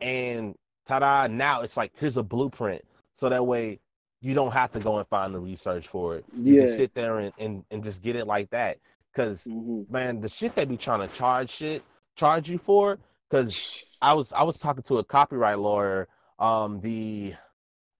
and 0.00 0.54
ta-da! 0.86 1.26
Now 1.26 1.62
it's 1.62 1.76
like 1.76 1.92
here's 1.98 2.16
a 2.16 2.22
blueprint, 2.22 2.82
so 3.12 3.28
that 3.28 3.46
way 3.46 3.80
you 4.20 4.34
don't 4.34 4.52
have 4.52 4.72
to 4.72 4.80
go 4.80 4.98
and 4.98 5.06
find 5.08 5.34
the 5.34 5.38
research 5.38 5.86
for 5.88 6.16
it. 6.16 6.24
You 6.42 6.54
Yeah. 6.54 6.60
can 6.60 6.68
sit 6.68 6.94
there 6.94 7.18
and, 7.18 7.32
and, 7.38 7.64
and 7.70 7.84
just 7.84 8.00
get 8.02 8.16
it 8.16 8.26
like 8.26 8.48
that. 8.50 8.78
Cause 9.14 9.46
Mhm. 9.46 9.88
man, 9.90 10.20
the 10.20 10.28
shit 10.28 10.54
they 10.54 10.64
be 10.64 10.76
trying 10.76 11.06
to 11.06 11.14
charge 11.14 11.50
shit, 11.50 11.84
charge 12.16 12.48
you 12.48 12.58
for, 12.58 12.98
cause 13.30 13.84
I 14.00 14.14
was 14.14 14.32
I 14.32 14.42
was 14.42 14.58
talking 14.58 14.82
to 14.84 14.98
a 14.98 15.04
copyright 15.04 15.58
lawyer, 15.58 16.08
um, 16.38 16.80
the 16.80 17.34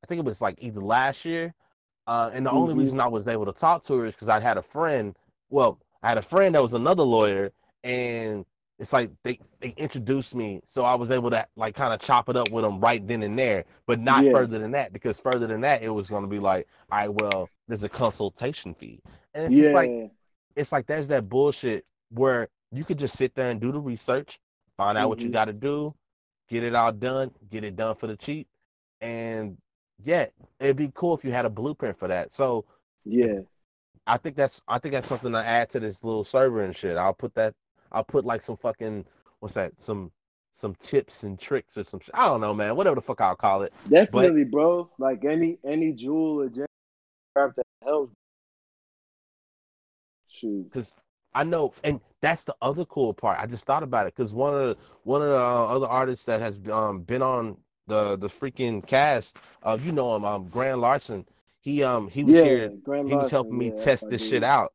I 0.02 0.06
think 0.06 0.18
it 0.18 0.24
was 0.24 0.40
like 0.42 0.62
either 0.62 0.80
last 0.80 1.24
year, 1.24 1.54
uh, 2.06 2.30
and 2.32 2.44
the 2.44 2.50
only 2.50 2.74
Mhm. 2.74 2.78
reason 2.78 3.00
I 3.00 3.06
was 3.08 3.28
able 3.28 3.46
to 3.46 3.52
talk 3.52 3.82
to 3.84 3.98
her 3.98 4.06
is 4.06 4.14
because 4.14 4.28
I 4.28 4.40
had 4.40 4.58
a 4.58 4.62
friend. 4.62 5.16
Well, 5.50 5.78
I 6.02 6.08
had 6.08 6.18
a 6.18 6.22
friend 6.22 6.54
that 6.54 6.62
was 6.62 6.74
another 6.74 7.02
lawyer, 7.04 7.52
and 7.82 8.44
it's 8.78 8.92
like 8.92 9.10
they 9.22 9.38
they 9.60 9.74
introduced 9.76 10.34
me, 10.34 10.60
so 10.64 10.84
I 10.84 10.94
was 10.94 11.10
able 11.10 11.30
to 11.30 11.46
like 11.56 11.74
kind 11.74 11.94
of 11.94 12.00
chop 12.00 12.28
it 12.28 12.36
up 12.36 12.50
with 12.50 12.64
them 12.64 12.80
right 12.80 13.06
then 13.06 13.22
and 13.22 13.38
there, 13.38 13.64
but 13.86 14.00
not 14.00 14.24
Yeah. 14.24 14.32
further 14.32 14.58
than 14.58 14.72
that, 14.72 14.92
because 14.92 15.20
further 15.20 15.46
than 15.46 15.60
that, 15.60 15.82
it 15.82 15.90
was 15.90 16.10
gonna 16.10 16.26
be 16.26 16.40
like, 16.40 16.66
all 16.90 16.98
right, 16.98 17.12
well, 17.12 17.48
there's 17.68 17.84
a 17.84 17.88
consultation 17.88 18.74
fee, 18.74 19.00
and 19.34 19.44
it's 19.44 19.54
Yeah. 19.54 19.62
just 19.62 19.74
like 19.74 20.12
it's 20.56 20.72
like 20.72 20.86
there's 20.86 21.08
that 21.08 21.28
bullshit 21.28 21.84
where 22.10 22.48
you 22.72 22.84
could 22.84 22.98
just 22.98 23.16
sit 23.16 23.34
there 23.34 23.50
and 23.50 23.60
do 23.60 23.70
the 23.72 23.80
research, 23.80 24.40
find 24.76 24.98
out 24.98 25.08
what 25.08 25.20
you 25.20 25.28
Mhm. 25.28 25.32
got 25.32 25.44
to 25.46 25.52
do, 25.52 25.94
get 26.48 26.62
it 26.64 26.74
all 26.74 26.92
done, 26.92 27.30
get 27.50 27.64
it 27.64 27.76
done 27.76 27.94
for 27.94 28.06
the 28.08 28.16
cheap, 28.16 28.48
and 29.00 29.56
yeah, 30.02 30.26
it'd 30.58 30.76
be 30.76 30.90
cool 30.94 31.14
if 31.14 31.24
you 31.24 31.30
had 31.32 31.44
a 31.46 31.50
blueprint 31.50 31.96
for 31.96 32.08
that. 32.08 32.32
So 32.32 32.64
yeah. 33.04 33.40
I 34.06 34.18
think 34.18 34.36
that's 34.36 34.60
I 34.66 34.78
think 34.78 34.92
that's 34.92 35.08
something 35.08 35.32
to 35.32 35.38
add 35.38 35.70
to 35.70 35.80
this 35.80 36.02
little 36.02 36.24
server 36.24 36.62
and 36.62 36.74
shit. 36.74 36.96
I'll 36.96 37.14
put 37.14 37.34
that. 37.36 37.54
I'll 37.94 38.04
put 38.04 38.24
like 38.24 38.42
some 38.42 38.56
fucking 38.56 39.04
what's 39.40 39.54
that? 39.54 39.80
Some 39.80 40.10
some 40.50 40.74
tips 40.76 41.22
and 41.24 41.38
tricks 41.38 41.76
or 41.76 41.84
some. 41.84 42.00
Shit. 42.00 42.14
I 42.14 42.28
don't 42.28 42.40
know, 42.40 42.54
man. 42.54 42.76
Whatever 42.76 42.96
the 42.96 43.02
fuck 43.02 43.20
I'll 43.20 43.36
call 43.36 43.62
it. 43.62 43.72
Definitely, 43.88 44.44
bro. 44.44 44.90
Like 44.98 45.24
any 45.24 45.58
any 45.64 45.92
jewel 45.92 46.42
or 46.42 46.48
gem 46.48 46.66
that 47.34 47.64
helps. 47.82 48.14
Shoot. 50.28 50.64
because 50.64 50.96
I 51.34 51.44
know, 51.44 51.72
and 51.82 52.00
that's 52.20 52.44
the 52.44 52.54
other 52.62 52.84
cool 52.84 53.12
part. 53.12 53.38
I 53.40 53.46
just 53.46 53.66
thought 53.66 53.82
about 53.82 54.06
it 54.06 54.14
because 54.16 54.34
one 54.34 54.54
of 54.54 54.60
the, 54.60 54.76
one 55.02 55.22
of 55.22 55.28
the 55.28 55.36
uh, 55.36 55.64
other 55.76 55.86
artists 55.86 56.24
that 56.26 56.40
has 56.40 56.60
um, 56.70 57.02
been 57.02 57.22
on 57.22 57.56
the 57.86 58.16
the 58.16 58.28
freaking 58.28 58.86
cast, 58.86 59.36
uh, 59.62 59.78
you 59.80 59.92
know 59.92 60.14
him, 60.16 60.24
um, 60.24 60.48
Grand 60.48 60.80
Larson. 60.80 61.26
He 61.60 61.82
um 61.82 62.08
he 62.08 62.24
was 62.24 62.36
yeah, 62.36 62.44
here. 62.44 62.72
Grand 62.84 63.08
He 63.08 63.14
was 63.14 63.30
helping 63.30 63.58
me 63.58 63.72
yeah, 63.74 63.82
test 63.82 64.08
this 64.08 64.26
shit 64.26 64.44
out, 64.44 64.72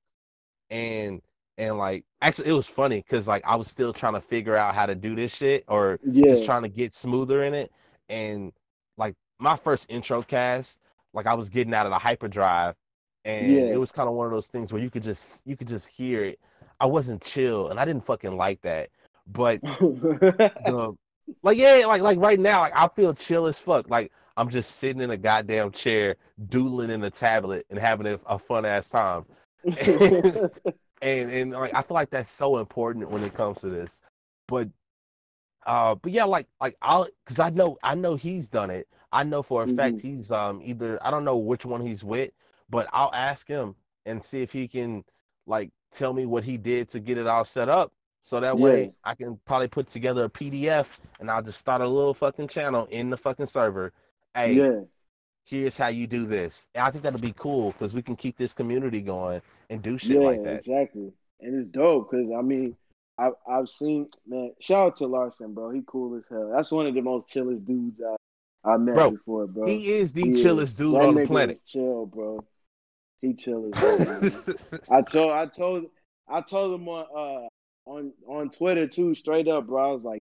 and 0.69 1.21
and 1.59 1.77
like 1.77 2.05
actually 2.23 2.49
it 2.49 2.53
was 2.53 2.67
funny 2.67 2.97
because 3.07 3.27
like 3.27 3.43
I 3.45 3.55
was 3.57 3.67
still 3.67 3.93
trying 3.93 4.15
to 4.15 4.21
figure 4.21 4.57
out 4.57 4.75
how 4.75 4.87
to 4.87 4.95
do 4.95 5.15
this 5.15 5.33
shit 5.33 5.65
or 5.69 5.99
Yeah, 6.05 6.25
just 6.29 6.45
trying 6.45 6.63
to 6.63 6.69
get 6.69 6.93
smoother 6.93 7.43
in 7.45 7.53
it, 7.55 7.71
and 8.09 8.53
like 8.97 9.15
my 9.39 9.57
first 9.57 9.87
intro 9.91 10.23
cast, 10.23 10.81
like 11.13 11.27
I 11.27 11.35
was 11.35 11.49
getting 11.51 11.75
out 11.75 11.85
of 11.87 11.91
the 11.91 11.99
hyperdrive, 11.99 12.75
and 13.25 13.67
Yeah. 13.67 13.71
it 13.71 13.77
was 13.77 13.91
kind 13.91 14.09
of 14.09 14.15
one 14.15 14.27
of 14.27 14.33
those 14.33 14.47
things 14.47 14.73
where 14.73 14.81
you 14.81 14.91
could 14.91 15.03
just 15.03 15.41
you 15.45 15.57
could 15.57 15.67
just 15.69 15.87
hear 15.87 16.25
it. 16.25 16.39
I 16.79 16.87
wasn't 16.87 17.23
chill, 17.23 17.69
and 17.69 17.79
I 17.79 17.85
didn't 17.85 18.05
fucking 18.05 18.37
like 18.37 18.61
that. 18.63 18.89
But 19.27 19.61
the 20.65 20.93
like 21.43 21.57
yeah, 21.57 21.83
like 21.87 22.01
like 22.01 22.19
right 22.19 22.39
now, 22.39 22.61
like 22.61 22.73
I 22.75 22.87
feel 22.95 23.13
chill 23.13 23.47
as 23.47 23.59
fuck. 23.59 23.89
Like 23.89 24.11
I'm 24.37 24.49
just 24.49 24.77
sitting 24.77 25.01
in 25.01 25.11
a 25.11 25.17
goddamn 25.17 25.71
chair, 25.71 26.15
doodling 26.49 26.89
in 26.91 27.03
a 27.03 27.09
tablet, 27.11 27.65
and 27.69 27.79
having 27.79 28.07
a, 28.07 28.19
a 28.25 28.39
fun 28.39 28.65
ass 28.65 28.89
time. 28.89 29.25
And 31.01 31.31
and 31.31 31.51
like 31.51 31.73
I 31.73 31.81
feel 31.81 31.95
like 31.95 32.09
that's 32.09 32.29
so 32.29 32.57
important 32.57 33.09
when 33.09 33.23
it 33.23 33.33
comes 33.33 33.59
to 33.61 33.69
this. 33.69 34.01
But 34.47 34.69
uh, 35.65 35.95
but 35.95 36.11
yeah, 36.11 36.23
like 36.25 36.47
like 36.61 36.75
I'll 36.81 37.07
because 37.25 37.39
I 37.39 37.49
know 37.49 37.77
I 37.83 37.95
know 37.95 38.15
he's 38.15 38.47
done 38.49 38.69
it. 38.69 38.87
I 39.11 39.23
know 39.23 39.43
for 39.43 39.63
a 39.63 39.67
fact 39.67 39.99
Mhm. 39.99 40.01
he's 40.01 40.31
um 40.31 40.61
either 40.63 40.99
I 41.05 41.11
don't 41.11 41.25
know 41.25 41.37
which 41.37 41.65
one 41.65 41.81
he's 41.85 42.03
with, 42.03 42.31
but 42.69 42.87
I'll 42.93 43.13
ask 43.13 43.47
him 43.47 43.75
and 44.05 44.23
see 44.23 44.41
if 44.41 44.51
he 44.51 44.67
can 44.67 45.03
like 45.47 45.71
tell 45.91 46.13
me 46.13 46.25
what 46.25 46.43
he 46.43 46.57
did 46.57 46.89
to 46.89 46.99
get 46.99 47.17
it 47.17 47.27
all 47.27 47.45
set 47.45 47.69
up. 47.69 47.91
So 48.21 48.39
that 48.39 48.57
Yeah. 48.57 48.59
way 48.59 48.91
I 49.03 49.15
can 49.15 49.39
probably 49.45 49.67
put 49.69 49.87
together 49.87 50.25
a 50.25 50.29
PDF 50.29 50.99
and 51.19 51.29
I'll 51.31 51.43
just 51.43 51.59
start 51.59 51.81
a 51.81 51.87
little 51.87 52.13
fucking 52.13 52.49
channel 52.49 52.85
in 52.91 53.09
the 53.09 53.17
fucking 53.17 53.47
server. 53.47 53.93
Hey, 54.33 54.65
yeah, 54.65 54.83
here's 55.49 55.75
how 55.75 55.87
you 55.87 56.07
do 56.07 56.25
this. 56.25 56.65
And 56.75 56.83
I 56.85 56.91
think 56.91 57.03
that'll 57.03 57.19
be 57.19 57.33
cool 57.37 57.71
because 57.71 57.93
we 57.93 58.01
can 58.01 58.15
keep 58.15 58.37
this 58.37 58.53
community 58.53 59.01
going 59.01 59.41
and 59.69 59.81
do 59.81 59.97
shit 59.97 60.21
yeah, 60.21 60.27
like 60.27 60.43
that. 60.43 60.59
exactly. 60.59 61.11
And 61.41 61.61
it's 61.61 61.71
dope 61.71 62.11
because 62.11 62.27
I 62.37 62.41
mean, 62.41 62.75
I 63.17 63.31
I've 63.49 63.69
seen 63.69 64.07
man. 64.27 64.53
Shout 64.59 64.85
out 64.85 64.97
to 64.97 65.07
Larson, 65.07 65.53
bro. 65.53 65.71
He 65.71 65.81
cool 65.87 66.17
as 66.17 66.25
hell. 66.29 66.51
That's 66.55 66.71
one 66.71 66.85
of 66.87 66.93
the 66.93 67.01
most 67.01 67.29
chillest 67.29 67.65
dudes 67.65 67.99
I 68.01 68.71
I 68.71 68.77
met 68.77 68.95
Bro, 68.95 69.11
before, 69.11 69.47
bro. 69.47 69.65
He 69.67 69.93
is 69.93 70.13
the 70.13 70.23
Yeah, 70.25 70.43
chillest 70.43 70.77
dude 70.77 70.93
that 70.95 71.03
on 71.03 71.15
the 71.15 71.25
planet. 71.25 71.55
is 71.55 71.61
chill, 71.61 72.05
bro. 72.05 72.43
He 73.21 73.33
chill 73.33 73.71
as 73.73 73.79
hell. 73.81 74.31
I 74.91 75.01
told 75.01 75.31
I 75.31 75.45
told 75.45 75.85
I 76.27 76.41
told 76.41 76.79
him 76.79 76.87
on 76.87 77.05
uh 77.15 77.89
on 77.89 78.13
on 78.27 78.49
Twitter 78.51 78.87
too, 78.87 79.15
straight 79.15 79.47
up, 79.47 79.67
bro. 79.67 79.89
I 79.89 79.93
was 79.93 80.03
like, 80.03 80.19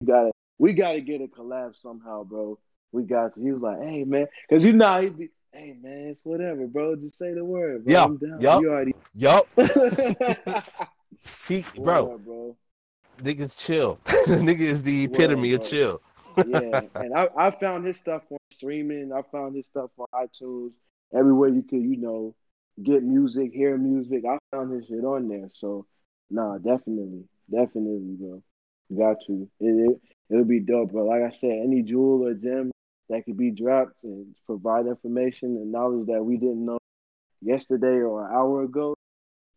we 0.00 0.06
gotta 0.06 0.30
we 0.58 0.72
gotta 0.72 1.00
get 1.00 1.20
a 1.20 1.26
collab 1.26 1.74
somehow, 1.80 2.24
bro. 2.24 2.58
We 2.92 3.02
got 3.04 3.34
to. 3.34 3.40
He 3.40 3.52
was 3.52 3.62
like, 3.62 3.82
hey 3.82 4.04
man, 4.04 4.26
because 4.48 4.64
you 4.64 4.72
know 4.72 4.86
how 4.86 5.00
he 5.00 5.08
be 5.08 5.30
hey 5.52 5.76
man, 5.80 6.08
it's 6.08 6.20
whatever, 6.24 6.66
bro. 6.66 6.96
Just 6.96 7.18
say 7.18 7.32
the 7.34 7.44
word, 7.44 7.84
bro. 7.84 7.94
Yeah, 7.94 8.04
I'm 8.04 8.16
down. 8.16 8.40
yup. 8.40 8.60
You 8.60 8.70
already 8.70 8.94
Yup. 9.14 9.48
He, 11.48 11.64
bro, 11.76 12.04
Word, 12.04 12.24
bro. 12.24 12.56
niggas 13.22 13.56
chill. 13.56 13.98
Nigga 14.06 14.60
is 14.60 14.82
the 14.82 15.04
epitome 15.04 15.52
Word, 15.52 15.62
of 15.62 15.66
chill. 15.66 16.02
yeah, 16.46 16.82
and 16.98 17.14
I, 17.14 17.28
I 17.36 17.50
found 17.50 17.86
his 17.86 17.96
stuff 17.96 18.22
on 18.30 18.38
streaming. 18.52 19.12
I 19.12 19.22
found 19.32 19.56
his 19.56 19.66
stuff 19.66 19.90
on 19.98 20.06
iTunes, 20.12 20.72
everywhere 21.14 21.48
you 21.48 21.62
could, 21.62 21.80
you 21.80 21.96
know, 21.96 22.34
get 22.82 23.02
music, 23.02 23.52
hear 23.52 23.78
music. 23.78 24.24
I 24.28 24.38
found 24.54 24.72
his 24.72 24.86
shit 24.86 25.04
on 25.04 25.28
there. 25.28 25.48
So, 25.54 25.86
nah, 26.30 26.58
definitely, 26.58 27.24
definitely, 27.50 28.16
bro. 28.18 28.42
Got 28.96 29.18
to. 29.28 29.48
It, 29.60 29.90
it 29.90 30.00
it'll 30.28 30.44
be 30.44 30.60
dope, 30.60 30.92
bro. 30.92 31.06
Like 31.06 31.22
I 31.22 31.34
said, 31.34 31.52
any 31.52 31.82
jewel 31.82 32.26
or 32.26 32.34
gem 32.34 32.70
that 33.08 33.24
could 33.24 33.36
be 33.36 33.50
dropped 33.50 33.94
and 34.04 34.34
provide 34.46 34.86
information 34.86 35.56
and 35.56 35.72
knowledge 35.72 36.06
that 36.08 36.24
we 36.24 36.36
didn't 36.36 36.64
know 36.64 36.78
yesterday 37.42 38.00
or 38.00 38.26
an 38.26 38.34
hour 38.34 38.62
ago 38.64 38.94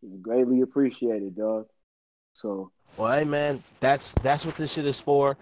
is 0.04 0.12
greatly 0.22 0.62
appreciated, 0.62 1.36
dog. 1.36 1.68
So, 2.34 2.72
Well, 2.98 3.12
hey 3.18 3.24
man, 3.26 3.64
that's 3.80 4.14
that's 4.24 4.46
what 4.46 4.56
this 4.56 4.74
shit 4.74 4.86
is 4.86 5.00
for. 5.00 5.38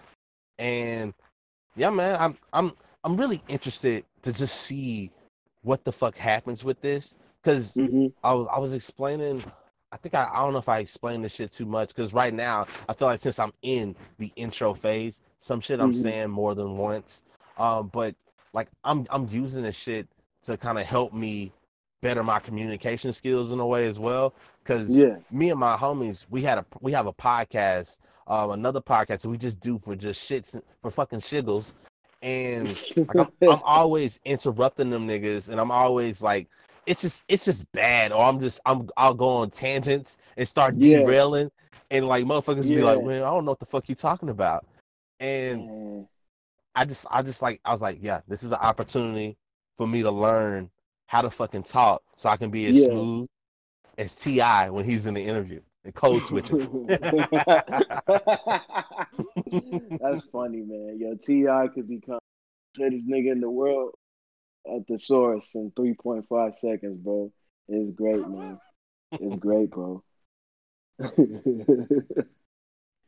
And 0.58 1.12
yeah, 1.76 1.90
man, 1.90 2.16
I'm 2.20 2.38
I'm 2.52 2.72
I'm 3.04 3.16
really 3.16 3.42
interested 3.48 4.04
to 4.22 4.32
just 4.32 4.62
see 4.62 5.10
what 5.62 5.84
the 5.84 5.92
fuck 5.92 6.16
happens 6.16 6.64
with 6.64 6.80
this. 6.80 7.16
because 7.42 7.78
mhm. 7.78 8.12
I 8.24 8.34
was 8.34 8.48
I 8.52 8.58
was 8.58 8.72
explaining. 8.72 9.42
I 9.92 9.96
think 9.96 10.14
I, 10.14 10.28
I 10.32 10.40
don't 10.40 10.52
know 10.52 10.58
if 10.58 10.68
I 10.68 10.80
explained 10.80 11.24
this 11.24 11.32
shit 11.32 11.52
too 11.52 11.64
much 11.66 11.88
because 11.88 12.12
right 12.12 12.34
now 12.34 12.66
I 12.88 12.92
feel 12.92 13.08
like 13.08 13.20
since 13.20 13.38
I'm 13.38 13.52
in 13.62 13.96
the 14.18 14.30
intro 14.36 14.74
phase, 14.74 15.22
some 15.38 15.60
shit 15.60 15.80
I'm 15.80 15.92
Mhm. 15.92 15.94
saying 15.94 16.30
more 16.30 16.54
than 16.54 16.76
once. 16.76 17.24
Um, 17.58 17.88
but 17.92 18.14
like 18.52 18.68
I'm 18.84 19.06
I'm 19.10 19.28
using 19.30 19.62
this 19.62 19.76
shit 19.76 20.06
to 20.44 20.56
kind 20.56 20.78
of 20.78 20.86
help 20.86 21.12
me 21.12 21.52
better 22.00 22.22
my 22.22 22.38
communication 22.38 23.12
skills 23.12 23.52
in 23.52 23.60
a 23.60 23.66
way 23.66 23.86
as 23.86 23.98
well. 23.98 24.34
Because 24.62 24.96
yeah. 24.96 25.16
me 25.30 25.50
and 25.50 25.58
my 25.58 25.76
homies, 25.76 26.26
we 26.30 26.42
had 26.42 26.58
a 26.58 26.66
we 26.80 26.92
have 26.92 27.06
a 27.06 27.12
podcast, 27.12 27.98
uh, 28.26 28.48
another 28.50 28.80
podcast 28.80 29.22
that 29.22 29.28
we 29.28 29.38
just 29.38 29.60
do 29.60 29.78
for 29.78 29.96
just 29.96 30.28
shits 30.28 30.60
for 30.82 30.90
fucking 30.90 31.20
shiggles, 31.20 31.74
and 32.22 32.68
like 33.08 33.18
I'm, 33.18 33.32
I'm 33.50 33.62
always 33.64 34.20
interrupting 34.24 34.90
them 34.90 35.06
niggas, 35.08 35.48
and 35.48 35.60
I'm 35.60 35.70
always 35.70 36.22
like, 36.22 36.48
it's 36.86 37.02
just 37.02 37.24
it's 37.28 37.44
just 37.44 37.70
bad, 37.72 38.12
or 38.12 38.22
I'm 38.22 38.40
just 38.40 38.60
I'm 38.66 38.88
I'll 38.96 39.14
go 39.14 39.28
on 39.28 39.50
tangents 39.50 40.16
and 40.36 40.48
start 40.48 40.78
Yeah. 40.78 40.98
derailing, 41.00 41.50
and 41.90 42.06
like 42.06 42.24
motherfuckers 42.24 42.68
be 42.68 42.82
like, 42.82 43.00
Yeah. 43.00 43.06
man, 43.06 43.22
I 43.22 43.30
don't 43.30 43.44
know 43.44 43.52
what 43.52 43.60
the 43.60 43.66
fuck 43.66 43.88
you 43.88 43.94
talking 43.94 44.28
about, 44.28 44.64
and. 45.20 45.68
I 46.78 46.84
just 46.84 47.06
I 47.10 47.22
just 47.22 47.42
like 47.42 47.60
I 47.64 47.72
was 47.72 47.82
like, 47.82 47.98
yeah, 48.00 48.20
this 48.28 48.44
is 48.44 48.52
an 48.52 48.58
opportunity 48.58 49.36
for 49.76 49.86
me 49.88 50.02
to 50.02 50.12
learn 50.12 50.70
how 51.06 51.22
to 51.22 51.30
fucking 51.30 51.64
talk 51.64 52.02
so 52.14 52.28
I 52.28 52.36
can 52.36 52.50
be 52.50 52.68
as 52.68 52.76
Yeah. 52.76 52.86
smooth 52.86 53.28
as 53.98 54.14
T.I. 54.14 54.70
when 54.70 54.84
he's 54.84 55.06
in 55.06 55.14
the 55.14 55.20
interview 55.24 55.60
and 55.84 55.92
code 55.92 56.22
switching. 56.22 56.88
That's 60.00 60.22
funny, 60.30 60.62
man. 60.62 60.98
Yo, 61.00 61.16
T.I. 61.26 61.66
could 61.74 61.88
become 61.88 62.20
the 62.74 62.80
greatest 62.80 63.08
nigga 63.08 63.32
in 63.32 63.40
the 63.40 63.50
world 63.50 63.94
at 64.72 64.86
the 64.86 65.00
source 65.00 65.52
in 65.56 65.72
three 65.74 65.94
point 65.94 66.26
five 66.28 66.52
seconds, 66.58 66.98
bro. 66.98 67.32
It's 67.68 67.90
great, 67.96 68.28
man. 68.28 68.60
It's 69.12 69.36
great, 69.40 69.70
bro. 69.70 70.04
it's 71.00 71.16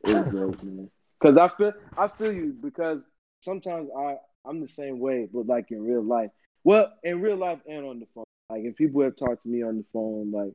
great, 0.03 0.63
man. 0.63 0.89
Cause 1.21 1.37
I 1.37 1.47
feel 1.49 1.71
I 1.97 2.09
feel 2.09 2.33
you 2.33 2.53
because 2.61 2.99
sometimes 3.41 3.89
I 3.97 4.15
I'm 4.45 4.61
the 4.61 4.69
same 4.69 4.99
way, 4.99 5.27
but 5.31 5.47
like 5.47 5.71
in 5.71 5.83
real 5.83 6.03
life. 6.03 6.29
Well, 6.63 6.91
in 7.03 7.21
real 7.21 7.37
life 7.37 7.59
and 7.67 7.85
on 7.85 7.99
the 7.99 8.07
phone. 8.13 8.23
Like 8.49 8.63
if 8.63 8.75
people 8.75 9.01
have 9.03 9.15
talked 9.15 9.43
to 9.43 9.49
me 9.49 9.63
on 9.63 9.77
the 9.77 9.85
phone, 9.93 10.31
like 10.31 10.53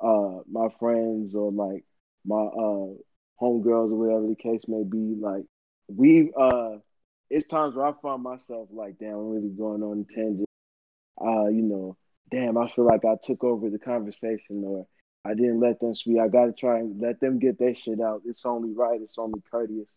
uh 0.00 0.42
my 0.50 0.68
friends 0.78 1.34
or 1.34 1.50
like 1.52 1.84
my 2.24 2.36
uh 2.36 2.94
homegirls 3.40 3.92
or 3.92 3.96
whatever 3.96 4.26
the 4.28 4.36
case 4.36 4.62
may 4.68 4.84
be, 4.84 5.16
like 5.18 5.44
we 5.88 6.32
uh 6.38 6.76
it's 7.30 7.46
times 7.46 7.74
where 7.74 7.86
I 7.86 7.92
find 8.00 8.22
myself 8.22 8.68
like, 8.72 8.98
damn, 8.98 9.14
I'm 9.14 9.30
really 9.30 9.50
going 9.50 9.82
on 9.82 10.06
tangent. 10.08 10.46
Uh, 11.20 11.48
you 11.48 11.62
know, 11.62 11.96
damn, 12.30 12.56
I 12.56 12.68
feel 12.68 12.86
like 12.86 13.04
I 13.04 13.16
took 13.22 13.44
over 13.44 13.68
the 13.68 13.78
conversation 13.78 14.62
or 14.64 14.86
I 15.24 15.34
didn't 15.34 15.60
let 15.60 15.80
them 15.80 15.94
speak. 15.94 16.18
I 16.20 16.28
gotta 16.28 16.52
try 16.52 16.78
and 16.78 17.00
let 17.00 17.20
them 17.20 17.38
get 17.38 17.58
their 17.58 17.74
shit 17.74 18.00
out. 18.00 18.22
It's 18.24 18.46
only 18.46 18.72
right, 18.72 19.00
it's 19.02 19.18
only 19.18 19.42
courteous. 19.50 19.88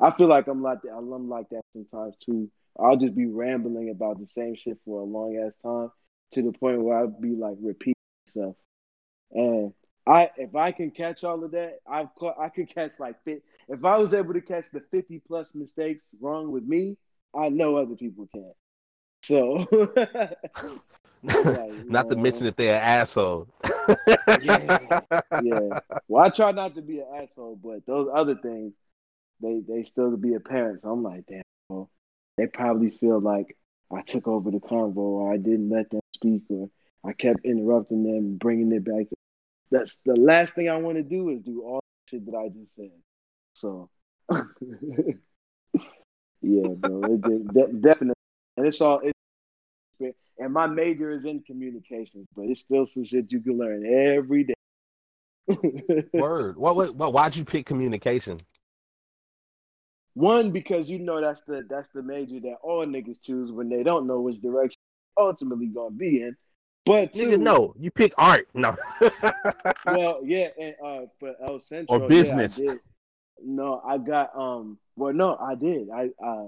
I 0.00 0.10
feel 0.12 0.28
like 0.28 0.46
I'm 0.46 0.62
like 0.62 0.82
that 0.82 0.92
I'm 0.92 1.28
like 1.28 1.48
that 1.50 1.62
sometimes 1.72 2.14
too. 2.24 2.50
I'll 2.78 2.96
just 2.96 3.14
be 3.14 3.26
rambling 3.26 3.90
about 3.90 4.20
the 4.20 4.26
same 4.26 4.54
shit 4.54 4.78
for 4.84 5.00
a 5.00 5.04
long 5.04 5.36
ass 5.36 5.52
time 5.62 5.90
to 6.32 6.42
the 6.42 6.52
point 6.52 6.82
where 6.82 6.98
I'll 6.98 7.08
be 7.08 7.34
like 7.34 7.56
repeating 7.60 7.94
myself. 8.26 8.56
And 9.32 9.72
I 10.06 10.30
if 10.36 10.54
I 10.54 10.72
can 10.72 10.90
catch 10.90 11.24
all 11.24 11.42
of 11.42 11.50
that, 11.52 11.80
I've 11.86 12.14
caught 12.14 12.38
I 12.38 12.48
could 12.48 12.72
catch 12.72 12.92
like 12.98 13.22
fit 13.24 13.42
if 13.68 13.84
I 13.84 13.98
was 13.98 14.14
able 14.14 14.34
to 14.34 14.40
catch 14.40 14.64
the 14.72 14.80
50 14.90 15.22
plus 15.26 15.54
mistakes 15.54 16.04
wrong 16.20 16.50
with 16.50 16.64
me, 16.64 16.96
I 17.38 17.50
know 17.50 17.76
other 17.76 17.96
people 17.96 18.28
can. 18.32 18.52
So 19.22 19.66
Not 21.22 22.08
to 22.10 22.16
mention 22.16 22.46
if 22.46 22.56
they're 22.56 22.76
an 22.76 22.82
asshole. 22.82 23.48
Yeah. 24.42 25.00
yeah. 25.42 25.80
Well, 26.08 26.24
I 26.24 26.28
try 26.30 26.52
not 26.52 26.74
to 26.76 26.82
be 26.82 27.00
an 27.00 27.06
asshole, 27.22 27.58
but 27.62 27.84
those 27.86 28.08
other 28.14 28.36
things, 28.36 28.74
they 29.40 29.60
they 29.66 29.84
still 29.84 30.16
be 30.16 30.34
apparent. 30.34 30.82
So 30.82 30.90
I'm 30.90 31.02
like, 31.02 31.24
damn, 31.28 31.42
well, 31.68 31.90
they 32.36 32.46
probably 32.46 32.90
feel 32.90 33.20
like 33.20 33.56
I 33.92 34.02
took 34.02 34.28
over 34.28 34.50
the 34.50 34.58
convo, 34.58 34.96
or 34.96 35.32
I 35.32 35.36
didn't 35.36 35.70
let 35.70 35.90
them 35.90 36.00
speak, 36.14 36.42
or 36.48 36.70
I 37.04 37.12
kept 37.12 37.44
interrupting 37.44 38.04
them 38.04 38.36
bringing 38.36 38.72
it 38.72 38.84
back. 38.84 39.06
That's 39.70 39.96
the 40.04 40.14
last 40.14 40.54
thing 40.54 40.68
I 40.68 40.76
want 40.76 40.96
to 40.96 41.02
do 41.02 41.30
is 41.30 41.42
do 41.42 41.62
all 41.62 41.80
the 41.80 42.16
shit 42.16 42.26
that 42.26 42.36
I 42.36 42.48
just 42.48 42.74
said. 42.76 42.90
So, 43.54 43.90
yeah, 46.42 46.74
bro, 46.76 47.02
it 47.14 47.22
did, 47.22 47.52
de- 47.52 47.72
definitely, 47.80 48.14
and 48.56 48.66
it's 48.66 48.80
all. 48.80 49.00
And 50.40 50.52
my 50.52 50.68
major 50.68 51.10
is 51.10 51.24
in 51.24 51.42
communications, 51.42 52.28
but 52.36 52.42
it's 52.42 52.60
still 52.60 52.86
some 52.86 53.04
shit 53.04 53.32
you 53.32 53.40
can 53.40 53.58
learn 53.58 53.84
every 53.84 54.44
day. 54.44 54.54
Word. 56.12 56.56
What, 56.56 56.94
what? 56.94 57.12
Why'd 57.12 57.34
you 57.34 57.44
pick 57.44 57.66
communication? 57.66 58.38
One, 60.14 60.50
because 60.50 60.90
you 60.90 60.98
know 60.98 61.20
that's 61.20 61.42
the 61.42 61.64
that's 61.68 61.88
the 61.94 62.02
major 62.02 62.40
that 62.40 62.56
all 62.62 62.86
niggas 62.86 63.20
choose 63.22 63.52
when 63.52 63.68
they 63.68 63.82
don't 63.82 64.06
know 64.06 64.20
which 64.20 64.40
direction 64.40 64.78
ultimately 65.16 65.66
gonna 65.66 65.90
be 65.94 66.22
in. 66.22 66.36
But 66.84 67.12
two, 67.12 67.28
Nigga, 67.28 67.40
no. 67.40 67.74
You 67.78 67.90
pick 67.90 68.14
art. 68.16 68.48
No. 68.54 68.74
well, 69.86 70.20
yeah, 70.24 70.48
and 70.58 70.74
uh, 70.82 71.00
for 71.20 71.34
El 71.42 71.60
Centro, 71.60 71.98
Or 71.98 72.00
yeah, 72.02 72.08
business. 72.08 72.60
I. 72.66 72.76
No, 73.44 73.82
I 73.86 73.98
got 73.98 74.36
um. 74.36 74.78
Well, 74.96 75.12
no, 75.12 75.36
I 75.36 75.54
did. 75.54 75.88
I 75.90 76.08
uh, 76.24 76.46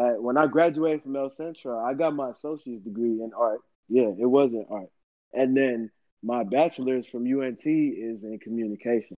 uh, 0.00 0.12
when 0.12 0.36
I 0.36 0.46
graduated 0.46 1.02
from 1.02 1.16
El 1.16 1.30
Centro, 1.36 1.78
I 1.78 1.94
got 1.94 2.14
my 2.14 2.30
associate's 2.30 2.84
degree 2.84 3.20
in 3.22 3.32
art. 3.36 3.60
Yeah, 3.88 4.12
it 4.18 4.26
was 4.26 4.52
in 4.52 4.64
art, 4.70 4.90
and 5.32 5.56
then 5.56 5.90
my 6.22 6.44
bachelor's 6.44 7.06
from 7.06 7.26
UNT 7.26 7.64
is 7.64 8.24
in 8.24 8.38
communication. 8.42 9.16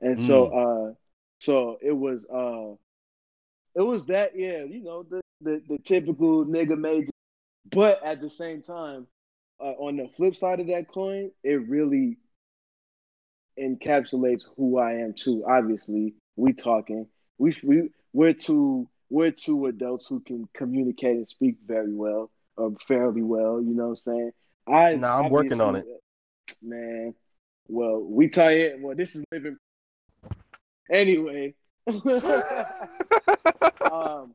And 0.00 0.24
so, 0.24 0.46
uh, 0.46 0.94
so 1.40 1.78
it 1.82 1.92
was 1.92 2.24
uh, 2.24 2.76
it 3.74 3.82
was 3.82 4.06
that 4.06 4.32
yeah, 4.34 4.64
you 4.64 4.82
know 4.82 5.02
the 5.02 5.20
the, 5.40 5.62
the 5.68 5.78
typical 5.78 6.44
nigga 6.44 6.76
major, 6.76 7.10
but 7.70 8.02
at 8.04 8.20
the 8.20 8.30
same 8.30 8.62
time, 8.62 9.06
uh, 9.60 9.74
on 9.78 9.96
the 9.96 10.08
flip 10.16 10.36
side 10.36 10.60
of 10.60 10.66
that 10.68 10.88
coin, 10.88 11.30
it 11.42 11.68
really 11.68 12.18
encapsulates 13.58 14.44
who 14.56 14.78
I 14.78 14.92
am 14.94 15.14
too. 15.14 15.44
Obviously, 15.46 16.14
we 16.36 16.52
talking. 16.52 17.06
We 17.38 17.56
we 17.62 17.90
we're 18.12 18.34
two 18.34 18.88
we're 19.10 19.30
two 19.30 19.66
adults 19.66 20.06
who 20.06 20.20
can 20.20 20.48
communicate 20.54 21.16
and 21.16 21.28
speak 21.28 21.56
very 21.66 21.92
well 21.92 22.30
or 22.56 22.74
fairly 22.86 23.22
well. 23.22 23.60
You 23.60 23.74
know 23.74 23.88
what 23.88 24.00
I'm 24.06 24.12
saying? 24.12 24.32
I 24.66 24.94
No, 24.96 25.08
I'm 25.08 25.30
working 25.30 25.60
on 25.60 25.76
it, 25.76 25.86
Man, 26.62 27.14
well, 27.68 28.00
we 28.00 28.28
tie 28.28 28.52
it. 28.52 28.80
Well, 28.80 28.96
this 28.96 29.14
is 29.14 29.24
living. 29.32 29.56
Anyway, 30.90 31.54
um, 33.92 34.34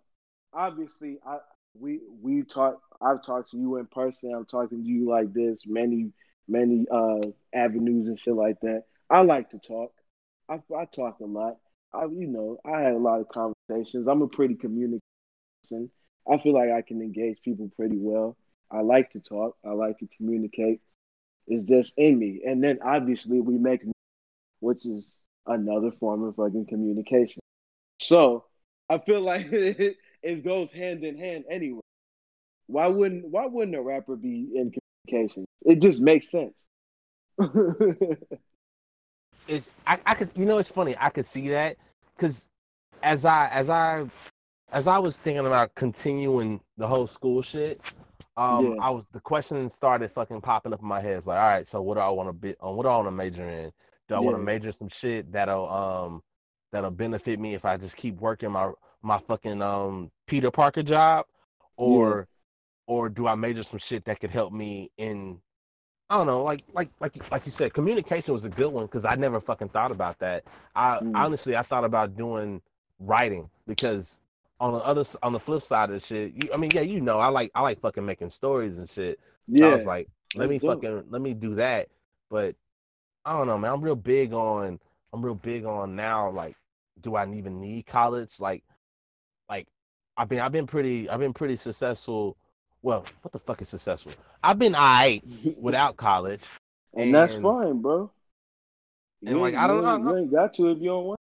obviously, 0.54 1.20
I 1.26 1.38
we 1.78 2.02
we 2.22 2.44
talk. 2.44 2.82
I've 3.02 3.26
talked 3.26 3.52
to 3.52 3.58
you 3.58 3.78
in 3.78 3.86
person. 3.88 4.34
I'm 4.34 4.46
talking 4.46 4.84
to 4.84 4.90
you 4.90 5.10
like 5.10 5.34
this. 5.34 5.62
Many 5.66 6.12
many 6.48 6.86
uh 6.92 7.22
avenues 7.54 8.08
and 8.08 8.20
shit 8.20 8.36
like 8.36 8.60
that. 8.62 8.84
I 9.10 9.22
like 9.22 9.50
to 9.52 9.60
talk. 9.60 9.94
I 10.50 10.60
I 10.76 10.86
talk 10.86 11.20
a 11.20 11.26
lot. 11.26 11.58
I 11.94 12.06
you 12.06 12.28
know 12.28 12.58
I 12.66 12.82
had 12.82 12.94
a 12.94 12.98
lot 12.98 13.22
of 13.22 13.30
conversations. 13.30 14.08
I'm 14.08 14.22
a 14.22 14.28
pretty 14.28 14.56
communicative 14.56 15.02
person. 15.64 15.90
I 16.30 16.38
feel 16.38 16.54
like 16.54 16.72
I 16.72 16.82
can 16.82 17.02
engage 17.02 17.42
people 17.44 17.70
pretty 17.76 17.98
well. 17.98 18.38
I 18.72 18.82
like 18.82 19.12
to 19.12 19.20
talk. 19.20 19.58
I 19.66 19.72
like 19.72 20.00
to 20.00 20.08
communicate. 20.18 20.82
It's 21.48 21.68
just 21.68 21.94
in 21.98 22.18
me. 22.18 22.42
And 22.46 22.64
then 22.64 22.80
obviously 22.84 23.42
we 23.42 23.58
make, 23.58 23.82
which 24.62 24.86
is 24.86 25.12
another 25.46 25.92
form 26.00 26.24
of 26.24 26.36
fucking 26.36 26.68
communication. 26.68 27.42
So 28.00 28.46
I 28.94 29.00
feel 29.00 29.22
like 29.22 29.52
it, 29.52 29.98
it 30.24 30.44
goes 30.44 30.72
hand 30.72 31.04
in 31.04 31.18
hand 31.18 31.46
anyway. 31.50 31.82
Why 32.68 32.88
wouldn't 32.88 33.26
Why 33.28 33.48
wouldn't 33.48 33.76
a 33.76 33.82
rapper 33.82 34.16
be 34.16 34.52
in 34.56 34.72
communications? 35.08 35.48
It 35.66 35.82
just 35.82 36.02
makes 36.02 36.30
sense. 36.30 36.54
it's 39.48 39.72
I, 39.88 40.00
I 40.06 40.14
could 40.14 40.30
you 40.36 40.46
know 40.46 40.60
it's 40.60 40.70
funny 40.70 40.96
I 41.00 41.10
could 41.10 41.26
see 41.26 41.50
that 41.50 41.78
because 42.16 42.48
as 43.02 43.26
I 43.26 43.48
as 43.48 43.72
I 43.72 44.06
as 44.72 44.88
I 44.88 45.00
was 45.00 45.18
thinking 45.18 45.46
about 45.46 45.74
continuing 45.76 46.62
the 46.78 46.88
whole 46.88 47.08
school 47.08 47.42
shit, 47.42 47.82
um, 48.38 48.76
Yeah. 48.76 48.76
I 48.82 48.92
was 48.92 49.06
the 49.12 49.20
question 49.20 49.70
started 49.70 50.12
fucking 50.12 50.42
popping 50.42 50.74
up 50.74 50.82
in 50.82 50.88
my 50.88 51.02
head. 51.02 51.18
It's 51.18 51.28
like, 51.28 51.40
all 51.40 51.52
right, 51.52 51.68
so 51.68 51.82
what 51.82 51.96
do 51.96 52.02
I 52.02 52.10
want 52.10 52.30
to 52.30 52.34
be? 52.34 52.56
On 52.60 52.76
what 52.76 52.84
do 52.84 52.90
I 52.90 52.96
want 52.98 53.08
to 53.08 53.12
major 53.12 53.50
in? 53.50 53.72
Do 54.08 54.16
I 54.16 54.20
want 54.20 54.38
to 54.38 54.44
major 54.44 54.72
some 54.72 54.90
shit 54.90 55.32
that'll 55.32 55.70
um 55.70 56.22
that'll 56.74 56.92
benefit 56.92 57.40
me 57.40 57.54
if 57.54 57.64
I 57.64 57.78
just 57.78 57.96
keep 57.96 58.20
working 58.20 58.52
my 58.52 58.72
my 59.02 59.20
fucking 59.20 59.62
um 59.62 60.12
Peter 60.28 60.52
Parker 60.52 60.84
job, 60.84 61.26
or 61.78 62.28
or 62.88 63.08
do 63.08 63.28
I 63.28 63.36
major 63.36 63.64
some 63.64 63.80
shit 63.80 64.04
that 64.06 64.20
could 64.20 64.32
help 64.32 64.52
me 64.52 64.92
in 64.98 65.40
I 66.10 66.18
don't 66.18 66.28
know, 66.28 66.44
like 66.44 66.64
like 66.74 66.90
like 67.00 67.32
like 67.32 67.46
you 67.46 67.52
said, 67.52 67.74
communication 67.74 68.34
was 68.34 68.44
a 68.44 68.50
good 68.50 68.74
one 68.74 68.86
because 68.88 69.06
I 69.06 69.16
never 69.16 69.40
fucking 69.40 69.70
thought 69.70 69.92
about 69.92 70.20
that. 70.20 70.44
I 70.76 71.02
Mm. 71.02 71.16
honestly 71.16 71.56
I 71.56 71.62
thought 71.62 71.86
about 71.86 72.18
doing 72.18 72.62
writing 73.00 73.50
because 73.68 74.20
on 74.60 74.74
the 74.74 74.80
other 74.80 75.04
on 75.22 75.32
the 75.32 75.40
flip 75.40 75.62
side 75.64 75.90
of 75.90 75.94
the 75.94 76.00
shit, 76.00 76.34
you, 76.34 76.50
I 76.54 76.58
mean, 76.58 76.72
yeah, 76.74 76.82
you 76.82 77.02
know, 77.02 77.20
I 77.20 77.30
like 77.30 77.52
I 77.56 77.62
like 77.62 77.80
fucking 77.80 78.06
making 78.06 78.32
stories 78.32 78.80
and 78.80 78.90
shit. 78.90 79.20
So 79.20 79.56
yeah, 79.56 79.68
I 79.68 79.74
was 79.74 79.86
like, 79.86 80.10
let 80.34 80.50
me 80.50 80.60
fucking 80.60 81.06
let 81.10 81.22
me 81.22 81.34
do 81.36 81.56
that. 81.56 81.90
But 82.30 82.56
I 83.26 83.38
don't 83.38 83.48
know, 83.48 83.58
man. 83.58 83.72
I'm 83.72 83.82
real 83.82 83.96
big 83.96 84.34
on 84.34 84.80
I'm 85.14 85.24
real 85.24 85.36
big 85.36 85.66
on 85.66 85.96
now. 85.96 86.30
Like, 86.32 86.56
do 87.02 87.16
I 87.16 87.30
even 87.32 87.60
need 87.60 87.86
college? 87.86 88.40
Like, 88.40 88.64
like 89.50 89.68
I've 90.18 90.30
been 90.30 90.40
I've 90.40 90.52
been 90.52 90.68
pretty 90.68 91.10
I've 91.10 91.20
been 91.20 91.34
pretty 91.34 91.58
successful. 91.58 92.38
Well, 92.82 93.06
what 93.22 93.32
the 93.32 93.40
fuck 93.40 93.62
is 93.62 93.70
successful? 93.70 94.12
I've 94.44 94.60
been 94.60 94.76
alright 94.76 95.24
without 95.58 95.96
college. 95.98 96.42
and 96.94 97.14
that's 97.14 97.36
fine, 97.36 97.82
bro. 97.82 98.12
and, 99.22 99.30
You 99.32 99.40
like, 99.40 99.56
I 99.56 99.68
don't 99.68 99.84
know. 99.84 100.12
You 100.12 100.18
ain't 100.18 100.32
got 100.32 100.54
to 100.56 100.70
if 100.70 100.80
you 100.80 100.90
don't 100.90 101.06
want. 101.06 101.20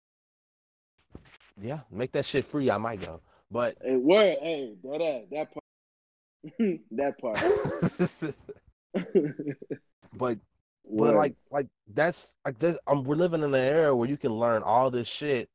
Yeah, 1.61 1.81
make 1.90 2.11
that 2.12 2.24
shit 2.24 2.44
free. 2.44 2.70
I 2.70 2.78
might 2.78 3.01
go, 3.01 3.20
but 3.51 3.77
Hey, 3.82 3.97
word, 3.97 4.36
hey, 4.43 4.74
that 4.82 5.27
that 5.31 5.49
part, 5.55 6.81
that 6.90 7.19
part. 7.20 8.35
but 10.15 10.39
but 10.85 11.15
Word. 11.15 11.16
like 11.16 11.35
like 11.51 11.66
that's 11.94 12.28
like 12.44 12.59
this 12.59 12.78
um, 12.86 13.05
we're 13.05 13.15
living 13.15 13.43
in 13.43 13.55
an 13.55 13.61
era 13.61 13.94
where 13.94 14.09
you 14.09 14.16
can 14.16 14.32
learn 14.32 14.62
all 14.62 14.90
this 14.90 15.09
shit 15.09 15.49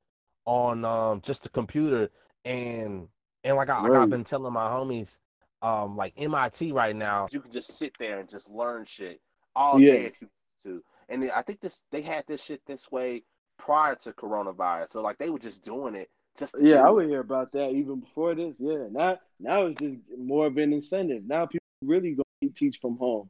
on 0.48 0.84
um 0.86 1.22
just 1.22 1.44
the 1.44 1.50
computer 1.50 2.10
and 2.46 3.08
and 3.44 3.56
like, 3.56 3.70
I, 3.70 3.82
like 3.82 3.94
I've 4.02 4.10
been 4.10 4.24
telling 4.24 4.54
my 4.54 4.68
homies 4.68 5.20
um 5.62 5.96
like 5.96 6.14
MIT 6.18 6.72
right 6.72 6.96
now 6.96 7.28
you 7.32 7.42
can 7.42 7.52
just 7.52 7.78
sit 7.78 7.94
there 8.00 8.20
and 8.20 8.30
just 8.30 8.50
learn 8.50 8.86
shit 8.86 9.20
all 9.56 9.78
Yeah. 9.80 9.92
day 9.92 10.06
if 10.06 10.22
you 10.22 10.28
want 10.28 10.64
to 10.64 10.84
and 11.10 11.22
then 11.22 11.32
I 11.36 11.42
think 11.42 11.60
this 11.60 11.82
they 11.92 12.02
had 12.02 12.24
this 12.28 12.42
shit 12.42 12.62
this 12.66 12.92
way 12.92 13.24
prior 13.60 13.96
to 13.96 14.14
coronavirus 14.14 14.92
so 14.92 15.02
like 15.02 15.18
they 15.18 15.30
were 15.30 15.40
just 15.40 15.64
doing 15.64 15.96
it 15.96 16.10
just 16.40 16.54
to 16.54 16.64
Yeah, 16.64 16.88
I 16.88 16.90
would 16.90 17.08
hear 17.08 17.20
about 17.20 17.52
that 17.54 17.72
even 17.72 18.00
before 18.00 18.36
this. 18.36 18.54
Yeah, 18.60 18.88
now 18.92 19.18
now 19.40 19.66
it's 19.66 19.82
just 19.82 19.98
more 20.18 20.48
of 20.48 20.58
an 20.58 20.72
incentive. 20.72 21.24
Now 21.26 21.46
people 21.46 21.66
really 21.82 22.16
gonna 22.16 22.54
teach 22.54 22.78
from 22.82 22.98
home, 22.98 23.30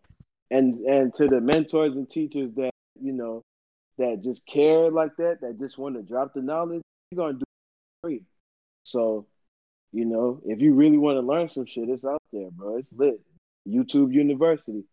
and 0.52 0.80
and 0.86 1.14
to 1.16 1.28
the 1.28 1.40
mentors 1.42 1.96
and 1.96 2.10
teachers 2.10 2.52
that 2.56 2.72
you 3.02 3.14
know 3.14 3.44
that 3.98 4.22
just 4.24 4.46
care 4.46 4.92
like 4.92 5.16
that, 5.18 5.42
that 5.42 5.60
just 5.60 5.78
want 5.78 5.96
to 5.96 6.04
drop 6.04 6.34
the 6.34 6.42
knowledge, 6.42 6.84
you're 7.12 7.18
gonna 7.18 7.38
do 7.40 7.46
free. 8.04 8.24
So, 8.84 9.26
you 9.92 10.06
know, 10.06 10.42
if 10.46 10.60
you 10.60 10.74
really 10.74 10.98
want 10.98 11.18
to 11.18 11.22
learn 11.22 11.50
some 11.50 11.66
shit, 11.66 11.90
it's 11.90 12.06
out 12.06 12.22
there, 12.32 12.50
bro. 12.52 12.78
It's 12.78 12.90
lit. 12.96 13.20
YouTube 13.68 14.14
University. 14.14 14.84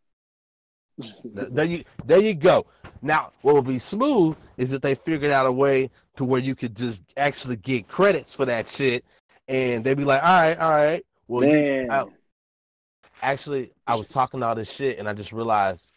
There 1.25 1.65
you 1.65 1.85
there 2.05 2.21
you 2.21 2.35
go. 2.35 2.67
Now, 3.03 3.33
what 3.43 3.57
would 3.57 3.67
be 3.67 3.79
smooth 3.81 4.37
is 4.57 4.73
if 4.73 4.81
they 4.81 4.95
figured 4.95 5.33
out 5.33 5.47
a 5.47 5.53
way 5.53 5.91
to 6.17 6.25
where 6.25 6.41
you 6.41 6.55
could 6.55 6.77
just 6.77 7.01
actually 7.17 7.57
get 7.57 7.89
credits 7.89 8.35
for 8.35 8.45
that 8.45 8.69
shit, 8.69 9.05
and 9.49 9.83
they'd 9.83 9.97
be 9.97 10.05
like, 10.05 10.23
"All 10.23 10.29
right, 10.41 10.59
all 10.59 10.71
right." 10.71 11.05
Well, 11.27 11.49
you, 11.49 11.89
I- 11.91 11.99
uh, 11.99 12.07
actually, 13.23 13.73
I 13.87 13.97
was 13.97 14.09
talking 14.09 14.43
all 14.43 14.55
this 14.55 14.71
shit, 14.71 14.99
and 14.99 15.09
I 15.09 15.15
just 15.15 15.33
realized 15.33 15.91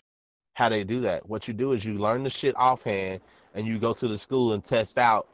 how 0.56 0.70
they 0.70 0.84
do 0.84 1.02
that. 1.02 1.28
What 1.30 1.48
you 1.48 1.54
do 1.54 1.74
is 1.74 1.86
you 1.86 1.94
learn 2.00 2.24
the 2.24 2.30
shit 2.32 2.56
offhand, 2.58 3.22
and 3.54 3.68
you 3.68 3.78
go 3.78 3.94
to 3.94 4.08
the 4.08 4.18
school 4.18 4.54
and 4.54 4.66
test 4.66 4.98
out, 4.98 5.28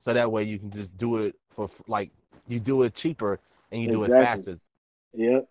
so 0.00 0.14
that 0.14 0.32
way 0.32 0.42
you 0.42 0.58
can 0.58 0.70
just 0.70 0.96
do 0.96 1.18
it 1.18 1.36
for 1.50 1.68
like 1.86 2.10
you 2.48 2.58
do 2.58 2.82
it 2.82 2.94
cheaper 2.94 3.38
and 3.70 3.80
you 3.82 3.88
do 3.88 4.02
it 4.02 4.08
faster. 4.08 4.58
yep. 5.14 5.46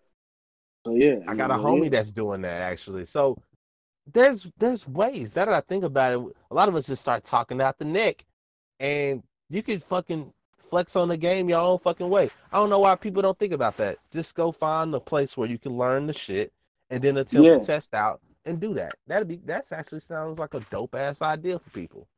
So 0.84 0.94
yeah, 0.94 1.20
I 1.28 1.34
got 1.34 1.50
a 1.50 1.56
know, 1.56 1.62
homie 1.62 1.84
yeah. 1.84 1.90
that's 1.90 2.12
doing 2.12 2.42
that 2.42 2.60
actually. 2.60 3.04
So 3.06 3.38
there's 4.12 4.48
there's 4.58 4.86
ways. 4.88 5.30
That 5.30 5.48
I 5.48 5.60
think 5.60 5.84
about 5.84 6.12
it, 6.12 6.36
a 6.50 6.54
lot 6.54 6.68
of 6.68 6.74
us 6.74 6.86
just 6.86 7.00
start 7.02 7.22
talking 7.24 7.60
out 7.60 7.78
the 7.78 7.84
neck, 7.84 8.24
and 8.80 9.22
you 9.48 9.62
could 9.62 9.82
fucking 9.82 10.32
flex 10.58 10.96
on 10.96 11.08
the 11.08 11.16
game 11.16 11.48
your 11.48 11.60
own 11.60 11.78
fucking 11.78 12.08
way. 12.08 12.30
I 12.52 12.56
don't 12.56 12.70
know 12.70 12.78
why 12.80 12.94
people 12.96 13.22
don't 13.22 13.38
think 13.38 13.52
about 13.52 13.76
that. 13.76 13.98
Just 14.10 14.34
go 14.34 14.50
find 14.52 14.94
a 14.94 15.00
place 15.00 15.36
where 15.36 15.48
you 15.48 15.58
can 15.58 15.76
learn 15.76 16.06
the 16.06 16.12
shit, 16.12 16.52
and 16.90 17.02
then 17.02 17.18
attempt 17.18 17.46
Yeah. 17.46 17.58
to 17.58 17.64
test 17.64 17.94
out 17.94 18.20
and 18.46 18.58
do 18.58 18.74
that. 18.74 18.94
That'd 19.06 19.28
be 19.28 19.40
that's 19.44 19.70
actually 19.70 20.00
sounds 20.00 20.38
like 20.38 20.54
a 20.54 20.60
dope 20.70 20.94
ass 20.94 21.22
idea 21.22 21.58
for 21.58 21.70
people. 21.70 22.08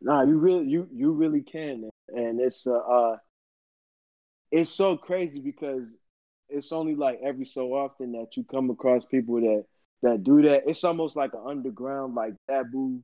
Nah, 0.00 0.22
you 0.22 0.38
really 0.38 0.66
you 0.68 0.88
you 0.92 1.12
really 1.12 1.42
can, 1.42 1.88
and 2.08 2.40
it's 2.40 2.66
uh, 2.66 2.72
uh 2.76 3.16
it's 4.50 4.70
so 4.70 4.96
crazy 4.96 5.40
because 5.40 5.82
it's 6.48 6.72
only 6.72 6.94
like 6.94 7.20
every 7.24 7.44
so 7.44 7.74
often 7.74 8.12
that 8.12 8.36
you 8.36 8.44
come 8.44 8.70
across 8.70 9.04
people 9.06 9.36
that 9.40 9.64
that 10.02 10.22
do 10.22 10.42
that. 10.42 10.62
It's 10.68 10.84
almost 10.84 11.16
like 11.16 11.32
an 11.34 11.42
underground, 11.46 12.14
like 12.14 12.34
taboo, 12.48 13.02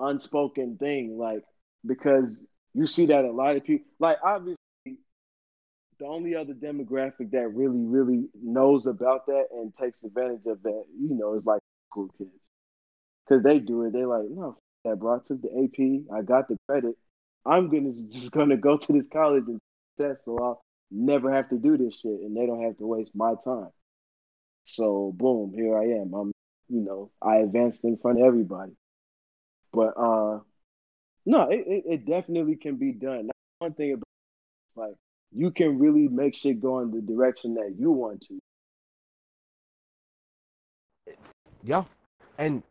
unspoken 0.00 0.76
thing, 0.78 1.18
like 1.18 1.44
because 1.86 2.40
you 2.74 2.86
see 2.86 3.06
that 3.06 3.24
a 3.24 3.32
lot 3.32 3.56
of 3.56 3.64
people, 3.64 3.86
like 4.00 4.18
obviously, 4.24 4.56
the 5.98 6.04
only 6.06 6.34
other 6.34 6.52
demographic 6.54 7.30
that 7.30 7.48
really 7.54 7.80
really 7.80 8.28
knows 8.42 8.86
about 8.86 9.26
that 9.26 9.46
and 9.52 9.74
takes 9.74 10.02
advantage 10.02 10.44
of 10.46 10.62
that, 10.62 10.84
you 10.98 11.14
know, 11.14 11.34
is 11.34 11.44
like 11.46 11.60
school 11.90 12.08
kids 12.18 12.30
because 13.28 13.42
they 13.44 13.58
do 13.60 13.84
it. 13.84 13.92
They 13.92 14.04
like 14.04 14.24
no 14.30 14.58
that, 14.86 14.98
bro. 14.98 15.16
I 15.16 15.18
took 15.28 15.42
the 15.42 15.48
AP. 15.48 16.16
I 16.16 16.22
got 16.22 16.48
the 16.48 16.56
credit. 16.68 16.96
I'm 17.44 17.68
gonna 17.68 17.92
just 18.10 18.32
gonna 18.32 18.56
go 18.56 18.76
to 18.76 18.92
this 18.92 19.06
college 19.12 19.44
and 19.46 19.60
test, 19.98 20.24
so 20.24 20.38
I'll 20.38 20.62
never 20.90 21.32
have 21.32 21.48
to 21.50 21.56
do 21.56 21.76
this 21.76 21.94
shit, 22.00 22.20
and 22.20 22.36
they 22.36 22.46
don't 22.46 22.62
have 22.62 22.78
to 22.78 22.86
waste 22.86 23.12
my 23.14 23.34
time. 23.44 23.70
So 24.64 25.12
boom, 25.14 25.52
here 25.54 25.78
I 25.78 25.84
am. 26.00 26.12
I'm, 26.14 26.32
you 26.68 26.80
know, 26.80 27.10
I 27.22 27.36
advanced 27.36 27.84
in 27.84 27.96
front 27.98 28.20
of 28.20 28.26
everybody. 28.26 28.72
But 29.72 29.94
uh, 29.96 30.40
no, 31.24 31.50
it, 31.50 31.64
it, 31.66 31.84
it 31.86 32.06
definitely 32.06 32.56
can 32.56 32.76
be 32.76 32.92
done. 32.92 33.26
That's 33.26 33.38
one 33.58 33.74
thing 33.74 33.92
about 33.92 34.02
it, 34.76 34.80
like 34.80 34.94
you 35.32 35.50
can 35.50 35.78
really 35.78 36.08
make 36.08 36.34
shit 36.34 36.60
go 36.60 36.80
in 36.80 36.90
the 36.90 37.00
direction 37.00 37.54
that 37.54 37.74
you 37.78 37.90
want 37.90 38.24
to. 38.28 38.38
Yeah, 41.62 41.84
and 42.38 42.62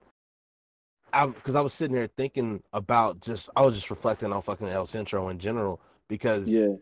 I 1.15 1.27
because 1.27 1.55
I 1.55 1.61
was 1.61 1.73
sitting 1.73 1.95
there 1.95 2.09
thinking 2.17 2.61
about 2.73 3.21
just 3.21 3.49
I 3.55 3.61
was 3.61 3.73
just 3.73 3.89
reflecting 3.89 4.33
on 4.33 4.41
fucking 4.41 4.67
El 4.67 4.85
Centro 4.85 5.29
in 5.29 5.39
general 5.39 5.79
because 6.09 6.49
Yeah. 6.49 6.75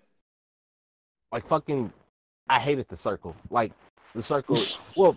like 1.32 1.48
fucking 1.48 1.94
I 2.50 2.60
hated 2.60 2.88
the 2.90 2.98
circle. 2.98 3.36
Like 3.52 3.72
the 4.16 4.24
circle 4.24 4.58
well 4.98 5.16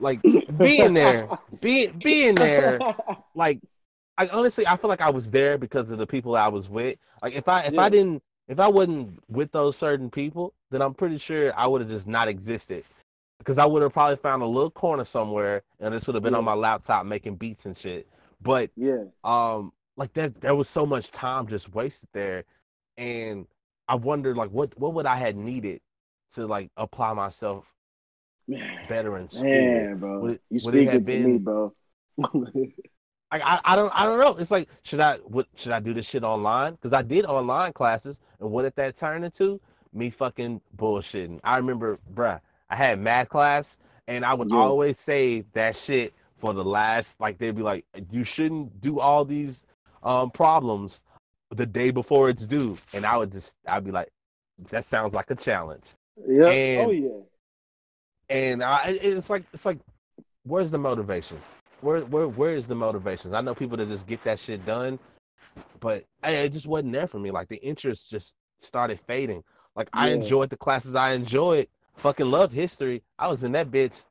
like 0.00 0.20
being 0.58 0.94
there, 0.94 1.28
being 1.60 1.98
being 1.98 2.34
there, 2.34 2.78
like 3.34 3.60
I 4.16 4.28
honestly 4.28 4.66
I 4.66 4.78
feel 4.78 4.88
like 4.88 5.02
I 5.02 5.10
was 5.10 5.30
there 5.30 5.58
because 5.58 5.90
of 5.90 5.98
the 5.98 6.06
people 6.06 6.34
I 6.34 6.48
was 6.48 6.70
with. 6.70 6.98
Like 7.22 7.34
if 7.34 7.48
I 7.48 7.62
if 7.64 7.74
Yeah. 7.74 7.82
I 7.82 7.88
didn't 7.90 8.22
if 8.48 8.58
I 8.60 8.68
wasn't 8.68 9.22
with 9.28 9.52
those 9.52 9.76
certain 9.76 10.10
people, 10.10 10.54
then 10.70 10.80
I'm 10.80 10.94
pretty 10.94 11.18
sure 11.18 11.52
I 11.54 11.66
would 11.66 11.82
have 11.82 11.90
just 11.90 12.06
not 12.06 12.28
existed. 12.28 12.82
Because 13.38 13.58
I 13.58 13.66
would 13.66 13.82
have 13.82 13.92
probably 13.92 14.16
found 14.16 14.42
a 14.42 14.46
little 14.46 14.70
corner 14.70 15.04
somewhere 15.04 15.62
and 15.80 15.92
this 15.92 16.06
would 16.06 16.14
have 16.14 16.22
been 16.24 16.34
on 16.34 16.44
my 16.44 16.54
laptop 16.54 17.04
making 17.04 17.34
beats 17.36 17.66
and 17.66 17.76
shit. 17.76 18.06
But 18.42 18.70
yeah. 18.76 19.04
um 19.24 19.72
like 19.96 20.12
that 20.14 20.40
there 20.40 20.54
was 20.54 20.68
so 20.68 20.86
much 20.86 21.10
time 21.10 21.46
just 21.46 21.74
wasted 21.74 22.08
there 22.12 22.44
and 22.96 23.46
I 23.88 23.94
wondered 23.96 24.36
like 24.36 24.50
what 24.50 24.78
what 24.78 24.94
would 24.94 25.06
I 25.06 25.16
had 25.16 25.36
needed 25.36 25.80
to 26.34 26.46
like 26.46 26.70
apply 26.76 27.12
myself 27.14 27.66
Man, 28.48 28.78
better 28.88 29.18
in 29.18 29.28
school. 29.28 29.90
man, 29.90 29.98
bro. 29.98 30.20
Would 30.22 30.40
you 30.50 30.60
would 30.60 30.74
it 30.74 30.86
have 30.86 31.02
speaking 31.02 31.04
to 31.06 31.16
me, 31.18 31.38
bro. 31.38 31.72
Like 33.32 33.42
I, 33.44 33.60
I 33.64 33.76
don't 33.76 33.92
I 33.94 34.04
don't 34.04 34.20
know. 34.20 34.36
It's 34.36 34.50
like 34.50 34.68
should 34.82 35.00
I 35.00 35.16
what 35.18 35.46
should 35.54 35.72
I 35.72 35.80
do 35.80 35.94
this 35.94 36.06
shit 36.06 36.22
online? 36.22 36.72
Because 36.72 36.92
I 36.92 37.02
did 37.02 37.24
online 37.24 37.72
classes, 37.72 38.20
and 38.40 38.50
what 38.50 38.62
did 38.62 38.74
that 38.76 38.96
turn 38.96 39.24
into? 39.24 39.60
Me 39.94 40.10
fucking 40.10 40.60
bullshitting. 40.76 41.40
I 41.44 41.56
remember, 41.56 41.98
bruh, 42.14 42.40
I 42.68 42.76
had 42.76 42.98
math 42.98 43.28
class, 43.30 43.78
and 44.06 44.24
I 44.24 44.34
would 44.34 44.48
Yeah. 44.48 44.56
always 44.58 44.98
save 44.98 45.50
that 45.52 45.76
shit 45.76 46.12
for 46.42 46.52
the 46.52 46.64
last. 46.64 47.18
Like 47.20 47.38
they'd 47.38 47.56
be 47.56 47.62
like, 47.62 47.86
you 48.10 48.24
shouldn't 48.24 48.82
do 48.82 48.98
all 49.00 49.24
these 49.24 49.64
um 50.02 50.30
problems 50.30 51.04
the 51.52 51.64
day 51.64 51.90
before 51.92 52.28
it's 52.28 52.46
due, 52.46 52.76
and 52.92 53.06
I 53.06 53.16
would 53.16 53.30
just 53.32 53.54
I'd 53.66 53.84
be 53.84 53.92
like, 53.92 54.08
that 54.70 54.84
sounds 54.84 55.14
like 55.14 55.30
a 55.30 55.34
challenge. 55.36 55.84
yeah. 56.28 56.48
And- 56.48 56.86
oh 56.86 56.90
yeah. 56.90 57.08
and 58.28 58.62
I, 58.62 58.98
it's 59.00 59.30
like 59.30 59.44
it's 59.54 59.64
like, 59.64 59.78
where's 60.42 60.70
the 60.70 60.78
motivation? 60.78 61.38
Where 61.80 62.00
where 62.00 62.28
where 62.28 62.54
is 62.56 62.66
the 62.66 62.74
motivation? 62.74 63.34
I 63.34 63.40
know 63.40 63.54
people 63.54 63.76
that 63.78 63.88
just 63.88 64.06
get 64.06 64.22
that 64.24 64.40
shit 64.40 64.64
done, 64.66 64.98
but 65.80 66.04
it 66.24 66.50
just 66.50 66.66
wasn't 66.66 66.92
there 66.92 67.06
for 67.06 67.20
me. 67.20 67.30
Like 67.30 67.48
the 67.48 67.62
interest 67.64 68.10
just 68.10 68.34
started 68.58 68.98
fading. 69.06 69.44
Like 69.76 69.88
I 69.92 70.08
enjoyed 70.10 70.50
the 70.50 70.56
classes 70.56 70.94
I 70.96 71.12
enjoyed. 71.12 71.68
Fucking 71.96 72.26
loved 72.26 72.52
history. 72.52 73.02
I 73.18 73.28
was 73.28 73.42
in 73.42 73.52
that 73.52 73.70
bitch, 73.70 74.02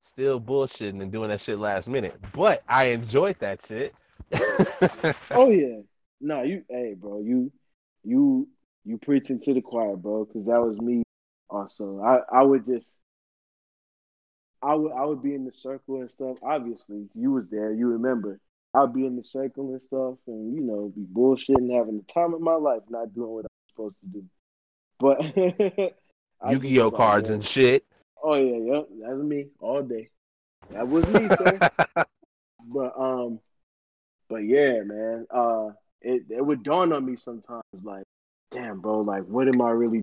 still 0.00 0.40
bullshitting 0.40 1.02
and 1.02 1.12
doing 1.12 1.30
that 1.30 1.40
shit 1.40 1.58
last 1.58 1.88
minute. 1.88 2.18
But 2.32 2.62
I 2.68 2.84
enjoyed 2.86 3.38
that 3.40 3.60
shit. 3.66 3.94
Oh 5.30 5.50
yeah. 5.50 5.80
No, 6.20 6.42
you 6.42 6.64
hey 6.68 6.94
bro, 6.98 7.20
you 7.20 7.52
you 8.02 8.48
you 8.84 8.98
preaching 8.98 9.40
to 9.40 9.54
the 9.54 9.60
choir, 9.60 9.96
bro, 9.96 10.24
because 10.24 10.46
that 10.46 10.60
was 10.60 10.78
me 10.78 11.02
also. 11.50 12.00
I, 12.00 12.38
I 12.40 12.42
would 12.42 12.66
just 12.66 12.86
I 14.62 14.74
would 14.74 14.92
I 14.92 15.04
would 15.04 15.22
be 15.22 15.34
in 15.34 15.44
the 15.44 15.52
circle 15.52 16.00
and 16.00 16.10
stuff. 16.10 16.38
Obviously, 16.42 17.06
you 17.14 17.32
was 17.32 17.44
there, 17.50 17.72
you 17.72 17.86
remember. 17.88 18.40
I'd 18.74 18.92
be 18.92 19.06
in 19.06 19.16
the 19.16 19.24
circle 19.24 19.70
and 19.70 19.80
stuff 19.80 20.18
and 20.26 20.54
you 20.54 20.60
know, 20.60 20.92
be 20.94 21.02
bullshitting, 21.02 21.74
having 21.76 21.98
the 21.98 22.12
time 22.12 22.34
of 22.34 22.40
my 22.40 22.54
life, 22.54 22.82
not 22.88 23.14
doing 23.14 23.30
what 23.30 23.44
I'm 23.44 23.68
supposed 23.70 23.96
to 24.00 24.06
do. 24.06 24.24
But 24.98 25.92
Yu-Gi-Oh 26.50 26.90
cards 26.90 27.30
and 27.30 27.44
shit. 27.44 27.84
Oh 28.22 28.34
yeah, 28.34 28.74
yep, 28.74 28.88
that's 29.00 29.22
me 29.22 29.48
all 29.60 29.82
day. 29.82 30.10
That 30.70 30.88
was 30.88 31.06
me, 31.08 31.28
sir. 31.30 31.62
but 32.66 32.92
um, 32.98 33.40
but 34.28 34.44
yeah, 34.44 34.82
man. 34.84 35.26
Uh, 35.30 35.70
it 36.02 36.24
it 36.30 36.44
would 36.44 36.62
dawn 36.62 36.92
on 36.92 37.04
me 37.06 37.16
sometimes, 37.16 37.62
like, 37.82 38.04
damn, 38.50 38.80
bro, 38.80 39.00
like, 39.00 39.24
what 39.24 39.48
am 39.48 39.60
I 39.62 39.70
really 39.70 40.02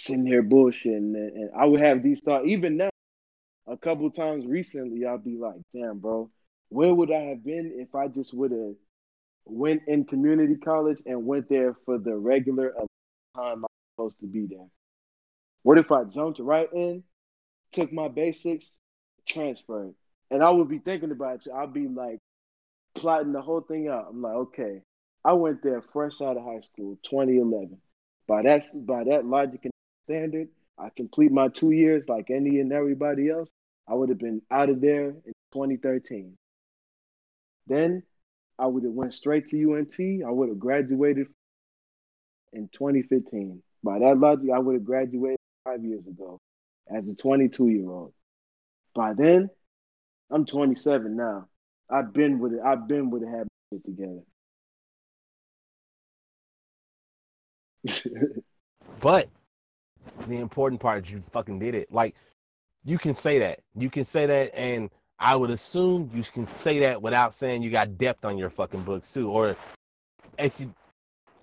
sitting 0.00 0.26
here 0.26 0.42
bullshitting? 0.42 0.96
And, 0.96 1.16
and 1.16 1.50
I 1.56 1.64
would 1.66 1.80
have 1.80 2.02
these 2.02 2.20
thoughts 2.20 2.46
even 2.46 2.76
now. 2.76 2.90
A 3.68 3.76
couple 3.76 4.10
times 4.10 4.46
recently, 4.46 5.06
I'll 5.06 5.18
be 5.18 5.36
like, 5.38 5.60
damn, 5.74 5.98
bro, 6.00 6.30
where 6.70 6.94
would 6.94 7.12
I 7.12 7.20
have 7.22 7.44
been 7.44 7.72
if 7.76 7.94
I 7.94 8.08
just 8.08 8.34
would 8.34 8.52
have 8.52 8.74
went 9.46 9.82
in 9.88 10.04
community 10.04 10.56
college 10.56 11.02
and 11.06 11.26
went 11.26 11.48
there 11.48 11.74
for 11.86 11.98
the 11.98 12.16
regular 12.16 12.74
time 13.36 13.64
I'm 13.64 13.66
supposed 13.96 14.20
to 14.20 14.26
be 14.26 14.46
there? 14.46 14.68
What 15.62 15.78
if 15.78 15.92
I 15.92 16.04
jumped 16.04 16.40
right 16.40 16.68
in, 16.72 17.04
took 17.72 17.92
my 17.92 18.08
basics, 18.08 18.66
transferred? 19.26 19.94
And 20.30 20.42
I 20.42 20.50
would 20.50 20.68
be 20.68 20.78
thinking 20.78 21.10
about 21.10 21.46
you. 21.46 21.52
I'd 21.52 21.72
be 21.72 21.88
like 21.88 22.18
plotting 22.94 23.32
the 23.32 23.42
whole 23.42 23.60
thing 23.60 23.88
out. 23.88 24.06
I'm 24.10 24.22
like, 24.22 24.34
okay, 24.34 24.82
I 25.24 25.34
went 25.34 25.62
there 25.62 25.82
fresh 25.92 26.20
out 26.20 26.36
of 26.36 26.44
high 26.44 26.60
school, 26.60 26.98
2011. 27.04 27.78
By 28.26 28.42
that 28.42 28.64
by 28.86 29.04
that 29.04 29.26
logic 29.26 29.60
and 29.64 29.72
standard, 30.04 30.48
I 30.78 30.88
complete 30.96 31.32
my 31.32 31.48
two 31.48 31.70
years 31.70 32.04
like 32.08 32.30
any 32.30 32.60
and 32.60 32.72
everybody 32.72 33.28
else. 33.30 33.48
I 33.88 33.94
would 33.94 34.08
have 34.08 34.18
been 34.18 34.42
out 34.50 34.70
of 34.70 34.80
there 34.80 35.08
in 35.08 35.32
2013. 35.52 36.36
Then 37.66 38.02
I 38.58 38.66
would 38.66 38.84
have 38.84 38.92
went 38.92 39.14
straight 39.14 39.48
to 39.48 39.74
UNT. 39.74 39.94
I 40.26 40.30
would 40.30 40.48
have 40.48 40.58
graduated 40.58 41.26
in 42.52 42.68
2015. 42.72 43.62
By 43.82 43.98
that 43.98 44.18
logic, 44.18 44.50
I 44.54 44.58
would 44.58 44.74
have 44.74 44.84
graduated 44.84 45.38
five 45.64 45.84
years 45.84 46.06
ago 46.06 46.40
as 46.94 47.06
a 47.08 47.14
22 47.14 47.68
year 47.68 47.88
old. 47.88 48.12
By 48.94 49.14
then, 49.14 49.50
I'm 50.30 50.44
27 50.44 51.16
now. 51.16 51.48
I've 51.90 52.12
been 52.12 52.38
with 52.38 52.54
it. 52.54 52.60
I've 52.64 52.88
been 52.88 53.10
with 53.10 53.22
it. 53.22 53.28
Have 53.28 53.48
it 53.72 53.84
together. 53.84 54.22
But 59.00 59.28
the 60.28 60.36
important 60.36 60.80
part 60.80 61.04
is 61.04 61.10
you 61.10 61.20
fucking 61.32 61.58
did 61.58 61.74
it. 61.74 61.92
Like 61.92 62.14
you 62.84 62.98
can 62.98 63.16
say 63.16 63.38
that. 63.40 63.60
You 63.74 63.90
can 63.90 64.04
say 64.04 64.26
that 64.26 64.54
and 64.54 64.90
I 65.18 65.34
would 65.34 65.50
assume 65.50 66.08
you 66.14 66.22
can 66.22 66.46
say 66.46 66.78
that 66.80 67.02
without 67.02 67.34
saying 67.34 67.62
you 67.62 67.70
got 67.70 67.98
depth 67.98 68.24
on 68.24 68.38
your 68.38 68.50
fucking 68.50 68.82
books 68.82 69.12
too. 69.12 69.30
Or 69.30 69.56
if 70.38 70.60
you 70.60 70.72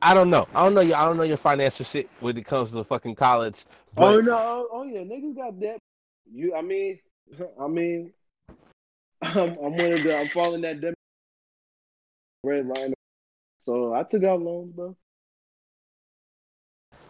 I 0.02 0.14
don't 0.14 0.30
know. 0.30 0.48
I 0.54 0.64
don't 0.64 0.74
know 0.74 0.82
your 0.82 0.98
I 0.98 1.06
don't 1.06 1.18
know 1.18 1.24
your 1.24 1.38
financial 1.38 1.86
shit 1.86 2.10
when 2.20 2.38
it 2.38 2.46
comes 2.46 2.72
to 2.72 2.84
fucking 2.84 3.16
college. 3.16 3.66
But 3.94 4.16
oh 4.16 4.20
no! 4.22 4.68
Oh 4.72 4.84
yeah, 4.84 5.02
niggas 5.02 5.36
got 5.36 5.60
that. 5.62 5.80
You, 6.32 6.56
I 6.56 6.62
mean, 6.62 7.00
I 7.62 7.68
mean, 7.68 8.14
I'm, 9.22 9.50
I'm 9.58 9.78
one 9.78 9.94
of 9.94 10.04
the. 10.04 10.18
I'm 10.18 10.30
following 10.30 10.62
that 10.62 10.82
dem- 10.82 10.94
red 12.44 12.68
line. 12.68 12.94
So 13.66 13.94
I 13.94 14.04
took 14.04 14.24
out 14.24 14.42
loans, 14.42 14.74
bro. 14.74 14.96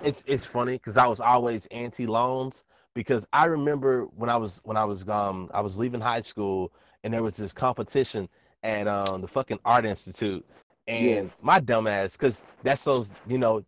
it's 0.02 0.24
it's 0.28 0.46
funny 0.46 0.74
because 0.74 0.98
I 0.98 1.08
was 1.08 1.20
always 1.20 1.66
anti 1.68 2.06
loans 2.08 2.64
because 2.94 3.26
I 3.34 3.46
remember 3.46 4.06
when 4.16 4.30
I 4.30 4.38
was 4.38 4.62
when 4.64 4.78
I 4.78 4.86
was 4.86 5.08
um 5.10 5.50
I 5.54 5.62
was 5.62 5.78
leaving 5.78 6.02
high 6.02 6.22
school 6.22 6.72
and 7.04 7.14
there 7.14 7.24
was 7.24 7.38
this 7.38 7.54
competition 7.54 8.30
at 8.64 8.88
um 8.88 9.22
the 9.22 9.28
fucking 9.28 9.60
art 9.66 9.86
institute 9.86 10.46
and 10.90 11.26
Yeah. 11.28 11.32
my 11.42 11.60
dumb 11.60 11.88
ass 11.88 12.14
because 12.18 12.42
that's 12.64 12.84
those 12.84 13.12
you 13.28 13.38
know 13.38 13.64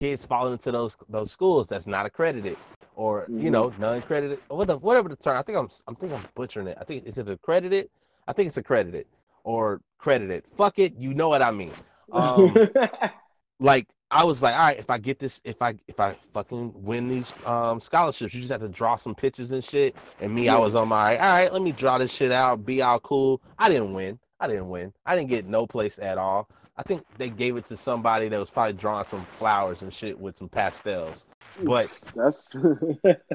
kids 0.00 0.24
falling 0.24 0.52
into 0.52 0.70
those 0.70 0.96
those 1.08 1.30
schools 1.32 1.68
that's 1.68 1.86
not 1.86 2.04
accredited 2.06 2.56
or 2.94 3.26
you 3.28 3.48
Mhm. 3.48 3.52
know 3.52 3.72
non-accredited 3.78 4.40
or 4.50 4.58
what 4.58 4.66
the, 4.68 4.76
whatever 4.78 5.08
the 5.08 5.16
term 5.16 5.36
I 5.36 5.42
think 5.42 5.58
I'm 5.58 5.68
I'm 5.88 5.96
think 5.96 6.12
I'm 6.12 6.24
butchering 6.34 6.66
it 6.66 6.76
I 6.80 6.84
think 6.84 7.06
is 7.06 7.18
it 7.18 7.28
accredited 7.28 7.88
I 8.28 8.32
think 8.32 8.48
it's 8.48 8.58
accredited 8.58 9.06
or 9.44 9.80
credited 9.98 10.44
fuck 10.56 10.78
it 10.78 10.94
you 10.96 11.14
know 11.14 11.28
what 11.28 11.42
I 11.42 11.50
mean 11.50 11.72
um 12.12 12.56
like 13.60 13.86
I 14.08 14.22
was 14.22 14.40
like, 14.40 14.54
all 14.54 14.60
right, 14.60 14.78
if 14.78 14.88
I 14.88 14.98
get 14.98 15.18
this, 15.18 15.40
if 15.44 15.60
I 15.60 15.74
if 15.88 15.98
I 15.98 16.14
fucking 16.32 16.72
win 16.84 17.08
these 17.08 17.32
um 17.44 17.80
scholarships, 17.80 18.32
you 18.34 18.40
just 18.40 18.52
have 18.52 18.60
to 18.60 18.68
draw 18.68 18.94
some 18.94 19.16
pictures 19.16 19.50
and 19.50 19.64
shit. 19.64 19.96
And 20.20 20.32
me, 20.32 20.48
I 20.48 20.56
was 20.58 20.76
on 20.76 20.86
my 20.86 21.18
all 21.18 21.24
right, 21.24 21.52
let 21.52 21.60
me 21.60 21.72
draw 21.72 21.98
this 21.98 22.12
shit 22.12 22.30
out, 22.30 22.64
be 22.64 22.82
all 22.82 23.00
cool. 23.00 23.40
I 23.58 23.68
didn't 23.68 23.94
win. 23.94 24.16
I 24.38 24.46
didn't 24.46 24.68
win. 24.68 24.92
I 25.06 25.16
didn't 25.16 25.30
get 25.30 25.46
no 25.46 25.66
place 25.66 25.98
at 25.98 26.18
all. 26.18 26.48
I 26.78 26.82
think 26.82 27.04
they 27.16 27.30
gave 27.30 27.56
it 27.56 27.66
to 27.66 27.76
somebody 27.76 28.28
that 28.28 28.38
was 28.38 28.50
probably 28.50 28.74
drawing 28.74 29.04
some 29.06 29.26
flowers 29.38 29.82
and 29.82 29.92
shit 29.92 30.18
with 30.18 30.36
some 30.36 30.48
pastels. 30.48 31.26
But 31.62 31.88
that's 32.14 32.54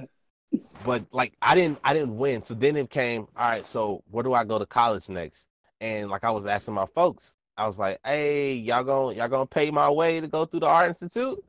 but 0.85 1.03
like 1.11 1.33
I 1.41 1.55
didn't 1.55 1.79
I 1.83 1.93
didn't 1.93 2.17
win. 2.17 2.43
So 2.43 2.53
then 2.53 2.75
it 2.75 2.89
came, 2.89 3.27
all 3.35 3.49
right, 3.49 3.65
so 3.65 4.03
where 4.11 4.23
do 4.23 4.33
I 4.33 4.43
go 4.43 4.59
to 4.59 4.65
college 4.65 5.09
next? 5.09 5.47
And 5.79 6.09
like 6.09 6.23
I 6.23 6.29
was 6.29 6.45
asking 6.45 6.75
my 6.75 6.85
folks, 6.93 7.33
I 7.57 7.65
was 7.65 7.79
like, 7.79 7.99
hey, 8.05 8.53
y'all 8.53 8.83
gonna 8.83 9.15
y'all 9.15 9.27
gonna 9.27 9.47
pay 9.47 9.71
my 9.71 9.89
way 9.89 10.21
to 10.21 10.27
go 10.27 10.45
through 10.45 10.61
the 10.61 10.67
art 10.67 10.89
institute? 10.89 11.43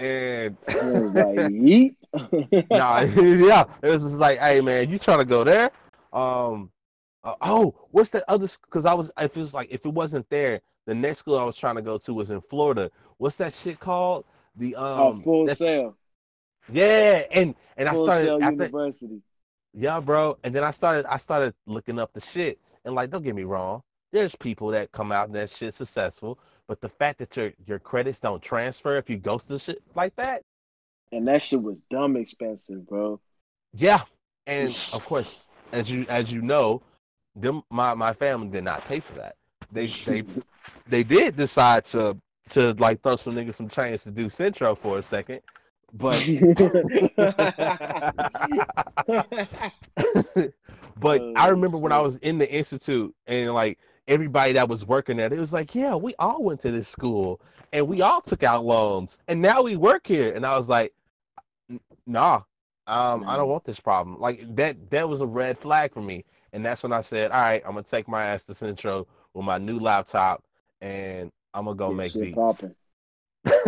And 0.00 0.56
it 0.66 1.02
was 1.02 1.14
like 1.14 2.68
nah, 2.70 3.00
yeah, 3.00 3.64
it 3.82 3.88
was 3.88 4.02
just 4.02 4.16
like, 4.16 4.38
hey 4.38 4.60
man, 4.60 4.90
you 4.90 4.98
trying 4.98 5.18
to 5.18 5.24
go 5.24 5.44
there? 5.44 5.70
Um, 6.12 6.70
uh, 7.24 7.34
oh, 7.40 7.74
what's 7.90 8.10
that 8.10 8.24
other? 8.28 8.48
Because 8.62 8.86
I 8.86 8.94
was, 8.94 9.10
if 9.18 9.36
it 9.36 9.40
was 9.40 9.54
like, 9.54 9.68
if 9.70 9.84
it 9.84 9.92
wasn't 9.92 10.28
there, 10.30 10.60
the 10.86 10.94
next 10.94 11.20
school 11.20 11.38
I 11.38 11.44
was 11.44 11.56
trying 11.56 11.76
to 11.76 11.82
go 11.82 11.98
to 11.98 12.14
was 12.14 12.30
in 12.30 12.40
Florida. 12.40 12.90
What's 13.18 13.36
that 13.36 13.52
shit 13.52 13.78
called? 13.80 14.24
The 14.56 14.74
Oh, 14.76 15.10
um, 15.10 15.22
full 15.22 15.42
that's- 15.44 15.58
Sail. 15.58 15.96
yeah, 16.70 17.24
and 17.30 17.54
and 17.76 17.88
I 17.88 17.94
Full 17.94 18.04
started 18.06 18.24
Sail 18.26 18.38
after, 18.42 18.52
University. 18.64 19.22
yeah, 19.74 20.00
bro, 20.00 20.38
and 20.44 20.54
then 20.54 20.64
I 20.64 20.70
started, 20.70 21.06
I 21.06 21.16
started 21.16 21.54
looking 21.66 21.98
up 21.98 22.12
the 22.12 22.20
shit, 22.20 22.58
and 22.84 22.94
like, 22.94 23.10
don't 23.10 23.22
get 23.22 23.34
me 23.36 23.44
wrong, 23.44 23.82
there's 24.12 24.34
people 24.34 24.68
that 24.68 24.90
come 24.92 25.12
out 25.12 25.26
and 25.28 25.34
that 25.36 25.50
shit 25.50 25.74
successful, 25.74 26.38
but 26.66 26.80
the 26.80 26.88
fact 26.88 27.18
that 27.18 27.36
your 27.36 27.52
your 27.66 27.78
credits 27.78 28.20
don't 28.20 28.42
transfer 28.42 28.96
if 28.96 29.08
you 29.10 29.16
ghost 29.16 29.48
the 29.48 29.58
shit 29.58 29.82
like 29.94 30.14
that, 30.16 30.42
And 31.12 31.26
that 31.28 31.42
shit 31.42 31.62
was 31.62 31.76
dumb 31.90 32.16
expensive, 32.16 32.86
bro. 32.88 33.20
Yeah, 33.74 34.02
and 34.46 34.68
of 34.94 35.04
course, 35.04 35.42
as 35.72 35.90
you 35.90 36.04
as 36.08 36.32
you 36.32 36.42
know, 36.42 36.82
them 37.40 37.62
my 37.70 37.94
my 37.94 38.12
family 38.12 38.48
did 38.48 38.64
not 38.64 38.84
pay 38.84 39.00
for 39.00 39.14
that. 39.14 39.36
They 39.70 39.88
they 40.04 40.24
they 40.86 41.02
did 41.04 41.36
decide 41.36 41.84
to 41.86 42.16
to 42.50 42.72
like 42.74 43.02
throw 43.02 43.16
some 43.16 43.34
niggas 43.34 43.54
some 43.54 43.68
change 43.68 44.02
to 44.04 44.10
do 44.10 44.28
Centro 44.28 44.74
for 44.74 44.98
a 44.98 45.02
second, 45.02 45.40
but 45.92 46.28
but 50.96 51.26
I 51.34 51.36
Oh, 51.36 51.48
remember 51.48 51.78
when 51.78 51.92
I 51.92 52.00
was 52.00 52.16
in 52.18 52.38
the 52.38 52.50
institute 52.52 53.14
and 53.26 53.54
like 53.54 53.78
everybody 54.08 54.52
that 54.54 54.68
was 54.68 54.84
working 54.86 55.16
there, 55.16 55.32
it 55.32 55.38
was 55.38 55.52
like, 55.52 55.74
yeah, 55.74 55.94
we 55.94 56.14
all 56.18 56.42
went 56.42 56.60
to 56.62 56.70
this 56.70 56.88
school 56.88 57.40
and 57.72 57.86
we 57.88 58.02
all 58.02 58.20
took 58.20 58.42
out 58.42 58.64
loans 58.64 59.18
and 59.28 59.40
now 59.40 59.62
we 59.62 59.76
work 59.76 60.06
here, 60.06 60.34
and 60.34 60.44
I 60.46 60.56
was 60.58 60.68
like, 60.68 60.92
nah, 62.06 62.42
um, 62.86 63.24
I 63.26 63.36
don't 63.36 63.48
want 63.48 63.64
this 63.64 63.80
problem. 63.80 64.18
Like 64.20 64.54
that 64.56 64.90
that 64.90 65.08
was 65.08 65.20
a 65.20 65.26
red 65.26 65.58
flag 65.58 65.92
for 65.92 66.02
me, 66.02 66.24
and 66.52 66.64
that's 66.64 66.82
when 66.82 66.92
I 66.92 67.00
said, 67.00 67.30
all 67.30 67.40
right, 67.40 67.62
I'm 67.64 67.72
gonna 67.72 67.82
take 67.82 68.08
my 68.08 68.24
ass 68.24 68.44
to 68.44 68.54
Centro 68.54 69.06
with 69.34 69.44
my 69.44 69.58
new 69.58 69.78
laptop 69.78 70.44
and 70.80 71.30
I'm 71.54 71.64
gonna 71.64 71.76
go 71.76 71.88
Get 71.88 71.96
make 71.96 72.12
beats. 72.12 72.36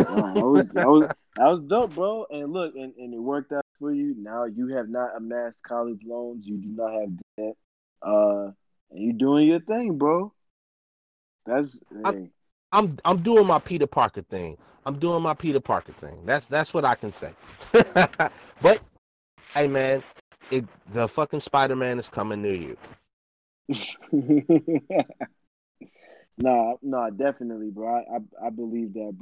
Nah, 0.08 0.34
that, 0.34 0.46
was, 0.46 0.66
that, 0.74 0.86
was, 0.86 1.10
that 1.36 1.44
was 1.44 1.62
dope, 1.68 1.94
bro. 1.94 2.26
And 2.30 2.52
look, 2.52 2.74
and, 2.74 2.94
and 2.96 3.14
it 3.14 3.18
worked 3.18 3.52
out 3.52 3.64
for 3.78 3.92
you. 3.92 4.14
Now 4.18 4.44
you 4.44 4.68
have 4.68 4.88
not 4.88 5.16
amassed 5.16 5.60
college 5.62 6.00
loans. 6.06 6.46
You 6.46 6.58
do 6.58 6.68
not 6.68 6.92
have 6.92 7.10
debt. 7.36 7.56
Uh, 8.02 8.50
and 8.90 9.00
you 9.00 9.12
doing 9.12 9.46
your 9.48 9.60
thing, 9.60 9.98
bro. 9.98 10.32
That's 11.46 11.80
I'm- 12.04 12.14
hey, 12.14 12.28
I'm 12.72 12.96
I'm 13.04 13.22
doing 13.22 13.46
my 13.46 13.58
Peter 13.58 13.86
Parker 13.86 14.22
thing. 14.22 14.56
I'm 14.86 14.98
doing 14.98 15.22
my 15.22 15.34
Peter 15.34 15.60
Parker 15.60 15.92
thing. 15.92 16.24
That's 16.24 16.46
that's 16.46 16.72
what 16.72 16.84
I 16.84 16.94
can 16.94 17.12
say. 17.12 17.32
but 18.62 18.80
hey 19.54 19.66
man, 19.66 20.02
it 20.50 20.64
the 20.92 21.08
fucking 21.08 21.40
Spider 21.40 21.76
Man 21.76 21.98
is 21.98 22.08
coming 22.08 22.42
near 22.42 22.54
you. 22.54 22.76
nah, 26.38 26.74
nah, 26.82 27.10
definitely, 27.10 27.70
bro. 27.70 27.88
I, 27.96 28.16
I, 28.16 28.46
I 28.46 28.50
believe 28.50 28.94
that, 28.94 29.12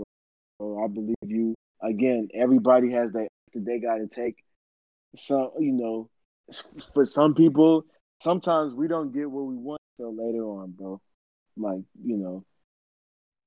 bro. 0.59 0.85
I 0.85 0.89
believe 0.89 1.17
you. 1.23 1.55
Again, 1.83 2.29
everybody 2.35 2.91
has 2.93 3.13
that 3.13 3.29
that 3.55 3.65
they 3.65 3.79
got 3.79 3.97
to 3.97 4.09
take. 4.09 4.37
So 5.17 5.55
you 5.59 5.73
know, 5.73 6.09
for 6.95 7.07
some 7.07 7.35
people, 7.35 7.85
sometimes 8.21 8.75
we 8.75 8.89
don't 8.89 9.13
get 9.13 9.31
what 9.31 9.47
we 9.47 9.57
want 9.57 9.81
till 9.97 10.15
later 10.17 10.45
on, 10.45 10.73
bro. 10.73 11.01
Like 11.57 11.83
you 12.05 12.17
know, 12.17 12.45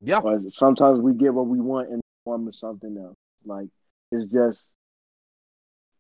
Yeah. 0.01 0.21
sometimes 0.49 0.99
we 0.99 1.13
get 1.13 1.33
what 1.33 1.47
we 1.47 1.59
want 1.59 1.89
in 1.89 1.97
the 1.97 2.01
form 2.25 2.47
of 2.47 2.55
something 2.55 2.97
else. 2.97 3.17
Like 3.45 3.67
it's 4.11 4.31
just, 4.31 4.71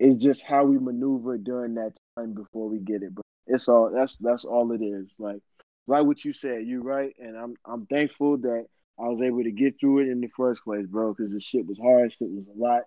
it's 0.01 0.15
just 0.15 0.43
how 0.43 0.63
we 0.65 0.79
maneuver 0.79 1.37
during 1.37 1.75
that 1.75 1.93
time 2.17 2.33
before 2.33 2.67
we 2.67 2.79
get 2.79 3.03
it, 3.03 3.13
bro. 3.13 3.21
It's 3.45 3.69
all 3.69 3.91
that's 3.93 4.17
that's 4.19 4.45
all 4.45 4.71
it 4.71 4.81
is. 4.81 5.13
Like 5.19 5.41
like 5.85 6.05
what 6.05 6.25
you 6.25 6.33
said, 6.33 6.65
you're 6.65 6.81
right, 6.81 7.13
and 7.19 7.37
I'm 7.37 7.53
I'm 7.65 7.85
thankful 7.85 8.37
that 8.37 8.65
I 8.99 9.03
was 9.03 9.21
able 9.21 9.43
to 9.43 9.51
get 9.51 9.79
through 9.79 9.99
it 9.99 10.07
in 10.07 10.19
the 10.19 10.29
first 10.35 10.63
place, 10.63 10.87
bro. 10.87 11.13
Because 11.13 11.31
the 11.31 11.39
shit 11.39 11.67
was 11.67 11.77
hard, 11.77 12.11
shit 12.11 12.31
was 12.31 12.45
a 12.47 12.59
lot. 12.59 12.81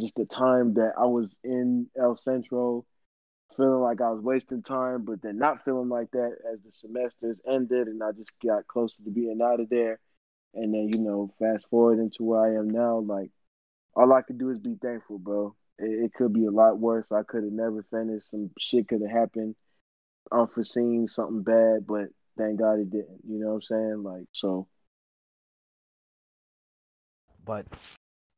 Just 0.00 0.14
the 0.14 0.24
time 0.24 0.72
that 0.74 0.92
I 0.98 1.04
was 1.04 1.36
in 1.44 1.88
El 2.00 2.16
Centro, 2.16 2.86
feeling 3.54 3.82
like 3.82 4.00
I 4.00 4.10
was 4.10 4.22
wasting 4.22 4.62
time, 4.62 5.04
but 5.04 5.20
then 5.20 5.36
not 5.36 5.66
feeling 5.66 5.90
like 5.90 6.10
that 6.12 6.32
as 6.50 6.60
the 6.62 6.72
semesters 6.72 7.36
ended, 7.46 7.88
and 7.88 8.02
I 8.02 8.12
just 8.12 8.32
got 8.42 8.66
closer 8.66 9.02
to 9.04 9.10
being 9.10 9.40
out 9.42 9.60
of 9.60 9.68
there. 9.68 10.00
And 10.54 10.72
then 10.72 10.88
you 10.94 11.00
know, 11.00 11.30
fast 11.38 11.66
forward 11.68 11.98
into 11.98 12.24
where 12.24 12.40
I 12.40 12.58
am 12.58 12.70
now, 12.70 13.00
like 13.00 13.30
all 13.94 14.14
I 14.14 14.22
could 14.22 14.38
do 14.38 14.48
is 14.48 14.58
be 14.58 14.78
thankful, 14.80 15.18
bro. 15.18 15.54
It, 15.78 16.04
it 16.04 16.14
could 16.14 16.32
be 16.32 16.46
a 16.46 16.50
lot 16.50 16.78
worse. 16.78 17.10
I 17.12 17.22
could 17.22 17.44
have 17.44 17.52
never 17.52 17.84
finished. 17.90 18.30
Some 18.30 18.50
shit 18.58 18.88
could 18.88 19.02
have 19.02 19.10
happened, 19.10 19.54
unforeseen, 20.32 21.08
something 21.08 21.42
bad, 21.42 21.86
but 21.86 22.08
thank 22.36 22.58
God 22.58 22.80
it 22.80 22.90
didn't. 22.90 23.20
You 23.28 23.40
know 23.40 23.48
what 23.48 23.54
I'm 23.54 23.62
saying? 23.62 24.02
Like 24.02 24.26
so. 24.32 24.68
But 27.44 27.66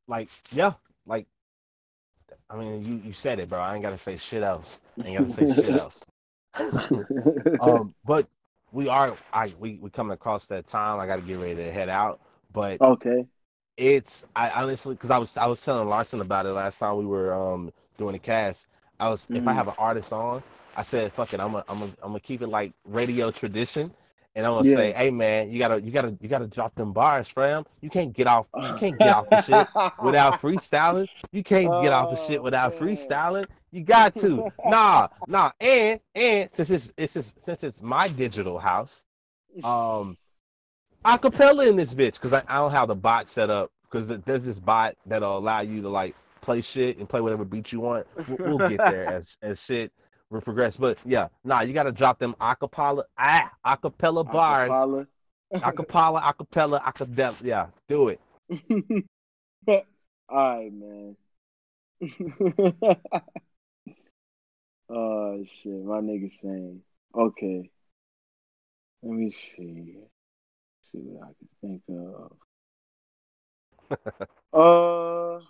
like, 0.06 0.28
yeah, 0.52 0.74
like 1.06 1.26
I 2.48 2.56
mean, 2.56 2.84
you 2.84 3.08
you 3.08 3.12
said 3.12 3.38
it, 3.38 3.48
bro. 3.48 3.60
I 3.60 3.74
ain't 3.74 3.82
gotta 3.82 3.98
say 3.98 4.16
shit 4.16 4.42
else. 4.42 4.80
I 5.02 5.06
ain't 5.08 5.18
gotta 5.18 5.46
say 5.46 5.62
shit 5.62 5.70
else. 5.74 6.04
Um, 7.60 7.94
but 8.04 8.26
we 8.72 8.88
are 8.88 9.16
I 9.32 9.52
we 9.58 9.78
we 9.80 9.90
coming 9.90 10.12
across 10.12 10.46
that 10.46 10.66
time. 10.66 11.00
I 11.00 11.06
gotta 11.06 11.22
get 11.22 11.38
ready 11.38 11.56
to 11.56 11.72
head 11.72 11.88
out. 11.88 12.20
But 12.52 12.80
okay. 12.80 13.26
It's 13.80 14.24
I 14.36 14.50
honestly 14.50 14.94
because 14.94 15.10
I 15.10 15.18
was 15.18 15.36
I 15.36 15.46
was 15.46 15.64
telling 15.64 15.88
Larson 15.88 16.20
about 16.20 16.46
it 16.46 16.52
last 16.52 16.78
time 16.78 16.96
we 16.98 17.06
were 17.06 17.34
um 17.34 17.72
doing 17.98 18.14
the 18.14 18.18
cast. 18.20 18.68
I 19.00 19.08
was 19.10 19.28
if 19.34 19.48
I 19.48 19.54
Mhm. 19.54 19.60
have 19.60 19.68
an 19.68 19.74
artist 19.78 20.12
on, 20.12 20.42
I 20.76 20.82
said 20.82 21.12
fuck 21.14 21.32
it, 21.34 21.40
I'm 21.40 21.52
gonna 21.52 21.64
I'm 21.68 21.80
gonna 21.80 21.92
I'm 22.02 22.10
gonna 22.10 22.20
keep 22.20 22.42
it 22.42 22.48
like 22.48 22.72
radio 22.84 23.30
tradition, 23.30 23.92
and 24.36 24.46
I'm 24.46 24.52
gonna 24.52 24.64
Yeah. 24.64 24.66
say, 24.66 24.92
hey 24.92 25.10
man, 25.10 25.50
you 25.50 25.58
gotta 25.58 25.80
you 25.80 25.90
gotta 25.92 26.16
you 26.20 26.28
gotta 26.28 26.46
drop 26.48 26.74
them 26.76 26.92
bars, 26.92 27.28
fam. 27.28 27.64
You 27.80 27.90
can't 27.90 28.12
get 28.12 28.26
off 28.26 28.48
you 28.56 28.74
can't 28.74 28.98
get 28.98 29.12
off 29.12 29.28
the 29.30 29.38
shit 29.38 29.70
without 29.98 30.36
freestyling. 30.40 31.08
You 31.32 31.42
can't 31.44 31.78
get 31.78 31.92
off 31.92 32.10
the 32.10 32.16
shit 32.16 32.42
Oh, 32.42 32.42
without 32.42 32.74
man. 32.74 32.76
freestyling. 32.76 33.48
You 33.72 33.82
got 33.84 34.16
to. 34.18 34.46
Nah, 34.64 35.08
nah. 35.26 35.52
And 35.60 36.00
and 36.14 36.50
since 36.52 36.70
it's 36.70 36.94
it's 36.96 37.14
just, 37.14 37.42
since 37.42 37.64
it's 37.64 37.82
my 37.82 38.08
digital 38.08 38.58
house, 38.58 39.04
um, 39.62 40.16
acapella 41.04 41.66
in 41.68 41.76
this 41.76 41.94
bitch 41.94 42.14
because 42.14 42.32
I, 42.32 42.42
I 42.48 42.56
don't 42.56 42.72
have 42.72 42.88
the 42.88 42.94
bot 42.94 43.28
set 43.28 43.50
up 43.50 43.70
because 43.84 44.08
there's 44.08 44.44
this 44.44 44.60
bot 44.60 44.94
that'll 45.06 45.38
allow 45.38 45.60
you 45.60 45.82
to 45.82 45.88
like 45.88 46.14
play 46.40 46.60
shit 46.60 46.98
and 46.98 47.08
play 47.08 47.20
whatever 47.20 47.44
beat 47.44 47.72
you 47.72 47.80
want. 47.80 48.06
We'll, 48.28 48.58
we'll 48.58 48.68
get 48.68 48.78
there 48.84 49.06
as 49.06 49.36
as 49.42 49.60
shit 49.60 49.92
will 50.30 50.40
progress. 50.40 50.76
But 50.76 50.98
yeah, 51.04 51.28
nah, 51.44 51.60
you 51.62 51.72
gotta 51.72 51.92
drop 51.92 52.18
them 52.18 52.34
acapella 52.40 53.04
ah 53.18 53.50
acapella 53.66 54.30
bars, 54.30 54.70
Acapella. 54.70 55.06
acapella, 55.54 56.22
acapella, 56.22 56.82
acapella. 56.82 57.36
Yeah, 57.42 57.66
do 57.88 58.08
it. 58.08 58.20
All 60.28 60.58
right, 60.58 60.72
man. 60.72 61.16
oh 64.88 65.44
shit, 65.44 65.84
my 65.84 66.00
nigga 66.00 66.30
saying. 66.30 66.82
Okay. 67.14 67.70
Let 69.02 69.12
me 69.12 69.30
see. 69.30 69.96
See 70.92 70.98
what 70.98 71.28
I 71.28 71.32
can 71.38 71.48
think 71.60 71.82
of. 71.90 72.32
uh 74.52 75.40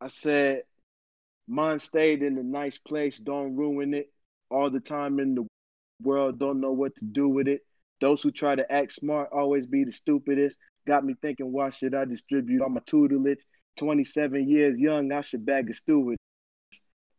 I 0.00 0.08
said 0.08 0.64
mine 1.46 1.78
stayed 1.78 2.22
in 2.22 2.38
a 2.38 2.42
nice 2.42 2.78
place, 2.78 3.18
don't 3.18 3.56
ruin 3.56 3.94
it. 3.94 4.10
All 4.50 4.70
the 4.70 4.80
time 4.80 5.18
in 5.20 5.34
the 5.34 5.46
world, 6.02 6.38
don't 6.38 6.60
know 6.60 6.72
what 6.72 6.94
to 6.96 7.04
do 7.04 7.28
with 7.28 7.48
it. 7.48 7.62
Those 8.00 8.22
who 8.22 8.30
try 8.30 8.54
to 8.56 8.70
act 8.72 8.92
smart 8.92 9.30
always 9.32 9.66
be 9.66 9.84
the 9.84 9.92
stupidest. 9.92 10.58
Got 10.86 11.04
me 11.04 11.14
thinking, 11.20 11.52
why 11.52 11.70
should 11.70 11.94
I 11.94 12.04
distribute 12.04 12.62
all 12.62 12.70
my 12.70 12.80
tutelage? 12.86 13.44
27 13.76 14.48
years 14.48 14.78
young, 14.78 15.12
I 15.12 15.22
should 15.22 15.44
bag 15.46 15.70
a 15.70 15.74
steward. 15.74 16.18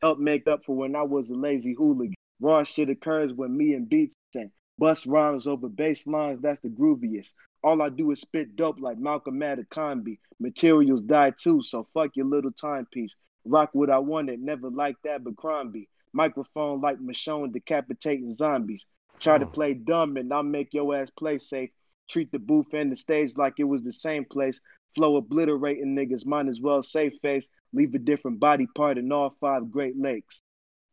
Help 0.02 0.20
make 0.20 0.48
up 0.48 0.66
for 0.66 0.76
when 0.76 0.96
I 0.96 1.04
was 1.04 1.30
a 1.30 1.36
lazy 1.36 1.74
hooligan. 1.74 2.14
Raw 2.40 2.64
shit 2.64 2.90
occurs 2.90 3.34
when 3.34 3.56
me 3.56 3.74
and 3.74 3.88
beats 3.88 4.16
and 4.36 4.52
bust 4.78 5.06
rhymes 5.06 5.48
over 5.48 5.70
bass 5.70 6.06
lines, 6.06 6.42
that's 6.42 6.60
the 6.60 6.70
grooviest. 6.70 7.34
All 7.64 7.82
I 7.82 7.90
do 7.90 8.12
is 8.12 8.22
spit 8.22 8.56
dope 8.56 8.80
like 8.80 8.98
Malcolm 9.00 9.42
Abercrombie. 9.42 10.20
Materials 10.40 11.02
die 11.02 11.32
too, 11.32 11.62
so 11.64 11.88
fuck 11.94 12.12
your 12.16 12.28
little 12.28 12.52
timepiece. 12.52 13.16
Rock 13.46 13.70
what 13.74 13.90
I 13.90 14.00
wanted, 14.00 14.42
never 14.42 14.70
like 14.70 14.98
that, 15.04 15.24
but 15.24 15.36
Crombie. 15.38 15.88
Microphone 16.14 16.82
like 16.82 17.00
Michonne 17.00 17.52
decapitating 17.54 18.34
zombies. 18.34 18.86
Try 19.20 19.38
to 19.38 19.46
Mm. 19.46 19.54
play 19.54 19.74
dumb 19.74 20.18
and 20.18 20.32
I'll 20.34 20.44
make 20.44 20.74
your 20.74 20.96
ass 20.96 21.10
play 21.18 21.38
safe. 21.38 21.72
Treat 22.10 22.32
the 22.32 22.40
booth 22.40 22.74
and 22.74 22.92
the 22.92 22.96
stage 22.96 23.36
like 23.36 23.56
it 23.60 23.64
was 23.64 23.84
the 23.84 23.94
same 23.94 24.26
place. 24.26 24.60
Flow 24.96 25.18
obliterating 25.18 25.96
niggas, 25.96 26.26
might 26.26 26.48
as 26.48 26.62
well 26.62 26.82
save 26.82 27.14
face. 27.22 27.48
Leave 27.74 27.94
a 27.94 28.00
different 28.00 28.40
body 28.40 28.68
part 28.76 28.98
in 28.98 29.12
all 29.12 29.36
five 29.42 29.70
Great 29.70 30.00
Lakes. 30.00 30.42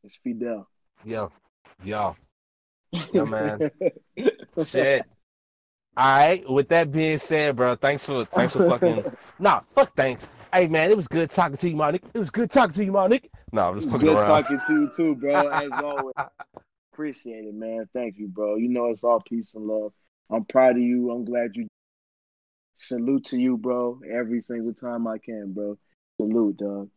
It's 0.03 0.16
Fidel. 0.16 0.69
Yeah, 1.05 1.29
yeah, 1.85 2.15
Yeah, 3.12 3.24
man. 3.24 3.70
shit. 4.66 5.05
All 5.97 6.19
right. 6.19 6.49
With 6.51 6.69
that 6.69 6.91
being 6.91 7.19
said, 7.19 7.57
bro, 7.57 7.77
thanks 7.77 8.07
for 8.07 8.24
thanks 8.24 8.55
for 8.55 8.69
fucking. 8.69 9.05
Nah, 9.39 9.62
fuck 9.74 9.93
thanks. 9.97 10.29
Hey 10.53 10.69
man, 10.69 10.91
it 10.91 10.97
was 10.97 11.09
good 11.09 11.31
talking 11.31 11.57
to 11.57 11.69
you, 11.69 11.74
my 11.74 11.91
nigga. 11.91 12.05
It 12.15 12.19
was 12.19 12.31
good 12.31 12.51
talking 12.51 12.74
to 12.74 12.85
you, 12.85 12.93
my 12.93 13.09
nigga. 13.09 13.29
No, 13.51 13.70
I'm 13.70 13.77
just 13.81 13.91
fucking 13.91 14.07
Good 14.07 14.16
around. 14.19 14.27
talking 14.45 14.61
to 14.66 14.73
you 14.73 14.89
too, 14.95 15.15
bro. 15.16 15.49
As 15.53 15.73
always. 15.73 16.15
Appreciate 16.93 17.45
it, 17.45 17.55
man. 17.55 17.89
Thank 17.93 18.19
you, 18.19 18.29
bro. 18.29 18.57
You 18.57 18.69
know 18.69 18.87
it's 18.91 19.03
all 19.03 19.20
peace 19.20 19.55
and 19.55 19.66
love. 19.66 19.93
I'm 20.31 20.45
proud 20.45 20.77
of 20.77 20.83
you. 20.83 21.11
I'm 21.11 21.24
glad 21.24 21.57
you 21.57 21.66
salute 22.77 23.24
to 23.27 23.39
you, 23.39 23.57
bro. 23.57 24.01
Every 24.11 24.40
single 24.40 24.74
time 24.74 25.07
I 25.07 25.19
can, 25.19 25.53
bro. 25.53 25.78
Salute, 26.20 26.57
dog. 26.59 26.90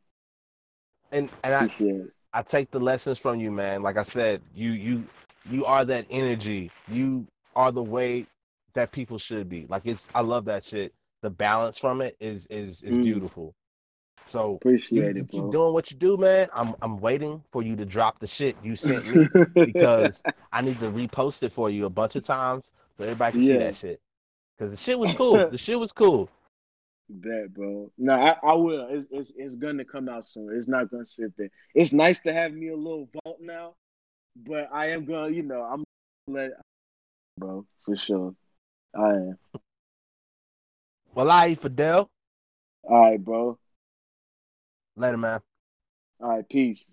And 1.12 1.30
and 1.44 1.54
I, 1.56 1.70
it. 1.80 2.12
I 2.34 2.42
take 2.42 2.72
the 2.72 2.80
lessons 2.80 3.18
from 3.18 3.40
you, 3.40 3.52
man. 3.52 3.82
Like 3.82 3.98
I 3.98 4.04
said, 4.04 4.42
you 4.54 4.72
you 4.72 5.04
you 5.50 5.66
are 5.66 5.86
that 5.86 6.06
energy. 6.10 6.72
You 6.90 7.26
are 7.56 7.72
the 7.72 7.84
way 7.84 8.26
that 8.74 8.92
people 8.92 9.18
should 9.18 9.50
be. 9.50 9.66
Like 9.70 9.84
it's 9.86 10.08
I 10.14 10.22
love 10.22 10.46
that 10.46 10.66
shit. 10.66 10.94
The 11.22 11.30
balance 11.30 11.78
from 11.78 12.02
it 12.02 12.16
is 12.20 12.48
is 12.50 12.82
is 12.84 12.98
Mm. 12.98 13.04
beautiful. 13.04 13.56
So 14.28 14.56
Appreciate 14.56 15.18
you 15.18 15.22
it, 15.22 15.30
keep 15.30 15.42
bro. 15.42 15.52
doing 15.52 15.74
what 15.74 15.92
you 15.92 15.98
do, 15.98 16.18
man. 16.18 16.50
I'm 16.54 16.76
I'm 16.82 17.00
waiting 17.00 17.44
for 17.52 17.62
you 17.62 17.76
to 17.78 17.86
drop 17.86 18.20
the 18.20 18.28
shit 18.28 18.56
you 18.64 18.76
sent 18.76 19.10
me 19.10 19.30
because 19.66 20.24
I 20.52 20.62
need 20.62 20.80
to 20.80 20.90
repost 20.92 21.44
it 21.44 21.54
for 21.54 21.70
you 21.70 21.86
a 21.86 21.90
bunch 21.90 22.16
of 22.16 22.24
times 22.24 22.74
so 22.98 23.04
everybody 23.04 23.34
can 23.34 23.42
see 23.42 23.58
that 23.58 23.76
shit. 23.76 24.02
Because 24.58 24.72
the 24.72 24.78
shit 24.78 24.98
was 24.98 25.14
cool. 25.14 25.50
the 25.50 25.58
shit 25.58 25.80
was 25.80 25.92
cool. 25.92 26.30
Bet, 27.10 27.54
bro. 27.54 27.92
No, 27.98 28.14
I, 28.14 28.36
I 28.44 28.54
will. 28.54 28.88
It's, 28.90 29.08
it's 29.12 29.34
it's 29.36 29.56
gonna 29.56 29.86
come 29.86 30.10
out 30.10 30.26
soon. 30.26 30.50
It's 30.56 30.68
not 30.68 30.90
gonna 30.90 31.06
sit 31.06 31.38
there. 31.38 31.52
It's 31.76 31.94
nice 31.94 32.20
to 32.22 32.34
have 32.34 32.54
me 32.54 32.70
a 32.70 32.76
little 32.76 33.08
vault 33.14 33.38
now, 33.40 33.76
but 34.36 34.70
I 34.74 34.88
am 34.88 35.06
gonna, 35.06 35.30
you 35.30 35.44
know, 35.44 35.62
I'm 35.62 35.84
gonna 36.28 36.40
let, 36.42 36.52
bro, 37.38 37.66
for 37.84 37.96
sure. 37.96 38.36
I 38.96 39.10
am. 39.10 39.38
Well, 41.14 41.30
I 41.30 41.54
Fidel. 41.56 42.10
All 42.84 43.02
right, 43.02 43.24
bro. 43.24 43.60
Later, 44.96 45.18
man. 45.18 45.42
All 46.20 46.30
right, 46.30 46.50
peace. 46.50 46.92